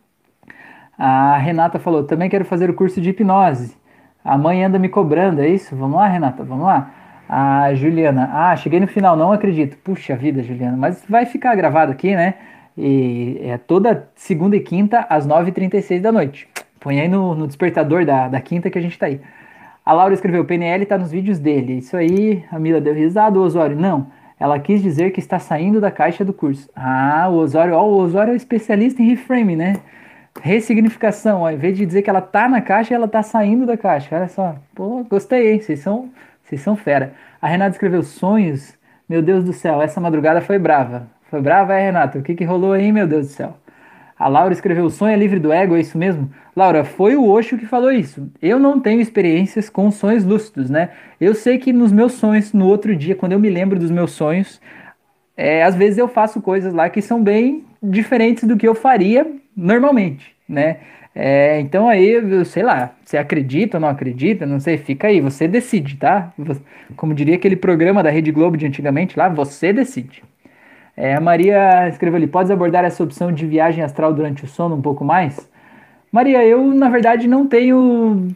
A 0.98 1.38
Renata 1.38 1.78
falou: 1.78 2.04
também 2.04 2.30
quero 2.30 2.46
fazer 2.46 2.70
o 2.70 2.74
curso 2.74 3.00
de 3.00 3.10
hipnose. 3.12 3.78
A 4.24 4.36
mãe 4.38 4.64
anda 4.64 4.80
me 4.80 4.90
cobrando, 4.90 5.40
é 5.40 5.48
isso? 5.48 5.76
Vamos 5.76 5.98
lá, 5.98 6.08
Renata, 6.08 6.44
vamos 6.44 6.66
lá. 6.66 6.92
A 7.30 7.74
Juliana: 7.76 8.32
ah, 8.34 8.56
cheguei 8.56 8.80
no 8.80 8.88
final, 8.88 9.16
não 9.16 9.32
acredito. 9.32 9.78
Puxa 9.78 10.16
vida, 10.16 10.42
Juliana, 10.42 10.76
mas 10.76 11.04
vai 11.08 11.28
ficar 11.28 11.54
gravado 11.54 11.92
aqui, 11.92 12.16
né? 12.16 12.36
E 12.76 13.40
é 13.44 13.58
toda 13.58 14.10
segunda 14.16 14.56
e 14.56 14.60
quinta 14.60 15.06
às 15.08 15.28
9h36 15.28 16.02
da 16.02 16.12
noite. 16.12 16.48
Põe 16.86 17.02
aí 17.02 17.08
no, 17.08 17.34
no 17.34 17.48
despertador 17.48 18.06
da, 18.06 18.28
da 18.28 18.40
quinta 18.40 18.70
que 18.70 18.78
a 18.78 18.82
gente 18.82 18.96
tá 19.00 19.08
aí. 19.08 19.20
A 19.84 19.92
Laura 19.92 20.14
escreveu: 20.14 20.46
PNL 20.46 20.86
tá 20.86 21.00
nos 21.00 21.10
vídeos 21.10 21.40
dele. 21.40 21.80
Isso 21.80 21.98
aí, 21.98 22.46
a 22.52 22.60
Mila 22.60 22.80
deu 22.80 22.94
risada, 22.94 23.40
o 23.40 23.42
Osório. 23.42 23.76
Não. 23.76 24.06
Ela 24.40 24.60
quis 24.60 24.84
dizer 24.84 25.10
que 25.10 25.20
está 25.20 25.40
saindo 25.40 25.82
da 25.82 25.90
caixa 25.90 26.24
do 26.24 26.32
curso. 26.32 26.70
Ah, 26.76 27.28
o 27.28 27.38
Osório, 27.38 27.74
ó, 27.74 27.84
o 27.84 27.98
Osório 27.98 28.34
é 28.34 28.36
especialista 28.36 29.02
em 29.02 29.08
reframe, 29.08 29.56
né? 29.56 29.78
Ressignificação, 30.40 31.42
ó, 31.42 31.50
em 31.50 31.58
vez 31.58 31.76
de 31.76 31.88
dizer 31.88 32.04
que 32.04 32.10
ela 32.10 32.22
tá 32.22 32.48
na 32.48 32.62
caixa, 32.62 32.94
ela 32.94 33.08
tá 33.08 33.24
saindo 33.24 33.66
da 33.66 33.76
caixa. 33.76 34.16
Olha 34.16 34.28
só. 34.28 34.56
Pô, 34.76 35.04
gostei, 35.10 35.54
hein? 35.54 35.62
Vocês 35.62 35.80
são, 35.80 36.12
vocês 36.44 36.62
são 36.62 36.76
fera. 36.76 37.14
A 37.42 37.48
Renata 37.48 37.72
escreveu 37.72 38.04
sonhos. 38.04 38.78
Meu 39.10 39.24
Deus 39.24 39.44
do 39.44 39.54
céu, 39.54 39.82
essa 39.82 40.00
madrugada 40.00 40.40
foi 40.40 40.60
brava. 40.60 41.08
Foi 41.32 41.42
brava, 41.42 41.74
é, 41.74 41.86
Renata? 41.86 42.20
O 42.20 42.22
que, 42.22 42.36
que 42.36 42.44
rolou 42.44 42.74
aí, 42.74 42.92
meu 42.92 43.08
Deus 43.08 43.26
do 43.26 43.34
céu? 43.34 43.58
A 44.18 44.28
Laura 44.28 44.54
escreveu: 44.54 44.90
sonho 44.90 45.14
é 45.14 45.18
livre 45.18 45.40
do 45.40 45.52
ego, 45.52 45.76
é 45.76 45.80
isso 45.82 45.98
mesmo? 45.98 46.32
Laura, 46.56 46.84
foi 46.86 47.16
o 47.16 47.28
Osho 47.28 47.58
que 47.58 47.66
falou 47.66 47.92
isso. 47.92 48.32
Eu 48.42 48.58
não 48.58 48.80
tenho 48.80 49.02
experiências 49.02 49.70
com 49.70 49.92
sonhos 49.92 50.24
lúcidos, 50.24 50.70
né? 50.70 50.92
Eu 51.20 51.36
sei 51.36 51.58
que 51.58 51.74
nos 51.74 51.92
meus 51.92 52.14
sonhos, 52.14 52.54
no 52.54 52.66
outro 52.68 52.96
dia, 52.96 53.16
quando 53.16 53.34
eu 53.34 53.40
me 53.40 53.50
lembro 53.50 53.78
dos 53.78 53.92
meus 53.92 54.12
sonhos, 54.12 54.62
é, 55.36 55.64
às 55.64 55.76
vezes 55.76 55.98
eu 55.98 56.08
faço 56.08 56.42
coisas 56.42 56.74
lá 56.74 56.90
que 56.90 57.02
são 57.02 57.22
bem 57.22 57.66
diferentes 57.84 58.46
do 58.46 58.56
que 58.58 58.68
eu 58.68 58.74
faria 58.74 59.28
normalmente, 59.56 60.34
né? 60.48 60.78
É, 61.14 61.60
então 61.62 61.88
aí, 61.88 62.10
eu 62.10 62.44
sei 62.44 62.64
lá, 62.64 62.94
você 63.04 63.18
acredita 63.18 63.78
ou 63.78 63.82
não 63.82 63.88
acredita, 63.88 64.46
não 64.46 64.60
sei, 64.60 64.78
fica 64.78 65.08
aí, 65.08 65.22
você 65.22 65.48
decide, 65.48 65.96
tá? 65.98 66.34
Como 66.98 67.14
diria 67.14 67.36
aquele 67.36 67.56
programa 67.56 68.04
da 68.04 68.10
Rede 68.10 68.32
Globo 68.32 68.58
de 68.58 68.66
antigamente 68.66 69.18
lá, 69.18 69.30
você 69.30 69.72
decide. 69.72 70.24
É, 70.98 71.16
a 71.16 71.22
Maria 71.22 71.88
escreveu 71.90 72.18
ali: 72.18 72.28
podes 72.28 72.52
abordar 72.52 72.86
essa 72.86 73.04
opção 73.04 73.32
de 73.32 73.46
viagem 73.46 73.84
astral 73.84 74.14
durante 74.14 74.44
o 74.44 74.48
sono 74.48 74.76
um 74.76 74.82
pouco 74.82 75.04
mais? 75.04 75.50
Maria, 76.12 76.46
eu 76.46 76.64
na 76.74 76.90
verdade 76.90 77.28
não 77.28 77.48
tenho 77.48 78.30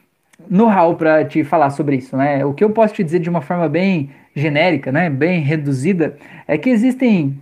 know-how 0.49 0.95
para 0.95 1.23
te 1.25 1.43
falar 1.43 1.69
sobre 1.69 1.97
isso, 1.97 2.17
né? 2.17 2.43
O 2.45 2.53
que 2.53 2.63
eu 2.63 2.71
posso 2.71 2.93
te 2.93 3.03
dizer 3.03 3.19
de 3.19 3.29
uma 3.29 3.41
forma 3.41 3.69
bem 3.69 4.09
genérica, 4.35 4.91
né, 4.91 5.09
bem 5.09 5.41
reduzida, 5.41 6.17
é 6.47 6.57
que 6.57 6.69
existem 6.69 7.37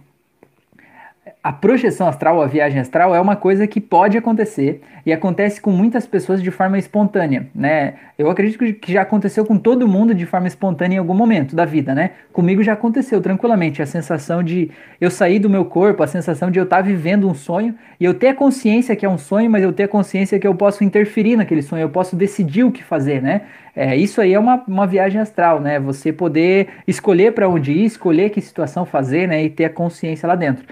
a 1.48 1.54
projeção 1.54 2.10
astral, 2.10 2.42
a 2.42 2.46
viagem 2.46 2.78
astral, 2.78 3.16
é 3.16 3.22
uma 3.22 3.38
coisa 3.38 3.66
que 3.66 3.80
pode 3.80 4.18
acontecer 4.18 4.82
e 5.06 5.14
acontece 5.14 5.62
com 5.62 5.72
muitas 5.72 6.06
pessoas 6.06 6.44
de 6.44 6.52
forma 6.52 6.78
espontânea, 6.78 7.48
né? 7.56 7.94
Eu 8.18 8.30
acredito 8.30 8.74
que 8.74 8.92
já 8.92 9.04
aconteceu 9.04 9.46
com 9.46 9.58
todo 9.58 9.88
mundo 9.88 10.14
de 10.14 10.26
forma 10.26 10.46
espontânea 10.46 10.98
em 10.98 11.00
algum 11.00 11.14
momento 11.14 11.56
da 11.56 11.64
vida, 11.64 11.96
né? 11.96 12.12
Comigo 12.34 12.62
já 12.62 12.74
aconteceu 12.74 13.22
tranquilamente 13.22 13.82
a 13.82 13.86
sensação 13.86 14.44
de 14.44 14.70
eu 15.00 15.10
sair 15.10 15.40
do 15.40 15.50
meu 15.50 15.64
corpo, 15.64 16.04
a 16.04 16.08
sensação 16.08 16.52
de 16.52 16.60
eu 16.60 16.66
estar 16.66 16.82
vivendo 16.82 17.30
um 17.30 17.34
sonho 17.34 17.74
e 17.98 18.04
eu 18.04 18.14
ter 18.14 18.28
a 18.28 18.36
consciência 18.36 18.94
que 18.94 19.06
é 19.06 19.10
um 19.10 19.18
sonho, 19.18 19.50
mas 19.50 19.64
eu 19.64 19.72
ter 19.72 19.84
a 19.84 19.88
consciência 19.88 20.38
que 20.38 20.46
eu 20.46 20.54
posso 20.54 20.84
interferir 20.84 21.38
naquele 21.38 21.62
sonho, 21.62 21.84
eu 21.84 21.90
posso 21.90 22.14
decidir 22.18 22.66
o 22.66 22.74
que 22.74 22.84
fazer, 22.84 23.22
né? 23.22 23.44
É, 23.74 23.96
isso 23.96 24.20
aí 24.20 24.34
é 24.34 24.40
uma, 24.40 24.62
uma 24.68 24.86
viagem 24.86 25.22
astral, 25.22 25.62
né? 25.62 25.80
Você 25.80 26.12
poder 26.12 26.68
escolher 26.86 27.32
para 27.32 27.48
onde 27.48 27.72
ir, 27.72 27.86
escolher 27.86 28.32
que 28.32 28.42
situação 28.42 28.86
fazer, 28.86 29.30
né? 29.30 29.46
E 29.46 29.50
ter 29.50 29.64
a 29.64 29.70
consciência 29.70 30.28
lá 30.28 30.36
dentro. 30.36 30.66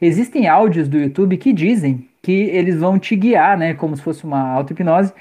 Existem 0.00 0.48
áudios 0.48 0.88
do 0.88 0.98
YouTube 0.98 1.36
que 1.36 1.52
dizem 1.52 2.08
que 2.22 2.32
eles 2.32 2.76
vão 2.76 2.98
te 2.98 3.16
guiar, 3.16 3.56
né, 3.56 3.74
como 3.74 3.96
se 3.96 4.02
fosse 4.02 4.24
uma 4.24 4.40
auto-hipnose, 4.52 5.12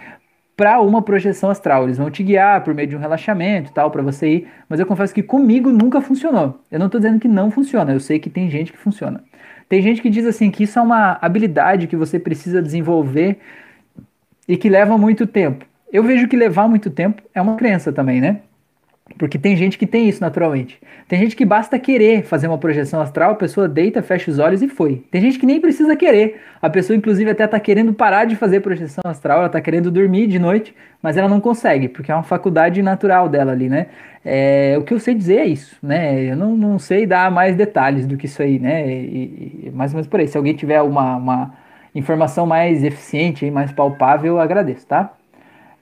para 0.56 0.82
uma 0.82 1.02
projeção 1.02 1.50
astral. 1.50 1.86
Eles 1.86 1.98
vão 1.98 2.12
te 2.12 2.22
guiar 2.22 2.64
por 2.64 2.74
meio 2.74 2.88
de 2.88 2.96
um 2.96 3.00
relaxamento 3.00 3.72
tal, 3.72 3.90
para 3.90 4.02
você 4.02 4.30
ir. 4.30 4.48
Mas 4.68 4.80
eu 4.80 4.86
confesso 4.86 5.14
que 5.14 5.24
comigo 5.24 5.72
nunca 5.72 6.02
funcionou. 6.02 6.60
Eu 6.70 6.80
não 6.80 6.88
estou 6.88 7.00
dizendo 7.00 7.20
que 7.20 7.28
não 7.28 7.50
funciona, 7.50 7.94
eu 7.94 8.00
sei 8.00 8.20
que 8.20 8.30
tem 8.30 8.50
gente 8.50 8.72
que 8.72 8.78
funciona. 8.78 9.24
Tem 9.70 9.82
gente 9.82 10.02
que 10.02 10.10
diz 10.10 10.26
assim 10.26 10.52
que 10.52 10.64
isso 10.64 10.78
é 10.78 10.82
uma 10.82 11.18
habilidade 11.22 11.88
que 11.88 11.96
você 11.96 12.20
precisa 12.20 12.62
desenvolver 12.62 13.38
e 14.48 14.58
que 14.58 14.68
leva 14.68 14.98
muito 14.98 15.28
tempo. 15.28 15.64
Eu 15.94 16.04
vejo 16.04 16.28
que 16.28 16.36
levar 16.36 16.68
muito 16.68 16.90
tempo 16.90 17.22
é 17.34 17.42
uma 17.42 17.56
crença 17.56 17.94
também, 17.94 18.20
né? 18.20 18.42
Porque 19.18 19.38
tem 19.38 19.56
gente 19.56 19.78
que 19.78 19.86
tem 19.86 20.08
isso 20.08 20.22
naturalmente. 20.22 20.80
Tem 21.08 21.20
gente 21.20 21.36
que 21.36 21.46
basta 21.46 21.78
querer 21.80 22.24
fazer 22.24 22.48
uma 22.48 22.58
projeção 22.58 23.02
astral, 23.02 23.32
a 23.32 23.36
pessoa 23.36 23.68
deita, 23.68 24.02
fecha 24.02 24.30
os 24.30 24.40
olhos 24.40 24.62
e 24.62 24.68
foi. 24.68 25.04
Tem 25.12 25.22
gente 25.22 25.40
que 25.40 25.46
nem 25.46 25.60
precisa 25.60 25.96
querer. 25.96 26.40
A 26.62 26.70
pessoa, 26.70 26.96
inclusive, 26.96 27.30
até 27.30 27.46
está 27.46 27.60
querendo 27.60 27.94
parar 27.94 28.26
de 28.26 28.36
fazer 28.36 28.60
projeção 28.62 29.02
astral, 29.06 29.40
ela 29.40 29.48
está 29.48 29.60
querendo 29.60 29.90
dormir 29.90 30.28
de 30.28 30.40
noite, 30.40 30.74
mas 31.02 31.18
ela 31.18 31.28
não 31.28 31.42
consegue, 31.42 31.88
porque 31.88 32.12
é 32.12 32.16
uma 32.16 32.24
faculdade 32.24 32.82
natural 32.82 33.28
dela 33.28 33.52
ali, 33.52 33.70
né? 33.70 33.88
É, 34.24 34.76
o 34.78 34.84
que 34.84 34.94
eu 34.94 35.00
sei 35.00 35.16
dizer 35.16 35.38
é 35.38 35.46
isso, 35.46 35.78
né? 35.82 36.32
Eu 36.32 36.36
não, 36.36 36.56
não 36.56 36.78
sei 36.78 37.06
dar 37.06 37.32
mais 37.32 37.56
detalhes 37.56 38.06
do 38.06 38.18
que 38.18 38.26
isso 38.26 38.42
aí, 38.42 38.60
né? 38.60 38.88
E, 38.90 39.64
e, 39.68 39.72
mais 39.74 39.92
ou 39.92 39.96
menos 39.96 40.08
por 40.08 40.20
aí. 40.20 40.28
Se 40.28 40.38
alguém 40.38 40.54
tiver 40.54 40.82
uma, 40.82 41.16
uma 41.16 41.54
informação 41.96 42.46
mais 42.46 42.84
eficiente 42.84 43.46
e 43.46 43.52
mais 43.52 43.72
palpável, 43.72 44.34
eu 44.34 44.40
agradeço, 44.40 44.86
tá? 44.86 45.14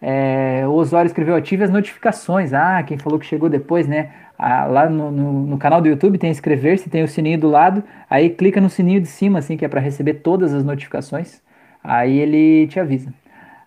É, 0.02 0.64
o 0.68 0.72
Osório 0.72 1.08
escreveu 1.08 1.36
ative 1.36 1.64
as 1.64 1.70
notificações. 1.70 2.54
Ah, 2.54 2.84
quem 2.84 2.98
falou 2.98 3.20
que 3.20 3.26
chegou 3.26 3.50
depois, 3.50 3.88
né? 3.88 4.12
Ah, 4.38 4.66
lá 4.66 4.90
no, 4.90 5.12
no, 5.12 5.34
no, 5.48 5.58
canal 5.58 5.82
do 5.82 5.88
YouTube 5.88 6.18
tem 6.18 6.30
inscrever-se, 6.30 6.90
tem 6.90 7.04
o 7.04 7.08
sininho 7.08 7.40
do 7.40 7.50
lado. 7.50 7.84
Aí 8.10 8.30
clica 8.30 8.62
no 8.62 8.70
sininho 8.70 9.02
de 9.02 9.08
cima, 9.08 9.40
assim, 9.40 9.58
que 9.58 9.66
é 9.66 9.68
para 9.68 9.82
receber 9.82 10.16
todas 10.16 10.54
as 10.54 10.64
notificações. 10.64 11.42
Aí 11.84 12.20
ele 12.20 12.68
te 12.68 12.80
avisa. 12.80 13.14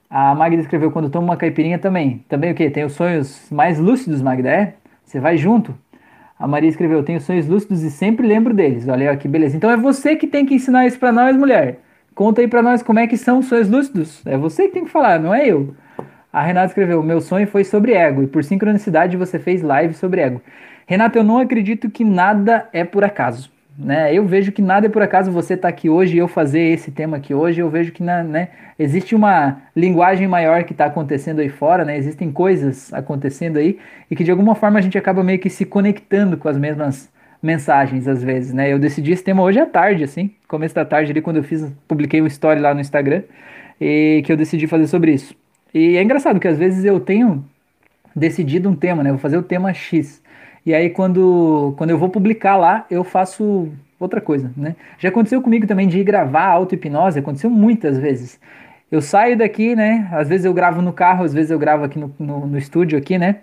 A 0.09 0.35
Magda 0.35 0.61
escreveu 0.61 0.91
quando 0.91 1.11
toma 1.11 1.27
uma 1.27 1.37
caipirinha 1.37 1.79
também. 1.79 2.25
Também 2.29 2.53
o 2.53 2.55
quê? 2.55 2.71
Tem 2.71 2.85
os 2.85 2.93
sonhos 2.93 3.49
mais 3.51 3.79
lúcidos, 3.79 4.23
Magda, 4.23 4.49
é? 4.51 4.75
Você 5.05 5.21
vai 5.21 5.37
junto? 5.37 5.75
A 6.39 6.47
Maria 6.47 6.71
escreveu: 6.71 7.03
tenho 7.03 7.21
sonhos 7.21 7.47
lúcidos 7.47 7.83
e 7.83 7.91
sempre 7.91 8.27
lembro 8.27 8.55
deles. 8.55 8.89
Olha 8.89 9.17
que 9.17 9.29
beleza. 9.29 9.57
Então 9.57 9.71
é 9.71 9.77
você 9.77 10.17
que 10.17 10.27
tem 10.27 10.47
que 10.47 10.55
ensinar 10.55 10.87
isso 10.87 10.99
para 10.99 11.13
nós, 11.13 11.37
mulher. 11.37 11.81
Conta 12.15 12.41
aí 12.41 12.49
para 12.49 12.63
nós 12.63 12.83
como 12.83 12.99
é 12.99 13.07
que 13.07 13.17
são 13.17 13.39
os 13.39 13.47
sonhos 13.47 13.69
lúcidos. 13.69 14.23
É 14.27 14.37
você 14.37 14.69
que 14.69 14.75
tem 14.75 14.85
que 14.85 14.91
falar, 14.91 15.21
não 15.21 15.35
é 15.35 15.47
eu. 15.47 15.75
A 16.33 16.43
Renata 16.43 16.69
escreveu: 16.69 17.03
Meu 17.03 17.21
sonho 17.21 17.47
foi 17.47 17.65
sobre 17.65 17.93
ego, 17.93 18.23
e 18.23 18.27
por 18.27 18.45
sincronicidade 18.45 19.17
você 19.17 19.39
fez 19.39 19.63
live 19.63 19.95
sobre 19.95 20.21
ego. 20.21 20.41
Renata, 20.87 21.19
eu 21.19 21.25
não 21.25 21.39
acredito 21.39 21.91
que 21.91 22.05
nada 22.05 22.69
é 22.73 22.85
por 22.85 23.05
acaso. 23.05 23.51
Né? 23.79 24.13
Eu 24.13 24.27
vejo 24.27 24.53
que 24.53 24.61
nada 24.61 24.87
é 24.87 24.91
por 24.91 25.03
acaso 25.03 25.31
você 25.31 25.55
estar 25.55 25.69
tá 25.69 25.75
aqui 25.75 25.89
hoje 25.89 26.17
e 26.17 26.19
eu 26.19 26.29
fazer 26.29 26.61
esse 26.61 26.91
tema 26.91 27.17
aqui 27.17 27.33
hoje. 27.33 27.61
Eu 27.61 27.71
vejo 27.71 27.93
que 27.93 28.03
na, 28.03 28.23
né, 28.23 28.49
existe 28.79 29.15
uma 29.15 29.63
linguagem 29.75 30.29
maior 30.29 30.65
que 30.65 30.73
está 30.73 30.85
acontecendo 30.85 31.41
aí 31.41 31.49
fora, 31.49 31.85
né? 31.85 31.97
existem 31.97 32.31
coisas 32.31 32.93
acontecendo 32.93 33.57
aí 33.57 33.79
e 34.11 34.17
que 34.17 34.23
de 34.23 34.31
alguma 34.31 34.55
forma 34.55 34.79
a 34.79 34.83
gente 34.83 34.99
acaba 34.99 35.25
meio 35.25 35.39
que 35.39 35.49
se 35.49 35.65
conectando 35.65 36.37
com 36.37 36.49
as 36.49 36.59
mesmas 36.59 37.11
mensagens 37.43 38.07
às 38.07 38.23
vezes. 38.23 38.53
Né? 38.53 38.71
Eu 38.71 38.79
decidi 38.79 39.13
esse 39.13 39.25
tema 39.25 39.43
hoje 39.43 39.59
à 39.59 39.67
tarde, 39.67 40.05
assim, 40.05 40.31
começo 40.47 40.75
da 40.75 40.85
tarde 40.85 41.13
ali, 41.13 41.23
quando 41.23 41.39
eu 41.39 41.45
fiz, 41.45 41.73
publiquei 41.89 42.21
um 42.21 42.27
story 42.27 42.61
lá 42.61 42.75
no 42.75 42.81
Instagram 42.81 43.23
e 43.81 44.23
que 44.27 44.33
eu 44.33 44.37
decidi 44.37 44.67
fazer 44.67 44.89
sobre 44.89 45.13
isso. 45.13 45.35
E 45.75 45.97
é 45.97 46.03
engraçado 46.03 46.41
que 46.41 46.49
às 46.49 46.59
vezes 46.59 46.85
eu 46.85 47.01
tenho 47.01 47.45
decidido 48.15 48.69
um 48.69 48.75
tema, 48.75 49.03
né? 49.03 49.11
vou 49.11 49.19
fazer 49.19 49.37
o 49.37 49.43
tema 49.43 49.73
X. 49.73 50.23
E 50.65 50.75
aí 50.75 50.91
quando, 50.91 51.75
quando 51.77 51.91
eu 51.91 51.99
vou 51.99 52.09
publicar 52.09 52.57
lá, 52.57 52.85
eu 52.91 53.05
faço 53.05 53.69
outra 53.99 54.21
coisa, 54.21 54.51
né? 54.57 54.75
Já 54.99 55.11
aconteceu 55.11 55.43
comigo 55.43 55.67
também 55.67 55.87
de 55.87 55.99
ir 55.99 56.05
gravar 56.05 56.47
auto-hipnose, 56.47 57.19
aconteceu 57.19 57.51
muitas 57.51 57.99
vezes. 57.99 58.41
Eu 58.91 59.01
saio 59.01 59.37
daqui, 59.37 59.77
né? 59.77 60.09
Às 60.11 60.29
vezes 60.29 60.47
eu 60.47 60.55
gravo 60.55 60.83
no 60.83 60.93
carro, 60.93 61.25
às 61.25 61.33
vezes 61.33 61.51
eu 61.51 61.59
gravo 61.59 61.85
aqui 61.85 61.99
no, 61.99 62.13
no, 62.19 62.47
no 62.47 62.59
estúdio 62.59 62.99
aqui, 62.99 63.19
né? 63.19 63.37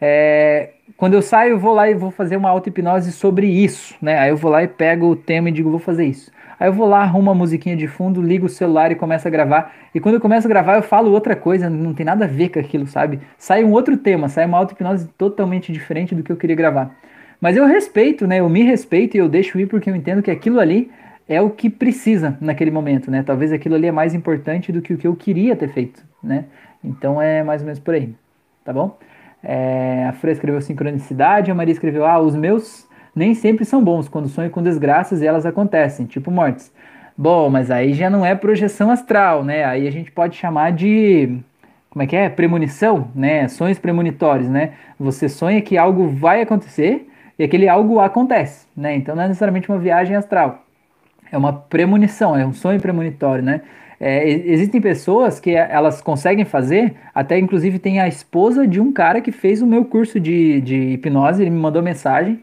É, 0.00 0.70
quando 0.96 1.14
eu 1.14 1.22
saio, 1.22 1.52
eu 1.52 1.58
vou 1.58 1.74
lá 1.74 1.88
e 1.90 1.94
vou 1.94 2.10
fazer 2.10 2.36
uma 2.36 2.48
auto-hipnose 2.48 3.12
sobre 3.12 3.46
isso, 3.46 3.94
né? 4.00 4.18
Aí 4.18 4.30
eu 4.30 4.36
vou 4.36 4.50
lá 4.50 4.62
e 4.62 4.68
pego 4.68 5.06
o 5.06 5.16
tema 5.16 5.48
e 5.48 5.52
digo, 5.52 5.70
vou 5.70 5.78
fazer 5.78 6.06
isso. 6.06 6.30
Aí 6.58 6.68
eu 6.68 6.72
vou 6.72 6.88
lá, 6.88 7.02
arrumo 7.02 7.30
uma 7.30 7.34
musiquinha 7.34 7.76
de 7.76 7.86
fundo, 7.86 8.20
ligo 8.20 8.46
o 8.46 8.48
celular 8.48 8.90
e 8.90 8.94
começo 8.94 9.28
a 9.28 9.30
gravar. 9.30 9.72
E 9.94 10.00
quando 10.00 10.16
eu 10.16 10.20
começo 10.20 10.46
a 10.46 10.50
gravar, 10.50 10.76
eu 10.76 10.82
falo 10.82 11.12
outra 11.12 11.36
coisa, 11.36 11.70
não 11.70 11.94
tem 11.94 12.04
nada 12.04 12.24
a 12.24 12.28
ver 12.28 12.48
com 12.48 12.58
aquilo, 12.58 12.86
sabe? 12.86 13.20
Sai 13.36 13.64
um 13.64 13.72
outro 13.72 13.96
tema, 13.96 14.28
sai 14.28 14.46
uma 14.46 14.58
auto-hipnose 14.58 15.08
totalmente 15.16 15.72
diferente 15.72 16.14
do 16.14 16.22
que 16.22 16.32
eu 16.32 16.36
queria 16.36 16.56
gravar. 16.56 16.94
Mas 17.40 17.56
eu 17.56 17.64
respeito, 17.66 18.26
né? 18.26 18.40
Eu 18.40 18.48
me 18.48 18.62
respeito 18.62 19.16
e 19.16 19.20
eu 19.20 19.28
deixo 19.28 19.58
ir 19.60 19.66
porque 19.66 19.88
eu 19.88 19.94
entendo 19.94 20.22
que 20.22 20.30
aquilo 20.30 20.58
ali 20.58 20.90
é 21.28 21.40
o 21.40 21.50
que 21.50 21.70
precisa 21.70 22.36
naquele 22.40 22.70
momento, 22.70 23.10
né? 23.10 23.22
Talvez 23.22 23.52
aquilo 23.52 23.76
ali 23.76 23.86
é 23.86 23.92
mais 23.92 24.14
importante 24.14 24.72
do 24.72 24.82
que 24.82 24.94
o 24.94 24.98
que 24.98 25.06
eu 25.06 25.14
queria 25.14 25.54
ter 25.54 25.68
feito, 25.68 26.02
né? 26.22 26.46
Então 26.82 27.20
é 27.20 27.42
mais 27.44 27.60
ou 27.60 27.66
menos 27.66 27.78
por 27.78 27.94
aí, 27.94 28.14
tá 28.64 28.72
bom? 28.72 28.98
É, 29.42 30.06
a 30.08 30.12
Fran 30.14 30.32
escreveu 30.32 30.60
sincronicidade, 30.60 31.50
a 31.50 31.54
Maria 31.54 31.72
escreveu, 31.72 32.04
ah, 32.04 32.18
os 32.18 32.34
meus 32.34 32.87
nem 33.14 33.34
sempre 33.34 33.64
são 33.64 33.82
bons 33.82 34.08
quando 34.08 34.28
sonho 34.28 34.50
com 34.50 34.62
desgraças 34.62 35.22
e 35.22 35.26
elas 35.26 35.46
acontecem, 35.46 36.06
tipo 36.06 36.30
mortes. 36.30 36.72
Bom, 37.16 37.50
mas 37.50 37.70
aí 37.70 37.94
já 37.94 38.08
não 38.08 38.24
é 38.24 38.34
projeção 38.34 38.90
astral, 38.90 39.44
né? 39.44 39.64
Aí 39.64 39.88
a 39.88 39.90
gente 39.90 40.10
pode 40.12 40.36
chamar 40.36 40.70
de 40.70 41.40
como 41.90 42.02
é 42.02 42.06
que 42.06 42.14
é? 42.14 42.28
Premonição, 42.28 43.08
né? 43.14 43.48
Sonhos 43.48 43.78
premonitórios, 43.78 44.48
né? 44.48 44.74
Você 45.00 45.28
sonha 45.28 45.60
que 45.60 45.76
algo 45.76 46.08
vai 46.08 46.42
acontecer 46.42 47.08
e 47.36 47.42
aquele 47.42 47.68
algo 47.68 47.98
acontece, 47.98 48.66
né? 48.76 48.94
Então 48.94 49.16
não 49.16 49.24
é 49.24 49.28
necessariamente 49.28 49.68
uma 49.68 49.78
viagem 49.78 50.14
astral. 50.14 50.64
É 51.32 51.36
uma 51.36 51.52
premonição, 51.52 52.36
é 52.36 52.46
um 52.46 52.52
sonho 52.52 52.80
premonitório, 52.80 53.42
né? 53.42 53.62
É, 54.00 54.28
existem 54.28 54.80
pessoas 54.80 55.40
que 55.40 55.50
elas 55.50 56.00
conseguem 56.00 56.44
fazer, 56.44 56.94
até 57.12 57.36
inclusive 57.36 57.80
tem 57.80 57.98
a 57.98 58.06
esposa 58.06 58.64
de 58.64 58.80
um 58.80 58.92
cara 58.92 59.20
que 59.20 59.32
fez 59.32 59.60
o 59.60 59.66
meu 59.66 59.84
curso 59.84 60.20
de, 60.20 60.60
de 60.60 60.76
hipnose, 60.92 61.42
ele 61.42 61.50
me 61.50 61.58
mandou 61.58 61.82
mensagem 61.82 62.40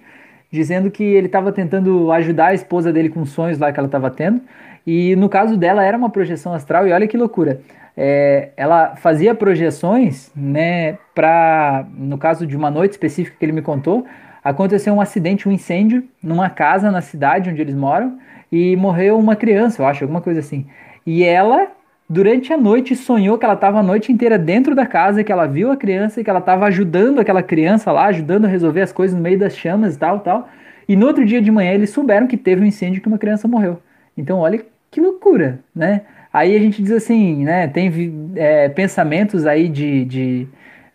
dizendo 0.55 0.89
que 0.89 1.03
ele 1.03 1.27
estava 1.27 1.51
tentando 1.51 2.11
ajudar 2.11 2.47
a 2.47 2.53
esposa 2.53 2.91
dele 2.91 3.09
com 3.09 3.25
sonhos 3.25 3.59
lá 3.59 3.71
que 3.71 3.79
ela 3.79 3.87
estava 3.87 4.09
tendo. 4.09 4.41
E 4.87 5.15
no 5.15 5.27
caso 5.27 5.57
dela 5.57 5.83
era 5.83 5.97
uma 5.97 6.09
projeção 6.09 6.53
astral, 6.53 6.87
e 6.87 6.91
olha 6.91 7.07
que 7.07 7.17
loucura. 7.17 7.59
É, 7.97 8.49
ela 8.55 8.95
fazia 8.95 9.33
projeções, 9.35 10.31
né, 10.35 10.97
para, 11.13 11.85
no 11.97 12.17
caso 12.17 12.45
de 12.45 12.55
uma 12.55 12.71
noite 12.71 12.93
específica 12.93 13.37
que 13.37 13.45
ele 13.45 13.51
me 13.51 13.61
contou, 13.61 14.05
aconteceu 14.43 14.93
um 14.93 15.01
acidente, 15.01 15.47
um 15.47 15.51
incêndio 15.51 16.03
numa 16.21 16.49
casa 16.49 16.91
na 16.91 17.01
cidade 17.01 17.49
onde 17.49 17.61
eles 17.61 17.75
moram 17.75 18.17
e 18.51 18.75
morreu 18.75 19.17
uma 19.17 19.35
criança, 19.35 19.81
eu 19.81 19.87
acho, 19.87 20.03
alguma 20.03 20.21
coisa 20.21 20.39
assim. 20.39 20.65
E 21.05 21.23
ela 21.23 21.67
durante 22.07 22.53
a 22.53 22.57
noite 22.57 22.95
sonhou 22.95 23.37
que 23.37 23.45
ela 23.45 23.55
estava 23.55 23.79
a 23.79 23.83
noite 23.83 24.11
inteira 24.11 24.37
dentro 24.37 24.75
da 24.75 24.85
casa, 24.85 25.23
que 25.23 25.31
ela 25.31 25.45
viu 25.45 25.71
a 25.71 25.77
criança 25.77 26.21
e 26.21 26.23
que 26.23 26.29
ela 26.29 26.39
estava 26.39 26.65
ajudando 26.65 27.19
aquela 27.19 27.41
criança 27.41 27.91
lá, 27.91 28.05
ajudando 28.05 28.45
a 28.45 28.47
resolver 28.47 28.81
as 28.81 28.91
coisas 28.91 29.15
no 29.15 29.21
meio 29.21 29.39
das 29.39 29.55
chamas 29.57 29.95
e 29.95 29.99
tal, 29.99 30.19
tal. 30.19 30.49
E 30.87 30.95
no 30.95 31.07
outro 31.07 31.25
dia 31.25 31.41
de 31.41 31.51
manhã 31.51 31.71
eles 31.71 31.89
souberam 31.89 32.27
que 32.27 32.37
teve 32.37 32.61
um 32.61 32.65
incêndio 32.65 33.01
que 33.01 33.07
uma 33.07 33.17
criança 33.17 33.47
morreu. 33.47 33.79
Então 34.17 34.39
olha 34.39 34.63
que 34.91 35.01
loucura, 35.01 35.59
né? 35.75 36.01
Aí 36.31 36.55
a 36.55 36.59
gente 36.59 36.81
diz 36.81 36.91
assim, 36.91 37.43
né? 37.43 37.67
Tem 37.67 37.91
é, 38.35 38.69
pensamentos 38.69 39.45
aí 39.45 39.67
de, 39.67 40.05
de 40.05 40.47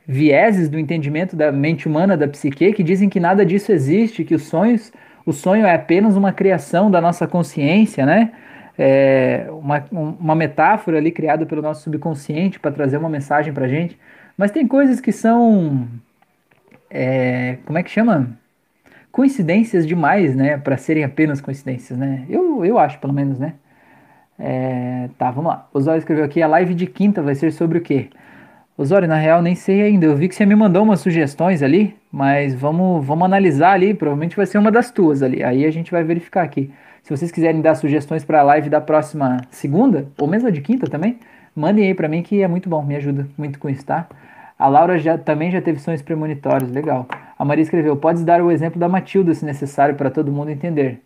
vieses 0.06 0.68
do 0.68 0.78
entendimento 0.78 1.34
da 1.34 1.50
mente 1.50 1.88
humana, 1.88 2.16
da 2.16 2.28
psique, 2.28 2.72
que 2.72 2.82
dizem 2.82 3.08
que 3.08 3.18
nada 3.18 3.44
disso 3.44 3.72
existe, 3.72 4.24
que 4.24 4.34
os 4.34 4.44
sonhos, 4.44 4.92
o 5.24 5.32
sonho 5.32 5.66
é 5.66 5.74
apenas 5.74 6.16
uma 6.16 6.32
criação 6.32 6.90
da 6.90 7.00
nossa 7.00 7.26
consciência, 7.26 8.06
né? 8.06 8.32
É, 8.82 9.46
uma, 9.50 9.84
uma 9.92 10.34
metáfora 10.34 10.96
ali 10.96 11.12
criada 11.12 11.44
pelo 11.44 11.60
nosso 11.60 11.82
subconsciente 11.82 12.58
para 12.58 12.72
trazer 12.72 12.96
uma 12.96 13.10
mensagem 13.10 13.52
para 13.52 13.68
gente. 13.68 13.98
Mas 14.38 14.50
tem 14.50 14.66
coisas 14.66 15.02
que 15.02 15.12
são. 15.12 15.86
É, 16.88 17.58
como 17.66 17.76
é 17.78 17.82
que 17.82 17.90
chama? 17.90 18.38
Coincidências 19.12 19.86
demais, 19.86 20.34
né? 20.34 20.56
Para 20.56 20.78
serem 20.78 21.04
apenas 21.04 21.42
coincidências, 21.42 21.98
né? 21.98 22.24
Eu, 22.26 22.64
eu 22.64 22.78
acho, 22.78 22.98
pelo 22.98 23.12
menos, 23.12 23.38
né? 23.38 23.52
É, 24.38 25.10
tá, 25.18 25.30
vamos 25.30 25.50
lá. 25.50 25.68
O 25.74 25.80
Zóio 25.82 25.98
escreveu 25.98 26.24
aqui: 26.24 26.40
a 26.40 26.48
live 26.48 26.72
de 26.72 26.86
quinta 26.86 27.20
vai 27.20 27.34
ser 27.34 27.52
sobre 27.52 27.76
o 27.76 27.82
quê? 27.82 28.08
Osório, 28.78 29.06
na 29.06 29.16
real, 29.16 29.42
nem 29.42 29.54
sei 29.54 29.82
ainda. 29.82 30.06
Eu 30.06 30.16
vi 30.16 30.26
que 30.26 30.34
você 30.34 30.46
me 30.46 30.54
mandou 30.54 30.82
umas 30.82 31.00
sugestões 31.00 31.62
ali, 31.62 31.94
mas 32.10 32.54
vamos, 32.54 33.04
vamos 33.04 33.26
analisar 33.26 33.72
ali. 33.72 33.92
Provavelmente 33.92 34.34
vai 34.34 34.46
ser 34.46 34.56
uma 34.56 34.70
das 34.70 34.90
tuas 34.90 35.22
ali. 35.22 35.44
Aí 35.44 35.66
a 35.66 35.70
gente 35.70 35.90
vai 35.90 36.02
verificar 36.02 36.42
aqui. 36.42 36.72
Se 37.02 37.16
vocês 37.16 37.30
quiserem 37.30 37.60
dar 37.60 37.74
sugestões 37.74 38.24
para 38.24 38.40
a 38.40 38.42
live 38.42 38.68
da 38.68 38.80
próxima 38.80 39.40
segunda, 39.50 40.06
ou 40.18 40.26
mesmo 40.26 40.50
de 40.50 40.60
quinta 40.60 40.86
também, 40.88 41.18
mandem 41.54 41.86
aí 41.86 41.94
para 41.94 42.08
mim 42.08 42.22
que 42.22 42.42
é 42.42 42.48
muito 42.48 42.68
bom, 42.68 42.82
me 42.82 42.96
ajuda 42.96 43.26
muito 43.36 43.58
com 43.58 43.68
isso, 43.68 43.84
tá? 43.84 44.06
A 44.58 44.68
Laura 44.68 44.98
já, 44.98 45.16
também 45.16 45.50
já 45.50 45.62
teve 45.62 45.78
sonhos 45.78 46.02
premonitórios, 46.02 46.70
legal. 46.70 47.06
A 47.38 47.44
Maria 47.46 47.62
escreveu: 47.62 47.96
Podes 47.96 48.22
dar 48.22 48.42
o 48.42 48.50
exemplo 48.50 48.78
da 48.78 48.88
Matilda, 48.88 49.32
se 49.32 49.44
necessário, 49.44 49.94
para 49.94 50.10
todo 50.10 50.30
mundo 50.30 50.50
entender. 50.50 51.00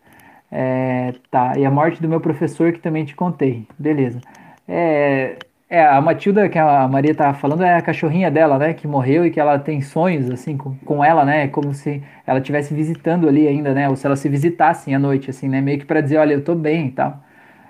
É, 0.51 1.15
tá, 1.31 1.57
e 1.57 1.65
a 1.65 1.71
morte 1.71 2.03
do 2.03 2.09
meu 2.09 2.21
professor 2.21 2.73
que 2.73 2.81
também 2.81 3.05
te 3.05 3.15
contei. 3.15 3.67
Beleza. 3.79 4.21
É, 4.67 5.37
é, 5.75 5.87
a 5.87 6.01
Matilda, 6.01 6.49
que 6.49 6.59
a 6.59 6.87
Maria 6.89 7.15
tá 7.15 7.35
falando, 7.35 7.65
é 7.65 7.77
a 7.77 7.83
cachorrinha 7.83 8.31
dela, 8.31 8.59
né? 8.59 8.75
Que 8.75 8.87
morreu 8.87 9.27
e 9.27 9.31
que 9.31 9.41
ela 9.41 9.59
tem 9.59 9.81
sonhos, 9.81 10.31
assim, 10.31 10.57
com, 10.57 10.77
com 10.85 11.05
ela, 11.05 11.25
né? 11.25 11.49
Como 11.49 11.75
se 11.75 12.03
ela 12.27 12.39
estivesse 12.39 12.73
visitando 12.73 13.29
ali 13.29 13.49
ainda, 13.49 13.75
né? 13.75 13.89
Ou 13.89 13.97
se 13.97 14.07
ela 14.07 14.17
se 14.17 14.29
visitassem 14.29 14.95
à 14.95 14.99
noite, 14.99 15.31
assim, 15.31 15.49
né? 15.49 15.61
Meio 15.61 15.79
que 15.79 15.85
pra 15.85 16.01
dizer, 16.01 16.19
olha, 16.19 16.35
eu 16.35 16.45
tô 16.45 16.55
bem 16.55 16.87
e 16.89 16.91
tal. 16.93 17.21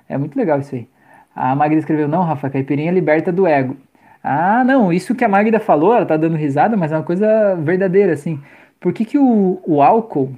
É 0.09 0.19
muito 0.19 0.37
legal 0.37 0.61
isso 0.61 0.75
aí. 0.75 0.89
A 1.35 1.55
Magda 1.55 1.79
escreveu, 1.79 2.07
não, 2.09 2.23
Rafa, 2.23 2.51
caipirinha 2.51 2.93
liberta 2.93 3.33
do 3.33 3.47
ego. 3.47 3.77
Ah, 4.23 4.65
não, 4.65 4.93
isso 4.93 5.15
que 5.15 5.25
a 5.25 5.29
Magda 5.29 5.61
falou, 5.61 5.95
ela 5.95 6.07
tá 6.07 6.17
dando 6.17 6.37
risada, 6.37 6.77
mas 6.77 6.93
é 6.93 6.97
uma 6.97 7.03
coisa 7.05 7.57
verdadeira, 7.57 8.13
assim. 8.13 8.41
Por 8.81 8.93
que, 8.93 9.05
que 9.05 9.19
o, 9.19 9.61
o 9.67 9.83
álcool, 9.83 10.35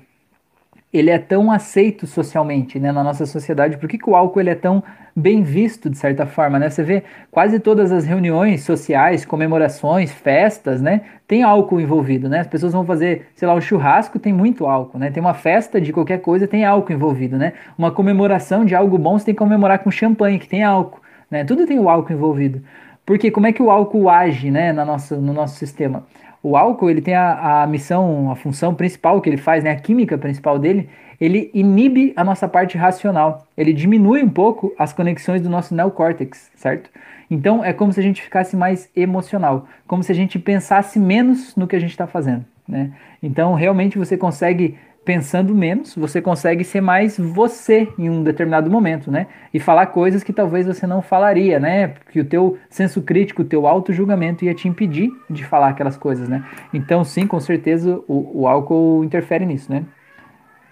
ele 0.96 1.10
é 1.10 1.18
tão 1.18 1.50
aceito 1.50 2.06
socialmente, 2.06 2.78
né, 2.78 2.92
na 2.92 3.02
nossa 3.02 3.26
sociedade? 3.26 3.76
Por 3.76 3.88
que, 3.88 3.98
que 3.98 4.08
o 4.08 4.16
álcool 4.16 4.40
ele 4.40 4.50
é 4.50 4.54
tão 4.54 4.82
bem 5.14 5.42
visto, 5.42 5.88
de 5.88 5.96
certa 5.96 6.26
forma, 6.26 6.58
né? 6.58 6.68
Você 6.68 6.82
vê 6.82 7.02
quase 7.30 7.58
todas 7.58 7.90
as 7.90 8.04
reuniões 8.04 8.62
sociais, 8.62 9.24
comemorações, 9.24 10.12
festas, 10.12 10.82
né? 10.82 11.00
Tem 11.26 11.42
álcool 11.42 11.80
envolvido, 11.80 12.28
né? 12.28 12.40
As 12.40 12.46
pessoas 12.46 12.74
vão 12.74 12.84
fazer, 12.84 13.28
sei 13.34 13.48
lá, 13.48 13.54
um 13.54 13.60
churrasco, 13.60 14.18
tem 14.18 14.32
muito 14.32 14.66
álcool, 14.66 14.98
né? 14.98 15.10
Tem 15.10 15.20
uma 15.20 15.32
festa 15.32 15.80
de 15.80 15.92
qualquer 15.92 16.20
coisa, 16.20 16.46
tem 16.46 16.66
álcool 16.66 16.92
envolvido, 16.92 17.38
né? 17.38 17.54
Uma 17.78 17.90
comemoração 17.90 18.64
de 18.64 18.74
algo 18.74 18.98
bom, 18.98 19.18
você 19.18 19.26
tem 19.26 19.34
que 19.34 19.38
comemorar 19.38 19.78
com 19.78 19.90
champanhe, 19.90 20.38
que 20.38 20.48
tem 20.48 20.62
álcool, 20.62 21.00
né? 21.30 21.44
Tudo 21.44 21.66
tem 21.66 21.78
o 21.78 21.88
álcool 21.88 22.12
envolvido. 22.12 22.62
Porque 23.06 23.30
como 23.30 23.46
é 23.46 23.52
que 23.52 23.62
o 23.62 23.70
álcool 23.70 24.10
age, 24.10 24.50
né, 24.50 24.72
na 24.72 24.84
nossa, 24.84 25.16
no 25.16 25.32
nosso 25.32 25.56
sistema? 25.56 26.04
O 26.46 26.56
álcool, 26.56 26.88
ele 26.88 27.00
tem 27.00 27.12
a, 27.12 27.64
a 27.64 27.66
missão, 27.66 28.30
a 28.30 28.36
função 28.36 28.72
principal 28.72 29.20
que 29.20 29.28
ele 29.28 29.36
faz, 29.36 29.64
né, 29.64 29.72
a 29.72 29.74
química 29.74 30.16
principal 30.16 30.60
dele, 30.60 30.88
ele 31.20 31.50
inibe 31.52 32.12
a 32.14 32.22
nossa 32.22 32.46
parte 32.46 32.78
racional. 32.78 33.48
Ele 33.58 33.72
diminui 33.72 34.22
um 34.22 34.28
pouco 34.28 34.72
as 34.78 34.92
conexões 34.92 35.42
do 35.42 35.50
nosso 35.50 35.74
neocórtex, 35.74 36.52
certo? 36.54 36.88
Então 37.28 37.64
é 37.64 37.72
como 37.72 37.92
se 37.92 37.98
a 37.98 38.02
gente 38.04 38.22
ficasse 38.22 38.56
mais 38.56 38.88
emocional, 38.94 39.66
como 39.88 40.04
se 40.04 40.12
a 40.12 40.14
gente 40.14 40.38
pensasse 40.38 41.00
menos 41.00 41.56
no 41.56 41.66
que 41.66 41.74
a 41.74 41.80
gente 41.80 41.90
está 41.90 42.06
fazendo, 42.06 42.44
né? 42.68 42.92
Então 43.20 43.54
realmente 43.54 43.98
você 43.98 44.16
consegue 44.16 44.78
pensando 45.06 45.54
menos, 45.54 45.94
você 45.94 46.20
consegue 46.20 46.64
ser 46.64 46.80
mais 46.80 47.16
você 47.16 47.88
em 47.96 48.10
um 48.10 48.24
determinado 48.24 48.68
momento, 48.68 49.08
né? 49.08 49.28
E 49.54 49.60
falar 49.60 49.86
coisas 49.86 50.24
que 50.24 50.32
talvez 50.32 50.66
você 50.66 50.84
não 50.84 51.00
falaria, 51.00 51.60
né? 51.60 51.86
Porque 51.86 52.20
o 52.20 52.24
teu 52.24 52.58
senso 52.68 53.00
crítico, 53.00 53.42
o 53.42 53.44
teu 53.44 53.68
auto-julgamento 53.68 54.44
ia 54.44 54.52
te 54.52 54.66
impedir 54.66 55.12
de 55.30 55.44
falar 55.44 55.68
aquelas 55.68 55.96
coisas, 55.96 56.28
né? 56.28 56.44
Então, 56.74 57.04
sim, 57.04 57.24
com 57.24 57.38
certeza 57.38 58.02
o, 58.08 58.42
o 58.42 58.48
álcool 58.48 59.04
interfere 59.04 59.46
nisso, 59.46 59.72
né? 59.72 59.84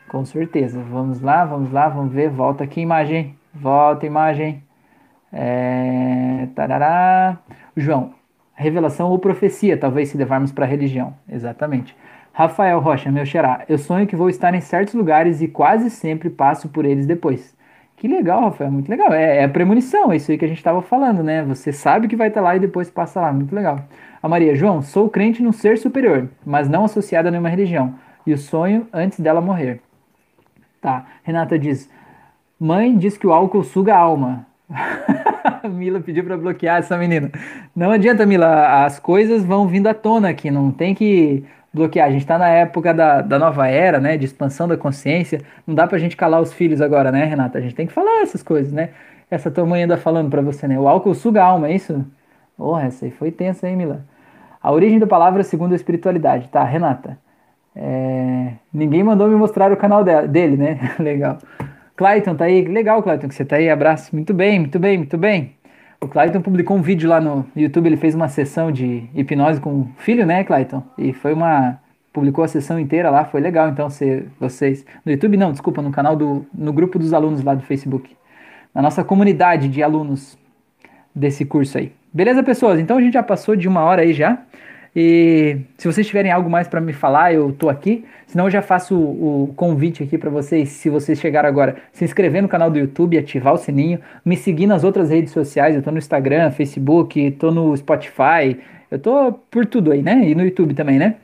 Com 0.09 0.25
certeza. 0.25 0.83
Vamos 0.83 1.21
lá, 1.21 1.45
vamos 1.45 1.71
lá, 1.71 1.89
vamos 1.89 2.13
ver. 2.13 2.29
Volta 2.29 2.65
aqui, 2.65 2.81
imagem. 2.81 3.39
Volta, 3.55 4.05
imagem. 4.05 4.65
É... 5.33 6.49
Tarará. 6.57 7.39
João, 7.77 8.15
revelação 8.53 9.11
ou 9.11 9.19
profecia, 9.21 9.77
talvez 9.77 10.09
se 10.09 10.17
levarmos 10.17 10.51
para 10.51 10.65
a 10.65 10.69
religião. 10.69 11.15
Exatamente. 11.29 11.97
Rafael 12.35 12.81
Rocha, 12.81 13.13
meu 13.13 13.25
xará, 13.25 13.65
eu 13.69 13.79
sonho 13.79 14.09
que 14.09 14.17
vou 14.17 14.29
estar 14.29 14.53
em 14.55 14.61
certos 14.61 14.93
lugares 14.95 15.41
e 15.41 15.47
quase 15.47 15.89
sempre 15.89 16.29
passo 16.29 16.69
por 16.69 16.85
eles 16.85 17.07
depois. 17.07 17.57
Que 17.97 18.09
legal, 18.09 18.41
Rafael, 18.41 18.73
muito 18.73 18.89
legal. 18.89 19.13
É, 19.13 19.37
é 19.37 19.45
a 19.45 19.49
premonição, 19.49 20.11
é 20.11 20.17
isso 20.17 20.33
aí 20.33 20.37
que 20.37 20.45
a 20.45 20.49
gente 20.49 20.59
estava 20.59 20.83
falando, 20.83 21.23
né? 21.23 21.45
Você 21.45 21.73
sabe 21.73 22.09
que 22.09 22.17
vai 22.17 22.27
estar 22.27 22.41
lá 22.41 22.57
e 22.57 22.59
depois 22.59 22.91
passa 22.91 23.21
lá, 23.21 23.33
muito 23.33 23.55
legal. 23.55 23.85
A 24.21 24.29
Maria, 24.29 24.57
João, 24.57 24.83
sou 24.83 25.09
crente 25.09 25.45
num 25.45 25.53
ser 25.53 25.79
superior, 25.79 26.29
mas 26.45 26.69
não 26.69 26.85
associada 26.85 27.29
a 27.29 27.31
nenhuma 27.31 27.49
religião, 27.49 27.95
e 28.27 28.33
o 28.33 28.39
sonho 28.39 28.89
antes 28.93 29.21
dela 29.21 29.41
morrer. 29.41 29.81
Tá, 30.81 31.07
Renata 31.23 31.57
diz, 31.57 31.89
mãe 32.59 32.99
diz 32.99 33.17
que 33.17 33.29
o 33.29 33.33
álcool 33.33 33.63
suga 33.63 33.95
a 33.95 33.99
alma. 33.99 34.45
Mila 35.71 36.01
pediu 36.01 36.25
para 36.25 36.37
bloquear 36.37 36.79
essa 36.79 36.99
menina. 36.99 37.31
Não 37.77 37.93
adianta, 37.93 38.27
Mila, 38.27 38.85
as 38.85 38.99
coisas 38.99 39.45
vão 39.45 39.69
vindo 39.69 39.87
à 39.87 39.95
tona 39.95 40.31
aqui, 40.31 40.51
não 40.51 40.73
tem 40.73 40.97
que 40.97 41.45
bloquear. 41.75 42.09
A 42.09 42.11
gente 42.11 42.23
está 42.23 42.39
na 42.39 42.49
época 42.49 42.95
da, 42.95 43.21
da 43.21 43.39
nova 43.39 43.67
era, 43.67 43.99
né? 43.99 44.17
De 44.17 44.25
expansão 44.25 44.69
da 44.69 44.77
consciência. 44.77 45.41
Não 45.67 45.75
dá 45.75 45.87
pra 45.87 45.99
gente 45.99 46.17
calar 46.17 46.41
os 46.41 46.53
filhos 46.53 46.81
agora, 46.81 47.11
né, 47.11 47.25
Renata? 47.25 47.59
A 47.59 47.61
gente 47.61 47.75
tem 47.75 47.87
que 47.87 47.93
falar 47.93 48.23
essas 48.23 48.43
coisas, 48.43 48.73
né? 48.73 48.91
Essa 49.31 49.51
tua 49.51 49.67
mãe 49.67 49.83
anda 49.83 49.97
falando 49.97 50.31
para 50.31 50.41
você, 50.41 50.69
né? 50.69 50.79
O 50.79 50.87
álcool 50.87 51.15
suga 51.15 51.43
a 51.43 51.47
alma, 51.47 51.69
é 51.69 51.75
isso? 51.75 52.05
Porra, 52.57 52.85
essa 52.85 53.05
aí 53.05 53.11
foi 53.11 53.31
tensa, 53.33 53.69
hein, 53.69 53.77
Mila? 53.77 54.05
A 54.63 54.73
origem 54.73 54.99
da 54.99 55.07
palavra 55.07 55.43
segundo 55.43 55.73
a 55.73 55.77
espiritualidade, 55.77 56.49
tá, 56.49 56.63
Renata? 56.63 57.19
É... 57.75 58.53
Ninguém 58.73 59.03
mandou 59.03 59.29
me 59.29 59.35
mostrar 59.35 59.73
o 59.73 59.77
canal 59.77 60.05
dele, 60.05 60.57
né? 60.57 60.79
Legal. 60.99 61.39
Clayton 61.97 62.35
tá 62.35 62.45
aí? 62.45 62.65
Legal, 62.65 63.03
Clayton, 63.03 63.29
que 63.29 63.35
você 63.35 63.45
tá 63.45 63.57
aí. 63.57 63.69
Abraço. 63.69 64.15
Muito 64.15 64.33
bem, 64.33 64.61
muito 64.61 64.79
bem, 64.79 64.99
muito 64.99 65.19
bem. 65.19 65.57
O 66.05 66.09
Clayton 66.09 66.43
publicou 66.43 66.77
um 66.77 66.83
vídeo 66.83 67.09
lá 67.09 67.19
no 67.19 67.47
YouTube, 67.57 67.87
ele 67.87 67.97
fez 67.97 68.15
uma 68.15 68.29
sessão 68.29 68.71
de 68.71 69.09
hipnose 69.15 69.59
com 69.59 69.71
o 69.71 69.89
filho, 69.97 70.27
né, 70.27 70.45
Clayton? 70.45 70.83
E 70.99 71.15
foi 71.15 71.33
uma. 71.33 71.81
Publicou 72.13 72.45
a 72.45 72.49
sessão 72.49 72.79
inteira 72.79 73.09
lá, 73.11 73.25
foi 73.25 73.41
legal. 73.41 73.71
Então, 73.71 73.89
se 73.89 74.27
vocês. 74.39 74.85
No 75.03 75.11
YouTube, 75.11 75.39
não, 75.39 75.51
desculpa, 75.51 75.81
no 75.81 75.91
canal 75.91 76.15
do. 76.15 76.45
No 76.53 76.75
grupo 76.75 76.99
dos 76.99 77.15
alunos 77.15 77.43
lá 77.43 77.55
do 77.55 77.63
Facebook. 77.63 78.15
Na 78.75 78.83
nossa 78.83 79.03
comunidade 79.03 79.67
de 79.67 79.83
alunos 79.83 80.37
desse 81.15 81.47
curso 81.47 81.79
aí. 81.79 81.91
Beleza, 82.13 82.43
pessoas? 82.43 82.79
Então 82.79 82.99
a 82.99 83.01
gente 83.01 83.15
já 83.15 83.23
passou 83.23 83.57
de 83.57 83.67
uma 83.67 83.81
hora 83.81 84.03
aí 84.03 84.13
já. 84.13 84.43
E 84.97 85.59
se 85.77 85.89
vocês 85.89 86.07
tiverem 86.07 86.31
algo 86.31 86.49
mais 86.49 86.69
para 86.69 86.81
me 86.81 86.93
falar, 86.93 87.35
eu 87.35 87.53
tô 87.53 87.69
aqui. 87.69 88.05
Senão 88.27 88.47
eu 88.47 88.51
já 88.51 88.63
faço 88.63 88.97
o, 88.97 89.45
o 89.45 89.55
convite 89.55 90.03
aqui 90.03 90.17
para 90.17 90.31
vocês, 90.31 90.69
se 90.69 90.89
vocês 90.89 91.19
chegaram 91.19 91.49
agora, 91.49 91.77
se 91.93 92.05
inscrever 92.05 92.43
no 92.43 92.49
canal 92.49 92.71
do 92.71 92.79
YouTube, 92.79 93.19
ativar 93.19 93.55
o 93.55 93.57
sininho, 93.57 94.01
me 94.25 94.37
seguir 94.37 94.67
nas 94.67 94.85
outras 94.85 95.11
redes 95.11 95.33
sociais. 95.33 95.75
Eu 95.75 95.83
tô 95.83 95.91
no 95.91 95.99
Instagram, 95.99 96.51
Facebook, 96.53 97.31
tô 97.33 97.51
no 97.51 97.77
Spotify, 97.77 98.59
eu 98.91 98.99
tô 98.99 99.33
por 99.51 99.67
tudo 99.67 99.91
aí, 99.91 100.03
né? 100.03 100.29
E 100.29 100.35
no 100.35 100.45
YouTube 100.45 100.75
também, 100.75 100.99
né? 100.99 101.17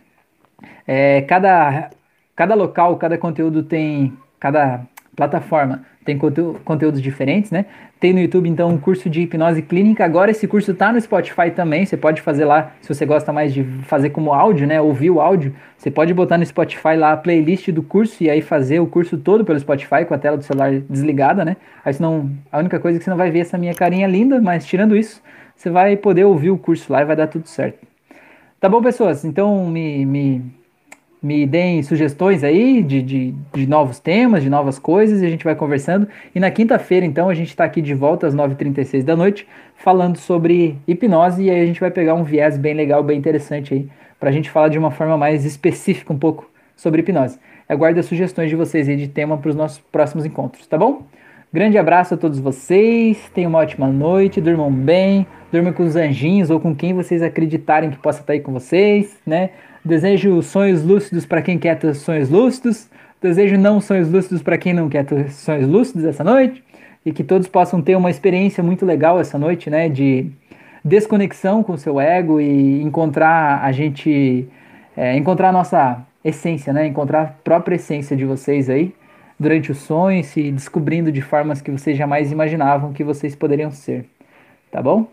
É, 0.86 1.22
cada, 1.22 1.90
cada 2.34 2.54
local, 2.54 2.96
cada 2.96 3.16
conteúdo 3.16 3.62
tem. 3.62 4.12
Cada 4.40 4.80
plataforma 5.14 5.84
tem 6.14 6.18
conteúdos 6.64 7.00
diferentes, 7.00 7.50
né? 7.50 7.66
Tem 8.00 8.12
no 8.12 8.20
YouTube, 8.20 8.48
então, 8.48 8.70
um 8.70 8.78
curso 8.78 9.08
de 9.08 9.20
hipnose 9.20 9.62
clínica. 9.62 10.04
Agora 10.04 10.30
esse 10.30 10.48
curso 10.48 10.74
tá 10.74 10.92
no 10.92 11.00
Spotify 11.00 11.50
também. 11.54 11.86
Você 11.86 11.96
pode 11.96 12.20
fazer 12.20 12.44
lá, 12.44 12.72
se 12.80 12.88
você 12.92 13.06
gosta 13.06 13.32
mais 13.32 13.54
de 13.54 13.62
fazer 13.84 14.10
como 14.10 14.32
áudio, 14.32 14.66
né? 14.66 14.80
Ouvir 14.80 15.10
o 15.10 15.20
áudio. 15.20 15.54
Você 15.76 15.90
pode 15.90 16.12
botar 16.12 16.36
no 16.38 16.44
Spotify 16.44 16.96
lá 16.96 17.12
a 17.12 17.16
playlist 17.16 17.70
do 17.70 17.82
curso 17.82 18.22
e 18.24 18.28
aí 18.28 18.40
fazer 18.40 18.80
o 18.80 18.86
curso 18.86 19.16
todo 19.16 19.44
pelo 19.44 19.58
Spotify 19.58 20.04
com 20.06 20.14
a 20.14 20.18
tela 20.18 20.36
do 20.36 20.42
celular 20.42 20.72
desligada, 20.88 21.44
né? 21.44 21.56
Aí 21.84 21.94
senão, 21.94 22.30
a 22.50 22.58
única 22.58 22.80
coisa 22.80 22.96
é 22.96 22.98
que 22.98 23.04
você 23.04 23.10
não 23.10 23.16
vai 23.16 23.30
ver 23.30 23.40
essa 23.40 23.56
minha 23.56 23.74
carinha 23.74 24.06
linda, 24.06 24.40
mas 24.40 24.66
tirando 24.66 24.96
isso, 24.96 25.22
você 25.54 25.70
vai 25.70 25.96
poder 25.96 26.24
ouvir 26.24 26.50
o 26.50 26.58
curso 26.58 26.92
lá 26.92 27.02
e 27.02 27.04
vai 27.04 27.16
dar 27.16 27.28
tudo 27.28 27.46
certo. 27.46 27.86
Tá 28.58 28.68
bom, 28.68 28.82
pessoas? 28.82 29.24
Então 29.24 29.66
me, 29.66 30.04
me 30.04 30.42
me 31.22 31.46
deem 31.46 31.82
sugestões 31.82 32.42
aí 32.42 32.82
de, 32.82 33.02
de, 33.02 33.34
de, 33.52 33.66
novos 33.66 33.98
temas, 33.98 34.42
de 34.42 34.48
novas 34.48 34.78
coisas, 34.78 35.20
e 35.20 35.26
a 35.26 35.28
gente 35.28 35.44
vai 35.44 35.54
conversando. 35.54 36.08
E 36.34 36.40
na 36.40 36.50
quinta-feira, 36.50 37.04
então, 37.04 37.28
a 37.28 37.34
gente 37.34 37.48
está 37.48 37.64
aqui 37.64 37.82
de 37.82 37.94
volta 37.94 38.26
às 38.26 38.34
9h36 38.34 39.02
da 39.02 39.14
noite, 39.14 39.46
falando 39.74 40.16
sobre 40.16 40.78
hipnose, 40.88 41.42
e 41.42 41.50
aí 41.50 41.60
a 41.60 41.66
gente 41.66 41.80
vai 41.80 41.90
pegar 41.90 42.14
um 42.14 42.24
viés 42.24 42.56
bem 42.56 42.74
legal, 42.74 43.02
bem 43.02 43.18
interessante 43.18 43.74
aí, 43.74 43.88
para 44.18 44.30
a 44.30 44.32
gente 44.32 44.50
falar 44.50 44.68
de 44.68 44.78
uma 44.78 44.90
forma 44.90 45.16
mais 45.16 45.44
específica 45.44 46.12
um 46.12 46.18
pouco 46.18 46.50
sobre 46.74 47.00
hipnose. 47.00 47.38
Aguardo 47.68 48.00
as 48.00 48.06
sugestões 48.06 48.48
de 48.48 48.56
vocês 48.56 48.88
aí 48.88 48.96
de 48.96 49.08
tema 49.08 49.36
para 49.36 49.50
os 49.50 49.54
nossos 49.54 49.78
próximos 49.78 50.24
encontros, 50.24 50.66
tá 50.66 50.78
bom? 50.78 51.02
Grande 51.52 51.76
abraço 51.76 52.14
a 52.14 52.16
todos 52.16 52.38
vocês, 52.38 53.28
tenham 53.34 53.50
uma 53.50 53.58
ótima 53.58 53.88
noite, 53.88 54.40
durmam 54.40 54.72
bem, 54.72 55.26
durmam 55.52 55.72
com 55.72 55.82
os 55.82 55.96
anjinhos 55.96 56.48
ou 56.48 56.60
com 56.60 56.74
quem 56.74 56.94
vocês 56.94 57.22
acreditarem 57.22 57.90
que 57.90 57.98
possa 57.98 58.20
estar 58.20 58.32
aí 58.32 58.40
com 58.40 58.52
vocês, 58.52 59.18
né? 59.26 59.50
Desejo 59.84 60.42
sonhos 60.42 60.84
lúcidos 60.84 61.24
para 61.24 61.40
quem 61.40 61.58
quer 61.58 61.78
ter 61.78 61.94
sonhos 61.94 62.28
lúcidos. 62.28 62.88
Desejo 63.20 63.56
não 63.58 63.80
sonhos 63.80 64.10
lúcidos 64.10 64.42
para 64.42 64.58
quem 64.58 64.72
não 64.72 64.88
quer 64.88 65.04
ter 65.04 65.30
sonhos 65.30 65.68
lúcidos 65.68 66.04
essa 66.04 66.22
noite. 66.22 66.62
E 67.04 67.12
que 67.12 67.24
todos 67.24 67.48
possam 67.48 67.80
ter 67.80 67.96
uma 67.96 68.10
experiência 68.10 68.62
muito 68.62 68.84
legal 68.84 69.18
essa 69.18 69.38
noite, 69.38 69.70
né? 69.70 69.88
De 69.88 70.30
desconexão 70.84 71.62
com 71.62 71.72
o 71.72 71.78
seu 71.78 72.00
ego 72.00 72.40
e 72.40 72.82
encontrar 72.82 73.64
a 73.64 73.72
gente. 73.72 74.48
É, 74.96 75.16
encontrar 75.16 75.48
a 75.48 75.52
nossa 75.52 76.04
essência, 76.22 76.72
né? 76.72 76.86
Encontrar 76.86 77.22
a 77.22 77.26
própria 77.26 77.76
essência 77.76 78.16
de 78.16 78.24
vocês 78.24 78.68
aí 78.68 78.94
durante 79.38 79.72
o 79.72 79.74
sonho, 79.74 80.22
se 80.22 80.52
descobrindo 80.52 81.10
de 81.10 81.22
formas 81.22 81.62
que 81.62 81.70
vocês 81.70 81.96
jamais 81.96 82.30
imaginavam 82.30 82.92
que 82.92 83.02
vocês 83.02 83.34
poderiam 83.34 83.70
ser. 83.70 84.04
Tá 84.70 84.82
bom? 84.82 85.06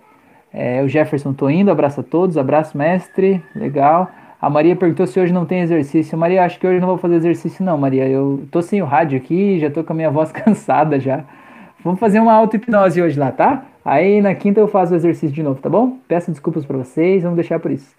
É, 0.54 0.84
o 0.84 0.90
Jefferson, 0.90 1.34
tô 1.34 1.50
indo, 1.50 1.72
abraço 1.72 2.02
a 2.02 2.04
todos, 2.04 2.38
abraço, 2.38 2.78
mestre, 2.78 3.42
legal. 3.56 4.12
A 4.40 4.50
Maria 4.50 4.76
perguntou 4.76 5.08
se 5.08 5.20
hoje 5.20 5.34
não 5.34 5.46
tem 5.46 5.62
exercício. 5.62 6.18
Maria, 6.18 6.44
acho 6.44 6.60
que 6.60 6.68
hoje 6.68 6.80
não 6.80 6.88
vou 6.88 6.98
fazer 6.98 7.16
exercício, 7.16 7.66
não, 7.66 7.78
Maria. 7.78 8.08
Eu 8.08 8.44
tô 8.52 8.62
sem 8.62 8.82
o 8.82 8.86
rádio 8.86 9.18
aqui, 9.18 9.60
já 9.60 9.70
tô 9.70 9.84
com 9.84 9.94
a 9.94 9.96
minha 9.96 10.12
voz 10.12 10.32
cansada 10.34 11.00
já. 11.00 11.24
Vamos 11.84 12.00
fazer 12.00 12.20
uma 12.20 12.34
auto-hipnose 12.34 13.02
hoje 13.02 13.20
lá, 13.20 13.32
tá? 13.32 13.66
Aí 13.84 14.22
na 14.22 14.36
quinta 14.36 14.60
eu 14.60 14.68
faço 14.68 14.94
o 14.94 14.96
exercício 14.96 15.34
de 15.34 15.42
novo, 15.42 15.60
tá 15.60 15.70
bom? 15.70 15.98
Peço 16.08 16.30
desculpas 16.30 16.66
para 16.66 16.78
vocês, 16.78 17.24
vamos 17.24 17.38
deixar 17.38 17.60
por 17.60 17.72
isso. 17.72 17.96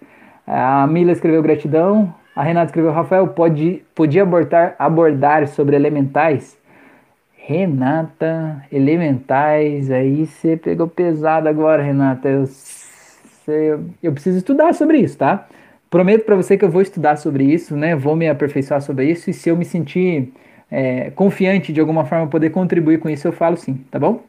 A 0.47 0.87
Mila 0.87 1.11
escreveu 1.11 1.41
gratidão. 1.41 2.13
A 2.35 2.43
Renata 2.43 2.67
escreveu, 2.67 2.91
Rafael, 2.91 3.27
pode, 3.27 3.83
podia 3.93 4.23
abordar, 4.23 4.75
abordar 4.79 5.47
sobre 5.47 5.75
elementais? 5.75 6.57
Renata, 7.35 8.63
elementais, 8.71 9.91
aí 9.91 10.25
você 10.25 10.55
pegou 10.55 10.87
pesado 10.87 11.49
agora, 11.49 11.83
Renata. 11.83 12.29
Eu, 12.29 12.45
eu, 13.47 13.85
eu 14.01 14.13
preciso 14.13 14.37
estudar 14.37 14.73
sobre 14.73 14.99
isso, 14.99 15.17
tá? 15.17 15.47
Prometo 15.89 16.23
para 16.23 16.35
você 16.35 16.55
que 16.57 16.63
eu 16.63 16.69
vou 16.69 16.81
estudar 16.81 17.15
sobre 17.17 17.43
isso, 17.43 17.75
né? 17.75 17.95
Vou 17.95 18.15
me 18.15 18.29
aperfeiçoar 18.29 18.81
sobre 18.81 19.09
isso 19.09 19.29
e 19.29 19.33
se 19.33 19.49
eu 19.49 19.57
me 19.57 19.65
sentir 19.65 20.31
é, 20.69 21.09
confiante 21.11 21.73
de 21.73 21.79
alguma 21.79 22.05
forma 22.05 22.27
poder 22.27 22.51
contribuir 22.51 22.99
com 22.99 23.09
isso, 23.09 23.27
eu 23.27 23.31
falo 23.31 23.57
sim, 23.57 23.83
tá 23.89 23.97
bom? 23.97 24.21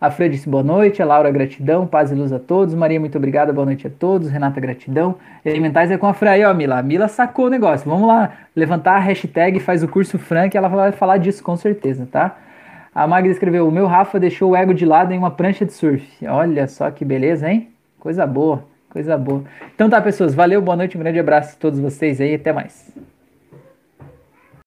A 0.00 0.10
Fred 0.10 0.34
disse 0.34 0.48
boa 0.48 0.62
noite, 0.62 1.02
a 1.02 1.04
Laura 1.04 1.30
gratidão, 1.30 1.86
paz 1.86 2.10
e 2.10 2.14
luz 2.14 2.32
a 2.32 2.38
todos, 2.38 2.74
Maria 2.74 2.98
muito 2.98 3.18
obrigada, 3.18 3.52
boa 3.52 3.66
noite 3.66 3.86
a 3.86 3.90
todos, 3.90 4.30
Renata 4.30 4.58
gratidão, 4.58 5.16
Elementais 5.44 5.90
é 5.90 5.98
com 5.98 6.06
a 6.06 6.14
Fran 6.14 6.30
aí, 6.30 6.44
ó, 6.44 6.54
Mila, 6.54 6.78
a 6.78 6.82
Mila 6.82 7.06
sacou 7.06 7.46
o 7.46 7.50
negócio, 7.50 7.90
vamos 7.90 8.08
lá 8.08 8.32
levantar 8.56 8.96
a 8.96 8.98
hashtag, 8.98 9.60
faz 9.60 9.82
o 9.82 9.88
curso 9.88 10.18
Frank, 10.18 10.56
ela 10.56 10.68
vai 10.68 10.92
falar 10.92 11.18
disso 11.18 11.42
com 11.42 11.54
certeza, 11.54 12.08
tá? 12.10 12.38
A 12.94 13.06
Magda 13.06 13.28
escreveu, 13.28 13.68
o 13.68 13.70
meu 13.70 13.86
Rafa 13.86 14.18
deixou 14.18 14.52
o 14.52 14.56
ego 14.56 14.72
de 14.72 14.86
lado 14.86 15.12
em 15.12 15.18
uma 15.18 15.32
prancha 15.32 15.66
de 15.66 15.72
surf, 15.72 16.26
olha 16.26 16.66
só 16.66 16.90
que 16.90 17.04
beleza, 17.04 17.50
hein? 17.50 17.68
Coisa 17.98 18.26
boa, 18.26 18.64
coisa 18.90 19.16
boa. 19.16 19.44
Então 19.74 19.88
tá, 19.88 20.00
pessoas, 20.00 20.34
valeu, 20.34 20.60
boa 20.60 20.76
noite, 20.76 20.96
um 20.96 21.00
grande 21.00 21.18
abraço 21.18 21.56
a 21.56 21.58
todos 21.58 21.78
vocês 21.80 22.20
aí, 22.20 22.34
até 22.34 22.52
mais. 22.52 22.92